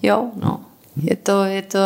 Jo, 0.03 0.25
no. 0.37 0.61
Je 1.03 1.17
to, 1.17 1.45
je 1.45 1.63
to, 1.63 1.79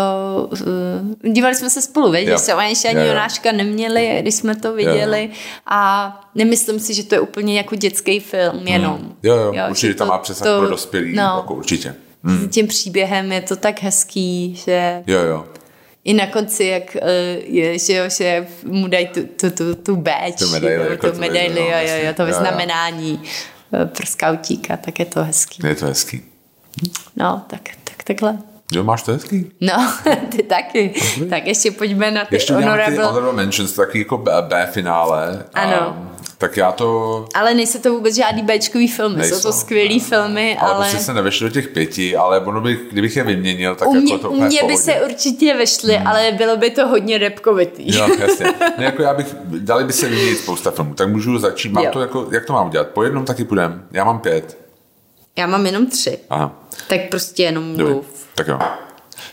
uh, 1.23 1.33
dívali 1.33 1.55
jsme 1.55 1.71
se 1.71 1.83
spolu, 1.83 2.13
víš, 2.13 2.25
když 2.25 2.41
jsme 2.41 2.69
ještě 2.69 2.89
ani 2.89 3.07
Jonáška 3.07 3.53
neměli, 3.53 4.19
když 4.21 4.35
jsme 4.35 4.57
to 4.57 4.73
viděli 4.73 5.23
jo. 5.23 5.39
a 5.67 6.21
nemyslím 6.35 6.81
si, 6.81 6.95
že 6.95 7.05
to 7.05 7.15
je 7.15 7.21
úplně 7.21 7.57
jako 7.57 7.75
dětský 7.75 8.21
film 8.21 8.69
jenom. 8.69 8.97
Hmm. 8.97 9.15
Jo, 9.23 9.37
jo, 9.37 9.53
jo 9.55 9.65
určitě 9.71 9.95
to 9.95 10.07
má 10.07 10.19
přesah 10.19 10.47
to, 10.47 10.59
pro 10.59 10.69
dospělý, 10.69 11.17
no, 11.17 11.23
jako 11.23 11.55
určitě. 11.55 11.95
Hmm. 12.25 12.49
S 12.49 12.55
tím 12.55 12.67
příběhem 12.67 13.33
je 13.33 13.41
to 13.41 13.57
tak 13.57 13.83
hezký, 13.83 14.55
že... 14.65 15.03
Jo, 15.07 15.21
jo. 15.21 15.47
I 16.05 16.15
na 16.15 16.27
konci, 16.27 16.65
jak 16.65 16.97
uh, 17.03 17.09
je, 17.55 17.79
že, 17.79 17.93
jo, 17.93 18.05
že 18.09 18.47
mu 18.65 18.89
dají 18.89 19.07
tu, 19.07 19.21
tu, 19.41 19.51
tu, 19.51 19.75
tu 19.75 19.97
badge, 19.97 20.37
tu 20.39 20.49
medaili, 20.49 20.91
jako 20.91 21.11
tu 21.11 21.19
medaili, 21.19 21.61
jo, 21.61 21.79
jo, 21.81 22.07
jo, 22.07 22.15
to 22.15 22.27
vyznamenání 22.27 23.21
jo, 23.73 23.81
jo. 23.81 23.87
pro 23.87 24.07
skautíka, 24.07 24.77
tak 24.77 24.99
je 24.99 25.07
to 25.07 25.25
hezký. 25.25 25.63
Je 25.67 25.75
to 25.75 25.87
hezký. 25.87 26.23
No, 27.17 27.43
tak 27.47 27.61
takhle. 28.05 28.39
Jo, 28.73 28.85
máš 28.85 29.03
to 29.03 29.13
hezký. 29.13 29.51
No, 29.61 29.93
ty 30.37 30.43
taky. 30.43 30.95
Okay. 31.17 31.29
Tak 31.29 31.47
ještě 31.47 31.71
pojďme 31.71 32.11
na 32.11 32.25
ty 32.25 32.37
ještě 32.37 32.55
honorable. 32.55 32.85
Ještě 32.85 33.03
honorable 33.03 33.33
mentions, 33.33 33.73
taky 33.73 33.99
jako 33.99 34.19
B, 34.19 34.33
B 34.43 34.69
finále. 34.73 35.45
Ano. 35.55 35.97
Um, 35.99 36.11
tak 36.39 36.57
já 36.57 36.73
to... 36.73 37.25
Ale 37.35 37.55
nejsou 37.55 37.79
to 37.79 37.93
vůbec 37.93 38.15
žádný 38.15 38.43
Bčkový 38.43 38.89
filmy, 38.89 39.17
nejsou. 39.17 39.37
jsou 39.37 39.43
to 39.43 39.53
skvělý 39.53 40.01
filmy, 40.01 40.57
ale... 40.61 40.71
Ale 40.71 40.89
prostě 40.89 41.05
se 41.05 41.15
nevešly 41.15 41.49
do 41.49 41.53
těch 41.53 41.69
pěti, 41.69 42.17
ale 42.17 42.41
ono 42.41 42.61
by, 42.61 42.79
kdybych 42.93 43.17
je 43.17 43.25
vyměnil, 43.25 43.75
tak 43.75 43.89
u 43.89 43.95
mě, 43.95 44.13
jako 44.13 44.23
to 44.23 44.31
úplně 44.31 44.63
by 44.63 44.77
se 44.77 44.95
určitě 44.95 45.55
vešly, 45.55 45.95
hmm. 45.95 46.07
ale 46.07 46.33
bylo 46.33 46.57
by 46.57 46.71
to 46.71 46.89
hodně 46.89 47.19
repkovitý. 47.19 47.97
Jo, 47.97 48.09
jasně. 48.19 48.47
Ne, 48.79 48.85
jako 48.85 49.03
já 49.03 49.15
bych, 49.15 49.37
dali 49.45 49.85
by 49.85 49.93
se 49.93 50.09
vyměnit 50.09 50.39
spousta 50.39 50.71
filmů, 50.71 50.95
tak 50.95 51.09
můžu 51.09 51.39
začít, 51.39 51.73
mám 51.73 51.85
jo. 51.85 51.91
to 51.93 52.01
jako, 52.01 52.29
jak 52.31 52.45
to 52.45 52.53
mám 52.53 52.67
udělat? 52.67 52.89
Po 52.89 53.03
jednom 53.03 53.25
taky 53.25 53.45
půjdem, 53.45 53.83
já 53.93 54.05
mám 54.05 54.19
pět. 54.19 54.64
Já 55.37 55.47
mám 55.47 55.67
jenom 55.67 55.87
tři. 55.87 56.19
Aha. 56.31 56.53
Tak 56.89 57.01
prostě 57.11 57.43
jenom 57.43 57.77
mluv. 57.77 58.27
Tak 58.35 58.49
jo. 58.49 58.59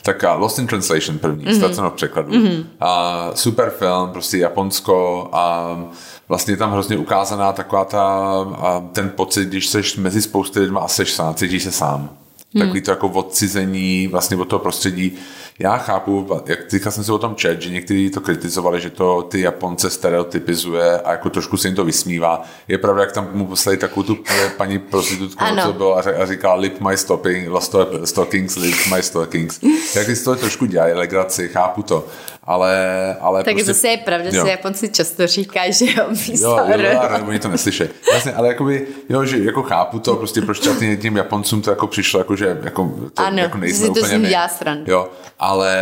Tak 0.01 0.23
uh, 0.23 0.41
Lost 0.41 0.59
in 0.59 0.67
Translation 0.67 1.19
první, 1.19 1.45
mm-hmm. 1.45 1.55
ztraceno 1.55 1.89
v 1.89 1.93
překladu. 1.93 2.31
Mm-hmm. 2.31 2.59
Uh, 2.59 3.35
super 3.35 3.69
film, 3.69 4.09
prostě 4.11 4.37
Japonsko 4.37 5.29
a 5.31 5.75
vlastně 6.27 6.53
je 6.53 6.57
tam 6.57 6.71
hrozně 6.71 6.97
ukázaná 6.97 7.53
taková 7.53 7.85
ta, 7.85 8.39
uh, 8.41 8.89
ten 8.91 9.09
pocit, 9.09 9.45
když 9.45 9.67
seš 9.67 9.97
mezi 9.97 10.21
spousty 10.21 10.59
lidma 10.59 10.79
a 10.79 10.87
seš 10.87 11.13
sám, 11.13 11.35
cítíš 11.35 11.63
se 11.63 11.71
sám. 11.71 12.09
Hmm. 12.53 12.63
Takový 12.63 12.81
to 12.81 12.91
jako 12.91 13.09
odcizení 13.09 14.07
vlastně 14.07 14.37
od 14.37 14.45
toho 14.45 14.59
prostředí. 14.59 15.17
Já 15.59 15.77
chápu, 15.77 16.41
jak 16.45 16.63
teďka 16.63 16.91
jsem 16.91 17.03
si 17.03 17.11
o 17.11 17.17
tom 17.17 17.35
čet, 17.35 17.61
že 17.61 17.69
někteří 17.69 18.09
to 18.09 18.21
kritizovali, 18.21 18.81
že 18.81 18.89
to 18.89 19.21
ty 19.21 19.41
Japonce 19.41 19.89
stereotypizuje 19.89 20.99
a 20.99 21.11
jako 21.11 21.29
trošku 21.29 21.57
se 21.57 21.67
jim 21.67 21.75
to 21.75 21.83
vysmívá. 21.83 22.43
Je 22.67 22.77
pravda, 22.77 23.01
jak 23.01 23.11
tam 23.11 23.29
mu 23.33 23.45
poslali 23.45 23.77
takovou 23.77 24.03
tu 24.03 24.17
paní 24.57 24.79
prostitutku, 24.79 25.45
co 25.63 25.73
bylo 25.73 25.97
a 25.97 26.25
říkala 26.25 26.55
lip 26.55 26.81
my 26.81 26.97
stopping, 26.97 27.49
lost 27.49 27.75
stockings, 28.03 28.55
lip 28.55 28.75
my 28.95 29.03
stockings. 29.03 29.59
Jak 29.95 30.07
si 30.07 30.23
to 30.23 30.35
trošku 30.35 30.65
dělají, 30.65 30.93
legraci, 30.93 31.49
chápu 31.49 31.83
to 31.83 32.07
ale... 32.43 33.15
ale 33.19 33.43
tak 33.43 33.53
prostě, 33.53 33.73
zase 33.73 33.87
je 33.87 33.97
pravda, 33.97 34.29
jo. 34.33 34.45
že 34.45 34.51
Japonci 34.51 34.89
často 34.89 35.27
říkají, 35.27 35.73
že 35.73 35.85
jo, 35.85 36.05
jo, 36.27 36.59
jo, 36.67 36.79
jo, 36.79 37.27
oni 37.27 37.39
to 37.39 37.47
neslyší. 37.47 37.83
Jasně, 38.13 38.33
ale 38.33 38.47
jakoby, 38.47 38.87
jo, 39.09 39.25
že 39.25 39.37
jako 39.37 39.63
chápu 39.63 39.99
to, 39.99 40.15
prostě 40.15 40.41
proč 40.41 40.59
tím 41.01 41.17
Japoncům 41.17 41.61
to 41.61 41.69
jako 41.69 41.87
přišlo, 41.87 42.19
jako, 42.19 42.35
že 42.35 42.59
jako, 42.63 42.93
to 43.13 43.23
ano, 43.23 43.39
jako 43.39 43.57
nejsme 43.57 43.85
to 43.85 43.91
úplně 43.91 44.17
my. 44.17 44.35
Jo, 44.85 45.09
ale 45.41 45.75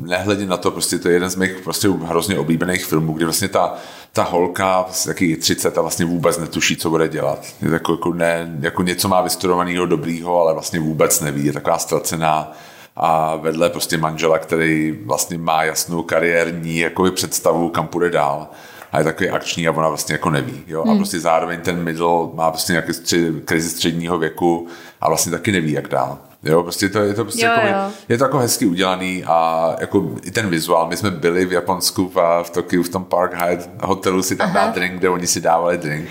nehledě 0.00 0.46
na 0.46 0.56
to, 0.56 0.70
prostě 0.70 0.98
to 0.98 1.08
je 1.08 1.14
jeden 1.14 1.30
z 1.30 1.36
mých 1.36 1.52
prostě 1.64 1.88
hrozně 1.88 2.38
oblíbených 2.38 2.84
filmů, 2.84 3.12
kdy 3.12 3.24
vlastně 3.24 3.48
ta, 3.48 3.74
ta 4.12 4.22
holka, 4.22 4.82
vlastně 4.82 5.10
taky 5.10 5.36
30 5.36 5.78
a 5.78 5.80
vlastně 5.80 6.04
vůbec 6.04 6.38
netuší, 6.38 6.76
co 6.76 6.90
bude 6.90 7.08
dělat. 7.08 7.46
Je 7.62 7.70
jako, 7.70 7.92
jako, 7.92 8.12
ne, 8.12 8.56
jako 8.60 8.82
něco 8.82 9.08
má 9.08 9.20
vystudovaného 9.20 9.86
dobrýho, 9.86 10.40
ale 10.40 10.52
vlastně 10.52 10.80
vůbec 10.80 11.20
neví. 11.20 11.44
Je 11.44 11.52
taková 11.52 11.78
ztracená 11.78 12.52
a 12.96 13.36
vedle 13.36 13.70
prostě 13.70 13.98
manžela, 13.98 14.38
který 14.38 14.98
vlastně 15.04 15.38
má 15.38 15.64
jasnou 15.64 16.02
kariérní 16.02 16.78
jako 16.78 17.10
představu, 17.10 17.68
kam 17.68 17.86
půjde 17.86 18.10
dál 18.10 18.48
a 18.92 18.98
je 18.98 19.04
takový 19.04 19.30
akční 19.30 19.68
a 19.68 19.72
ona 19.72 19.88
vlastně 19.88 20.12
jako 20.12 20.30
neví. 20.30 20.62
Jo? 20.66 20.82
Hmm. 20.82 20.92
A 20.92 20.96
prostě 20.96 21.20
zároveň 21.20 21.60
ten 21.60 21.82
middle 21.82 22.28
má 22.34 22.50
prostě 22.50 22.72
nějaký 22.72 22.92
střed, 22.92 23.44
krizi 23.44 23.68
středního 23.68 24.18
věku 24.18 24.68
a 25.00 25.08
vlastně 25.08 25.32
taky 25.32 25.52
neví, 25.52 25.72
jak 25.72 25.88
dál. 25.88 26.18
Jo, 26.44 26.62
prostě 26.62 26.88
to, 26.88 26.98
je 26.98 27.14
to 27.14 27.24
prostě 27.24 27.46
jo, 27.46 27.52
jako, 27.52 27.66
jo. 27.66 27.90
je 28.08 28.18
to 28.18 28.24
jako 28.24 28.38
hezky 28.38 28.66
udělaný 28.66 29.24
a 29.26 29.68
jako 29.80 30.10
i 30.22 30.30
ten 30.30 30.50
vizuál. 30.50 30.88
My 30.88 30.96
jsme 30.96 31.10
byli 31.10 31.46
v 31.46 31.52
Japonsku 31.52 32.08
v, 32.08 32.42
v 32.42 32.50
Tokiu 32.50 32.82
v 32.82 32.88
tom 32.88 33.04
Park 33.04 33.34
Hyatt 33.34 33.70
hotelu 33.82 34.22
si 34.22 34.36
tam 34.36 34.52
dát 34.52 34.74
drink, 34.74 34.98
kde 34.98 35.08
oni 35.08 35.26
si 35.26 35.40
dávali 35.40 35.78
drink 35.78 36.08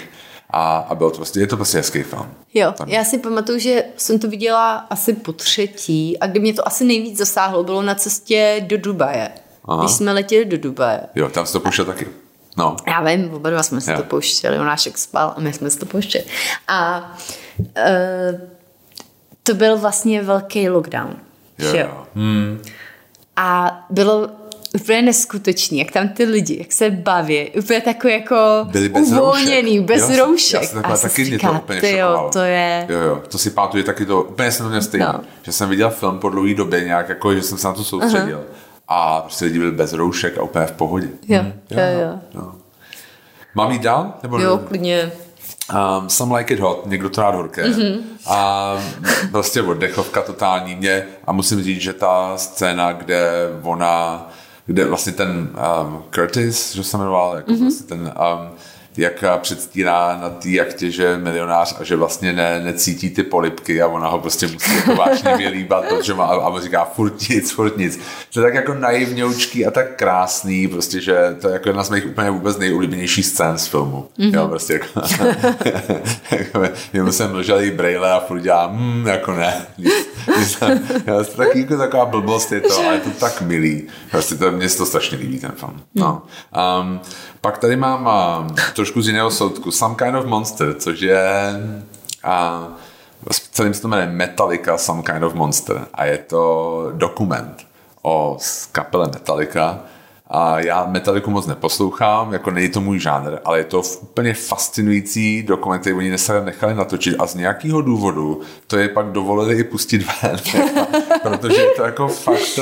a, 0.50 0.78
a 0.78 0.96
bylo 0.96 1.10
to 1.10 1.16
prostě, 1.16 1.40
je 1.40 1.48
to 1.48 1.56
prostě 1.56 1.78
hezký 1.78 2.04
film. 2.04 2.34
Jo, 2.54 2.72
tam. 2.72 2.90
já 2.90 3.04
si 3.04 3.18
pamatuju, 3.18 3.60
že 3.60 3.84
jsem 3.98 4.20
to 4.20 4.30
viděla 4.30 4.76
asi 4.76 5.14
po 5.14 5.34
třetí 5.34 6.20
a 6.20 6.28
kdy 6.28 6.40
mě 6.40 6.54
to 6.54 6.68
asi 6.68 6.86
nejvíc 6.86 7.18
zasáhlo, 7.18 7.64
bylo 7.64 7.82
na 7.82 7.96
cestě 7.96 8.66
do 8.68 8.78
Dubaje. 8.78 9.30
Aha. 9.66 9.84
Když 9.84 9.96
jsme 9.96 10.12
letěli 10.12 10.46
do 10.46 10.58
Dubaje. 10.58 11.02
Jo, 11.16 11.30
tam 11.30 11.46
se 11.46 11.54
to 11.54 11.60
pouštěl 11.60 11.86
taky. 11.86 12.08
No. 12.58 12.76
Já 12.88 13.02
vím, 13.02 13.34
oba 13.34 13.50
dva 13.50 13.64
jsme 13.64 13.82
si 13.82 13.92
jo. 13.92 13.98
to 13.98 14.04
pouštěli, 14.04 14.56
Jonášek 14.56 14.98
spal 14.98 15.34
a 15.38 15.40
my 15.40 15.54
jsme 15.54 15.70
si 15.70 15.80
to 15.80 15.86
pouštěli. 15.86 16.24
A 16.68 17.12
uh, 17.60 18.40
to 19.44 19.54
byl 19.54 19.78
vlastně 19.78 20.22
velký 20.22 20.70
lockdown. 20.70 21.16
Jo. 21.60 21.76
jo. 21.76 22.04
Hmm. 22.16 22.62
A 23.36 23.80
bylo 23.90 24.30
úplně 24.76 25.02
neskutečný, 25.02 25.80
jak 25.80 25.92
tam 25.92 26.10
ty 26.10 26.24
lidi, 26.24 26.58
jak 26.60 26.72
se 26.72 26.90
baví, 26.90 27.50
úplně 27.50 27.82
takový 27.82 28.14
jako 28.14 28.36
Byli 28.64 28.90
bez 28.90 29.12
uvolněný, 29.12 29.78
roušek. 29.78 29.88
bez 29.88 30.10
jo, 30.10 30.26
roušek. 30.26 30.62
Já 30.62 30.68
jsem 30.68 30.86
a 30.86 30.98
taky 30.98 31.26
říká, 31.26 31.48
to 31.48 31.60
úplně 31.60 31.98
jo, 31.98 32.30
to 32.34 32.40
je... 32.40 32.88
Jo, 32.90 33.00
jo, 33.00 33.22
to 33.28 33.38
si 33.38 33.50
pamatuju, 33.50 33.84
taky 33.84 34.06
to, 34.06 34.24
úplně 34.24 34.52
jsem 34.52 34.66
to 34.66 34.70
měl 34.70 34.82
stejný, 34.82 35.06
no. 35.14 35.20
že 35.44 35.52
jsem 35.52 35.70
viděl 35.70 35.90
film 35.90 36.20
po 36.20 36.30
dlouhé 36.30 36.54
době 36.54 36.84
nějak, 36.84 37.10
jako, 37.10 37.36
že 37.36 37.42
jsem 37.42 37.58
se 37.58 37.68
na 37.68 37.74
to 37.74 37.84
soustředil. 37.84 38.38
Uh-huh. 38.38 38.56
A 38.88 39.22
prostě 39.22 39.46
lidi 39.46 39.60
byli 39.60 39.72
bez 39.72 39.94
roušek 39.94 40.38
a 40.38 40.44
úplně 40.44 40.66
v 40.66 40.72
pohodě. 40.72 41.08
Jo, 41.28 41.40
hm, 41.44 41.54
jo, 41.70 41.80
jo. 41.80 42.00
jo. 42.00 42.20
jo. 42.36 42.52
Mám 43.56 43.72
jít 43.72 43.82
dál? 43.82 44.14
Nebo 44.24 44.40
jo, 44.40 44.58
klidně. 44.58 45.12
Um, 45.72 46.10
some 46.10 46.38
like 46.38 46.54
it 46.54 46.60
hot, 46.60 46.86
někdo 46.86 47.10
to 47.10 47.22
rád 47.22 47.36
horké. 47.36 47.64
Mm-hmm. 47.64 48.02
A 48.28 48.78
prostě 49.32 49.62
oddechovka 49.62 50.22
totální 50.22 50.76
mě 50.76 51.06
a 51.28 51.32
musím 51.32 51.64
říct, 51.64 51.82
že 51.82 51.94
ta 51.94 52.38
scéna, 52.38 52.94
kde 52.94 53.32
ona, 53.62 54.28
kde 54.66 54.86
vlastně 54.86 55.12
ten 55.12 55.50
um, 55.84 56.04
Curtis, 56.12 56.76
že 56.76 56.84
se 56.84 56.98
jmenoval, 56.98 57.36
jako 57.36 57.52
mm-hmm. 57.52 57.62
vlastně 57.62 57.88
ten 57.88 58.00
um, 58.02 58.50
jak 58.98 59.24
předstírá 59.38 60.20
na 60.22 60.30
té 60.30 60.50
jachtě, 60.50 60.92
že 60.92 61.04
je 61.04 61.18
milionář 61.18 61.76
a 61.80 61.84
že 61.84 61.96
vlastně 61.96 62.34
ne, 62.34 62.62
necítí 62.64 63.10
ty 63.10 63.24
polipky 63.24 63.82
a 63.82 63.88
ona 63.88 64.08
ho 64.08 64.20
prostě 64.20 64.48
musí 64.48 64.76
jako 64.76 64.96
vážně 64.96 65.38
vylíbat, 65.38 65.86
protože 65.86 66.14
má, 66.14 66.26
a 66.26 66.48
on 66.48 66.62
říká 66.62 66.86
furt 66.86 67.30
nic, 67.30 67.52
furt 67.52 67.78
nic. 67.78 68.00
To 68.34 68.40
je 68.40 68.44
tak 68.44 68.54
jako 68.54 68.74
naivňoučký 68.74 69.66
a 69.66 69.72
tak 69.72 69.96
krásný, 69.96 70.68
prostě, 70.68 71.02
že 71.02 71.36
to 71.42 71.48
je 71.48 71.54
jako 71.54 71.70
jedna 71.70 71.84
z 71.84 71.90
mých 71.90 72.06
úplně 72.06 72.30
vůbec 72.30 72.58
nejoblíbenějších 72.58 73.26
scén 73.26 73.58
z 73.58 73.68
filmu. 73.68 74.08
Mm-hmm. 74.20 74.36
Jo, 74.36 74.48
prostě 74.48 74.74
jako, 74.74 75.02
jako 76.32 76.64
jemu 76.94 77.12
jsem 77.12 77.32
mlžel 77.32 77.60
jí 77.60 77.72
brejle 77.72 78.12
a 78.12 78.20
furt 78.20 78.42
dělá, 78.42 78.68
mm, 78.68 79.08
jako 79.08 79.32
ne. 79.32 79.66
Nic, 79.78 79.94
nic, 80.40 80.58
jo, 81.08 81.24
to 81.24 81.38
taky 81.38 81.60
jako 81.60 81.78
taková 81.78 82.06
blbost 82.06 82.52
je 82.52 82.62
to, 82.62 82.78
ale 82.78 82.94
je 82.94 83.00
to 83.00 83.10
tak 83.10 83.42
milý. 83.42 83.88
Prostě 84.12 84.36
to, 84.36 84.52
se 84.68 84.78
to 84.78 84.86
strašně 84.86 85.18
líbí 85.18 85.40
ten 85.40 85.52
film. 85.52 85.82
No. 85.96 86.22
Um, 86.82 87.00
pak 87.44 87.58
tady 87.58 87.76
mám 87.76 88.06
uh, 88.06 88.56
trošku 88.76 89.02
z 89.02 89.08
jiného 89.08 89.32
soudku 89.32 89.72
Some 89.72 89.96
Kind 89.96 90.16
of 90.16 90.26
Monster, 90.26 90.74
což 90.74 91.02
je 91.02 91.54
uh, 92.26 92.74
celým 93.52 93.74
se 93.74 93.82
to 93.82 93.88
jmenuje 93.88 94.08
Metallica 94.08 94.78
Some 94.78 95.04
Kind 95.04 95.24
of 95.24 95.34
Monster. 95.34 95.88
A 95.94 96.06
je 96.06 96.18
to 96.18 96.92
dokument 96.94 97.68
o 98.02 98.38
kapele 98.72 99.10
Metallica. 99.14 99.80
A 100.28 100.60
já 100.60 100.86
Metaliku 100.86 101.32
moc 101.32 101.48
neposlouchám, 101.48 102.34
jako 102.34 102.52
není 102.52 102.70
to 102.70 102.82
můj 102.82 103.00
žánr, 103.00 103.38
ale 103.46 103.58
je 103.58 103.64
to 103.64 103.82
úplně 104.02 104.34
fascinující 104.34 105.44
dokument, 105.44 105.80
který 105.80 105.96
oni 105.96 106.16
nechali 106.44 106.76
natočit. 106.76 107.16
A 107.20 107.28
z 107.28 107.36
nějakého 107.36 107.82
důvodu 107.82 108.42
to 108.68 108.78
je 108.78 108.90
pak 108.90 109.06
dovolili 109.06 109.56
i 109.56 109.64
pustit 109.64 110.06
ven, 110.22 110.38
protože 111.24 111.62
je 111.62 111.70
to 111.78 111.84
jako 111.84 112.08
fakt 112.08 112.60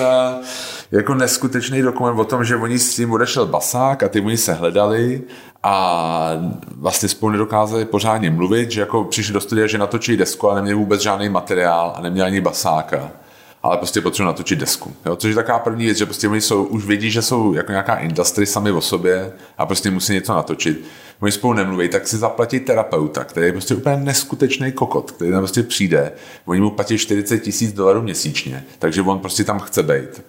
jako 0.92 1.14
neskutečný 1.14 1.82
dokument 1.82 2.20
o 2.20 2.26
tom, 2.26 2.44
že 2.44 2.56
oni 2.56 2.80
s 2.80 2.96
tím 2.96 3.12
odešel 3.12 3.46
basák 3.46 4.04
a 4.04 4.10
ty 4.10 4.22
oni 4.22 4.38
se 4.38 4.54
hledali 4.54 5.22
a 5.64 6.34
vlastně 6.76 7.10
spolu 7.10 7.32
nedokázali 7.32 7.86
pořádně 7.86 8.30
mluvit, 8.30 8.72
že 8.72 8.82
jako 8.82 9.04
přišli 9.04 9.34
do 9.34 9.42
studia, 9.42 9.68
že 9.68 9.78
natočí 9.78 10.18
desku, 10.18 10.50
ale 10.50 10.56
neměli 10.56 10.80
vůbec 10.80 11.02
žádný 11.02 11.30
materiál 11.30 11.94
a 11.98 12.02
neměli 12.02 12.28
ani 12.28 12.42
basáka 12.42 13.12
ale 13.64 13.78
prostě 13.78 14.02
potřebuji 14.02 14.28
natočit 14.28 14.60
desku. 14.60 14.94
Jo? 15.06 15.16
Což 15.16 15.30
je 15.30 15.36
taková 15.36 15.60
první 15.60 15.86
věc, 15.86 15.98
že 15.98 16.06
prostě 16.06 16.28
oni 16.28 16.42
jsou, 16.42 16.64
už 16.64 16.86
vědí, 16.86 17.12
že 17.12 17.22
jsou 17.22 17.54
jako 17.54 17.72
nějaká 17.72 17.96
industry 17.96 18.46
sami 18.46 18.72
o 18.72 18.82
sobě 18.82 19.34
a 19.58 19.66
prostě 19.66 19.92
musí 19.92 20.14
něco 20.14 20.34
natočit. 20.34 20.86
Oni 21.20 21.32
spolu 21.32 21.54
nemluví, 21.54 21.90
tak 21.90 22.08
si 22.08 22.18
zaplatí 22.18 22.60
terapeuta, 22.60 23.24
který 23.24 23.46
je 23.46 23.52
prostě 23.52 23.76
úplně 23.76 23.98
neskutečný 23.98 24.72
kokot, 24.72 25.12
který 25.12 25.32
tam 25.32 25.40
prostě 25.40 25.64
přijde. 25.64 26.12
Oni 26.46 26.62
mu 26.62 26.70
platí 26.70 26.98
40 26.98 27.40
tisíc 27.40 27.74
dolarů 27.74 28.02
měsíčně, 28.02 28.66
takže 28.80 29.02
on 29.02 29.20
prostě 29.20 29.44
tam 29.44 29.60
chce 29.60 29.84
být. 29.84 30.22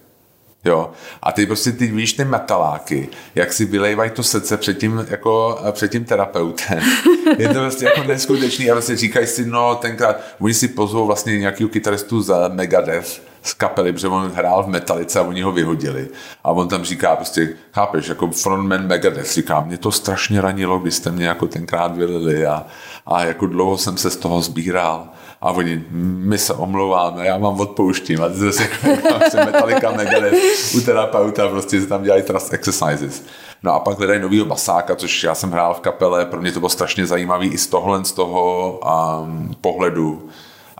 Jo. 0.65 0.91
A 1.23 1.31
ty 1.31 1.45
prostě 1.45 1.71
ty 1.71 1.87
víš 1.87 2.13
ty 2.13 2.25
metaláky, 2.25 3.09
jak 3.35 3.53
si 3.53 3.65
vylejvají 3.65 4.11
to 4.11 4.23
srdce 4.23 4.57
před 4.57 4.77
tím, 4.77 5.05
jako, 5.09 5.59
před 5.71 5.91
tím 5.91 6.05
terapeutem. 6.05 6.79
Je 7.37 7.47
to 7.47 7.53
prostě 7.53 7.85
jako 7.85 8.03
neskutečný 8.03 8.71
a 8.71 8.73
vlastně 8.73 8.95
říkají 8.95 9.27
si, 9.27 9.45
no 9.45 9.75
tenkrát, 9.75 10.15
oni 10.39 10.53
si 10.53 10.67
pozvou 10.67 11.05
vlastně 11.05 11.37
nějakého 11.37 11.69
kytaristu 11.69 12.21
za 12.21 12.47
Megadeth, 12.47 13.21
z 13.41 13.53
kapely, 13.53 13.93
protože 13.93 14.07
on 14.07 14.31
hrál 14.35 14.63
v 14.63 14.67
Metalice 14.67 15.19
a 15.19 15.23
oni 15.23 15.41
ho 15.41 15.51
vyhodili. 15.51 16.07
A 16.43 16.51
on 16.51 16.67
tam 16.67 16.83
říká 16.83 17.15
prostě, 17.15 17.49
chápeš, 17.73 18.07
jako 18.07 18.27
frontman 18.27 18.87
Megadeth, 18.87 19.33
říká, 19.33 19.61
mě 19.61 19.77
to 19.77 19.91
strašně 19.91 20.41
ranilo, 20.41 20.79
když 20.79 20.93
jste 20.93 21.11
mě 21.11 21.25
jako 21.25 21.47
tenkrát 21.47 21.97
vylili 21.97 22.45
a, 22.45 22.65
a 23.05 23.23
jako 23.23 23.47
dlouho 23.47 23.77
jsem 23.77 23.97
se 23.97 24.09
z 24.09 24.17
toho 24.17 24.41
sbíral 24.41 25.07
a 25.43 25.51
oni, 25.51 25.83
my 25.91 26.37
se 26.37 26.53
omlouváme, 26.53 27.27
já 27.27 27.37
vám 27.37 27.59
odpouštím 27.59 28.23
a 28.23 28.29
to 28.29 28.51
se 28.51 28.63
jako 28.63 29.37
Metallica 29.45 29.91
Megadeth 29.91 30.75
u 30.75 30.81
terapeuta, 30.81 31.47
prostě 31.47 31.81
se 31.81 31.87
tam 31.87 32.03
dělají 32.03 32.23
trust 32.23 32.53
exercises. 32.53 33.23
No 33.63 33.73
a 33.73 33.79
pak 33.79 33.97
hledají 33.97 34.19
novýho 34.19 34.45
basáka, 34.45 34.95
což 34.95 35.23
já 35.23 35.35
jsem 35.35 35.51
hrál 35.51 35.73
v 35.73 35.79
kapele, 35.79 36.25
pro 36.25 36.41
mě 36.41 36.51
to 36.51 36.59
bylo 36.59 36.69
strašně 36.69 37.05
zajímavý 37.05 37.47
i 37.47 37.57
z 37.57 37.67
tohle, 37.67 38.05
z 38.05 38.11
toho 38.11 38.79
um, 39.23 39.55
pohledu 39.61 40.29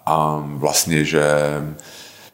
um, 0.10 0.60
vlastně, 0.60 1.06
že 1.06 1.23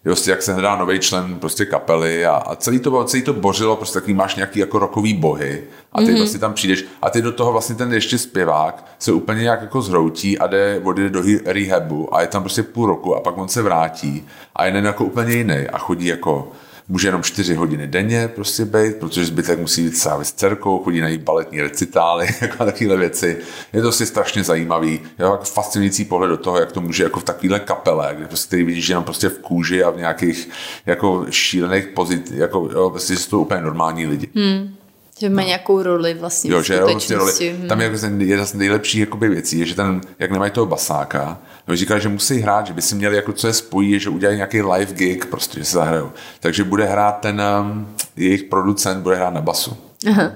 prostě 0.03 0.31
jak 0.31 0.41
se 0.41 0.53
hledá 0.53 0.75
nový 0.75 0.99
člen 0.99 1.39
prostě 1.39 1.65
kapely 1.65 2.25
a, 2.25 2.31
a 2.31 2.55
celý, 2.55 2.79
to, 2.79 3.03
celý 3.03 3.23
to 3.23 3.33
bořilo, 3.33 3.75
prostě 3.75 3.93
takový 3.93 4.13
máš 4.13 4.35
nějaký 4.35 4.59
jako 4.59 4.79
rokový 4.79 5.13
bohy 5.13 5.63
a 5.93 6.01
ty 6.01 6.07
mm-hmm. 6.07 6.17
vlastně 6.17 6.39
tam 6.39 6.53
přijdeš 6.53 6.85
a 7.01 7.09
ty 7.09 7.21
do 7.21 7.31
toho 7.31 7.51
vlastně 7.51 7.75
ten 7.75 7.93
ještě 7.93 8.17
zpěvák 8.17 8.85
se 8.99 9.11
úplně 9.11 9.41
nějak 9.41 9.61
jako 9.61 9.81
zhroutí 9.81 10.39
a 10.39 10.47
jde, 10.47 10.81
odjde 10.83 11.09
do 11.09 11.21
rehabu 11.45 12.15
a 12.15 12.21
je 12.21 12.27
tam 12.27 12.43
prostě 12.43 12.63
půl 12.63 12.85
roku 12.85 13.15
a 13.15 13.21
pak 13.21 13.37
on 13.37 13.47
se 13.47 13.61
vrátí 13.61 14.27
a 14.55 14.65
je 14.65 14.81
jako 14.81 15.05
úplně 15.05 15.33
jiný 15.33 15.67
a 15.73 15.77
chodí 15.77 16.05
jako 16.05 16.51
může 16.89 17.07
jenom 17.07 17.23
4 17.23 17.55
hodiny 17.55 17.87
denně 17.87 18.27
prostě 18.27 18.65
být, 18.65 18.95
protože 18.95 19.25
zbytek 19.25 19.59
musí 19.59 19.83
být 19.83 19.97
sám 19.97 20.23
s 20.23 20.33
dcerkou, 20.33 20.83
chodí 20.83 21.01
na 21.01 21.07
jí 21.07 21.17
baletní 21.17 21.61
recitály, 21.61 22.27
jako 22.41 22.65
takovéhle 22.65 22.97
věci. 22.97 23.37
Je 23.73 23.81
to 23.81 23.91
si 23.91 24.05
strašně 24.05 24.43
zajímavý, 24.43 24.91
je 24.91 24.99
to 25.17 25.23
jako 25.23 25.43
fascinující 25.43 26.05
pohled 26.05 26.29
do 26.29 26.37
toho, 26.37 26.59
jak 26.59 26.71
to 26.71 26.81
může 26.81 27.03
jako 27.03 27.19
v 27.19 27.23
takovéhle 27.23 27.59
kapele, 27.59 28.13
kde 28.17 28.27
prostě 28.27 28.47
který 28.47 28.63
vidíš 28.63 28.89
jenom 28.89 29.03
prostě 29.03 29.29
v 29.29 29.39
kůži 29.39 29.83
a 29.83 29.89
v 29.89 29.97
nějakých 29.97 30.49
jako 30.85 31.25
šílených 31.29 31.87
pozit, 31.87 32.31
jako 32.31 32.69
jo, 32.73 32.89
prostě 32.89 33.17
jsou 33.17 33.29
to 33.29 33.39
úplně 33.39 33.61
normální 33.61 34.07
lidi. 34.07 34.29
Hmm. 34.35 34.78
Že 35.19 35.29
má 35.29 35.41
no. 35.41 35.47
nějakou 35.47 35.83
roli 35.83 36.13
vlastně 36.13 36.51
jo, 36.51 36.61
že 36.61 36.75
jo, 36.75 36.87
vlastně 36.91 37.15
roli. 37.15 37.33
Hmm. 37.57 37.67
Tam 37.67 37.81
je 37.81 37.87
jako 37.87 38.05
jedna 38.17 38.45
z 38.45 38.53
nejlepších 38.53 38.99
jakoby, 38.99 39.29
věcí, 39.29 39.59
je, 39.59 39.65
že 39.65 39.75
ten, 39.75 40.01
jak 40.19 40.31
nemají 40.31 40.51
toho 40.51 40.65
basáka, 40.65 41.39
No, 41.69 41.75
říkali, 41.75 42.01
že 42.01 42.09
musí 42.09 42.39
hrát, 42.39 42.67
že 42.67 42.73
by 42.73 42.81
si 42.81 42.95
měli 42.95 43.15
jako 43.15 43.33
co 43.33 43.47
je 43.47 43.53
spojí, 43.53 43.99
že 43.99 44.09
udělají 44.09 44.35
nějaký 44.35 44.61
live 44.61 44.93
gig, 44.93 45.25
prostě, 45.25 45.59
že 45.59 45.65
se 45.65 45.77
zahrajou. 45.77 46.11
Takže 46.39 46.63
bude 46.63 46.85
hrát 46.85 47.11
ten 47.11 47.41
um, 47.61 47.87
jejich 48.15 48.43
producent, 48.43 49.03
bude 49.03 49.15
hrát 49.15 49.33
na 49.33 49.41
basu. 49.41 49.77
Aha. 50.09 50.31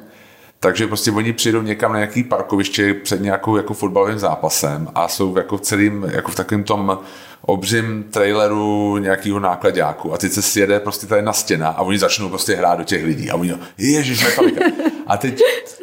Takže 0.64 0.88
prostě 0.88 1.12
oni 1.12 1.34
přijdou 1.34 1.62
někam 1.62 1.92
na 1.92 1.98
nějaký 1.98 2.24
parkoviště 2.24 2.94
před 2.94 3.22
nějakou 3.22 3.58
jako 3.58 3.74
fotbalovým 3.74 4.20
zápasem 4.20 4.88
a 4.96 5.08
jsou 5.08 5.38
jako 5.38 5.58
v 5.58 5.62
celým, 5.62 6.04
jako 6.12 6.32
v 6.32 6.36
takovém 6.36 6.64
tom 6.64 7.00
obřím 7.42 8.04
traileru 8.04 8.98
nějakého 8.98 9.40
nákladňáku 9.40 10.14
a 10.14 10.18
teď 10.18 10.32
se 10.32 10.42
sjede 10.42 10.80
prostě 10.80 11.08
tady 11.08 11.22
na 11.22 11.34
stěna 11.34 11.68
a 11.70 11.82
oni 11.82 12.00
začnou 12.00 12.30
prostě 12.30 12.56
hrát 12.56 12.78
do 12.78 12.84
těch 12.84 13.06
lidí 13.06 13.32
a 13.32 13.36
oni 13.36 13.54
ježiš, 13.78 14.24
Metallica. 14.24 14.66
A 15.08 15.18
teď 15.18 15.42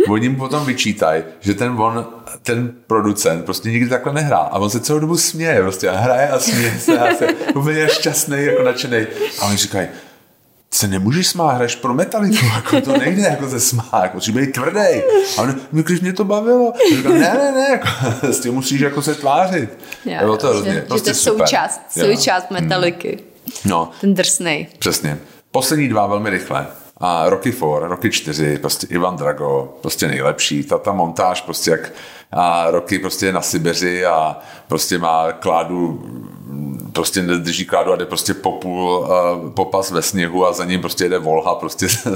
oni 0.08 0.28
mu 0.28 0.36
potom 0.36 0.64
vyčítají, 0.64 1.22
že 1.40 1.54
ten 1.54 1.72
on, 1.78 2.06
ten 2.42 2.72
producent 2.86 3.44
prostě 3.44 3.70
nikdy 3.70 3.90
takhle 3.90 4.12
nehrá 4.12 4.38
a 4.38 4.58
on 4.58 4.70
se 4.70 4.80
celou 4.80 4.98
dobu 4.98 5.16
směje 5.16 5.62
prostě 5.62 5.88
a 5.88 5.96
hraje 5.96 6.28
a 6.28 6.38
směje 6.38 6.78
se 6.78 6.98
a 6.98 7.14
se 7.14 7.26
úplně 7.54 7.88
šťastný, 7.88 8.44
jako 8.44 8.62
nadšený. 8.62 9.06
A 9.40 9.46
oni 9.46 9.56
říkají, 9.56 9.88
se 10.74 10.88
nemůžeš 10.88 11.26
smát, 11.26 11.52
hraješ 11.52 11.76
pro 11.76 11.94
metaliku, 11.94 12.46
jako 12.54 12.80
to 12.80 12.98
nejde 12.98 13.22
jako 13.22 13.48
se 13.48 13.60
smát, 13.60 14.02
jako 14.02 14.16
musíš 14.16 14.34
být 14.34 14.52
tvrdý. 14.52 15.02
A 15.38 15.42
on, 15.42 15.60
no, 15.72 15.82
když 15.82 16.00
mě 16.00 16.12
to 16.12 16.24
bavilo, 16.24 16.72
říkám, 16.96 17.12
ne, 17.12 17.34
ne, 17.34 17.52
ne, 17.52 17.68
jako, 17.70 17.88
s 18.32 18.40
tím 18.40 18.54
musíš 18.54 18.80
jako 18.80 19.02
se 19.02 19.14
tvářit. 19.14 19.78
Jo, 20.04 20.18
jo, 20.22 20.36
to 20.36 20.46
že, 20.46 20.52
hrozně, 20.52 20.72
že 20.72 20.80
prostě 20.80 21.04
to 21.04 21.10
je 21.10 21.14
součást, 21.14 21.80
součást 21.88 22.50
metaliky. 22.50 23.18
No, 23.64 23.90
Ten 24.00 24.14
drsnej. 24.14 24.66
Přesně. 24.78 25.18
Poslední 25.50 25.88
dva 25.88 26.06
velmi 26.06 26.30
rychle. 26.30 26.66
A 27.02 27.28
Rocky 27.28 27.52
4, 27.52 27.64
Rocky 27.80 28.10
4, 28.10 28.58
prostě 28.58 28.86
Ivan 28.90 29.16
Drago, 29.16 29.74
prostě 29.80 30.08
nejlepší. 30.08 30.64
Ta, 30.64 30.78
ta 30.78 30.92
montáž, 30.92 31.40
prostě 31.40 31.70
jak 31.70 31.92
a 32.32 32.70
Rocky 32.70 32.98
prostě 32.98 33.26
je 33.26 33.32
na 33.32 33.42
Sibeři 33.42 34.06
a 34.06 34.36
prostě 34.68 34.98
má 34.98 35.32
kládu 35.32 36.02
prostě 36.92 37.22
nedrží 37.22 37.64
kládu 37.64 37.92
a 37.92 37.96
jde 37.96 38.06
prostě 38.06 38.34
po 38.34 38.52
půl 38.52 38.98
uh, 38.98 39.50
popas 39.50 39.90
ve 39.90 40.02
sněhu 40.02 40.46
a 40.46 40.52
za 40.52 40.64
ním 40.64 40.80
prostě 40.80 41.04
jede 41.04 41.18
Volha 41.18 41.54
prostě 41.54 41.88
s, 41.88 42.06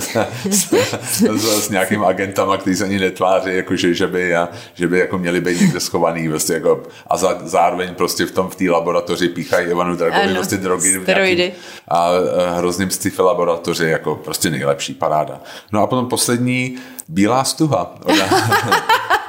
s, 0.51 0.75
s, 1.11 1.65
s 1.65 1.69
nějakým 1.69 2.05
agentama, 2.05 2.57
který 2.57 2.77
se 2.77 2.85
ani 2.85 2.99
netváří, 2.99 3.57
jako 3.57 3.77
že, 3.77 4.07
by, 4.07 4.37
a, 4.37 4.49
že 4.75 4.89
by 4.89 4.99
jako 4.99 5.19
měli 5.19 5.41
být 5.41 5.61
někde 5.61 5.81
schovaný 5.81 6.29
prostě 6.29 6.53
jako, 6.53 6.83
a 7.07 7.17
za, 7.17 7.39
zároveň 7.45 7.95
prostě 7.95 8.27
v 8.27 8.31
tom 8.31 8.49
v 8.49 8.57
té 8.57 8.71
laboratoři 8.71 9.29
píchají 9.29 9.71
Ivanu 9.71 9.97
Dragovi 9.97 10.35
prostě 10.35 10.57
drogy 10.57 11.01
steroidy. 11.03 11.53
a, 11.89 11.99
a 11.99 12.11
hrozným 12.57 12.91
sci 12.91 13.13
laboratoři 13.19 13.87
jako 13.87 14.15
prostě 14.15 14.51
nejlepší 14.51 14.95
paráda. 14.95 15.41
No 15.73 15.83
a 15.83 15.87
potom 15.87 16.09
poslední 16.09 16.77
Bílá 17.09 17.45
stuha. 17.45 17.95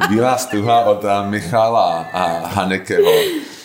Bílá 0.09 0.37
stuha 0.37 0.79
od 0.79 1.05
Michala 1.29 2.05
a 2.13 2.47
Hanekeho 2.47 3.11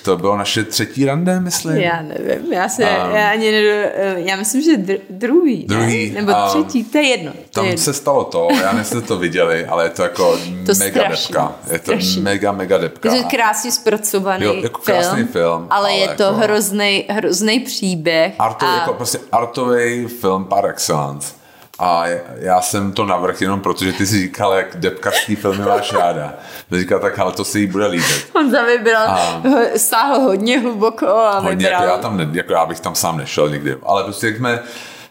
to 0.02 0.16
bylo 0.16 0.36
naše 0.36 0.64
třetí 0.64 1.04
rande, 1.04 1.40
myslím. 1.40 1.76
Já 1.76 2.02
nevím, 2.02 2.52
já 2.52 2.68
se, 2.68 2.82
um, 2.82 3.14
já 3.14 3.30
ani 3.30 3.52
nedo, 3.52 3.90
já 4.16 4.36
myslím, 4.36 4.62
že 4.62 4.76
dr, 4.76 5.02
druhý, 5.10 5.64
druhý 5.64 6.10
ne? 6.10 6.20
nebo 6.20 6.32
um, 6.32 6.48
třetí, 6.48 6.84
to 6.84 6.98
je 6.98 7.04
jedno. 7.04 7.32
To 7.32 7.38
tam 7.50 7.64
je 7.64 7.70
jedno. 7.70 7.84
se 7.84 7.92
stalo 7.92 8.24
to, 8.24 8.48
já 8.62 8.72
nevím, 8.72 9.02
to 9.02 9.18
viděli, 9.18 9.66
ale 9.66 9.84
je 9.84 9.90
to 9.90 10.02
jako 10.02 10.38
to 10.66 10.74
mega 10.78 11.00
strašný, 11.00 11.34
depka. 11.34 11.52
Je 11.72 11.78
to 11.78 11.84
strašný. 11.84 12.22
mega, 12.22 12.52
mega 12.52 12.78
depka. 12.78 13.14
Je 13.14 13.22
to 13.22 13.28
krásně 13.28 13.72
zpracovaný 13.72 14.44
jo, 14.44 14.54
jako 14.54 14.80
krásný 14.80 15.24
film, 15.24 15.26
film 15.32 15.66
ale, 15.70 15.88
ale 15.88 15.92
je 15.92 16.08
to 16.08 16.22
jako, 16.22 16.36
hrozný, 16.36 17.04
hrozný 17.08 17.60
příběh. 17.60 18.34
Arto, 18.38 18.66
a... 18.66 18.76
jako 18.76 18.94
prostě 18.94 19.18
artový 19.32 20.06
film 20.06 20.44
par 20.44 20.66
excellence 20.66 21.39
A 21.82 22.04
já 22.36 22.60
jsem 22.60 22.92
to 22.92 23.06
navrh 23.06 23.40
jenom 23.40 23.60
proto, 23.60 23.84
že 23.84 23.92
ty 23.92 24.06
si 24.06 24.20
říkal, 24.20 24.52
jak 24.52 24.76
depkařský 24.76 25.36
filmy 25.36 25.64
máš 25.64 25.92
ráda. 25.92 26.34
Říkal, 26.72 27.00
tak 27.00 27.18
ale 27.18 27.32
to 27.32 27.44
se 27.44 27.58
jí 27.58 27.66
bude 27.66 27.86
líbit. 27.86 28.30
On 28.36 28.50
za 28.50 28.62
vybral, 28.62 29.08
a... 29.08 29.42
sáhl 29.76 30.20
hodně 30.20 30.58
hluboko 30.58 31.06
a 31.06 31.38
hodně, 31.38 31.66
vybral. 31.66 31.82
Jako 31.82 31.96
já, 31.96 31.98
tam 32.02 32.16
ne, 32.16 32.28
jako 32.32 32.52
já 32.52 32.66
bych 32.66 32.80
tam 32.80 32.94
sám 32.94 33.18
nešel 33.18 33.48
nikdy. 33.48 33.76
Ale 33.82 34.04
prostě 34.04 34.26
jak 34.26 34.36
jsme, 34.36 34.62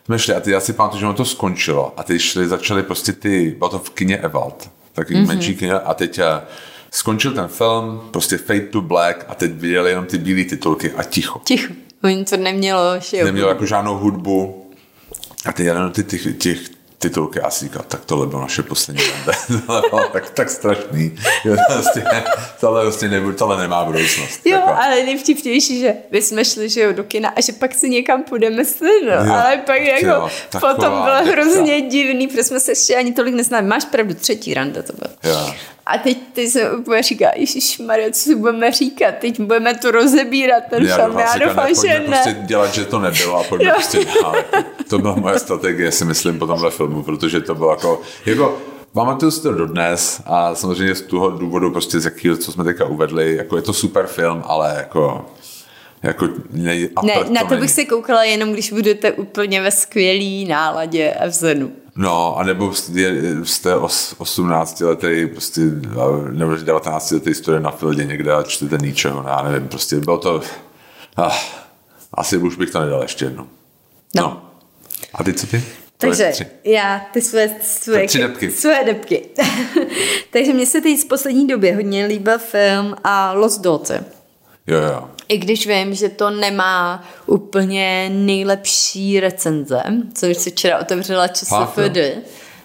jsme 0.05 0.19
šli 0.19 0.35
a 0.35 0.39
ty 0.39 0.51
já 0.51 0.59
si 0.59 0.73
pamatuju, 0.73 0.99
že 0.99 1.05
ono 1.05 1.15
to 1.15 1.25
skončilo. 1.25 1.93
A 1.97 2.03
ty 2.03 2.19
šli, 2.19 2.47
začaly 2.47 2.83
prostě 2.83 3.13
ty, 3.13 3.55
bylo 3.57 3.69
to 3.69 3.79
v 3.79 3.89
kině 3.89 4.17
Evald, 4.17 4.69
taky 4.93 5.13
mm-hmm. 5.13 5.27
menší 5.27 5.55
kině 5.55 5.73
a 5.73 5.93
teď 5.93 6.19
eh, 6.19 6.41
skončil 6.91 7.31
ten 7.31 7.47
film, 7.47 8.01
prostě 8.11 8.37
Fade 8.37 8.59
to 8.59 8.81
Black 8.81 9.25
a 9.27 9.35
teď 9.35 9.51
viděli 9.51 9.89
jenom 9.89 10.05
ty 10.05 10.17
bílé 10.17 10.43
titulky 10.43 10.91
a 10.91 11.03
ticho. 11.03 11.41
Ticho. 11.43 11.73
Oni 12.03 12.25
to 12.25 12.37
nemělo, 12.37 12.99
že 12.99 13.23
Nemělo 13.23 13.49
jako 13.49 13.65
žádnou 13.65 13.97
hudbu. 13.97 14.58
A 15.45 15.51
ty 15.51 15.63
jenom 15.63 15.91
ty, 15.91 16.03
ty, 16.03 16.33
těch 16.33 16.59
titulky 16.99 17.41
a 17.41 17.49
si 17.49 17.65
říkal, 17.65 17.85
tak 17.87 18.05
tohle 18.05 18.27
bylo 18.27 18.41
naše 18.41 18.63
poslední 18.63 19.03
rande. 19.03 19.61
tak, 20.13 20.29
tak 20.29 20.49
strašný. 20.49 21.15
Vlastně, 21.69 22.03
tohle, 22.59 22.83
vlastně 22.83 23.09
nebude, 23.09 23.35
tohle 23.35 23.57
nemá 23.57 23.85
budoucnost. 23.85 24.41
Jo, 24.45 24.57
jako. 24.57 24.69
ale 24.69 25.03
nejvtipnější, 25.03 25.79
že 25.79 25.93
my 26.11 26.21
jsme 26.21 26.45
šli 26.45 26.69
že 26.69 26.81
jo, 26.81 26.93
do 26.93 27.03
kina 27.03 27.29
a 27.29 27.41
že 27.41 27.51
pak 27.51 27.75
si 27.75 27.89
někam 27.89 28.23
půjdeme 28.23 28.65
s 28.65 28.79
no, 28.81 29.33
ale 29.33 29.57
pak 29.57 29.81
jako 29.81 30.05
jo, 30.05 30.29
potom 30.59 31.03
bylo 31.03 31.25
hrozně 31.31 31.81
divný, 31.81 32.27
protože 32.27 32.43
jsme 32.43 32.59
se 32.59 32.71
ještě 32.71 32.95
ani 32.95 33.13
tolik 33.13 33.33
neznáme. 33.33 33.67
Máš 33.67 33.85
pravdu, 33.85 34.13
třetí 34.13 34.53
rande 34.53 34.83
to 34.83 34.93
bylo. 34.93 35.33
Jo. 35.33 35.53
A 35.93 35.97
teď 35.97 36.17
ty 36.33 36.49
se 36.49 36.71
úplně 36.71 37.03
říká, 37.03 37.29
Ježíš 37.35 37.79
Maria, 37.79 38.11
co 38.11 38.19
si 38.19 38.35
budeme 38.35 38.71
říkat, 38.71 39.15
teď 39.19 39.39
budeme 39.39 39.75
to 39.75 39.91
rozebírat, 39.91 40.63
ten 40.69 40.85
já 40.85 40.95
film, 40.95 41.19
já 41.19 41.47
doufám, 41.47 41.67
že 41.81 41.99
ne. 41.99 42.05
prostě 42.05 42.35
dělat, 42.45 42.73
že 42.73 42.85
to 42.85 42.99
nebylo 42.99 43.39
a 43.39 43.43
pojďme 43.43 43.71
prostě 43.71 44.05
dál. 44.21 44.35
To 44.89 44.99
byla 44.99 45.15
moje 45.15 45.39
strategie, 45.39 45.91
si 45.91 46.05
myslím, 46.05 46.39
po 46.39 46.47
tomhle 46.47 46.71
filmu, 46.71 47.03
protože 47.03 47.41
to 47.41 47.55
bylo 47.55 47.69
jako, 47.71 48.01
jako 48.25 48.57
Pamatuju 48.93 49.31
si 49.31 49.41
to 49.41 49.51
dodnes 49.51 50.21
a 50.25 50.55
samozřejmě 50.55 50.95
z 50.95 51.01
toho 51.01 51.29
důvodu, 51.29 51.71
prostě 51.71 51.99
z 51.99 52.05
jakého, 52.05 52.37
co 52.37 52.51
jsme 52.51 52.63
teďka 52.63 52.85
uvedli, 52.85 53.35
jako 53.35 53.55
je 53.55 53.61
to 53.61 53.73
super 53.73 54.07
film, 54.07 54.43
ale 54.45 54.75
jako 54.77 55.25
jako 56.03 56.27
ne, 56.51 56.75
ne 57.03 57.13
na 57.29 57.43
to 57.43 57.55
bych 57.55 57.71
se 57.71 57.85
koukala 57.85 58.23
jenom, 58.23 58.53
když 58.53 58.71
budete 58.71 59.11
úplně 59.11 59.61
ve 59.61 59.71
skvělý 59.71 60.45
náladě 60.45 61.13
a 61.13 61.27
v 61.27 61.31
zenu. 61.31 61.71
No, 61.99 62.37
anebo 62.37 62.73
jste 63.43 63.75
18 64.17 64.81
letý, 64.81 65.27
prostě, 65.27 65.61
nebo 66.31 66.55
19 66.55 67.11
letý 67.11 67.33
student 67.33 67.65
na 67.65 67.71
fildě 67.71 68.05
někde 68.05 68.33
a 68.33 68.43
čtete 68.43 68.77
ničeho, 68.77 69.25
já 69.27 69.41
nevím, 69.41 69.67
prostě 69.67 69.95
bylo 69.95 70.17
to, 70.17 70.41
ah, 71.17 71.33
asi 72.13 72.37
už 72.37 72.55
bych 72.55 72.69
to 72.69 72.79
nedal 72.79 73.01
ještě 73.01 73.25
jednou. 73.25 73.47
No. 74.15 74.21
no. 74.21 74.51
A 75.13 75.23
ty 75.23 75.33
co 75.33 75.47
ty? 75.47 75.63
Takže 75.97 76.33
já 76.63 77.01
ty 77.13 77.21
své, 77.21 77.55
své, 77.61 78.07
tři 78.07 78.17
depky. 78.17 78.51
své 78.51 78.83
depky. 78.83 79.25
Takže 80.31 80.53
mně 80.53 80.65
se 80.65 80.81
teď 80.81 80.99
z 80.99 81.05
poslední 81.05 81.47
době 81.47 81.75
hodně 81.75 82.05
líbil 82.05 82.37
film 82.37 82.95
a 83.03 83.33
Lost 83.33 83.61
Daughter. 83.61 84.05
Jo, 84.69 84.79
jo. 84.79 85.09
I 85.27 85.37
když 85.37 85.67
vím, 85.67 85.93
že 85.93 86.09
to 86.09 86.29
nemá 86.29 87.03
úplně 87.25 88.09
nejlepší 88.13 89.19
recenze, 89.19 89.83
což 90.13 90.37
si 90.37 90.51
včera 90.51 90.79
otevřela 90.79 91.27
ČSFD 91.27 91.97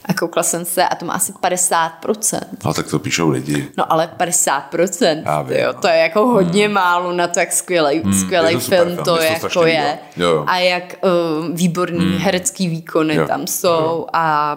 a 0.04 0.14
koukla 0.14 0.42
jsem 0.42 0.64
se 0.64 0.84
a 0.84 0.94
to 0.94 1.06
má 1.06 1.14
asi 1.14 1.32
50%. 1.32 2.40
No 2.64 2.74
tak 2.74 2.90
to 2.90 2.98
píšou 2.98 3.28
lidi. 3.28 3.68
No 3.76 3.92
ale 3.92 4.10
50%, 4.18 5.22
Já 5.24 5.42
vím, 5.42 5.56
jo, 5.56 5.72
no. 5.74 5.80
to 5.80 5.88
je 5.88 5.96
jako 5.96 6.26
hodně 6.26 6.64
hmm. 6.64 6.74
málo 6.74 7.12
na 7.12 7.28
to, 7.28 7.40
jak 7.40 7.52
skvělý, 7.52 7.98
hmm, 7.98 8.20
skvělý 8.20 8.60
film, 8.60 8.60
film 8.60 9.04
to 9.04 9.16
jako 9.16 9.48
to 9.48 9.66
je. 9.66 9.98
Jo, 10.16 10.28
jo. 10.28 10.44
A 10.46 10.58
jak 10.58 10.94
uh, 11.02 11.56
výborný 11.56 12.06
hmm. 12.06 12.18
herecký 12.18 12.68
výkony 12.68 13.14
jo. 13.14 13.26
tam 13.26 13.46
jsou 13.46 13.68
jo. 13.68 14.06
a 14.12 14.56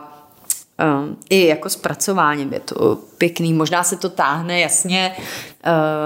um, 0.99 1.17
i 1.29 1.47
jako 1.47 1.69
zpracováním 1.69 2.53
je 2.53 2.59
to 2.59 2.97
pěkný. 3.17 3.53
Možná 3.53 3.83
se 3.83 3.95
to 3.95 4.09
táhne, 4.09 4.59
jasně. 4.59 5.15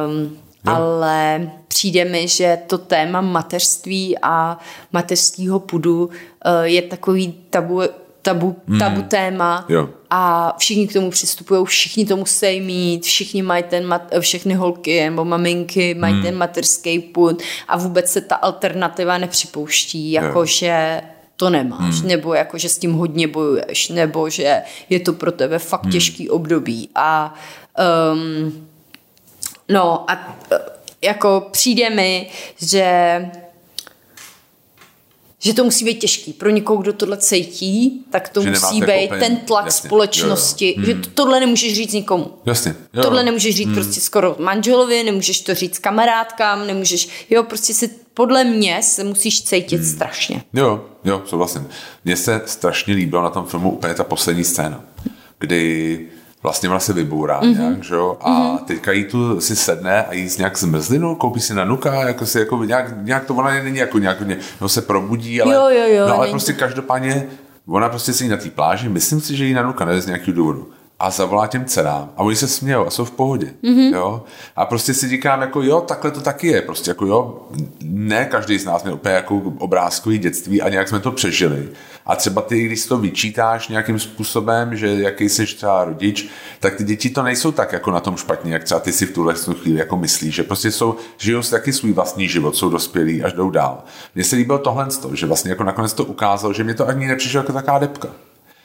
Um, 0.08 0.38
Ale 0.66 1.52
přijde 1.68 2.06
mi, 2.06 2.28
že 2.28 2.58
to 2.68 2.78
téma 2.78 3.22
mateřství 3.22 4.18
a 4.22 4.58
mateřského 4.94 5.60
pudu 5.60 6.10
eh, 6.46 6.68
je 6.68 6.82
takový 6.82 7.34
tabu, 7.50 7.82
tabu, 8.22 8.56
hmm. 8.68 8.80
tabu 8.80 9.02
téma 9.02 9.66
jo. 9.70 9.90
a 10.10 10.54
všichni 10.60 10.88
k 10.88 10.94
tomu 10.94 11.12
přistupují, 11.12 11.66
všichni 11.66 12.06
to 12.06 12.18
musí 12.18 12.62
mít, 12.62 13.04
všichni 13.04 13.42
mají 13.42 13.64
ten, 13.64 13.86
mat, 13.86 14.02
všechny 14.20 14.54
holky 14.54 15.04
nebo 15.04 15.26
maminky 15.26 15.94
mají 15.94 16.14
hmm. 16.14 16.24
ten 16.24 16.38
mateřský 16.38 17.00
pud 17.00 17.42
a 17.68 17.78
vůbec 17.78 18.12
se 18.12 18.22
ta 18.22 18.36
alternativa 18.36 19.18
nepřipouští, 19.18 20.12
jakože 20.12 21.02
to 21.36 21.50
nemáš, 21.50 22.00
hmm. 22.00 22.08
nebo 22.08 22.34
jako, 22.34 22.58
že 22.58 22.70
s 22.70 22.78
tím 22.78 22.94
hodně 22.94 23.28
bojuješ, 23.28 23.90
nebo 23.90 24.30
že 24.30 24.62
je 24.90 25.00
to 25.00 25.14
pro 25.14 25.32
tebe 25.32 25.60
fakt 25.60 25.84
hmm. 25.84 25.92
těžký 25.92 26.30
období 26.30 26.90
a 26.96 27.34
um, 28.14 28.68
No 29.72 30.12
a 30.12 30.38
e, 30.52 30.60
jako 31.02 31.48
přijde 31.52 31.90
mi, 31.90 32.30
že 32.62 33.32
že 35.44 35.54
to 35.54 35.64
musí 35.64 35.86
být 35.86 36.00
těžký. 36.00 36.34
Pro 36.34 36.50
někoho, 36.50 36.82
kdo 36.82 36.94
tohle 36.94 37.18
cítí, 37.18 38.06
tak 38.12 38.30
to 38.30 38.42
že 38.42 38.50
musí 38.50 38.80
být 38.82 39.02
jako 39.02 39.16
ten 39.16 39.38
tlak 39.38 39.66
jasně, 39.66 39.88
společnosti, 39.88 40.66
jo, 40.66 40.74
jo. 40.78 40.94
Hmm. 40.94 41.04
že 41.04 41.10
tohle 41.10 41.40
nemůžeš 41.40 41.76
říct 41.76 41.94
nikomu. 41.94 42.34
Jasně. 42.46 42.76
Jo. 42.94 43.04
Tohle 43.04 43.24
nemůžeš 43.24 43.56
říct 43.56 43.66
hmm. 43.66 43.76
prostě 43.76 44.02
skoro 44.02 44.36
manželovi, 44.40 45.04
nemůžeš 45.04 45.42
to 45.42 45.56
říct 45.56 45.80
kamarádkám, 45.80 46.68
nemůžeš, 46.68 47.26
jo, 47.30 47.44
prostě 47.44 47.74
si 47.74 47.90
podle 48.14 48.44
mě 48.44 48.80
se 48.84 49.04
musíš 49.04 49.44
cítit 49.44 49.78
hmm. 49.78 49.86
strašně. 49.86 50.44
Jo, 50.54 50.86
jo, 51.04 51.22
souhlasím. 51.26 51.68
Mně 52.06 52.18
se 52.18 52.42
strašně 52.46 52.94
líbilo 52.94 53.22
na 53.22 53.30
tom 53.30 53.46
filmu 53.46 53.72
úplně 53.72 53.94
ta 53.94 54.04
poslední 54.04 54.44
scéna, 54.44 54.84
kdy 55.40 56.08
vlastně 56.44 56.70
ona 56.70 56.80
se 56.80 56.94
vybourá 56.94 57.42
mm-hmm. 57.42 57.60
nějak, 57.60 57.84
že 57.84 57.96
jo? 57.96 58.18
A 58.22 58.30
mm-hmm. 58.30 58.58
teďka 58.58 58.92
jí 58.92 59.06
tu 59.06 59.42
si 59.42 59.56
sedne 59.56 60.04
a 60.04 60.14
jí 60.14 60.30
nějak 60.38 60.58
zmrzlinu, 60.58 61.16
koupí 61.16 61.40
si 61.40 61.54
na 61.54 61.66
nuka, 61.66 61.94
jako 61.94 62.26
si 62.26 62.40
jako 62.40 62.64
nějak, 62.64 63.06
nějak 63.06 63.26
to 63.26 63.36
ona 63.36 63.64
není 63.64 63.78
jako 63.78 64.00
nějak, 64.00 64.18
no 64.62 64.70
se 64.70 64.82
probudí, 64.82 65.42
ale, 65.42 65.56
jo, 65.56 65.70
jo, 65.70 65.96
jo, 65.96 66.08
no, 66.08 66.16
ale 66.16 66.30
prostě 66.30 66.54
každopádně 66.54 67.28
ona 67.68 67.90
prostě 67.90 68.14
si 68.14 68.28
na 68.28 68.38
té 68.38 68.50
pláži, 68.50 68.90
myslím 68.90 69.22
si, 69.22 69.36
že 69.36 69.46
jí 69.46 69.54
na 69.54 69.64
nuka, 69.64 69.86
ne 69.86 70.02
z 70.02 70.06
nějakého 70.06 70.36
důvodu 70.36 70.70
a 71.02 71.10
zavolá 71.10 71.48
těm 71.48 71.66
dcerám 71.66 72.10
a 72.18 72.24
oni 72.24 72.36
se 72.36 72.48
smějou 72.48 72.88
a 72.88 72.90
jsou 72.90 73.06
v 73.06 73.12
pohodě. 73.12 73.54
Mm-hmm. 73.64 73.94
Jo? 73.94 74.24
A 74.56 74.66
prostě 74.66 74.94
si 74.94 75.10
říkám, 75.10 75.42
jako 75.42 75.62
jo, 75.62 75.82
takhle 75.82 76.12
to 76.12 76.22
taky 76.22 76.48
je. 76.48 76.62
Prostě 76.62 76.92
jako 76.92 77.06
jo, 77.06 77.48
ne 77.84 78.26
každý 78.26 78.60
z 78.60 78.66
nás 78.66 78.84
měl 78.84 78.94
úplně 78.94 79.16
jako 79.16 79.36
obrázkový 79.58 80.18
dětství 80.18 80.62
a 80.62 80.70
nějak 80.70 80.90
jsme 80.90 81.00
to 81.00 81.12
přežili. 81.12 81.70
A 82.06 82.16
třeba 82.16 82.42
ty, 82.42 82.64
když 82.64 82.86
to 82.86 82.98
vyčítáš 82.98 83.68
nějakým 83.68 84.00
způsobem, 84.00 84.76
že 84.76 84.88
jaký 84.88 85.30
jsi 85.30 85.46
třeba 85.46 85.86
rodič, 85.86 86.30
tak 86.60 86.76
ty 86.76 86.84
děti 86.84 87.10
to 87.10 87.24
nejsou 87.24 87.52
tak 87.52 87.74
jako 87.74 87.92
na 87.92 88.00
tom 88.00 88.18
špatně, 88.18 88.54
jak 88.54 88.64
třeba 88.64 88.80
ty 88.80 88.92
si 88.92 89.06
v 89.06 89.14
tuhle 89.14 89.34
chvíli 89.34 89.80
jako 89.80 89.98
myslíš, 89.98 90.36
že 90.36 90.44
prostě 90.44 90.72
jsou, 90.72 90.96
žijou 91.18 91.44
si 91.44 91.52
taky 91.52 91.74
svůj 91.74 91.94
vlastní 91.94 92.30
život, 92.30 92.56
jsou 92.56 92.70
dospělí 92.70 93.24
až 93.24 93.34
jdou 93.34 93.50
dál. 93.50 93.84
Mně 94.16 94.24
se 94.24 94.36
líbilo 94.36 94.60
tohle, 94.60 94.88
že 95.14 95.26
vlastně 95.26 95.52
jako 95.52 95.64
nakonec 95.64 95.94
to 95.94 96.06
ukázalo, 96.06 96.54
že 96.54 96.64
mě 96.64 96.74
to 96.74 96.88
ani 96.88 97.08
nepřišlo 97.08 97.38
jako 97.38 97.54
taková 97.54 97.80
depka. 97.80 98.10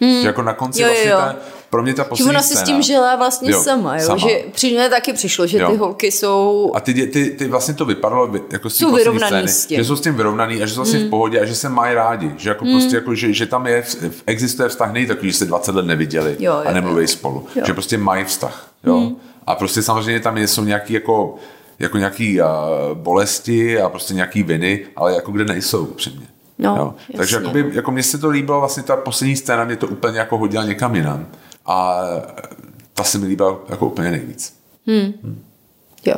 Hmm. 0.00 0.20
Že 0.20 0.26
jako 0.26 0.42
na 0.42 0.54
konci 0.54 0.82
jo, 0.82 0.88
vlastně 0.88 1.10
jo. 1.10 1.16
Ta, 1.16 1.36
pro 1.70 1.82
mě 1.82 1.94
ta 1.94 2.04
poslední 2.04 2.24
Že 2.24 2.30
ona 2.30 2.42
se 2.42 2.56
s 2.56 2.62
tím 2.62 2.82
žila 2.82 3.16
vlastně 3.16 3.50
jo, 3.50 3.62
sama, 3.62 3.96
jo? 3.96 4.06
sama. 4.06 4.18
že 4.18 4.44
při 4.52 4.72
mě 4.72 4.88
taky 4.88 5.12
přišlo, 5.12 5.46
že 5.46 5.58
jo. 5.58 5.70
ty 5.70 5.76
holky 5.76 6.12
jsou... 6.12 6.72
A 6.74 6.80
ty, 6.80 7.06
ty, 7.06 7.30
ty 7.30 7.48
vlastně 7.48 7.74
to 7.74 7.84
vypadalo 7.84 8.30
jako 8.52 8.70
jsou 8.70 8.94
vyrovnaný 8.94 9.48
scény, 9.48 9.76
že 9.76 9.84
jsou 9.84 9.96
s 9.96 10.00
tím 10.00 10.14
vyrovnaný 10.14 10.62
a 10.62 10.66
že 10.66 10.74
jsou 10.74 10.78
vlastně 10.78 10.98
hmm. 10.98 11.08
v 11.08 11.10
pohodě 11.10 11.40
a 11.40 11.44
že 11.44 11.54
se 11.54 11.68
mají 11.68 11.94
rádi, 11.94 12.34
že 12.36 12.48
jako 12.48 12.64
hmm. 12.64 12.74
prostě 12.74 12.96
jako, 12.96 13.14
že, 13.14 13.32
že 13.32 13.46
tam 13.46 13.66
je, 13.66 13.84
existuje 14.26 14.68
vztah, 14.68 14.92
není 14.92 15.06
takový, 15.06 15.30
že 15.30 15.38
se 15.38 15.44
20 15.44 15.74
let 15.74 15.86
neviděli 15.86 16.36
jo, 16.38 16.52
jo, 16.52 16.62
a 16.66 16.72
nemluví 16.72 17.02
jo. 17.02 17.08
spolu, 17.08 17.46
jo. 17.56 17.62
že 17.66 17.72
prostě 17.72 17.98
mají 17.98 18.24
vztah, 18.24 18.70
jo. 18.84 18.98
Hmm. 18.98 19.16
A 19.46 19.54
prostě 19.54 19.82
samozřejmě 19.82 20.20
tam 20.20 20.38
jsou 20.38 20.64
nějaký 20.64 20.92
jako 20.92 21.34
jako 21.78 21.98
nějaký 21.98 22.40
uh, 22.40 22.46
bolesti 22.94 23.80
a 23.80 23.88
prostě 23.88 24.14
nějaký 24.14 24.42
viny, 24.42 24.86
ale 24.96 25.14
jako 25.14 25.32
kde 25.32 25.44
nejsou 25.44 25.84
upřímně. 25.84 26.26
No, 26.58 26.76
jo. 26.76 26.94
Takže 27.16 27.36
jakoby, 27.36 27.70
jako 27.72 27.90
mně 27.90 28.02
se 28.02 28.18
to 28.18 28.28
líbilo, 28.28 28.60
vlastně 28.60 28.82
ta 28.82 28.96
poslední 28.96 29.36
scéna 29.36 29.64
mě 29.64 29.76
to 29.76 29.86
úplně 29.88 30.18
jako 30.18 30.38
hodila 30.38 30.64
někam 30.64 30.94
jinam. 30.94 31.26
A 31.66 32.00
ta 32.94 33.04
se 33.04 33.18
mi 33.18 33.26
líbila 33.26 33.58
jako 33.68 33.86
úplně 33.86 34.10
nejvíc. 34.10 34.56
Hmm. 34.86 35.12
Hmm. 35.22 35.44
Jo. 36.04 36.14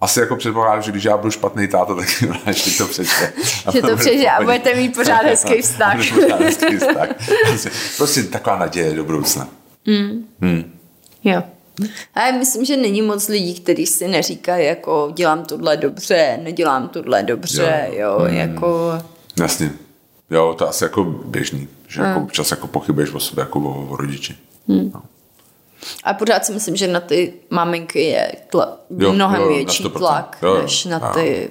Asi 0.00 0.20
jako 0.20 0.36
předpokládám, 0.36 0.82
že 0.82 0.90
když 0.90 1.04
já 1.04 1.16
budu 1.16 1.30
špatný 1.30 1.68
táta, 1.68 1.94
tak 1.94 2.06
ještě 2.46 2.70
to 2.70 2.86
přečte. 2.86 3.32
že 3.72 3.82
to 3.82 3.96
přečte 3.96 4.30
a 4.30 4.42
budete 4.42 4.74
mít 4.74 4.94
pořád 4.94 5.22
hezký 5.22 5.62
vztah. 5.62 5.96
pořád 6.14 6.40
hezký 6.40 6.76
vztah. 6.76 7.08
Prostě 7.96 8.22
taková 8.22 8.58
naděje 8.58 8.94
do 8.94 9.04
budoucna. 9.04 9.48
Hmm. 9.86 10.24
Hmm. 10.40 10.78
Jo. 11.24 11.42
A 12.14 12.26
já 12.26 12.32
myslím, 12.32 12.64
že 12.64 12.76
není 12.76 13.02
moc 13.02 13.28
lidí, 13.28 13.54
kteří 13.54 13.86
si 13.86 14.08
neříkají, 14.08 14.66
jako 14.66 15.12
dělám 15.14 15.44
tohle 15.44 15.76
dobře, 15.76 16.38
nedělám 16.42 16.88
tohle 16.88 17.22
dobře, 17.22 17.88
jo, 17.90 17.98
jo 17.98 18.18
hmm. 18.18 18.36
jako... 18.36 18.98
Jasně. 19.40 19.70
Jo, 20.30 20.54
to 20.58 20.68
asi 20.68 20.84
jako 20.84 21.04
běžný, 21.04 21.68
že 21.88 22.00
hmm. 22.00 22.10
jako 22.10 22.22
občas 22.22 22.50
jako 22.50 22.66
pochybuješ 22.66 23.12
o 23.12 23.20
sobě 23.20 23.42
jako 23.42 23.60
o, 23.60 23.86
o 23.90 23.96
rodiči. 23.96 24.36
Hmm. 24.68 24.90
No. 24.94 25.02
A 26.04 26.14
pořád 26.14 26.44
si 26.44 26.52
myslím, 26.52 26.76
že 26.76 26.88
na 26.88 27.00
ty 27.00 27.32
maminky 27.50 28.04
je 28.04 28.32
tla, 28.50 28.78
jo, 28.98 29.12
mnohem 29.12 29.42
jo, 29.42 29.48
větší 29.48 29.90
tlak, 29.90 30.38
jo, 30.42 30.62
než 30.62 30.84
na 30.84 31.00
ty 31.00 31.50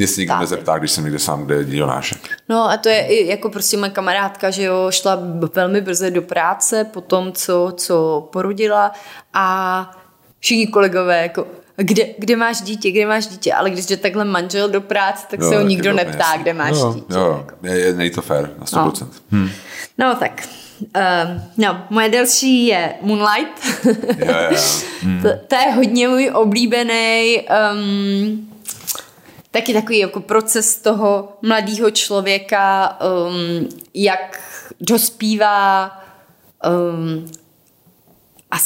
Mě 0.00 0.06
se 0.06 0.20
nikdo 0.20 0.38
nezeptá, 0.38 0.78
když 0.78 0.90
jsem 0.90 1.04
někde 1.04 1.18
sám, 1.18 1.44
kde 1.44 1.54
je 1.54 1.76
Jonáše. 1.76 2.14
No 2.48 2.70
a 2.70 2.76
to 2.76 2.88
je 2.88 3.06
i 3.06 3.26
jako 3.26 3.48
prostě 3.50 3.76
moje 3.76 3.90
kamarádka, 3.90 4.50
že 4.50 4.62
jo, 4.62 4.86
šla 4.90 5.18
velmi 5.54 5.80
brzy 5.80 6.10
do 6.10 6.22
práce 6.22 6.84
po 6.84 7.00
tom, 7.00 7.32
co, 7.32 7.72
co 7.76 8.28
porodila 8.32 8.92
a 9.34 9.90
všichni 10.38 10.66
kolegové 10.66 11.22
jako 11.22 11.46
kde, 11.76 12.06
kde 12.18 12.36
máš 12.36 12.60
dítě, 12.60 12.90
kde 12.90 13.06
máš 13.06 13.26
dítě, 13.26 13.52
ale 13.54 13.70
když 13.70 13.86
jde 13.86 13.96
takhle 13.96 14.24
manžel 14.24 14.68
do 14.68 14.80
práce, 14.80 15.26
tak 15.30 15.40
jo, 15.40 15.48
se 15.48 15.56
ho 15.56 15.62
nikdo 15.62 15.92
neptá, 15.92 16.18
jasný. 16.18 16.42
kde 16.42 16.54
máš 16.54 16.76
jo, 16.76 16.92
dítě. 16.94 17.14
Jo, 17.14 17.44
jako. 17.46 17.66
je, 17.66 17.78
je, 17.78 17.92
není 17.92 18.10
to 18.10 18.22
fér, 18.22 18.50
na 18.58 18.64
100%. 18.64 19.00
No, 19.00 19.08
hmm. 19.30 19.50
no 19.98 20.14
tak, 20.14 20.48
Uh, 20.96 21.40
no, 21.56 21.82
moje 21.90 22.08
další 22.08 22.66
je 22.66 22.94
Moonlight. 23.02 23.84
yeah, 24.18 24.52
yeah. 24.52 24.82
Mm. 25.02 25.22
to, 25.22 25.28
to 25.48 25.54
je 25.54 25.72
hodně 25.72 26.08
můj 26.08 26.30
oblíbený 26.34 27.40
um, 27.72 28.50
taky 29.50 29.74
takový 29.74 29.98
jako 29.98 30.20
proces 30.20 30.76
toho 30.76 31.28
mladého 31.42 31.90
člověka, 31.90 32.98
um, 33.00 33.68
jak 33.94 34.40
dospívá 34.80 36.00
um, 36.66 37.30
a 38.50 38.56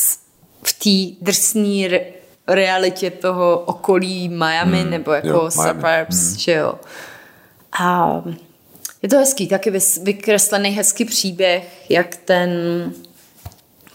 v 0.62 0.72
té 0.72 1.24
drsné 1.24 1.88
re- 1.88 2.06
realitě 2.48 3.10
toho 3.10 3.58
okolí 3.58 4.28
Miami, 4.28 4.80
hmm, 4.80 4.90
nebo 4.90 5.12
jako 5.12 5.28
jo, 5.28 5.50
suburbs, 5.50 6.28
hmm. 6.28 6.38
že 6.38 6.52
jo. 6.52 6.74
A 7.80 8.22
je 9.02 9.08
to 9.08 9.16
hezký, 9.16 9.48
taky 9.48 9.72
vykreslený 10.02 10.70
hezký 10.70 11.04
příběh, 11.04 11.90
jak 11.90 12.16
ten 12.16 12.50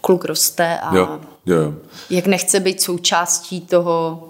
kluk 0.00 0.24
roste 0.24 0.78
a 0.78 0.94
jo, 0.94 1.20
jo. 1.46 1.74
jak 2.10 2.26
nechce 2.26 2.60
být 2.60 2.82
součástí 2.82 3.60
toho 3.60 4.26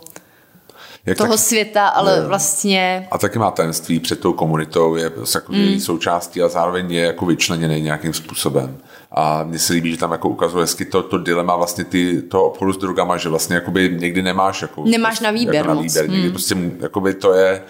jak 1.07 1.19
toho 1.19 1.33
tak, 1.33 1.41
světa, 1.41 1.89
ale 1.89 2.15
je, 2.15 2.27
vlastně... 2.27 3.09
A 3.11 3.19
taky 3.19 3.39
má 3.39 3.51
tajemství 3.51 4.01
před 4.01 4.21
tou 4.21 4.33
komunitou, 4.33 4.97
je 4.97 5.13
jako 5.35 5.53
mm. 5.53 5.81
součástí 5.81 6.43
a 6.43 6.49
zároveň 6.49 6.93
je 6.93 7.03
jako 7.03 7.27
vyčleněný 7.27 7.81
nějakým 7.81 8.13
způsobem. 8.13 8.79
A 9.13 9.43
mně 9.45 9.59
se 9.59 9.73
líbí, 9.73 9.91
že 9.91 9.97
tam 9.97 10.13
jako 10.13 10.29
ukazuje 10.29 10.63
hezky 10.63 10.85
to, 10.85 11.03
to 11.03 11.19
dilema 11.19 11.57
vlastně 11.57 11.85
ty, 11.85 12.23
toho 12.23 12.45
obchodu 12.45 12.73
s 12.73 12.77
drogama, 12.77 13.17
že 13.17 13.29
vlastně 13.29 13.55
jakoby 13.55 13.97
někdy 14.01 14.23
nemáš 14.23 14.63
jako... 14.63 14.85
Nemáš 14.85 15.21
na 15.21 15.31
výběr 15.31 15.57
jako 15.57 15.69
na 15.69 15.83
výběr. 15.83 16.05
Moc. 16.05 16.13
Někdy 16.13 16.29
mm. 16.29 16.33
prostě 16.33 16.57
jakoby 16.81 17.15
to 17.15 17.33
je 17.33 17.63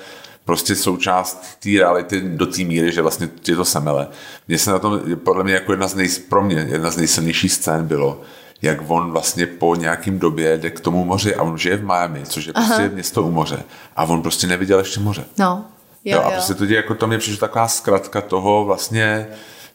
prostě 0.44 0.76
součást 0.76 1.58
té 1.62 1.68
reality 1.78 2.20
do 2.20 2.46
té 2.46 2.64
míry, 2.64 2.92
že 2.92 3.02
vlastně 3.02 3.28
je 3.48 3.56
to 3.56 3.64
semele. 3.64 4.08
Mně 4.48 4.58
se 4.58 4.70
na 4.70 4.78
tom, 4.78 5.00
podle 5.24 5.44
mě 5.44 5.54
jako 5.54 5.72
jedna 5.72 5.88
z 5.88 5.94
nej, 5.94 6.08
pro 6.28 6.42
mě 6.42 6.66
jedna 6.70 6.90
z 6.90 6.96
nejsilnějších 6.96 7.52
scén 7.52 7.86
bylo, 7.86 8.20
jak 8.62 8.90
on 8.90 9.10
vlastně 9.10 9.46
po 9.46 9.74
nějakým 9.74 10.18
době 10.18 10.58
jde 10.58 10.70
k 10.70 10.80
tomu 10.80 11.04
moři 11.04 11.34
a 11.34 11.42
on 11.42 11.58
žije 11.58 11.76
v 11.76 11.84
Miami, 11.84 12.22
což 12.24 12.46
je 12.46 12.52
prostě 12.52 12.74
Aha. 12.74 12.88
město 12.92 13.22
u 13.22 13.30
moře. 13.30 13.62
A 13.96 14.04
on 14.04 14.22
prostě 14.22 14.46
neviděl 14.46 14.78
ještě 14.78 15.00
moře. 15.00 15.24
No. 15.38 15.64
Jo, 16.04 16.16
jo, 16.16 16.22
a 16.22 16.30
prostě 16.30 16.54
to, 16.54 16.64
jako 16.64 16.94
to 16.94 17.06
mě 17.06 17.18
přišlo 17.18 17.40
taková 17.40 17.68
zkratka 17.68 18.20
toho 18.20 18.64
vlastně 18.64 19.26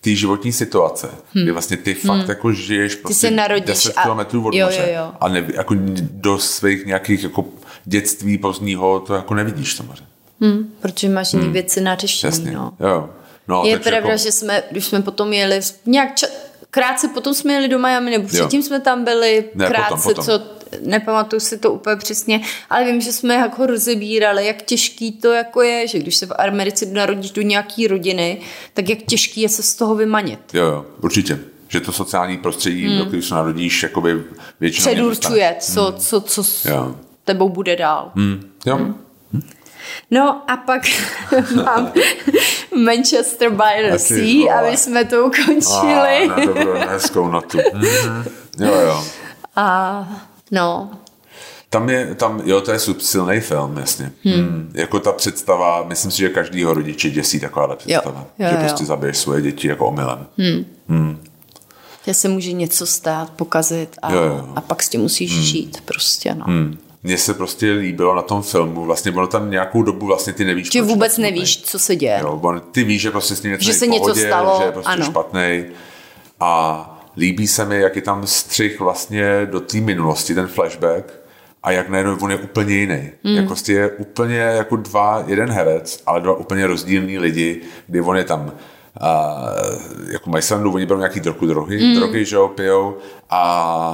té 0.02 0.16
životní 0.16 0.53
situace, 0.53 1.07
hmm. 1.34 1.44
kdy 1.44 1.52
vlastně 1.52 1.78
ty 1.78 1.94
fakt 1.94 2.20
hmm. 2.20 2.30
jako 2.30 2.52
žiješ 2.52 2.95
prostě 2.95 3.30
ty 3.30 3.62
10 3.62 3.94
a... 3.95 4.02
kilometrů 4.02 4.48
od 4.48 4.53
jo, 4.53 4.66
moře 4.66 4.86
jo, 4.88 4.94
jo. 4.95 5.12
a 5.20 5.28
ne, 5.28 5.44
jako 5.53 5.76
do 5.99 6.40
svých 6.40 6.86
nějakých 6.86 7.24
jako 7.24 7.45
dětství 7.86 8.38
pozdního 8.38 8.99
to 8.99 9.14
jako 9.14 9.34
nevidíš 9.34 9.76
to 9.76 9.84
moře. 9.84 10.03
Hmm, 10.41 10.74
protože 10.82 11.10
máš 11.10 11.34
jiné 11.34 11.45
hmm. 11.45 11.53
věci 11.53 11.82
na 11.82 11.95
řešení. 11.95 12.34
Jasně, 12.34 12.52
no. 12.52 12.74
jo. 12.80 13.10
No, 13.48 13.64
je 13.66 13.80
pravda, 13.80 14.10
jako... 14.10 14.24
že 14.24 14.32
jsme, 14.32 14.64
když 14.72 14.86
jsme 14.86 15.02
potom 15.02 15.34
jeli 15.34 15.60
nějak 15.86 16.16
ča- 16.16 16.30
krátce 16.76 17.08
potom 17.08 17.34
jsme 17.34 17.54
jeli 17.54 17.68
do 17.68 17.80
Miami, 17.80 18.12
nebo 18.12 18.28
předtím 18.28 18.60
jo. 18.60 18.64
jsme 18.64 18.80
tam 18.80 19.04
byli 19.04 19.46
ne, 19.56 19.68
krátce, 19.68 19.90
potom, 19.90 20.04
potom. 20.04 20.26
co 20.26 20.42
nepamatuju 20.82 21.40
si 21.40 21.58
to 21.58 21.72
úplně 21.72 21.96
přesně, 21.96 22.42
ale 22.70 22.86
vím, 22.86 23.02
že 23.02 23.12
jsme 23.12 23.36
jako 23.36 23.66
rozebírali, 23.66 24.46
jak 24.46 24.62
těžký 24.62 25.12
to 25.12 25.32
jako 25.32 25.62
je, 25.62 25.88
že 25.88 26.00
když 26.00 26.16
se 26.16 26.26
v 26.26 26.32
Americe 26.32 26.86
narodíš 26.86 27.32
do 27.32 27.42
nějaký 27.42 27.88
rodiny, 27.88 28.42
tak 28.74 28.90
jak 28.90 29.00
těžký 29.02 29.42
je 29.42 29.50
se 29.50 29.64
z 29.64 29.76
toho 29.76 29.96
vymanit. 29.96 30.40
Jo, 30.54 30.66
jo, 30.66 30.86
určitě. 31.02 31.40
Že 31.68 31.80
to 31.80 31.92
sociální 31.92 32.38
prostředí, 32.38 32.88
hmm. 32.88 32.98
do 32.98 33.06
kterého 33.06 33.24
se 33.24 33.36
narodíš, 33.36 33.84
jakoby 33.84 34.24
většinou... 34.60 34.86
Předurčuje, 34.86 35.56
co, 35.60 35.86
hmm. 35.86 36.00
co, 36.00 36.22
co, 36.22 36.44
co 36.44 36.70
jo. 36.70 36.96
tebou 37.24 37.50
bude 37.50 37.76
dál. 37.76 38.12
Hmm. 38.16 38.52
Jo. 38.66 38.76
Hmm. 38.76 39.05
No 40.12 40.42
a 40.48 40.58
pak 40.58 40.82
mám 41.66 41.92
Manchester 42.86 43.50
by 43.50 43.92
the 43.92 43.98
Sea, 43.98 44.60
aby 44.60 44.78
jsme 44.78 45.06
to 45.06 45.26
ukončili. 45.26 46.18
A, 46.18 46.28
na 46.28 46.46
dobrou, 46.46 46.74
hezkou 46.74 47.28
notu. 47.28 47.58
Mm-hmm. 47.58 48.26
Jo, 48.60 48.76
jo. 48.76 49.04
A 49.56 50.08
no, 50.52 50.90
tam 51.76 51.90
je, 51.90 52.16
tam, 52.16 52.42
jo, 52.46 52.62
to 52.62 52.72
je 52.72 52.80
silný 52.80 53.40
film, 53.40 53.78
jasně. 53.78 54.12
Hmm. 54.24 54.34
Hmm. 54.34 54.72
Jako 54.74 55.00
ta 55.00 55.12
představa, 55.12 55.84
myslím 55.84 56.12
si, 56.12 56.18
že 56.18 56.30
každýho 56.30 56.74
rodiče 56.74 57.10
děsí 57.10 57.40
taková 57.40 57.76
představa. 57.76 58.20
Jo, 58.20 58.46
jo, 58.46 58.50
že 58.50 58.56
jo. 58.56 58.60
prostě 58.60 58.86
zabiješ 58.86 59.18
svoje 59.18 59.42
děti 59.42 59.68
jako 59.68 59.88
omylem. 59.88 60.28
Hmm. 60.38 60.66
Hmm. 60.90 61.24
Že 62.06 62.14
se 62.14 62.28
může 62.28 62.52
něco 62.52 62.86
stát, 62.86 63.30
pokazit 63.30 63.98
a, 64.02 64.14
jo, 64.14 64.24
jo. 64.24 64.50
a 64.56 64.62
pak 64.62 64.84
s 64.84 64.90
tím 64.90 65.02
musíš 65.02 65.34
hmm. 65.34 65.44
žít 65.44 65.82
prostě, 65.86 66.36
no. 66.36 66.46
Hmm 66.48 66.78
mně 67.06 67.18
se 67.18 67.34
prostě 67.34 67.72
líbilo 67.72 68.15
na 68.15 68.22
tom 68.22 68.41
filmu, 68.41 68.86
vlastně 68.86 69.11
bylo 69.11 69.27
tam 69.27 69.52
nějakou 69.52 69.82
dobu 69.82 70.06
vlastně 70.06 70.34
ty 70.34 70.45
nevíš. 70.45 70.72
Že 70.72 70.82
vůbec 70.82 71.18
nevíš, 71.18 71.64
co 71.64 71.80
se 71.80 71.95
děje. 71.95 72.19
Jo, 72.22 72.40
on, 72.44 72.61
ty 72.72 72.84
víš, 72.84 73.02
že 73.02 73.11
prostě 73.11 73.36
s 73.36 73.44
ním 73.44 73.52
něco 73.52 73.64
že 73.64 73.73
se 73.73 73.88
něco 73.88 74.15
stalo, 74.15 74.57
že 74.60 74.65
je 74.65 74.72
prostě 74.72 74.91
ano. 74.91 75.06
špatný. 75.06 75.65
A 76.40 77.07
líbí 77.18 77.48
se 77.48 77.65
mi, 77.65 77.80
jak 77.80 77.95
je 77.95 78.02
tam 78.02 78.27
střih 78.27 78.80
vlastně 78.80 79.48
do 79.52 79.60
té 79.60 79.77
minulosti, 79.77 80.36
ten 80.36 80.48
flashback, 80.48 81.14
a 81.64 81.72
jak 81.72 81.90
najednou 81.90 82.18
on 82.22 82.32
je 82.32 82.38
úplně 82.38 82.76
jiný. 82.76 83.10
Mm. 83.23 83.36
Jak 83.36 83.45
prostě 83.45 83.73
je 83.73 83.90
úplně 83.90 84.38
jako 84.38 84.76
dva, 84.76 85.23
jeden 85.27 85.52
herec, 85.52 86.03
ale 86.06 86.22
dva 86.22 86.34
úplně 86.34 86.68
rozdílní 86.68 87.19
lidi, 87.19 87.61
kdy 87.88 88.02
on 88.02 88.18
je 88.18 88.23
tam 88.23 88.52
a, 89.02 89.42
jako 90.12 90.30
mají 90.30 90.44
srandu, 90.44 90.74
oni 90.74 90.86
berou 90.86 91.00
nějaký 91.00 91.20
drogy, 91.20 91.48
drogy, 91.48 91.84
mm. 91.84 91.96
drogy, 91.96 92.26
že 92.26 92.36
jo, 92.36 92.48
pijou 92.48 92.98
a, 93.30 93.42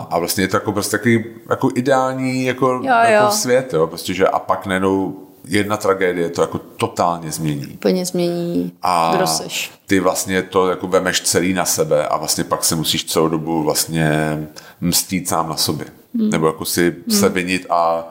a 0.09 0.19
vlastně 0.19 0.43
je 0.43 0.47
to 0.47 0.57
jako 0.57 0.71
prostě 0.71 0.97
takový 0.97 1.25
jako 1.49 1.69
ideální 1.75 2.45
jako, 2.45 2.67
jo, 2.67 2.83
jako 2.83 3.25
jo. 3.25 3.31
svět, 3.31 3.73
jo, 3.73 3.87
prostě, 3.87 4.13
že 4.13 4.27
a 4.27 4.39
pak 4.39 4.65
najednou 4.65 5.27
jedna 5.45 5.77
tragédie 5.77 6.29
to 6.29 6.41
jako 6.41 6.57
totálně 6.57 7.31
změní. 7.31 7.67
Úplně 7.67 8.05
změní, 8.05 8.71
a 8.81 9.13
kdo 9.15 9.27
seš. 9.27 9.71
ty 9.87 9.99
vlastně 9.99 10.43
to 10.43 10.69
jako 10.69 10.87
vemeš 10.87 11.21
celý 11.21 11.53
na 11.53 11.65
sebe 11.65 12.07
a 12.07 12.17
vlastně 12.17 12.43
pak 12.43 12.63
se 12.63 12.75
musíš 12.75 13.05
celou 13.05 13.27
dobu 13.27 13.63
vlastně 13.63 14.37
mstít 14.81 15.29
sám 15.29 15.49
na 15.49 15.57
sobě. 15.57 15.87
Hmm. 16.15 16.29
Nebo 16.29 16.47
jako 16.47 16.65
si 16.65 16.89
hmm. 16.89 17.19
se 17.19 17.29
vinit 17.29 17.65
a 17.69 18.09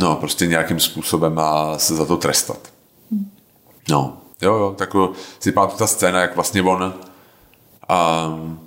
no 0.00 0.16
prostě 0.16 0.46
nějakým 0.46 0.80
způsobem 0.80 1.38
a 1.38 1.78
se 1.78 1.94
za 1.94 2.04
to 2.04 2.16
trestat. 2.16 2.58
Hmm. 3.10 3.30
No, 3.90 4.21
jo, 4.42 4.54
jo, 4.54 4.74
tak 4.78 4.96
si 5.40 5.52
pamatuju 5.52 5.78
ta 5.78 5.86
scéna, 5.86 6.20
jak 6.20 6.34
vlastně 6.34 6.62
on 6.62 6.94
um, 8.32 8.60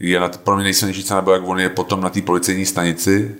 je 0.00 0.20
na, 0.20 0.28
pro 0.28 0.56
mě 0.56 0.64
nejsilnější 0.64 1.02
scéna 1.02 1.20
byla, 1.20 1.36
jak 1.36 1.48
on 1.48 1.60
je 1.60 1.68
potom 1.68 2.00
na 2.00 2.10
té 2.10 2.22
policejní 2.22 2.66
stanici 2.66 3.36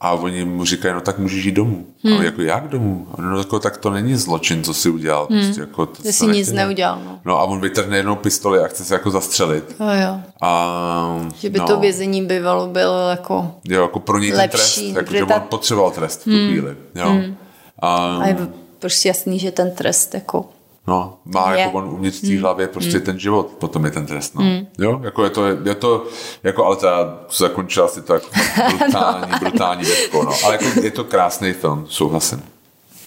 a 0.00 0.12
oni 0.12 0.44
mu 0.44 0.64
říkají, 0.64 0.94
no 0.94 1.00
tak 1.00 1.18
můžeš 1.18 1.44
jít 1.44 1.52
domů. 1.52 1.86
Hmm. 2.04 2.14
Ale 2.14 2.24
jako 2.24 2.42
jak 2.42 2.68
domů? 2.68 3.06
No 3.18 3.38
jako, 3.38 3.58
tak 3.60 3.76
to 3.76 3.90
není 3.90 4.16
zločin, 4.16 4.64
co 4.64 4.74
si 4.74 4.90
udělal. 4.90 5.26
Hmm. 5.30 5.44
Prostě, 5.44 5.60
jako, 5.60 5.86
to 5.86 6.02
jsi 6.02 6.26
nic 6.26 6.52
neudělal. 6.52 6.98
No. 7.04 7.20
no 7.24 7.38
a 7.38 7.42
on 7.42 7.60
vytrhne 7.60 7.96
jednou 7.96 8.16
pistoli 8.16 8.58
a 8.58 8.68
chce 8.68 8.84
se 8.84 8.94
jako 8.94 9.10
zastřelit. 9.10 9.76
Jo, 9.80 9.86
jo. 9.86 10.20
A, 10.42 11.30
že 11.36 11.50
by 11.50 11.58
no. 11.58 11.66
to 11.66 11.80
vězení 11.80 12.26
bývalo 12.26 12.66
bylo 12.66 13.10
jako 13.10 13.54
Jo, 13.64 13.82
jako 13.82 14.00
pro 14.00 14.18
něj 14.18 14.32
ten 14.32 14.48
trest. 14.48 14.78
Jako, 14.78 15.14
že 15.14 15.26
ta... 15.26 15.36
on 15.36 15.42
potřeboval 15.42 15.90
trest 15.90 16.20
v 16.20 16.24
tu 16.24 16.30
hmm. 16.30 16.48
chvíli. 16.48 16.76
Jo. 16.94 17.08
Hmm. 17.08 17.36
A, 17.78 18.16
a 18.16 18.26
je 18.26 18.48
prostě 18.78 19.08
jasný, 19.08 19.38
že 19.38 19.50
ten 19.50 19.70
trest 19.70 20.14
jako 20.14 20.48
No, 20.86 21.18
má 21.24 21.52
je. 21.52 21.60
jako 21.60 21.78
on 21.78 21.88
uvnitř 21.88 22.20
té 22.20 22.26
mm. 22.26 22.40
hlavě 22.40 22.68
prostě 22.68 22.98
mm. 22.98 23.04
ten 23.04 23.18
život, 23.18 23.46
potom 23.46 23.84
je 23.84 23.90
ten 23.90 24.06
trest, 24.06 24.34
no. 24.34 24.42
Mm. 24.42 24.66
Jo, 24.78 25.00
jako 25.02 25.24
je 25.24 25.30
to, 25.30 25.46
je 25.46 25.74
to, 25.74 26.06
jako, 26.42 26.64
ale 26.64 26.76
teda 26.76 27.18
zakončila 27.36 27.88
si 27.88 28.02
to 28.02 28.14
jako 28.14 28.26
brutální, 28.78 29.32
no. 29.32 29.38
brutální 29.38 29.84
dětko, 29.84 30.22
no. 30.22 30.32
Ale 30.44 30.54
jako 30.54 30.80
je 30.80 30.90
to 30.90 31.04
krásný 31.04 31.52
film, 31.52 31.86
souhlasím. 31.88 32.42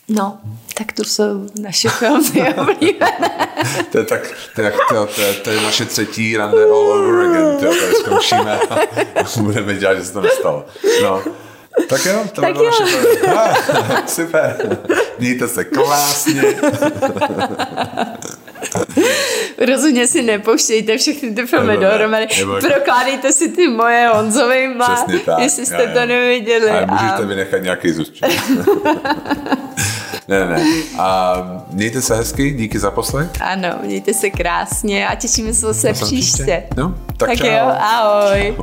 No, 0.10 0.38
tak 0.74 0.92
to 0.92 1.04
jsou 1.04 1.48
naše 1.62 1.90
filmy 1.90 2.54
oblíbené. 2.58 3.48
to 3.92 3.98
je 3.98 4.04
tak, 4.04 4.34
to 4.56 4.62
je, 4.62 4.74
to, 4.90 5.08
to, 5.16 5.22
je, 5.22 5.34
to 5.34 5.50
je 5.50 5.62
naše 5.62 5.86
třetí 5.86 6.38
rande 6.38 6.64
all 6.64 6.92
over 6.92 7.30
again, 7.30 7.58
to 7.58 7.80
tady 7.80 7.94
skončíme 7.96 8.60
a 8.60 8.78
budeme 9.42 9.76
dělat, 9.76 9.96
že 9.96 10.06
se 10.06 10.14
to 10.14 10.22
nestalo. 10.22 10.66
No. 11.04 11.22
Tak 11.88 12.06
jo, 12.06 12.24
to 12.34 12.42
tak 12.42 12.54
bylo 12.54 12.66
jo. 12.66 12.72
naše 12.80 12.98
Super. 14.08 14.78
Mějte 15.20 15.48
se 15.48 15.64
krásně. 15.64 16.44
Rozhodně 19.68 20.08
si 20.08 20.22
nepouštějte 20.22 20.98
všechny 20.98 21.32
ty 21.32 21.46
filmy 21.46 21.78
dohromady. 21.78 22.28
Prokládejte 22.62 23.32
si 23.32 23.50
ty 23.50 23.68
moje 23.68 24.08
Honzovejma, 24.08 25.06
jestli 25.40 25.66
jste 25.66 25.84
já, 25.84 25.94
to 25.94 26.06
neviděli. 26.06 26.70
Ale 26.70 26.86
můžete 26.86 27.14
a... 27.14 27.22
vynechat 27.22 27.62
nějaký 27.62 27.92
zůstček. 27.92 28.32
ne, 30.28 30.48
ne. 30.48 30.66
A 31.00 31.36
mějte 31.70 32.02
se 32.02 32.16
hezky, 32.16 32.52
díky 32.52 32.80
za 32.80 32.92
poslech. 32.92 33.30
Ano, 33.42 33.70
mějte 33.84 34.14
se 34.14 34.30
krásně 34.30 35.08
a 35.08 35.16
těšíme 35.16 35.54
se 35.54 35.60
zase 35.62 35.94
příště. 35.94 36.64
No, 36.78 36.96
tak, 37.18 37.30
tak 37.30 37.38
čau. 37.38 37.46
jo, 37.46 37.72
ahoj. 37.80 38.56